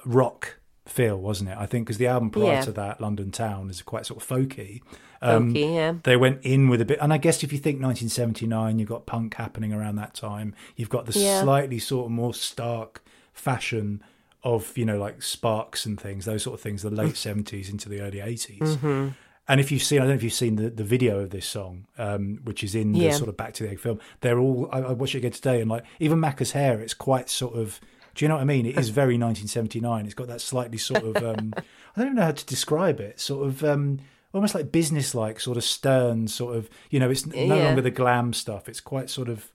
rock 0.04 0.58
feel, 0.86 1.18
wasn't 1.18 1.50
it? 1.50 1.56
I 1.58 1.66
think 1.66 1.86
because 1.86 1.98
the 1.98 2.06
album 2.06 2.30
prior 2.30 2.44
Yeah. 2.54 2.60
to 2.62 2.72
that, 2.72 3.00
London 3.00 3.30
Town, 3.30 3.70
is 3.70 3.82
quite 3.82 4.06
sort 4.06 4.22
of 4.22 4.28
folky. 4.28 4.80
Um, 5.20 5.52
folky, 5.52 5.74
yeah, 5.74 5.94
they 6.04 6.16
went 6.16 6.42
in 6.42 6.68
with 6.68 6.80
a 6.80 6.84
bit 6.84 7.00
and 7.02 7.12
i 7.12 7.18
guess 7.18 7.42
if 7.42 7.52
you 7.52 7.58
think 7.58 7.80
1979 7.80 8.78
you've 8.78 8.88
got 8.88 9.04
punk 9.04 9.34
happening 9.34 9.72
around 9.72 9.96
that 9.96 10.14
time 10.14 10.54
you've 10.76 10.90
got 10.90 11.06
the 11.06 11.18
Yeah. 11.18 11.42
slightly 11.42 11.80
sort 11.80 12.06
of 12.06 12.12
more 12.12 12.32
stark 12.32 13.02
fashion 13.32 14.00
of 14.54 14.76
you 14.78 14.84
know 14.84 14.98
like 14.98 15.22
sparks 15.22 15.86
and 15.86 16.00
things 16.00 16.24
those 16.24 16.42
sort 16.42 16.54
of 16.54 16.60
things 16.60 16.82
the 16.82 16.90
late 16.90 17.14
70s 17.26 17.70
into 17.70 17.88
the 17.88 18.00
early 18.00 18.18
80s 18.18 18.58
Mm-hmm. 18.58 19.08
and 19.48 19.60
if 19.60 19.70
you've 19.72 19.82
seen 19.82 19.98
i 19.98 20.02
don't 20.02 20.10
know 20.10 20.14
if 20.16 20.22
you've 20.22 20.32
seen 20.32 20.56
the, 20.56 20.70
the 20.70 20.84
video 20.84 21.18
of 21.20 21.30
this 21.30 21.46
song 21.46 21.86
um, 21.98 22.40
which 22.44 22.62
is 22.64 22.74
in 22.74 22.92
the 22.92 22.98
Yeah. 22.98 23.10
sort 23.12 23.28
of 23.28 23.36
back 23.36 23.52
to 23.54 23.64
the 23.64 23.70
egg 23.70 23.80
film 23.80 23.98
they're 24.20 24.38
all 24.38 24.68
I, 24.72 24.78
I 24.80 24.92
watched 24.92 25.14
it 25.14 25.18
again 25.18 25.32
today 25.32 25.60
and 25.60 25.70
like 25.70 25.84
even 26.00 26.18
macca's 26.18 26.52
hair 26.52 26.80
it's 26.80 26.94
quite 26.94 27.28
sort 27.28 27.54
of 27.54 27.80
do 28.14 28.24
you 28.24 28.28
know 28.28 28.34
what 28.34 28.40
I 28.40 28.46
mean? 28.46 28.66
It 28.66 28.76
is 28.76 28.88
very 28.88 29.14
1979. 29.16 30.04
It's 30.04 30.12
got 30.14 30.26
that 30.26 30.40
slightly 30.40 30.76
sort 30.78 31.04
of, 31.04 31.22
um, 31.22 31.54
I 31.94 32.00
don't 32.00 32.06
even 32.06 32.16
know 32.16 32.22
how 32.24 32.32
to 32.32 32.46
describe 32.46 32.98
it. 32.98 33.20
Sort 33.20 33.46
of, 33.46 33.62
um, 33.62 34.00
almost 34.32 34.56
like 34.56 34.72
business-like, 34.72 35.38
sort 35.38 35.56
of 35.56 35.62
stern, 35.62 36.26
sort 36.26 36.56
of. 36.56 36.68
You 36.90 36.98
know, 36.98 37.10
it's 37.10 37.26
no 37.26 37.34
Yeah. 37.56 37.62
longer 37.66 37.80
the 37.80 37.92
glam 37.92 38.32
stuff. 38.32 38.68
It's 38.68 38.80
quite 38.80 39.08
sort 39.08 39.28
of, 39.28 39.52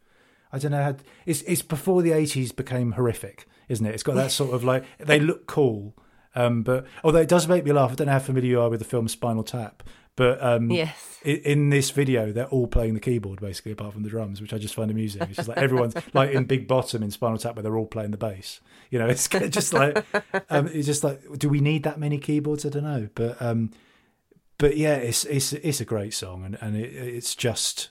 I 0.53 0.59
don't 0.59 0.71
know 0.71 0.81
how. 0.81 0.95
It's 1.25 1.41
it's 1.41 1.61
before 1.61 2.01
the 2.03 2.11
80s 2.11 2.55
became 2.55 2.93
horrific, 2.93 3.47
isn't 3.73 3.85
it? 3.85 3.93
It's 3.93 4.03
got 4.03 4.15
that 4.15 4.31
sort 4.31 4.53
of 4.53 4.63
like 4.63 4.85
they 4.99 5.19
look 5.19 5.45
cool, 5.47 5.93
um, 6.35 6.63
but 6.63 6.85
although 7.03 7.19
it 7.19 7.27
does 7.27 7.47
make 7.49 7.65
me 7.65 7.73
laugh. 7.73 7.91
I 7.91 7.95
don't 7.95 8.07
know 8.07 8.13
how 8.13 8.19
familiar 8.19 8.49
you 8.49 8.61
are 8.61 8.69
with 8.69 8.79
the 8.79 8.85
film 8.85 9.09
Spinal 9.09 9.43
Tap, 9.43 9.83
but 10.15 10.41
um, 10.41 10.71
yes, 10.71 11.19
i- 11.25 11.29
in 11.43 11.69
this 11.69 11.89
video, 11.91 12.31
they're 12.31 12.45
all 12.47 12.67
playing 12.67 12.93
the 12.93 12.99
keyboard 13.01 13.41
basically, 13.41 13.71
apart 13.73 13.93
from 13.93 14.03
the 14.03 14.09
drums, 14.09 14.39
which 14.41 14.53
I 14.53 14.57
just 14.59 14.75
find 14.75 14.89
amusing. 14.89 15.23
It's 15.23 15.35
just 15.35 15.49
like 15.49 15.57
everyone's 15.57 15.95
like 16.13 16.31
in 16.31 16.45
Big 16.45 16.67
Bottom 16.67 17.03
in 17.03 17.11
Spinal 17.11 17.37
Tap, 17.37 17.55
where 17.55 17.63
they're 17.63 17.77
all 17.77 17.85
playing 17.87 18.11
the 18.11 18.17
bass. 18.17 18.61
You 18.91 18.99
know, 18.99 19.07
it's 19.07 19.27
just 19.27 19.73
like 19.73 20.05
um, 20.49 20.67
it's 20.67 20.85
just 20.85 21.03
like, 21.03 21.19
do 21.39 21.49
we 21.49 21.59
need 21.59 21.83
that 21.83 21.99
many 21.99 22.17
keyboards? 22.19 22.65
I 22.65 22.69
don't 22.69 22.83
know, 22.83 23.09
but 23.15 23.41
um, 23.41 23.71
but 24.59 24.77
yeah, 24.77 24.95
it's 24.95 25.25
it's 25.25 25.51
it's 25.53 25.81
a 25.81 25.85
great 25.85 26.13
song, 26.13 26.45
and 26.45 26.57
and 26.61 26.75
it, 26.77 26.93
it's 26.93 27.33
just 27.35 27.89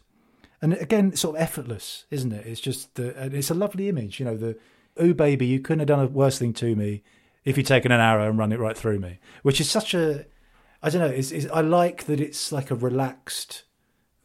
and 0.60 0.74
again 0.74 1.16
sort 1.16 1.34
of 1.36 1.42
effortless, 1.42 2.04
isn't 2.10 2.32
it? 2.32 2.46
It's 2.46 2.60
just 2.60 2.94
the 2.94 3.16
and 3.20 3.34
it's 3.34 3.50
a 3.50 3.54
lovely 3.54 3.88
image. 3.88 4.20
You 4.20 4.26
know, 4.26 4.36
the 4.36 4.56
ooh 5.00 5.14
baby, 5.14 5.46
you 5.46 5.60
couldn't 5.60 5.80
have 5.80 5.88
done 5.88 6.00
a 6.00 6.06
worse 6.06 6.38
thing 6.38 6.52
to 6.54 6.74
me 6.74 7.02
if 7.44 7.56
you'd 7.56 7.66
taken 7.66 7.92
an 7.92 8.00
arrow 8.00 8.28
and 8.28 8.38
run 8.38 8.52
it 8.52 8.58
right 8.58 8.76
through 8.76 8.98
me, 8.98 9.18
which 9.42 9.60
is 9.60 9.70
such 9.70 9.94
a 9.94 10.26
I 10.82 10.90
don't 10.90 11.00
know. 11.00 11.06
It's, 11.14 11.30
it's, 11.30 11.46
I 11.52 11.60
like 11.60 12.04
that 12.06 12.18
it's 12.20 12.50
like 12.50 12.70
a 12.72 12.74
relaxed, 12.74 13.62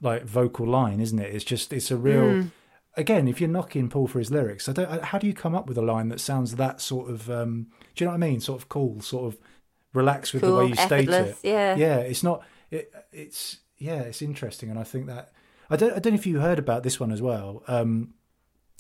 like 0.02 0.24
vocal 0.24 0.66
line, 0.68 1.00
isn't 1.00 1.20
it? 1.20 1.34
It's 1.36 1.44
just 1.46 1.72
it's 1.72 1.92
a 1.92 1.98
real, 1.98 2.46
again, 2.96 3.28
if 3.28 3.40
you're 3.40 3.50
knocking 3.50 3.90
Paul 3.90 4.08
for 4.08 4.18
his 4.18 4.32
lyrics, 4.32 4.68
I 4.68 4.74
don't. 4.74 4.90
I- 4.90 5.06
How 5.06 5.20
do 5.20 5.28
you 5.28 5.34
come 5.36 5.54
up 5.54 5.68
with 5.68 5.78
a 5.78 5.84
line 5.84 6.10
that 6.10 6.20
sounds 6.20 6.56
that 6.56 6.82
sort 6.82 7.12
of? 7.12 7.30
Um, 7.30 7.68
do 7.96 8.04
you 8.04 8.06
know 8.08 8.12
what 8.18 8.24
I 8.24 8.28
mean? 8.28 8.40
Sort 8.40 8.60
of 8.60 8.70
cool, 8.70 9.02
sort 9.02 9.32
of 9.34 9.40
relaxed 9.94 10.34
with 10.34 10.42
the 10.42 10.56
way 10.56 10.66
you 10.66 10.76
state 10.88 11.08
it. 11.10 11.38
yeah. 11.44 11.76
yeah. 11.76 11.98
It's 12.00 12.24
not. 12.24 12.44
It, 12.72 12.92
it's 13.12 13.58
yeah, 13.78 14.00
it's 14.02 14.24
interesting, 14.24 14.72
and 14.72 14.80
I 14.80 14.84
think 14.84 15.06
that 15.06 15.32
I 15.70 15.76
don't. 15.76 15.94
I 15.94 16.00
don't 16.00 16.14
know 16.14 16.20
if 16.20 16.26
you 16.26 16.40
heard 16.40 16.58
about 16.58 16.82
this 16.82 17.00
one 17.00 17.12
as 17.12 17.22
well, 17.22 17.64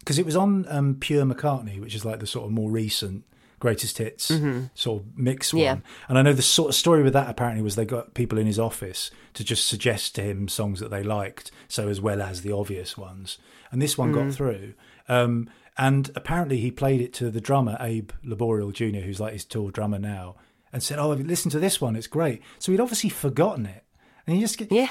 because 0.07 0.17
it 0.17 0.25
was 0.25 0.37
on 0.37 0.65
um, 0.69 0.95
Pure 0.95 1.25
McCartney, 1.25 1.81
which 1.81 1.93
is 1.93 2.05
like 2.05 2.21
the 2.21 2.27
sort 2.27 2.45
of 2.45 2.51
more 2.53 2.71
recent 2.71 3.25
greatest 3.59 3.97
hits 3.97 4.31
sort 4.75 5.01
of 5.01 5.17
mix 5.17 5.51
one. 5.53 5.59
Mm-hmm. 5.63 5.79
Yeah. 5.79 5.79
And 6.07 6.17
I 6.17 6.21
know 6.21 6.31
the 6.31 6.41
sort 6.43 6.69
of 6.69 6.75
story 6.75 7.03
with 7.03 7.11
that 7.13 7.29
apparently 7.29 7.61
was 7.61 7.75
they 7.75 7.85
got 7.85 8.13
people 8.13 8.37
in 8.37 8.45
his 8.47 8.57
office 8.59 9.11
to 9.33 9.43
just 9.43 9.65
suggest 9.65 10.15
to 10.15 10.21
him 10.21 10.47
songs 10.47 10.79
that 10.79 10.91
they 10.91 11.03
liked, 11.03 11.51
so 11.67 11.89
as 11.89 11.99
well 11.99 12.21
as 12.21 12.41
the 12.43 12.53
obvious 12.53 12.97
ones. 12.97 13.37
And 13.71 13.81
this 13.81 13.97
one 13.97 14.11
Mm. 14.11 14.13
got 14.13 14.33
through. 14.33 14.75
Um, 15.09 15.49
and 15.77 16.09
apparently 16.15 16.57
he 16.57 16.71
played 16.71 17.01
it 17.01 17.11
to 17.15 17.29
the 17.29 17.41
drummer 17.41 17.75
Abe 17.81 18.11
Laboriel 18.23 18.71
Jr., 18.71 18.99
who's 19.05 19.19
like 19.19 19.33
his 19.33 19.43
tour 19.43 19.71
drummer 19.71 19.99
now, 19.99 20.35
and 20.71 20.81
said, 20.81 20.99
"Oh, 20.99 21.09
listen 21.09 21.51
to 21.51 21.59
this 21.59 21.81
one; 21.81 21.95
it's 21.97 22.07
great." 22.07 22.41
So 22.59 22.71
he'd 22.71 22.79
obviously 22.79 23.09
forgotten 23.09 23.65
it, 23.65 23.83
and 24.25 24.35
he 24.35 24.41
just 24.41 24.61
Yeah. 24.71 24.87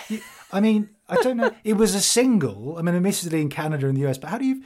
I 0.52 0.60
mean, 0.60 0.90
I 1.08 1.16
don't 1.22 1.36
know. 1.38 1.52
It 1.64 1.74
was 1.78 1.94
a 1.94 2.00
single. 2.00 2.76
I 2.78 2.82
mean, 2.82 2.94
admittedly 2.94 3.40
in 3.40 3.48
Canada 3.48 3.86
and 3.88 3.96
the 3.96 4.06
US, 4.08 4.18
but 4.18 4.30
how 4.30 4.38
do 4.38 4.44
you? 4.44 4.62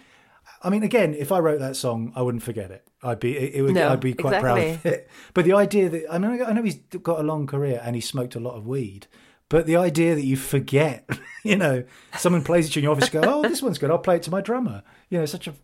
I 0.62 0.70
mean, 0.70 0.82
again, 0.82 1.14
if 1.14 1.32
I 1.32 1.38
wrote 1.38 1.60
that 1.60 1.76
song, 1.76 2.12
I 2.14 2.22
wouldn't 2.22 2.42
forget 2.42 2.70
it. 2.70 2.86
I'd 3.02 3.20
be, 3.20 3.36
it, 3.36 3.54
it 3.54 3.62
would, 3.62 3.74
No, 3.74 3.88
I'd 3.88 4.00
be 4.00 4.12
quite 4.14 4.40
proud 4.40 4.58
of 4.58 4.86
it. 4.86 5.08
But 5.34 5.44
the 5.44 5.54
idea 5.54 5.88
that 5.88 6.12
I 6.12 6.18
mean, 6.18 6.42
I 6.42 6.52
know 6.52 6.62
he's 6.62 6.76
got 6.76 7.20
a 7.20 7.22
long 7.22 7.46
career 7.46 7.80
and 7.82 7.94
he 7.94 8.00
smoked 8.00 8.34
a 8.34 8.40
lot 8.40 8.56
of 8.56 8.66
weed. 8.66 9.06
But 9.48 9.66
the 9.66 9.76
idea 9.76 10.14
that 10.14 10.24
you 10.24 10.36
forget, 10.36 11.08
you 11.44 11.56
know, 11.56 11.84
someone 12.16 12.44
plays 12.44 12.68
it 12.68 12.72
to 12.72 12.80
you 12.80 12.82
in 12.82 12.84
your 12.84 12.92
office, 12.92 13.12
you 13.12 13.20
go, 13.20 13.28
"Oh, 13.28 13.42
this 13.42 13.62
one's 13.62 13.78
good. 13.78 13.90
I'll 13.90 13.98
play 13.98 14.16
it 14.16 14.22
to 14.24 14.30
my 14.30 14.40
drummer." 14.40 14.82
You 15.08 15.18
know, 15.18 15.26
such 15.26 15.48
a 15.48 15.54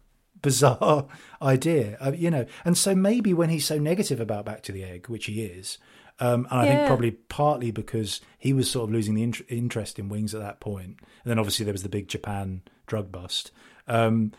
bizarre 0.42 1.06
idea, 1.42 1.96
uh, 2.00 2.12
you 2.12 2.30
know. 2.30 2.46
And 2.64 2.76
so 2.76 2.94
maybe 2.94 3.32
when 3.32 3.48
he's 3.48 3.64
so 3.64 3.78
negative 3.78 4.20
about 4.20 4.44
Back 4.44 4.62
to 4.64 4.72
the 4.72 4.82
Egg, 4.82 5.08
which 5.08 5.26
he 5.26 5.44
is, 5.44 5.78
um, 6.18 6.48
and 6.50 6.60
I 6.60 6.66
think 6.66 6.86
probably 6.86 7.12
partly 7.12 7.70
because 7.70 8.20
he 8.38 8.52
was 8.52 8.70
sort 8.70 8.88
of 8.88 8.94
losing 8.94 9.14
the 9.14 9.22
int- 9.22 9.42
interest 9.48 9.98
in 9.98 10.08
Wings 10.08 10.34
at 10.34 10.40
that 10.40 10.58
point, 10.58 10.96
and 10.98 11.30
then 11.30 11.38
obviously 11.38 11.64
there 11.64 11.74
was 11.74 11.82
the 11.84 11.88
big 11.88 12.08
Japan 12.08 12.62
drug 12.86 13.12
bust. 13.12 13.52
Um, 13.86 14.32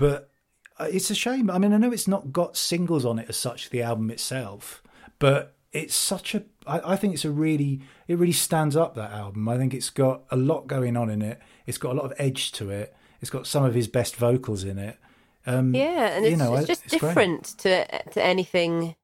but 0.00 0.30
uh, 0.78 0.88
it's 0.90 1.10
a 1.10 1.14
shame. 1.14 1.50
I 1.50 1.58
mean, 1.58 1.74
I 1.74 1.76
know 1.76 1.92
it's 1.92 2.08
not 2.08 2.32
got 2.32 2.56
singles 2.56 3.04
on 3.04 3.18
it 3.18 3.28
as 3.28 3.36
such, 3.36 3.68
the 3.68 3.82
album 3.82 4.10
itself, 4.10 4.82
but 5.18 5.54
it's 5.72 5.94
such 5.94 6.34
a. 6.34 6.42
I, 6.66 6.92
I 6.92 6.96
think 6.96 7.12
it's 7.12 7.26
a 7.26 7.30
really, 7.30 7.82
it 8.08 8.16
really 8.16 8.32
stands 8.32 8.76
up 8.76 8.94
that 8.94 9.12
album. 9.12 9.46
I 9.46 9.58
think 9.58 9.74
it's 9.74 9.90
got 9.90 10.22
a 10.30 10.36
lot 10.36 10.66
going 10.66 10.96
on 10.96 11.10
in 11.10 11.20
it. 11.20 11.38
It's 11.66 11.76
got 11.76 11.92
a 11.92 11.98
lot 12.00 12.06
of 12.06 12.14
edge 12.18 12.50
to 12.52 12.70
it. 12.70 12.96
It's 13.20 13.30
got 13.30 13.46
some 13.46 13.62
of 13.62 13.74
his 13.74 13.88
best 13.88 14.16
vocals 14.16 14.64
in 14.64 14.78
it. 14.78 14.96
Um, 15.44 15.74
Yeah, 15.74 16.16
and 16.16 16.24
it's, 16.24 16.38
know, 16.38 16.54
it's 16.54 16.66
just 16.66 16.86
it's 16.86 16.96
great. 16.96 17.10
different 17.10 17.44
to 17.58 17.86
to 18.12 18.22
anything 18.22 18.96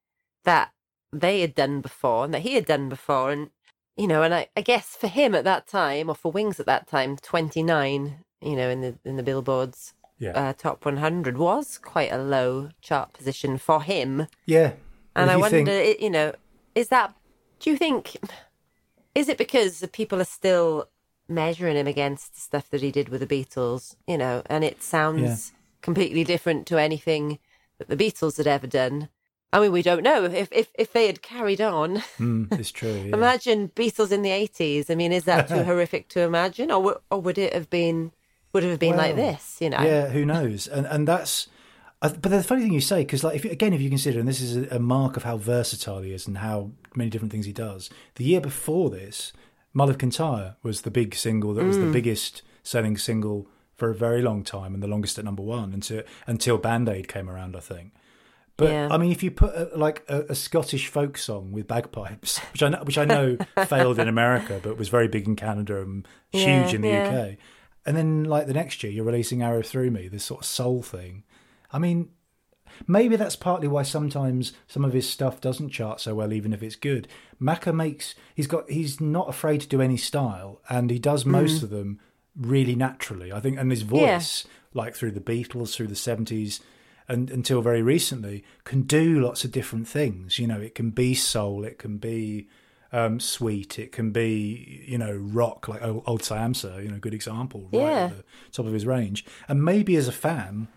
that 0.44 0.72
they 1.12 1.42
had 1.42 1.54
done 1.54 1.82
before 1.82 2.24
and 2.24 2.32
that 2.32 2.40
he 2.40 2.54
had 2.54 2.64
done 2.64 2.88
before. 2.88 3.32
And 3.32 3.50
you 3.98 4.06
know, 4.06 4.22
and 4.22 4.32
I, 4.32 4.48
I 4.56 4.62
guess 4.62 4.96
for 4.96 5.08
him 5.08 5.34
at 5.34 5.44
that 5.44 5.66
time, 5.66 6.08
or 6.08 6.14
for 6.14 6.32
Wings 6.32 6.58
at 6.58 6.64
that 6.64 6.86
time, 6.86 7.18
twenty 7.18 7.62
nine, 7.62 8.24
you 8.40 8.56
know, 8.56 8.70
in 8.70 8.80
the 8.80 8.98
in 9.04 9.16
the 9.16 9.22
Billboard's 9.22 9.92
Yeah, 10.18 10.30
uh, 10.32 10.52
top 10.54 10.84
one 10.84 10.96
hundred 10.98 11.36
was 11.38 11.78
quite 11.78 12.10
a 12.12 12.18
low 12.18 12.70
chart 12.80 13.12
position 13.12 13.58
for 13.58 13.82
him. 13.82 14.26
yeah. 14.46 14.72
And 15.14 15.30
I 15.30 15.36
wonder, 15.36 15.64
think- 15.64 16.00
you 16.02 16.10
know, 16.10 16.32
is 16.74 16.88
that? 16.88 17.14
Do 17.60 17.70
you 17.70 17.76
think? 17.78 18.16
Is 19.14 19.28
it 19.30 19.38
because 19.38 19.80
the 19.80 19.88
people 19.88 20.20
are 20.20 20.24
still 20.24 20.88
measuring 21.28 21.76
him 21.76 21.86
against 21.86 22.34
the 22.34 22.40
stuff 22.40 22.68
that 22.70 22.82
he 22.82 22.90
did 22.90 23.08
with 23.08 23.20
the 23.20 23.26
Beatles? 23.26 23.96
You 24.06 24.18
know, 24.18 24.42
and 24.46 24.62
it 24.62 24.82
sounds 24.82 25.52
completely 25.80 26.22
different 26.24 26.66
to 26.66 26.78
anything 26.78 27.38
that 27.78 27.88
the 27.88 27.96
Beatles 27.96 28.36
had 28.36 28.46
ever 28.46 28.66
done. 28.66 29.08
I 29.52 29.60
mean, 29.60 29.72
we 29.72 29.80
don't 29.82 30.02
know 30.02 30.24
if 30.24 30.48
if 30.52 30.68
if 30.74 30.92
they 30.92 31.06
had 31.06 31.22
carried 31.22 31.60
on. 31.62 32.02
Mm, 32.18 32.52
it's 32.58 32.70
true. 32.70 32.92
Yeah. 33.06 33.14
Imagine 33.16 33.68
Beatles 33.70 34.12
in 34.12 34.20
the 34.20 34.30
eighties. 34.32 34.90
I 34.90 34.94
mean, 34.96 35.12
is 35.12 35.24
that 35.24 35.48
too 35.48 35.62
horrific 35.70 36.08
to 36.08 36.20
imagine, 36.20 36.70
or 36.70 36.80
w- 36.82 37.00
or 37.10 37.20
would 37.22 37.38
it 37.38 37.54
have 37.54 37.70
been? 37.70 38.12
Would 38.62 38.70
have 38.70 38.78
been 38.78 38.96
like 38.96 39.16
this? 39.16 39.58
You 39.60 39.70
know? 39.70 39.82
Yeah, 39.82 40.08
who 40.08 40.24
knows? 40.24 40.66
And 40.66 40.86
and 40.86 41.06
that's. 41.06 41.48
But 42.00 42.22
the 42.22 42.42
funny 42.42 42.62
thing 42.62 42.72
you 42.74 42.80
say, 42.80 43.00
because 43.02 43.24
like 43.24 43.36
if 43.36 43.44
again, 43.50 43.72
if 43.72 43.80
you 43.80 43.88
consider, 43.88 44.18
and 44.20 44.28
this 44.28 44.40
is 44.40 44.56
a, 44.56 44.76
a 44.76 44.78
mark 44.78 45.16
of 45.16 45.22
how 45.24 45.38
versatile 45.38 46.02
he 46.02 46.12
is 46.12 46.26
and 46.26 46.38
how 46.38 46.70
many 46.94 47.10
different 47.10 47.32
things 47.32 47.46
he 47.46 47.52
does. 47.52 47.88
The 48.16 48.24
year 48.24 48.40
before 48.40 48.90
this, 48.90 49.32
"Mull 49.72 49.88
of 49.90 49.98
Kintyre" 49.98 50.56
was 50.62 50.82
the 50.82 50.90
big 50.90 51.14
single 51.14 51.54
that 51.54 51.62
Mm. 51.62 51.68
was 51.68 51.78
the 51.78 51.90
biggest 51.90 52.42
selling 52.62 52.96
single 52.98 53.48
for 53.74 53.90
a 53.90 53.94
very 53.94 54.20
long 54.22 54.42
time 54.44 54.72
and 54.74 54.82
the 54.82 54.86
longest 54.86 55.18
at 55.18 55.24
number 55.24 55.42
one 55.42 55.72
until 55.72 56.02
until 56.26 56.58
Band 56.58 56.88
Aid 56.88 57.08
came 57.08 57.28
around, 57.30 57.56
I 57.56 57.60
think. 57.60 57.92
But 58.58 58.70
Yeah. 58.70 58.88
I 58.90 58.96
mean, 58.98 59.10
if 59.10 59.22
you 59.22 59.30
put 59.30 59.54
a, 59.54 59.70
like 59.76 60.02
a, 60.08 60.20
a 60.30 60.34
Scottish 60.34 60.88
folk 60.88 61.18
song 61.18 61.50
with 61.52 61.66
bagpipes, 61.66 62.38
which 62.52 62.62
I 62.62 62.68
know, 62.68 62.78
which 62.84 62.98
I 62.98 63.04
know 63.04 63.36
failed 63.66 63.98
in 63.98 64.08
America, 64.08 64.60
but 64.62 64.76
was 64.78 64.88
very 64.90 65.08
big 65.08 65.26
in 65.26 65.34
Canada 65.36 65.80
and 65.82 66.06
huge 66.30 66.46
Yeah, 66.46 66.74
in 66.76 66.80
the 66.82 66.88
yeah. 66.88 67.08
UK, 67.32 67.36
and 67.86 67.96
then 67.96 68.24
like 68.24 68.46
the 68.46 68.54
next 68.54 68.82
year 68.82 68.92
you're 68.92 69.04
releasing 69.04 69.42
Arrow 69.42 69.62
Through 69.62 69.90
Me, 69.90 70.08
this 70.08 70.24
sort 70.24 70.40
of 70.40 70.46
soul 70.46 70.82
thing. 70.82 71.22
I 71.72 71.78
mean, 71.78 72.10
maybe 72.86 73.16
that's 73.16 73.36
partly 73.36 73.68
why 73.68 73.82
sometimes 73.82 74.52
some 74.66 74.84
of 74.84 74.92
his 74.92 75.08
stuff 75.08 75.40
doesn't 75.40 75.70
chart 75.70 76.00
so 76.00 76.14
well, 76.14 76.32
even 76.32 76.52
if 76.52 76.62
it's 76.62 76.76
good. 76.76 77.08
Macca 77.40 77.74
makes 77.74 78.14
he's 78.34 78.46
got 78.46 78.68
he's 78.70 79.00
not 79.00 79.28
afraid 79.28 79.60
to 79.62 79.68
do 79.68 79.80
any 79.80 79.96
style, 79.96 80.60
and 80.68 80.90
he 80.90 80.98
does 80.98 81.24
most 81.24 81.60
mm. 81.60 81.62
of 81.64 81.70
them 81.70 82.00
really 82.36 82.74
naturally. 82.74 83.32
I 83.32 83.40
think, 83.40 83.58
and 83.58 83.70
his 83.70 83.82
voice, 83.82 84.46
like 84.74 84.94
through 84.94 85.12
the 85.12 85.20
Beatles, 85.20 85.74
through 85.74 85.88
the 85.88 85.96
seventies, 85.96 86.60
and 87.08 87.30
until 87.30 87.62
very 87.62 87.82
recently, 87.82 88.44
can 88.64 88.82
do 88.82 89.20
lots 89.20 89.44
of 89.44 89.52
different 89.52 89.88
things. 89.88 90.38
You 90.38 90.46
know, 90.46 90.60
it 90.60 90.74
can 90.74 90.90
be 90.90 91.14
soul, 91.14 91.64
it 91.64 91.78
can 91.78 91.98
be 91.98 92.48
um, 92.98 93.20
sweet, 93.20 93.78
it 93.78 93.92
can 93.92 94.10
be 94.10 94.82
you 94.86 94.98
know 94.98 95.12
rock, 95.12 95.68
like 95.68 95.82
old, 95.82 96.02
old 96.06 96.22
Siam 96.22 96.54
Sir, 96.54 96.80
you 96.80 96.88
know, 96.90 96.98
good 96.98 97.14
example, 97.14 97.68
right 97.72 97.80
Yeah. 97.80 98.04
at 98.06 98.16
the 98.16 98.24
top 98.52 98.66
of 98.66 98.72
his 98.72 98.86
range. 98.86 99.24
And 99.48 99.64
maybe 99.64 99.96
as 99.96 100.08
a 100.08 100.12
fan, 100.12 100.68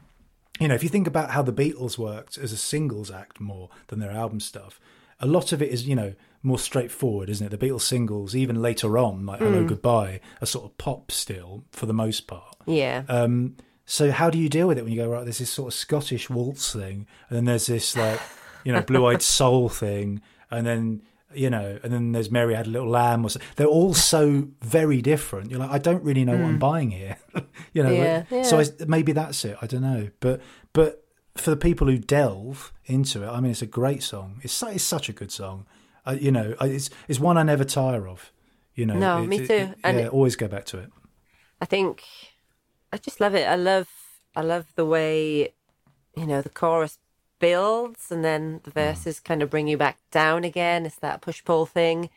you 0.59 0.67
know, 0.67 0.75
if 0.75 0.83
you 0.83 0.89
think 0.89 1.07
about 1.07 1.31
how 1.31 1.41
the 1.41 1.53
Beatles 1.53 1.97
worked 1.97 2.37
as 2.37 2.51
a 2.51 2.57
singles 2.57 3.09
act 3.11 3.39
more 3.39 3.69
than 3.87 3.99
their 3.99 4.11
album 4.11 4.39
stuff, 4.39 4.79
a 5.19 5.25
lot 5.27 5.51
of 5.53 5.61
it 5.61 5.69
is, 5.69 5.87
you 5.87 5.95
know, 5.95 6.13
more 6.43 6.59
straightforward, 6.59 7.29
isn't 7.29 7.45
it? 7.47 7.57
The 7.57 7.65
Beatles 7.67 7.81
singles, 7.81 8.35
even 8.35 8.61
later 8.61 8.97
on, 8.97 9.25
like 9.25 9.39
Hello 9.39 9.65
Goodbye, 9.65 10.21
are 10.41 10.45
sort 10.45 10.65
of 10.65 10.77
pop 10.77 11.11
still 11.11 11.63
for 11.71 11.85
the 11.85 11.93
most 11.93 12.27
part. 12.27 12.55
Yeah. 12.65 13.03
Um, 13.09 13.55
so 13.85 14.11
how 14.11 14.29
do 14.29 14.37
you 14.37 14.47
deal 14.49 14.67
with 14.67 14.77
it 14.77 14.83
when 14.83 14.93
you 14.93 15.01
go, 15.01 15.09
right, 15.09 15.23
there's 15.23 15.39
this 15.39 15.49
sort 15.49 15.73
of 15.73 15.73
Scottish 15.73 16.29
waltz 16.29 16.71
thing, 16.73 17.07
and 17.29 17.35
then 17.37 17.45
there's 17.45 17.65
this 17.65 17.95
like, 17.97 18.19
you 18.63 18.71
know, 18.71 18.81
blue 18.81 19.05
eyed 19.07 19.21
soul 19.37 19.67
thing, 19.69 20.21
and 20.51 20.65
then 20.65 21.01
you 21.33 21.49
know, 21.49 21.79
and 21.83 21.93
then 21.93 22.11
there's 22.11 22.31
Mary 22.31 22.55
Had 22.55 22.67
a 22.67 22.69
Little 22.69 22.89
Lamb 22.89 23.23
or 23.25 23.29
so. 23.29 23.39
They're 23.55 23.67
all 23.67 23.93
so 23.93 24.47
very 24.61 25.01
different. 25.01 25.51
You're 25.51 25.59
like, 25.59 25.69
I 25.71 25.77
don't 25.77 26.03
really 26.03 26.25
know 26.25 26.33
what 26.37 26.45
I'm 26.45 26.59
buying 26.59 26.91
here. 26.91 27.17
you 27.73 27.83
know, 27.83 27.91
Yeah, 27.91 28.23
like- 28.31 28.45
so. 28.45 28.59
I, 28.59 28.65
maybe 28.87 29.11
that's 29.11 29.43
it. 29.45 29.57
I 29.61 29.67
don't 29.67 29.81
know, 29.81 30.09
but 30.19 30.41
but 30.73 31.05
for 31.37 31.51
the 31.51 31.57
people 31.57 31.87
who 31.87 31.97
delve 31.99 32.73
into 32.85 33.23
it, 33.23 33.27
I 33.29 33.39
mean, 33.39 33.51
it's 33.51 33.61
a 33.61 33.67
great 33.67 34.01
song. 34.03 34.39
It's 34.43 34.53
su- 34.53 34.67
it's 34.67 34.83
such 34.83 35.07
a 35.09 35.13
good 35.13 35.31
song. 35.31 35.65
Uh, 36.05 36.17
you 36.19 36.31
know, 36.31 36.55
it's 36.61 36.89
it's 37.07 37.19
one 37.19 37.37
I 37.37 37.43
never 37.43 37.63
tire 37.63 38.07
of. 38.07 38.31
You 38.75 38.85
know, 38.87 38.95
No, 38.95 39.23
it- 39.23 39.27
me 39.27 39.37
too. 39.47 39.53
it- 39.53 39.77
And 39.83 39.97
yeah, 39.97 40.05
it- 40.05 40.13
always 40.13 40.35
go 40.35 40.47
back 40.47 40.65
to 40.65 40.79
it. 40.79 40.89
I 41.61 41.65
think 41.65 42.03
I 42.91 42.97
just 42.97 43.19
love 43.19 43.35
it. 43.35 43.47
I 43.47 43.55
love 43.55 43.87
I 44.35 44.41
love 44.41 44.65
the 44.75 44.85
way 44.85 45.53
you 46.15 46.25
know 46.25 46.41
the 46.41 46.49
chorus 46.49 46.97
builds 47.39 48.11
and 48.11 48.23
then 48.23 48.61
the 48.63 48.71
hmm. 48.71 48.79
verses 48.79 49.19
kind 49.19 49.41
of 49.41 49.49
bring 49.49 49.67
you 49.67 49.77
back 49.77 49.97
down 50.11 50.43
again. 50.43 50.85
It's 50.85 50.97
that 50.97 51.21
push 51.21 51.43
pull 51.43 51.65
thing, 51.65 52.09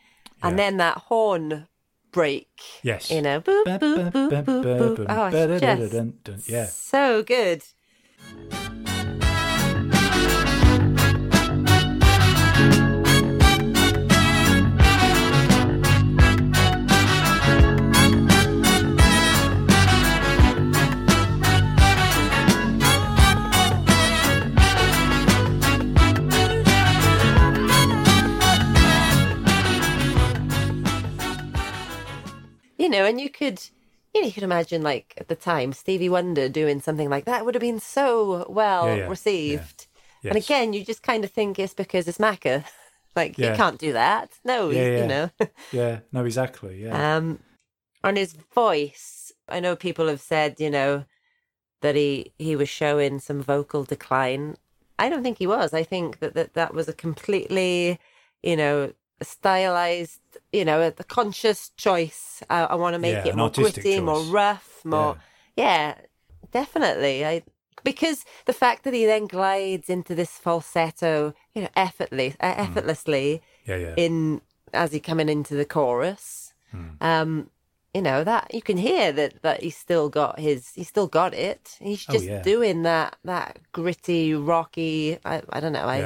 and 0.43 0.59
then 0.59 0.77
that 0.79 0.99
horn 0.99 1.69
break. 2.11 2.49
Yes. 2.83 3.11
You 3.11 3.23
know, 3.23 3.41
boop 3.41 3.65
boop 3.65 4.13
boop 4.13 4.45
boop 4.45 4.97
boop. 4.97 5.07
Oh, 5.09 5.31
it's 5.33 6.27
just 6.27 6.49
Yeah. 6.49 6.67
so 6.67 7.23
good. 7.23 7.63
Know, 32.93 33.05
and 33.05 33.21
you 33.21 33.31
could, 33.31 33.61
you 34.15 34.21
know, 34.21 34.27
you 34.29 34.33
could 34.33 34.43
imagine 34.45 34.83
like 34.83 35.15
at 35.17 35.29
the 35.29 35.35
time 35.37 35.73
Stevie 35.73 36.09
Wonder 36.09 36.49
doing 36.49 36.81
something 36.81 37.11
like 37.11 37.25
that 37.25 37.45
would 37.45 37.55
have 37.55 37.61
been 37.63 37.81
so 37.81 38.47
well 38.49 38.87
Yeah, 38.87 38.97
yeah, 38.97 39.09
received. 39.09 39.87
And 40.29 40.37
Yes. 40.37 40.47
again, 40.47 40.73
you 40.73 40.85
just 40.85 41.03
kind 41.03 41.25
of 41.25 41.33
think 41.33 41.59
it's 41.59 41.75
because 41.75 42.07
it's 42.09 42.19
Macca. 42.19 42.65
Like 43.15 43.37
Yeah. 43.37 43.51
you 43.51 43.57
can't 43.57 43.79
do 43.79 43.93
that. 43.93 44.31
No, 44.43 44.71
Yeah, 44.71 44.87
yeah. 44.87 45.01
you 45.03 45.07
know. 45.07 45.31
Yeah, 45.73 45.99
no, 46.13 46.25
exactly. 46.25 46.83
Yeah. 46.83 47.17
Um, 47.17 47.41
on 48.03 48.17
his 48.17 48.33
voice, 48.55 49.33
I 49.49 49.61
know 49.61 49.77
people 49.77 50.09
have 50.09 50.21
said, 50.21 50.61
you 50.61 50.71
know, 50.71 51.05
that 51.83 51.95
he 51.95 52.33
he 52.39 52.57
was 52.57 52.71
showing 52.71 53.19
some 53.21 53.43
vocal 53.43 53.85
decline. 53.85 54.57
I 54.99 55.11
don't 55.11 55.23
think 55.23 55.39
he 55.39 55.47
was. 55.47 55.75
I 55.75 55.83
think 55.85 56.21
that 56.21 56.33
that, 56.35 56.55
that 56.55 56.73
was 56.75 56.89
a 56.89 56.93
completely, 56.95 57.99
you 58.43 58.57
know, 58.57 58.93
stylized, 59.25 60.21
you 60.53 60.65
know, 60.65 60.81
a, 60.81 60.89
a 60.99 61.05
conscious 61.05 61.71
choice. 61.77 62.43
I, 62.51 62.65
I 62.65 62.75
want 62.75 62.95
to 62.95 62.99
make 62.99 63.15
Yeah, 63.15 63.29
it 63.29 63.37
more 63.37 63.51
gritty, 63.51 64.01
more 64.01 64.21
rough, 64.23 64.83
more 64.85 65.17
yeah, 65.57 65.95
definitely. 66.51 67.25
I 67.25 67.43
because 67.85 68.25
the 68.47 68.53
fact 68.53 68.85
that 68.85 68.95
he 68.95 69.07
then 69.07 69.27
glides 69.27 69.91
into 69.91 70.15
this 70.15 70.39
falsetto, 70.39 71.35
you 71.55 71.63
know, 71.63 71.69
effortlessly, 71.77 72.37
uh, 72.41 72.55
Hmm. 72.55 72.61
effortlessly 72.63 73.43
Yeah, 73.67 73.77
yeah. 73.77 73.95
in 73.97 74.41
as 74.73 74.93
he 74.93 75.01
coming 75.01 75.29
into 75.29 75.55
the 75.55 75.65
chorus. 75.65 76.55
Hmm. 76.71 76.89
Um, 77.01 77.51
you 77.95 78.01
know 78.01 78.25
that 78.25 78.55
you 78.55 78.63
can 78.63 78.79
hear 78.79 79.13
that 79.13 79.43
that 79.43 79.63
he's 79.63 79.77
still 79.77 80.09
got 80.09 80.39
his 80.39 80.73
he's 80.75 80.89
still 80.89 81.09
got 81.09 81.35
it. 81.35 81.77
He's 81.79 82.07
Oh, 82.09 82.13
just 82.15 82.27
yeah. 82.27 82.43
doing 82.43 82.83
that 82.85 83.17
that 83.25 83.59
gritty, 83.73 84.33
rocky. 84.35 85.19
I 85.25 85.43
I 85.51 85.61
don't 85.61 85.75
know. 85.75 85.87
I 85.87 85.99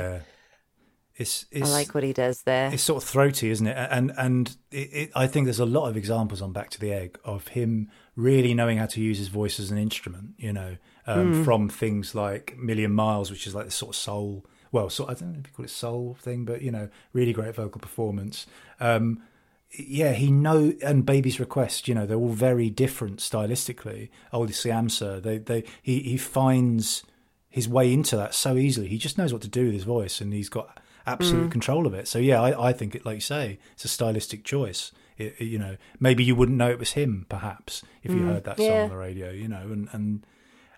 yeah. 1.16 1.46
It's, 1.50 1.70
I 1.70 1.72
like 1.72 1.94
what 1.94 2.04
he 2.04 2.12
does 2.12 2.42
there. 2.42 2.72
it's 2.72 2.82
sort 2.82 3.02
of 3.02 3.08
throaty, 3.08 3.50
isn't 3.50 3.66
it? 3.66 3.76
And 3.90 4.12
and 4.18 4.56
it, 4.70 4.90
it, 4.92 5.10
I 5.14 5.26
think 5.26 5.46
there's 5.46 5.60
a 5.60 5.66
lot 5.66 5.88
of 5.88 5.96
examples 5.96 6.42
on 6.42 6.52
Back 6.52 6.70
to 6.70 6.80
the 6.80 6.92
Egg 6.92 7.18
of 7.24 7.48
him 7.48 7.90
really 8.16 8.54
knowing 8.54 8.78
how 8.78 8.86
to 8.86 9.00
use 9.00 9.18
his 9.18 9.28
voice 9.28 9.58
as 9.58 9.70
an 9.70 9.78
instrument. 9.78 10.34
You 10.36 10.52
know, 10.52 10.76
um, 11.06 11.44
from 11.44 11.68
things 11.68 12.14
like 12.14 12.56
Million 12.58 12.92
Miles, 12.92 13.30
which 13.30 13.46
is 13.46 13.54
like 13.54 13.66
the 13.66 13.70
sort 13.70 13.94
of 13.94 13.96
soul. 13.96 14.44
Well, 14.72 14.90
so 14.90 15.04
I 15.04 15.14
don't 15.14 15.32
know 15.32 15.38
if 15.40 15.46
you 15.46 15.52
call 15.54 15.64
it 15.64 15.70
soul 15.70 16.16
thing, 16.20 16.44
but 16.44 16.60
you 16.60 16.70
know, 16.70 16.88
really 17.12 17.32
great 17.32 17.54
vocal 17.54 17.80
performance. 17.80 18.46
Um, 18.78 19.22
yeah, 19.70 20.12
he 20.12 20.30
know 20.30 20.74
and 20.82 21.04
Baby's 21.04 21.40
Request. 21.40 21.88
You 21.88 21.94
know, 21.94 22.06
they're 22.06 22.16
all 22.16 22.28
very 22.28 22.70
different 22.70 23.20
stylistically. 23.20 24.10
Oldie 24.32 24.54
Siam 24.54 24.88
Sir, 24.88 25.20
they 25.20 25.38
they 25.38 25.64
he 25.82 26.00
he 26.00 26.16
finds 26.16 27.04
his 27.48 27.68
way 27.68 27.92
into 27.92 28.16
that 28.16 28.34
so 28.34 28.56
easily. 28.56 28.88
He 28.88 28.98
just 28.98 29.16
knows 29.16 29.32
what 29.32 29.42
to 29.42 29.48
do 29.48 29.64
with 29.64 29.74
his 29.74 29.84
voice, 29.84 30.20
and 30.20 30.32
he's 30.32 30.48
got 30.48 30.78
absolute 31.06 31.50
control 31.50 31.86
of 31.86 31.94
it. 31.94 32.08
So 32.08 32.18
yeah, 32.18 32.40
I, 32.42 32.68
I 32.68 32.72
think 32.72 32.94
it, 32.94 33.06
like 33.06 33.16
you 33.16 33.20
say, 33.20 33.58
it's 33.72 33.84
a 33.84 33.88
stylistic 33.88 34.44
choice. 34.44 34.92
It, 35.18 35.34
it- 35.38 35.44
you 35.44 35.58
know, 35.58 35.76
maybe 36.00 36.24
you 36.24 36.34
wouldn't 36.34 36.58
know 36.58 36.70
it 36.70 36.78
was 36.78 36.92
him, 36.92 37.26
perhaps, 37.28 37.82
if 38.02 38.10
you 38.12 38.22
heard 38.26 38.44
that 38.44 38.56
song 38.58 38.66
yeah. 38.66 38.82
on 38.82 38.90
the 38.90 38.96
radio. 38.96 39.30
You 39.30 39.48
know, 39.48 39.62
and 39.62 39.88
and 39.92 40.26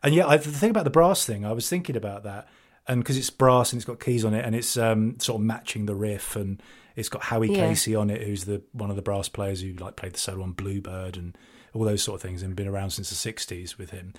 and 0.03 0.15
yeah, 0.15 0.27
I, 0.27 0.37
the 0.37 0.51
thing 0.51 0.71
about 0.71 0.85
the 0.85 0.91
brass 0.91 1.25
thing, 1.25 1.45
I 1.45 1.53
was 1.53 1.69
thinking 1.69 1.97
about 1.97 2.23
that, 2.25 2.49
and 2.87 3.03
because 3.03 3.17
it's 3.17 3.31
brass 3.31 3.73
and 3.73 3.79
it's 3.79 3.87
got 3.87 4.01
keys 4.01 4.25
on 4.25 4.35
it, 4.35 4.45
and 4.45 4.55
it's 4.55 4.77
um, 4.77 5.19
sort 5.19 5.41
of 5.41 5.45
matching 5.47 5.87
the 5.87 5.95
riff, 5.95 6.37
and 6.37 6.63
it's 6.95 7.09
got 7.09 7.23
Howie 7.23 7.51
Yeah. 7.51 7.67
Casey 7.69 7.95
on 7.95 8.11
it, 8.11 8.23
who's 8.23 8.45
the 8.45 8.63
one 8.73 8.91
of 8.91 8.97
the 8.97 9.03
brass 9.03 9.29
players 9.29 9.61
who 9.63 9.73
like 9.73 9.97
played 9.97 10.13
the 10.15 10.19
solo 10.19 10.43
on 10.43 10.53
Bluebird 10.53 11.17
and 11.17 11.37
all 11.75 11.85
those 11.85 12.03
sort 12.03 12.17
of 12.17 12.23
things, 12.23 12.43
and 12.43 12.55
been 12.57 12.69
around 12.69 12.91
since 12.91 13.11
the 13.11 13.33
'60s 13.33 13.77
with 13.77 13.91
him. 13.91 14.15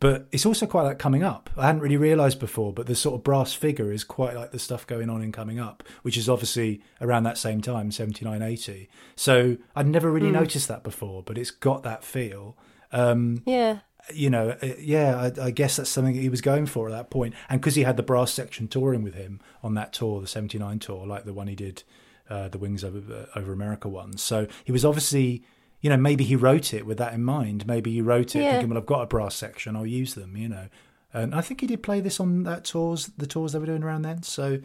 But 0.00 0.26
it's 0.32 0.44
also 0.44 0.66
quite 0.66 0.82
like 0.82 0.98
coming 0.98 1.22
up. 1.22 1.50
I 1.56 1.66
hadn't 1.66 1.80
really 1.80 1.96
realised 1.96 2.38
before, 2.38 2.72
but 2.72 2.86
the 2.86 2.94
sort 2.94 3.14
of 3.14 3.24
brass 3.24 3.54
figure 3.54 3.92
is 3.92 4.04
quite 4.04 4.34
like 4.34 4.50
the 4.50 4.58
stuff 4.58 4.86
going 4.86 5.08
on 5.08 5.22
in 5.22 5.32
coming 5.32 5.58
up, 5.58 5.82
which 6.02 6.16
is 6.16 6.28
obviously 6.28 6.82
around 7.00 7.22
that 7.24 7.38
same 7.38 7.60
time, 7.60 7.90
79, 7.90 8.42
80. 8.42 8.88
So 9.16 9.56
I'd 9.74 9.86
never 9.86 10.10
really 10.10 10.30
noticed 10.30 10.68
that 10.68 10.82
before, 10.82 11.22
but 11.22 11.38
it's 11.38 11.50
got 11.50 11.82
that 11.84 12.04
feel. 12.04 12.56
Um, 12.92 13.42
yeah, 13.46 13.78
you 14.12 14.28
know, 14.28 14.56
uh, 14.62 14.74
yeah, 14.78 15.30
I, 15.38 15.46
I 15.46 15.50
guess 15.50 15.76
that's 15.76 15.90
something 15.90 16.14
that 16.14 16.20
he 16.20 16.28
was 16.28 16.40
going 16.40 16.66
for 16.66 16.88
at 16.88 16.92
that 16.92 17.10
point. 17.10 17.34
And 17.48 17.60
because 17.60 17.74
he 17.74 17.82
had 17.82 17.96
the 17.96 18.02
brass 18.02 18.32
section 18.32 18.68
touring 18.68 19.02
with 19.02 19.14
him 19.14 19.40
on 19.62 19.74
that 19.74 19.92
tour, 19.92 20.20
the 20.20 20.26
79 20.26 20.78
tour, 20.80 21.06
like 21.06 21.24
the 21.24 21.32
one 21.32 21.46
he 21.46 21.54
did, 21.54 21.82
uh, 22.28 22.48
the 22.48 22.58
Wings 22.58 22.84
Over, 22.84 23.28
uh, 23.34 23.38
Over 23.38 23.52
America 23.52 23.88
one. 23.88 24.16
So 24.18 24.46
he 24.64 24.72
was 24.72 24.84
obviously, 24.84 25.44
you 25.84 25.90
know, 25.90 25.98
maybe 25.98 26.24
he 26.24 26.34
wrote 26.34 26.72
it 26.72 26.86
with 26.86 26.96
that 26.96 27.12
in 27.12 27.22
mind. 27.22 27.66
Maybe 27.66 27.92
he 27.92 28.00
wrote 28.00 28.34
it 28.34 28.40
Yeah. 28.40 28.52
thinking, 28.52 28.70
well, 28.70 28.78
I've 28.78 28.86
got 28.86 29.02
a 29.02 29.06
brass 29.06 29.34
section, 29.34 29.76
I'll 29.76 29.84
use 29.84 30.14
them, 30.14 30.34
you 30.34 30.48
know. 30.48 30.68
And 31.12 31.34
I 31.34 31.42
think 31.42 31.60
he 31.60 31.66
did 31.66 31.82
play 31.82 32.00
this 32.00 32.18
on 32.18 32.44
that 32.44 32.64
tours, 32.64 33.10
the 33.18 33.26
tours 33.26 33.52
they 33.52 33.58
were 33.58 33.66
doing 33.66 33.82
around 33.82 34.00
then. 34.00 34.22
So, 34.22 34.60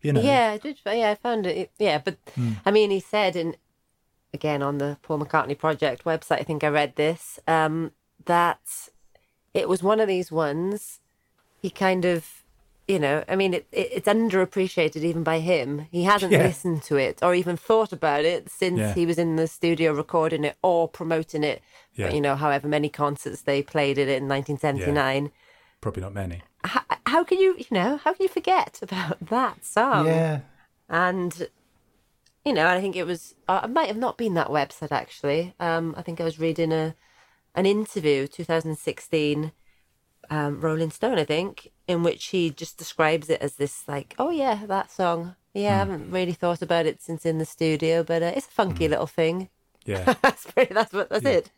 you 0.00 0.12
know, 0.12 0.20
yeah, 0.20 0.52
I 0.52 0.58
did. 0.58 0.78
Yeah, 0.86 1.10
I 1.10 1.16
found 1.16 1.44
it. 1.48 1.72
Yeah, 1.80 1.98
but 1.98 2.18
Hmm. 2.36 2.52
I 2.64 2.70
mean, 2.70 2.92
he 2.92 3.00
said 3.00 3.34
in 3.34 3.56
again 4.32 4.62
on 4.62 4.78
the 4.78 4.96
Paul 5.02 5.18
McCartney 5.18 5.58
Project 5.58 6.04
website. 6.04 6.38
I 6.38 6.44
think 6.44 6.62
I 6.62 6.68
read 6.68 6.94
this 6.94 7.40
um, 7.48 7.90
that 8.26 8.60
it 9.52 9.68
was 9.68 9.82
one 9.82 9.98
of 9.98 10.06
these 10.06 10.30
ones. 10.30 11.00
He 11.60 11.68
kind 11.68 12.04
of, 12.04 12.39
you 12.90 12.98
know, 12.98 13.24
I 13.28 13.36
mean, 13.36 13.54
it, 13.54 13.66
it, 13.72 13.88
it's 13.92 14.08
underappreciated 14.08 15.02
even 15.02 15.22
by 15.22 15.38
him. 15.40 15.86
He 15.90 16.04
hasn't 16.04 16.32
Yeah. 16.32 16.42
listened 16.42 16.82
to 16.84 16.96
it 16.96 17.18
or 17.22 17.34
even 17.34 17.56
thought 17.56 17.92
about 17.92 18.24
it 18.24 18.50
since 18.50 18.78
Yeah. 18.78 18.94
he 18.94 19.06
was 19.06 19.18
in 19.18 19.36
the 19.36 19.46
studio 19.46 19.92
recording 19.92 20.44
it 20.44 20.56
or 20.62 20.88
promoting 20.88 21.44
it. 21.44 21.62
Yeah. 21.94 22.10
You 22.12 22.20
know, 22.20 22.36
however 22.36 22.68
many 22.68 22.88
concerts 22.88 23.42
they 23.42 23.62
played 23.62 23.98
it 23.98 24.08
in 24.08 24.28
1979. 24.28 25.30
probably 25.80 26.02
not 26.02 26.14
many. 26.14 26.42
How, 26.64 26.82
how 27.06 27.24
can 27.24 27.38
you, 27.38 27.54
you 27.58 27.66
know, 27.70 27.96
how 27.98 28.12
can 28.12 28.22
you 28.24 28.28
forget 28.28 28.78
about 28.86 29.18
that 29.28 29.64
song? 29.64 30.06
yeah. 30.06 30.40
and 30.88 31.48
you 32.44 32.54
know, 32.54 32.66
I 32.66 32.80
think 32.80 32.96
it 32.96 33.04
was. 33.04 33.34
Uh, 33.48 33.60
it 33.64 33.68
might 33.70 33.88
have 33.88 33.98
not 33.98 34.16
been 34.16 34.32
that 34.34 34.48
website 34.48 34.92
actually. 34.92 35.54
Um, 35.60 35.94
I 35.96 36.02
think 36.02 36.20
I 36.20 36.24
was 36.24 36.40
reading 36.40 36.72
a 36.72 36.94
an 37.54 37.66
interview, 37.66 38.26
2016, 38.26 39.52
um, 40.30 40.60
Rolling 40.60 40.90
Stone, 40.90 41.18
I 41.18 41.24
think, 41.24 41.70
in 41.86 42.02
which 42.02 42.26
he 42.26 42.50
just 42.50 42.78
describes 42.78 43.28
it 43.28 43.42
as 43.42 43.56
this 43.56 43.86
like, 43.88 44.14
oh 44.18 44.30
yeah, 44.30 44.64
that 44.66 44.90
song. 44.90 45.34
Yeah, 45.52 45.74
I 45.74 45.78
haven't 45.78 46.12
really 46.12 46.32
thought 46.32 46.62
about 46.62 46.86
it 46.86 47.02
since 47.02 47.26
in 47.26 47.38
the 47.38 47.44
studio, 47.44 48.04
but 48.04 48.22
uh, 48.22 48.32
it's 48.36 48.46
a 48.46 48.50
funky 48.50 48.86
little 48.86 49.08
thing. 49.08 49.48
Yeah. 49.84 50.14
that's 50.22 50.46
pretty. 50.46 50.72
That's 50.72 50.92
what. 50.92 51.08
That's 51.10 51.24
it. 51.26 51.50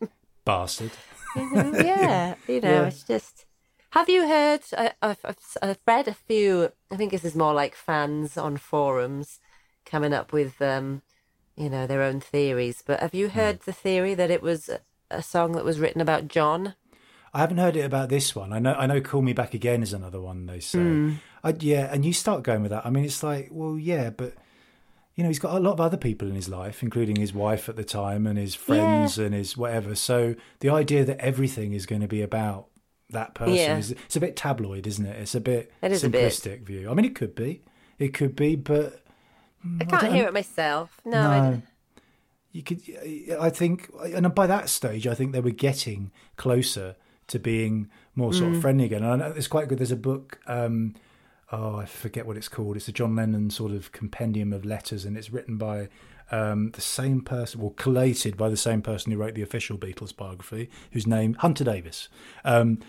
Bastard. 0.45 0.91
yeah, 1.35 2.35
you 2.47 2.59
know, 2.61 2.81
Yeah. 2.81 2.87
it's 2.87 3.03
just. 3.03 3.45
Have 3.91 4.09
you 4.09 4.27
heard? 4.27 4.61
I, 4.75 4.93
I've, 5.03 5.19
I've, 5.23 5.37
I've 5.61 5.79
read 5.85 6.07
a 6.07 6.15
few. 6.15 6.71
I 6.91 6.95
think 6.95 7.11
this 7.11 7.23
is 7.23 7.35
more 7.35 7.53
like 7.53 7.75
fans 7.75 8.35
on 8.37 8.57
forums 8.57 9.39
coming 9.85 10.13
up 10.13 10.33
with, 10.33 10.59
um, 10.63 11.03
you 11.55 11.69
know, 11.69 11.85
their 11.85 12.01
own 12.01 12.19
theories. 12.19 12.81
But 12.83 13.01
have 13.01 13.13
you 13.13 13.29
heard 13.29 13.59
the 13.59 13.71
theory 13.73 14.15
that 14.15 14.31
it 14.31 14.41
was 14.41 14.71
a 15.11 15.21
song 15.21 15.51
that 15.51 15.63
was 15.65 15.79
written 15.79 16.01
about 16.01 16.27
John? 16.27 16.73
I 17.33 17.39
haven't 17.39 17.57
heard 17.57 17.75
it 17.75 17.81
about 17.85 18.09
this 18.09 18.35
one. 18.35 18.53
I 18.53 18.59
know. 18.59 18.73
I 18.73 18.85
know. 18.85 19.01
Call 19.01 19.21
Me 19.21 19.33
Back 19.33 19.53
Again 19.53 19.81
is 19.81 19.91
another 19.93 20.21
one 20.21 20.45
they 20.45 20.59
say. 20.59 20.79
Hmm. 20.79 21.13
I, 21.43 21.55
yeah, 21.59 21.89
and 21.91 22.05
you 22.05 22.13
start 22.13 22.43
going 22.43 22.61
with 22.61 22.71
that. 22.71 22.85
I 22.85 22.89
mean, 22.89 23.03
it's 23.05 23.23
like, 23.23 23.49
well, 23.51 23.77
yeah, 23.77 24.11
but 24.11 24.33
you 25.15 25.23
know, 25.23 25.29
he's 25.29 25.39
got 25.39 25.55
a 25.55 25.59
lot 25.59 25.73
of 25.73 25.81
other 25.81 25.97
people 25.97 26.27
in 26.27 26.35
his 26.35 26.47
life, 26.49 26.81
including 26.83 27.15
his 27.17 27.33
wife 27.33 27.69
at 27.69 27.75
the 27.75 27.83
time 27.83 28.25
and 28.27 28.37
his 28.37 28.55
friends 28.55 29.17
and 29.17 29.33
his 29.33 29.57
whatever. 29.57 29.95
So 29.95 30.35
the 30.59 30.69
idea 30.69 31.03
that 31.05 31.19
everything 31.19 31.73
is 31.73 31.85
going 31.85 32.01
to 32.01 32.07
be 32.07 32.21
about 32.21 32.67
that 33.09 33.33
person 33.35 33.53
Yeah. 33.55 33.77
is 33.77 33.91
it's 33.91 34.15
a 34.15 34.19
bit 34.19 34.35
tabloid, 34.35 34.87
isn't 34.87 35.05
it? 35.05 35.19
It's 35.19 35.35
a 35.35 35.41
bit 35.41 35.71
It 35.81 35.91
is 35.91 36.03
a 36.03 36.09
bit. 36.09 36.31
simplistic 36.31 36.61
view. 36.65 36.89
I 36.89 36.93
mean, 36.93 37.05
it 37.05 37.13
could 37.15 37.35
be, 37.35 37.61
it 37.99 38.13
could 38.13 38.35
be, 38.35 38.55
but 38.55 39.01
I 39.79 39.85
can't 39.85 40.01
don't- 40.03 40.13
hear 40.13 40.25
it 40.27 40.33
myself. 40.33 40.99
No, 41.05 41.51
no. 41.51 41.61
You 42.51 42.61
could, 42.63 42.81
I 43.39 43.49
think, 43.49 43.89
and 44.03 44.33
by 44.35 44.45
that 44.47 44.69
stage, 44.69 45.07
I 45.07 45.15
think 45.15 45.31
they 45.31 45.41
were 45.41 45.49
getting 45.49 46.11
closer 46.37 46.95
to 47.27 47.39
being 47.39 47.89
more 48.15 48.33
sort 48.33 48.51
Mm. 48.51 48.55
of 48.55 48.61
friendly 48.61 48.85
again. 48.85 49.03
And 49.03 49.11
I 49.11 49.15
know 49.27 49.33
it's 49.35 49.47
quite 49.47 49.67
good. 49.67 49.77
There's 49.79 49.91
a 49.91 49.95
book, 49.95 50.39
um, 50.47 50.95
oh, 51.51 51.77
I 51.77 51.85
forget 51.85 52.25
what 52.25 52.37
it's 52.37 52.47
called. 52.49 52.75
It's 52.75 52.87
a 52.87 52.91
John 52.91 53.15
Lennon 53.15 53.49
sort 53.49 53.71
of 53.71 53.91
compendium 53.91 54.53
of 54.53 54.65
letters, 54.65 55.05
and 55.05 55.17
it's 55.17 55.31
written 55.31 55.57
by 55.57 55.89
um, 56.31 56.71
the 56.71 56.81
same 56.81 57.21
person, 57.21 57.61
well, 57.61 57.71
collated 57.71 58.37
by 58.37 58.49
the 58.49 58.57
same 58.57 58.81
person 58.81 59.11
who 59.11 59.17
wrote 59.17 59.35
the 59.35 59.41
official 59.43 59.77
Beatles 59.77 60.15
biography, 60.15 60.69
whose 60.91 61.05
name 61.05 61.35
Hunter 61.35 61.63
Davies. 61.63 62.07
Um, 62.43 62.79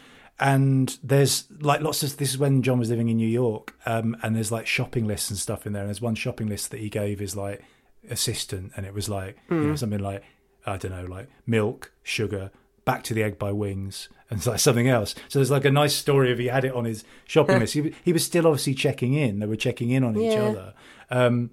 and 0.40 0.98
there's 1.02 1.44
like 1.60 1.80
lots 1.80 2.02
of 2.02 2.16
this 2.16 2.30
is 2.30 2.38
when 2.38 2.62
John 2.62 2.78
was 2.78 2.90
living 2.90 3.08
in 3.08 3.16
New 3.16 3.28
York, 3.28 3.76
um, 3.86 4.16
and 4.22 4.34
there's 4.34 4.50
like 4.50 4.66
shopping 4.66 5.06
lists 5.06 5.30
and 5.30 5.38
stuff 5.38 5.66
in 5.66 5.72
there. 5.74 5.82
And 5.82 5.88
there's 5.90 6.00
one 6.00 6.14
shopping 6.14 6.48
list 6.48 6.70
that 6.70 6.80
he 6.80 6.88
gave 6.88 7.18
his 7.18 7.36
like 7.36 7.62
assistant, 8.10 8.72
and 8.76 8.86
it 8.86 8.94
was 8.94 9.08
like 9.08 9.36
you 9.50 9.56
know 9.56 9.76
something 9.76 10.00
like 10.00 10.22
I 10.66 10.76
don't 10.78 10.92
know, 10.92 11.04
like 11.04 11.28
milk, 11.46 11.92
sugar, 12.02 12.50
back 12.84 13.02
to 13.04 13.14
the 13.14 13.22
egg 13.22 13.38
by 13.38 13.52
wings, 13.52 14.08
and 14.30 14.38
it's 14.38 14.46
like 14.46 14.60
something 14.60 14.88
else. 14.88 15.14
So 15.28 15.38
there's 15.38 15.50
like 15.50 15.64
a 15.64 15.70
nice 15.70 15.94
story 15.94 16.30
of 16.32 16.38
he 16.38 16.46
had 16.46 16.64
it 16.64 16.72
on 16.74 16.84
his 16.84 17.04
shopping 17.26 17.58
list. 17.60 17.74
He, 17.74 17.94
he 18.04 18.12
was 18.12 18.24
still 18.24 18.46
obviously 18.46 18.74
checking 18.74 19.14
in. 19.14 19.38
They 19.40 19.46
were 19.46 19.56
checking 19.56 19.90
in 19.90 20.04
on 20.04 20.16
each 20.16 20.32
Yeah. 20.34 20.42
other. 20.44 20.74
Um, 21.10 21.50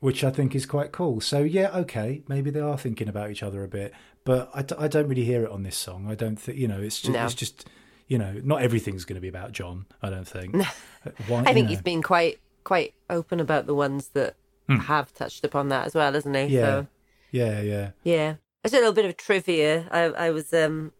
which 0.00 0.24
I 0.24 0.30
think 0.30 0.56
is 0.56 0.66
quite 0.66 0.90
cool. 0.90 1.20
So 1.20 1.42
yeah, 1.42 1.70
okay, 1.78 2.22
maybe 2.26 2.50
they 2.50 2.58
are 2.60 2.76
thinking 2.76 3.08
about 3.08 3.30
each 3.30 3.42
other 3.42 3.62
a 3.62 3.68
bit, 3.68 3.92
but 4.24 4.50
I, 4.52 4.62
d- 4.62 4.74
I 4.76 4.88
don't 4.88 5.06
really 5.06 5.24
hear 5.24 5.44
it 5.44 5.50
on 5.50 5.62
this 5.62 5.76
song. 5.76 6.08
I 6.10 6.16
don't 6.16 6.34
think 6.36 6.58
you 6.58 6.66
know. 6.66 6.80
It's 6.80 7.00
just, 7.00 7.12
No. 7.12 7.24
it's 7.24 7.34
just 7.34 7.68
you 8.08 8.18
know, 8.18 8.40
not 8.42 8.62
everything's 8.62 9.04
going 9.04 9.14
to 9.14 9.20
be 9.20 9.28
about 9.28 9.52
John. 9.52 9.86
I 10.02 10.10
don't 10.10 10.26
think. 10.26 10.56
Uh, 11.04 11.10
Why, 11.26 11.40
I 11.40 11.52
think 11.52 11.64
know. 11.64 11.70
he's 11.70 11.82
been 11.82 12.00
quite 12.02 12.38
quite 12.62 12.94
open 13.10 13.40
about 13.40 13.66
the 13.66 13.74
ones 13.74 14.08
that 14.14 14.36
have 14.68 15.12
touched 15.12 15.44
upon 15.44 15.68
that 15.70 15.84
as 15.86 15.94
well, 15.96 16.14
isn't 16.14 16.32
he? 16.34 16.44
Yeah, 16.44 16.60
So, 16.64 16.86
yeah, 17.32 17.60
yeah. 17.60 17.90
Yeah. 18.04 18.34
Just 18.64 18.74
a 18.74 18.78
little 18.78 18.92
bit 18.92 19.04
of 19.06 19.16
trivia. 19.16 19.86
I 19.90 20.02
I 20.26 20.30
was 20.30 20.52
um 20.52 20.92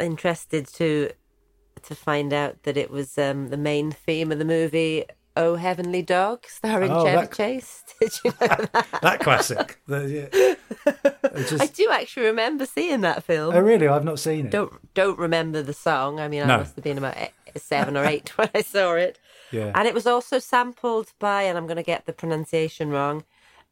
interested 0.00 0.66
to 0.66 1.10
to 1.82 1.94
find 1.94 2.32
out 2.32 2.62
that 2.64 2.76
it 2.76 2.90
was 2.90 3.16
um 3.18 3.48
the 3.48 3.56
main 3.56 3.92
theme 3.92 4.32
of 4.32 4.38
the 4.38 4.44
movie 4.44 5.04
Oh 5.36 5.56
Heavenly 5.56 6.00
Dog, 6.02 6.44
starring 6.46 6.92
Oh, 6.92 7.04
Chevy 7.04 7.16
that- 7.26 7.32
Chase. 7.36 7.82
Did 8.00 8.12
you 8.24 8.30
know 8.40 8.46
that? 8.72 8.86
That 9.02 9.20
classic. 9.20 9.80
The- 9.86 10.28
yeah. 10.32 10.54
It's 11.36 11.60
I 11.60 11.66
do 11.66 11.88
actually 11.90 12.26
remember 12.26 12.64
seeing 12.64 13.00
that 13.00 13.24
film. 13.24 13.52
oh, 13.52 13.58
really? 13.58 13.88
I've 13.88 14.04
not 14.04 14.20
seen 14.20 14.46
it. 14.46 14.50
Don't 14.52 14.72
don't 14.94 15.18
remember 15.18 15.62
the 15.62 15.72
song. 15.72 16.20
I 16.20 16.28
mean, 16.28 16.42
I 16.44 16.46
must 16.58 16.76
have 16.76 16.84
been 16.84 16.98
about 16.98 17.16
eight, 17.16 17.32
seven 17.56 17.96
or 17.96 18.04
eight 18.04 18.28
when 18.38 18.48
I 18.54 18.62
saw 18.62 18.94
it. 18.94 19.18
Yeah. 19.50 19.72
And 19.74 19.88
it 19.88 19.94
was 19.94 20.06
also 20.06 20.38
sampled 20.38 21.12
by, 21.18 21.42
and 21.42 21.58
I'm 21.58 21.66
going 21.66 21.76
to 21.76 21.82
get 21.82 22.06
the 22.06 22.12
pronunciation 22.12 22.90
wrong, 22.90 23.24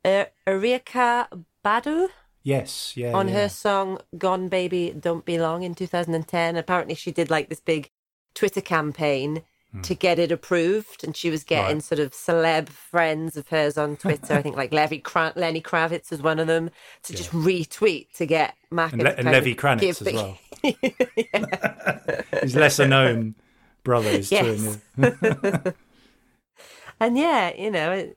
uh, 0.04 0.24
Erykah 0.46 1.44
Badu 1.64 2.08
yes. 2.42 2.96
Yeah. 2.96 3.12
on 3.12 3.28
yeah. 3.28 3.34
her 3.34 3.48
song 3.48 3.98
"Gone 4.16 4.48
Baby 4.48 4.94
Don't 4.98 5.24
Be 5.24 5.38
Long" 5.38 5.62
in 5.62 5.74
2010. 5.74 6.56
Apparently, 6.56 6.94
she 6.94 7.12
did 7.12 7.30
like 7.30 7.48
this 7.48 7.60
big 7.60 7.90
Twitter 8.34 8.60
campaign 8.60 9.42
hmm. 9.72 9.80
to 9.82 9.94
get 9.94 10.18
it 10.18 10.32
approved, 10.32 11.04
and 11.04 11.16
she 11.16 11.30
was 11.30 11.44
getting. 11.44 11.76
Right. 11.76 11.84
sort 11.84 11.98
of 11.98 12.12
celeb 12.12 12.68
friends 12.68 13.36
of 13.36 13.48
hers 13.48 13.78
on 13.78 13.96
Twitter. 13.96 14.34
I 14.34 14.42
think 14.42 14.56
like 14.56 14.72
Levy 14.72 15.02
Lenny 15.36 15.60
Kravitz 15.60 16.10
was 16.10 16.22
one 16.22 16.38
of 16.38 16.46
them 16.46 16.70
to 17.04 17.12
just 17.12 17.30
retweet 17.30 18.12
to 18.16 18.26
get 18.26 18.54
Mac 18.70 18.92
And, 18.92 19.02
Le- 19.02 19.10
and 19.10 19.30
Levy 19.30 19.54
Kranitz 19.54 20.06
as 20.06 20.12
well. 20.12 20.38
His 22.42 22.54
lesser 22.54 22.86
known 22.86 23.34
brother 23.82 24.10
is 24.10 24.30
Yes. 24.30 24.78
And 27.02 27.18
yeah, 27.18 27.52
you 27.56 27.68
know, 27.68 28.12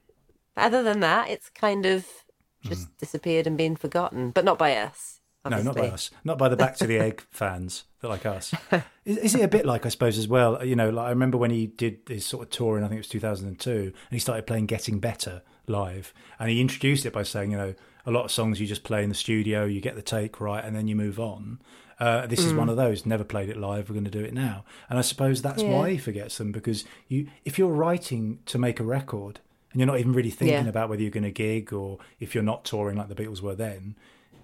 other 0.56 0.84
than 0.84 1.00
that, 1.00 1.32
it's 1.32 1.50
kind 1.50 1.88
of 1.88 2.06
just 2.68 2.98
disappeared 2.98 3.48
and 3.48 3.58
been 3.58 3.76
forgotten, 3.76 4.32
but 4.32 4.46
not 4.46 4.58
by 4.58 4.76
us. 4.76 5.20
Hmm. 5.44 5.52
No, 5.52 5.62
not 5.62 5.76
by 5.76 5.90
us. 5.90 6.10
Not 6.24 6.38
by 6.40 6.50
the 6.50 6.56
Back 6.58 6.76
to 6.78 6.88
the 6.88 6.98
Egg 6.98 7.24
fans 7.32 7.84
that 8.02 8.08
like 8.10 8.26
us. 8.26 8.54
Is, 9.06 9.18
is 9.18 9.36
it 9.36 9.42
a 9.44 9.48
bit 9.48 9.64
like, 9.66 9.86
I 9.86 9.90
suppose, 9.90 10.18
as 10.18 10.28
well? 10.28 10.66
You 10.66 10.76
know, 10.76 10.90
like 10.90 11.06
I 11.06 11.10
remember 11.12 11.38
when 11.38 11.52
he 11.52 11.68
did 11.68 12.00
his 12.08 12.26
sort 12.26 12.42
of 12.44 12.50
tour 12.50 12.78
in, 12.80 12.84
I 12.84 12.88
think 12.88 12.98
it 12.98 13.02
was 13.02 13.08
2002, 13.10 13.72
and 13.72 13.94
he 14.10 14.18
started 14.18 14.48
playing 14.48 14.66
Getting 14.66 15.00
Better 15.00 15.44
live. 15.68 16.12
And 16.40 16.50
he 16.50 16.60
introduced 16.60 17.06
it 17.06 17.14
by 17.14 17.22
saying, 17.22 17.52
you 17.52 17.58
know, 17.58 17.76
a 18.08 18.12
lot 18.12 18.26
of 18.26 18.32
songs 18.32 18.60
you 18.60 18.66
just 18.66 18.84
play 18.84 19.04
in 19.04 19.10
the 19.10 19.16
studio, 19.16 19.66
you 19.66 19.82
get 19.82 19.96
the 19.96 20.02
take 20.02 20.42
right, 20.42 20.64
and 20.66 20.76
then 20.76 20.88
you 20.88 20.96
move 20.96 21.20
on. 21.20 21.60
Uh, 22.00 22.26
this 22.28 22.40
is 22.40 22.52
Mm. 22.52 22.58
one 22.58 22.70
of 22.70 22.76
those. 22.78 23.06
Never 23.06 23.24
played 23.24 23.48
it 23.50 23.58
live. 23.58 23.88
We're 23.90 23.94
going 23.94 24.04
to 24.06 24.12
do 24.12 24.24
it 24.24 24.34
now, 24.34 24.66
and 24.90 24.98
I 24.98 25.02
suppose 25.04 25.42
that's 25.44 25.62
Yeah. 25.62 25.70
why 25.72 25.92
he 25.92 25.98
forgets 26.00 26.38
them 26.40 26.52
because 26.52 26.84
you, 27.08 27.28
if 27.46 27.58
you're 27.60 27.70
writing 27.72 28.40
to 28.48 28.58
make 28.58 28.80
a 28.80 28.84
record 28.84 29.40
and 29.76 29.82
you're 29.82 29.88
not 29.88 30.00
even 30.00 30.14
really 30.14 30.30
thinking 30.30 30.64
Yeah. 30.64 30.70
about 30.70 30.88
whether 30.88 31.02
you're 31.02 31.12
going 31.12 31.26
to 31.26 31.32
gig 31.32 31.74
or 31.74 31.98
if 32.18 32.34
you're 32.34 32.46
not 32.46 32.64
touring 32.64 32.96
like 32.96 33.10
the 33.10 33.16
Beatles 33.16 33.42
were 33.42 33.56
then, 33.56 33.98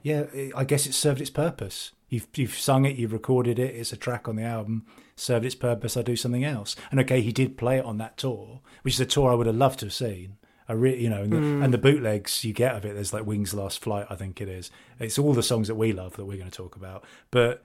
yeah, 0.03 0.23
it- 0.33 0.51
I 0.53 0.65
guess 0.65 0.85
it 0.85 0.93
served 0.93 1.21
its 1.21 1.29
purpose. 1.29 1.91
You've 2.09 2.27
you've 2.35 2.55
sung 2.59 2.83
it, 2.83 2.97
you've 2.97 3.13
recorded 3.13 3.57
it, 3.57 3.73
it's 3.73 3.93
a 3.93 3.97
track 3.97 4.27
on 4.27 4.35
the 4.35 4.43
album, 4.43 4.85
served 5.15 5.45
its 5.45 5.55
purpose. 5.55 5.95
I 5.95 6.01
do 6.01 6.17
something 6.17 6.43
else. 6.43 6.75
And 6.91 6.99
okay, 6.99 7.21
he 7.21 7.31
did 7.31 7.57
play 7.57 7.77
it 7.77 7.85
on 7.85 7.97
that 7.99 8.17
tour, 8.17 8.59
which 8.81 8.95
is 8.95 8.99
a 8.99 9.05
tour 9.05 9.31
I 9.31 9.35
would 9.35 9.47
have 9.47 9.55
loved 9.55 9.79
to 9.79 9.85
have 9.85 9.93
seen. 9.93 10.35
I 10.67 10.73
really, 10.73 11.01
you 11.01 11.09
know, 11.09 11.21
and 11.23 11.31
the, 11.31 11.37
mm. 11.37 11.63
and 11.63 11.73
the 11.73 11.77
bootlegs 11.77 12.43
you 12.43 12.51
get 12.51 12.75
of 12.75 12.83
it. 12.83 12.93
There's 12.93 13.13
like 13.13 13.25
Wings 13.25 13.53
Last 13.53 13.79
Flight, 13.79 14.07
I 14.09 14.15
think 14.15 14.41
it 14.41 14.49
is. 14.49 14.69
It's 14.99 15.17
all 15.17 15.33
the 15.33 15.41
songs 15.43 15.69
that 15.69 15.75
we 15.75 15.93
love 15.93 16.17
that 16.17 16.25
we're 16.25 16.37
going 16.37 16.51
to 16.51 16.57
talk 16.57 16.75
about, 16.75 17.05
but 17.29 17.63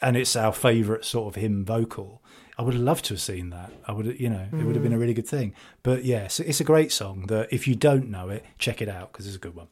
and 0.00 0.16
it's 0.16 0.36
our 0.36 0.52
favourite 0.52 1.04
sort 1.04 1.34
of 1.34 1.42
hymn 1.42 1.64
vocal. 1.64 2.22
I 2.60 2.62
would 2.62 2.74
have 2.74 2.82
loved 2.82 3.06
to 3.06 3.14
have 3.14 3.22
seen 3.22 3.48
that. 3.50 3.72
I 3.86 3.92
would, 3.92 4.20
you 4.20 4.28
know, 4.28 4.46
it 4.52 4.64
would 4.64 4.74
have 4.74 4.82
been 4.82 4.92
a 4.92 4.96
mm. 4.96 5.00
really 5.00 5.14
good 5.14 5.26
thing. 5.26 5.54
But 5.82 6.04
yeah, 6.04 6.28
so 6.28 6.44
it's 6.46 6.60
a 6.60 6.64
great 6.64 6.92
song. 6.92 7.24
That 7.28 7.50
if 7.50 7.66
you 7.66 7.74
don't 7.74 8.10
know 8.10 8.28
it, 8.28 8.44
check 8.58 8.82
it 8.82 8.88
out 8.88 9.10
because 9.10 9.26
it's 9.26 9.34
a 9.36 9.38
good 9.38 9.54
one. 9.54 9.68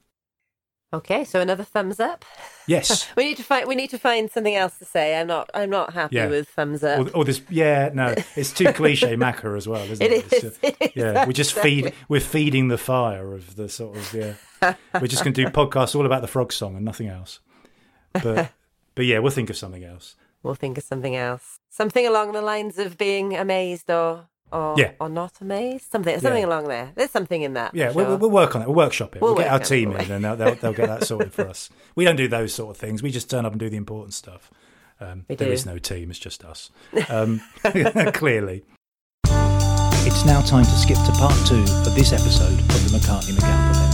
Okay, 0.94 1.22
so 1.24 1.38
another 1.38 1.64
thumbs 1.64 2.00
up. 2.00 2.24
Yes. 2.66 3.06
We 3.16 3.24
need 3.24 3.36
to 3.36 3.42
find. 3.42 3.68
We 3.68 3.74
need 3.74 3.90
to 3.90 3.98
find 3.98 4.30
something 4.30 4.56
else 4.56 4.78
to 4.78 4.86
say. 4.86 5.20
I'm 5.20 5.26
not. 5.26 5.50
I'm 5.52 5.68
not 5.68 5.92
happy 5.92 6.16
Yeah. 6.16 6.28
with 6.28 6.48
thumbs 6.48 6.82
up. 6.82 7.14
or, 7.14 7.18
or 7.18 7.24
this 7.26 7.42
yeah 7.50 7.90
no 7.92 8.14
it's 8.36 8.52
too 8.52 8.72
cliche 8.72 9.16
Macca 9.18 9.54
as 9.54 9.68
well 9.68 9.82
isn't 9.82 10.00
It 10.00 10.12
it, 10.12 10.32
It's 10.32 10.40
just- 10.40 10.64
it 10.64 10.76
is, 10.80 10.90
yeah 10.94 11.26
we 11.26 11.34
just 11.34 11.52
feed 11.52 11.92
we're 12.08 12.20
feeding 12.20 12.68
the 12.68 12.78
fire 12.78 13.34
of 13.34 13.56
the 13.56 13.68
sort 13.68 13.98
of 13.98 14.14
yeah 14.14 14.74
we're 14.98 15.08
just 15.08 15.24
going 15.24 15.34
to 15.34 15.44
do 15.44 15.50
podcasts 15.50 15.94
all 15.94 16.06
about 16.06 16.22
the 16.22 16.28
frog 16.28 16.54
song 16.54 16.74
and 16.74 16.86
nothing 16.86 17.08
else 17.08 17.40
but 18.14 18.50
but 18.94 19.04
yeah 19.04 19.18
we'll 19.18 19.30
think 19.30 19.50
of 19.50 19.58
something 19.58 19.84
else 19.84 20.16
We'll 20.42 20.54
think 20.54 20.78
of 20.78 20.84
something 20.84 21.16
else. 21.16 21.58
Something 21.68 22.06
along 22.06 22.32
the 22.32 22.42
lines 22.42 22.78
of 22.78 22.96
being 22.96 23.36
amazed 23.36 23.90
or 23.90 24.26
or 24.50 24.74
Yeah. 24.78 24.92
or 24.98 25.08
not 25.10 25.32
amazed. 25.42 25.90
Something. 25.92 26.18
Something 26.20 26.40
Yeah. 26.42 26.48
along 26.48 26.68
there. 26.68 26.92
There's 26.94 27.10
something 27.10 27.42
in 27.42 27.52
that. 27.54 27.74
yeah 27.74 27.90
for 27.92 27.96
we'll, 28.04 28.16
we'll 28.16 28.30
work 28.30 28.56
on 28.56 28.62
it 28.62 28.66
we'll 28.66 28.76
workshop 28.76 29.14
it 29.14 29.20
we'll, 29.20 29.34
We'll 29.34 29.42
get 29.42 29.48
our 29.52 29.58
work 29.58 29.60
on 29.60 29.66
it, 29.66 29.68
team 29.68 29.92
in 29.92 30.10
and 30.10 30.24
they'll, 30.24 30.36
they'll, 30.36 30.54
they'll 30.54 30.72
get 30.72 30.86
that 30.88 31.04
sorted 31.04 31.34
for 31.34 31.46
us 31.48 31.68
we 31.96 32.04
don't 32.06 32.16
do 32.16 32.28
those 32.28 32.54
sort 32.54 32.70
of 32.70 32.76
things 32.78 33.02
we 33.02 33.10
just 33.10 33.28
turn 33.28 33.44
up 33.44 33.52
and 33.52 33.60
do 33.60 33.68
the 33.68 33.76
important 33.76 34.14
stuff 34.14 34.50
um, 35.00 35.26
We 35.28 35.34
there 35.34 35.48
do. 35.48 35.52
is 35.52 35.66
no 35.66 35.76
team 35.78 36.08
it's 36.10 36.18
just 36.18 36.44
us 36.46 36.70
um, 37.10 37.42
clearly 38.14 38.64
it's 40.06 40.24
now 40.24 40.40
time 40.40 40.64
to 40.64 40.70
skip 40.70 40.96
to 41.04 41.12
part 41.12 41.34
two 41.46 41.60
of 41.86 41.94
this 41.94 42.12
episode 42.14 42.58
of 42.58 42.90
the 42.90 42.96
McCartney 42.98 43.32
McAlpin 43.36 43.87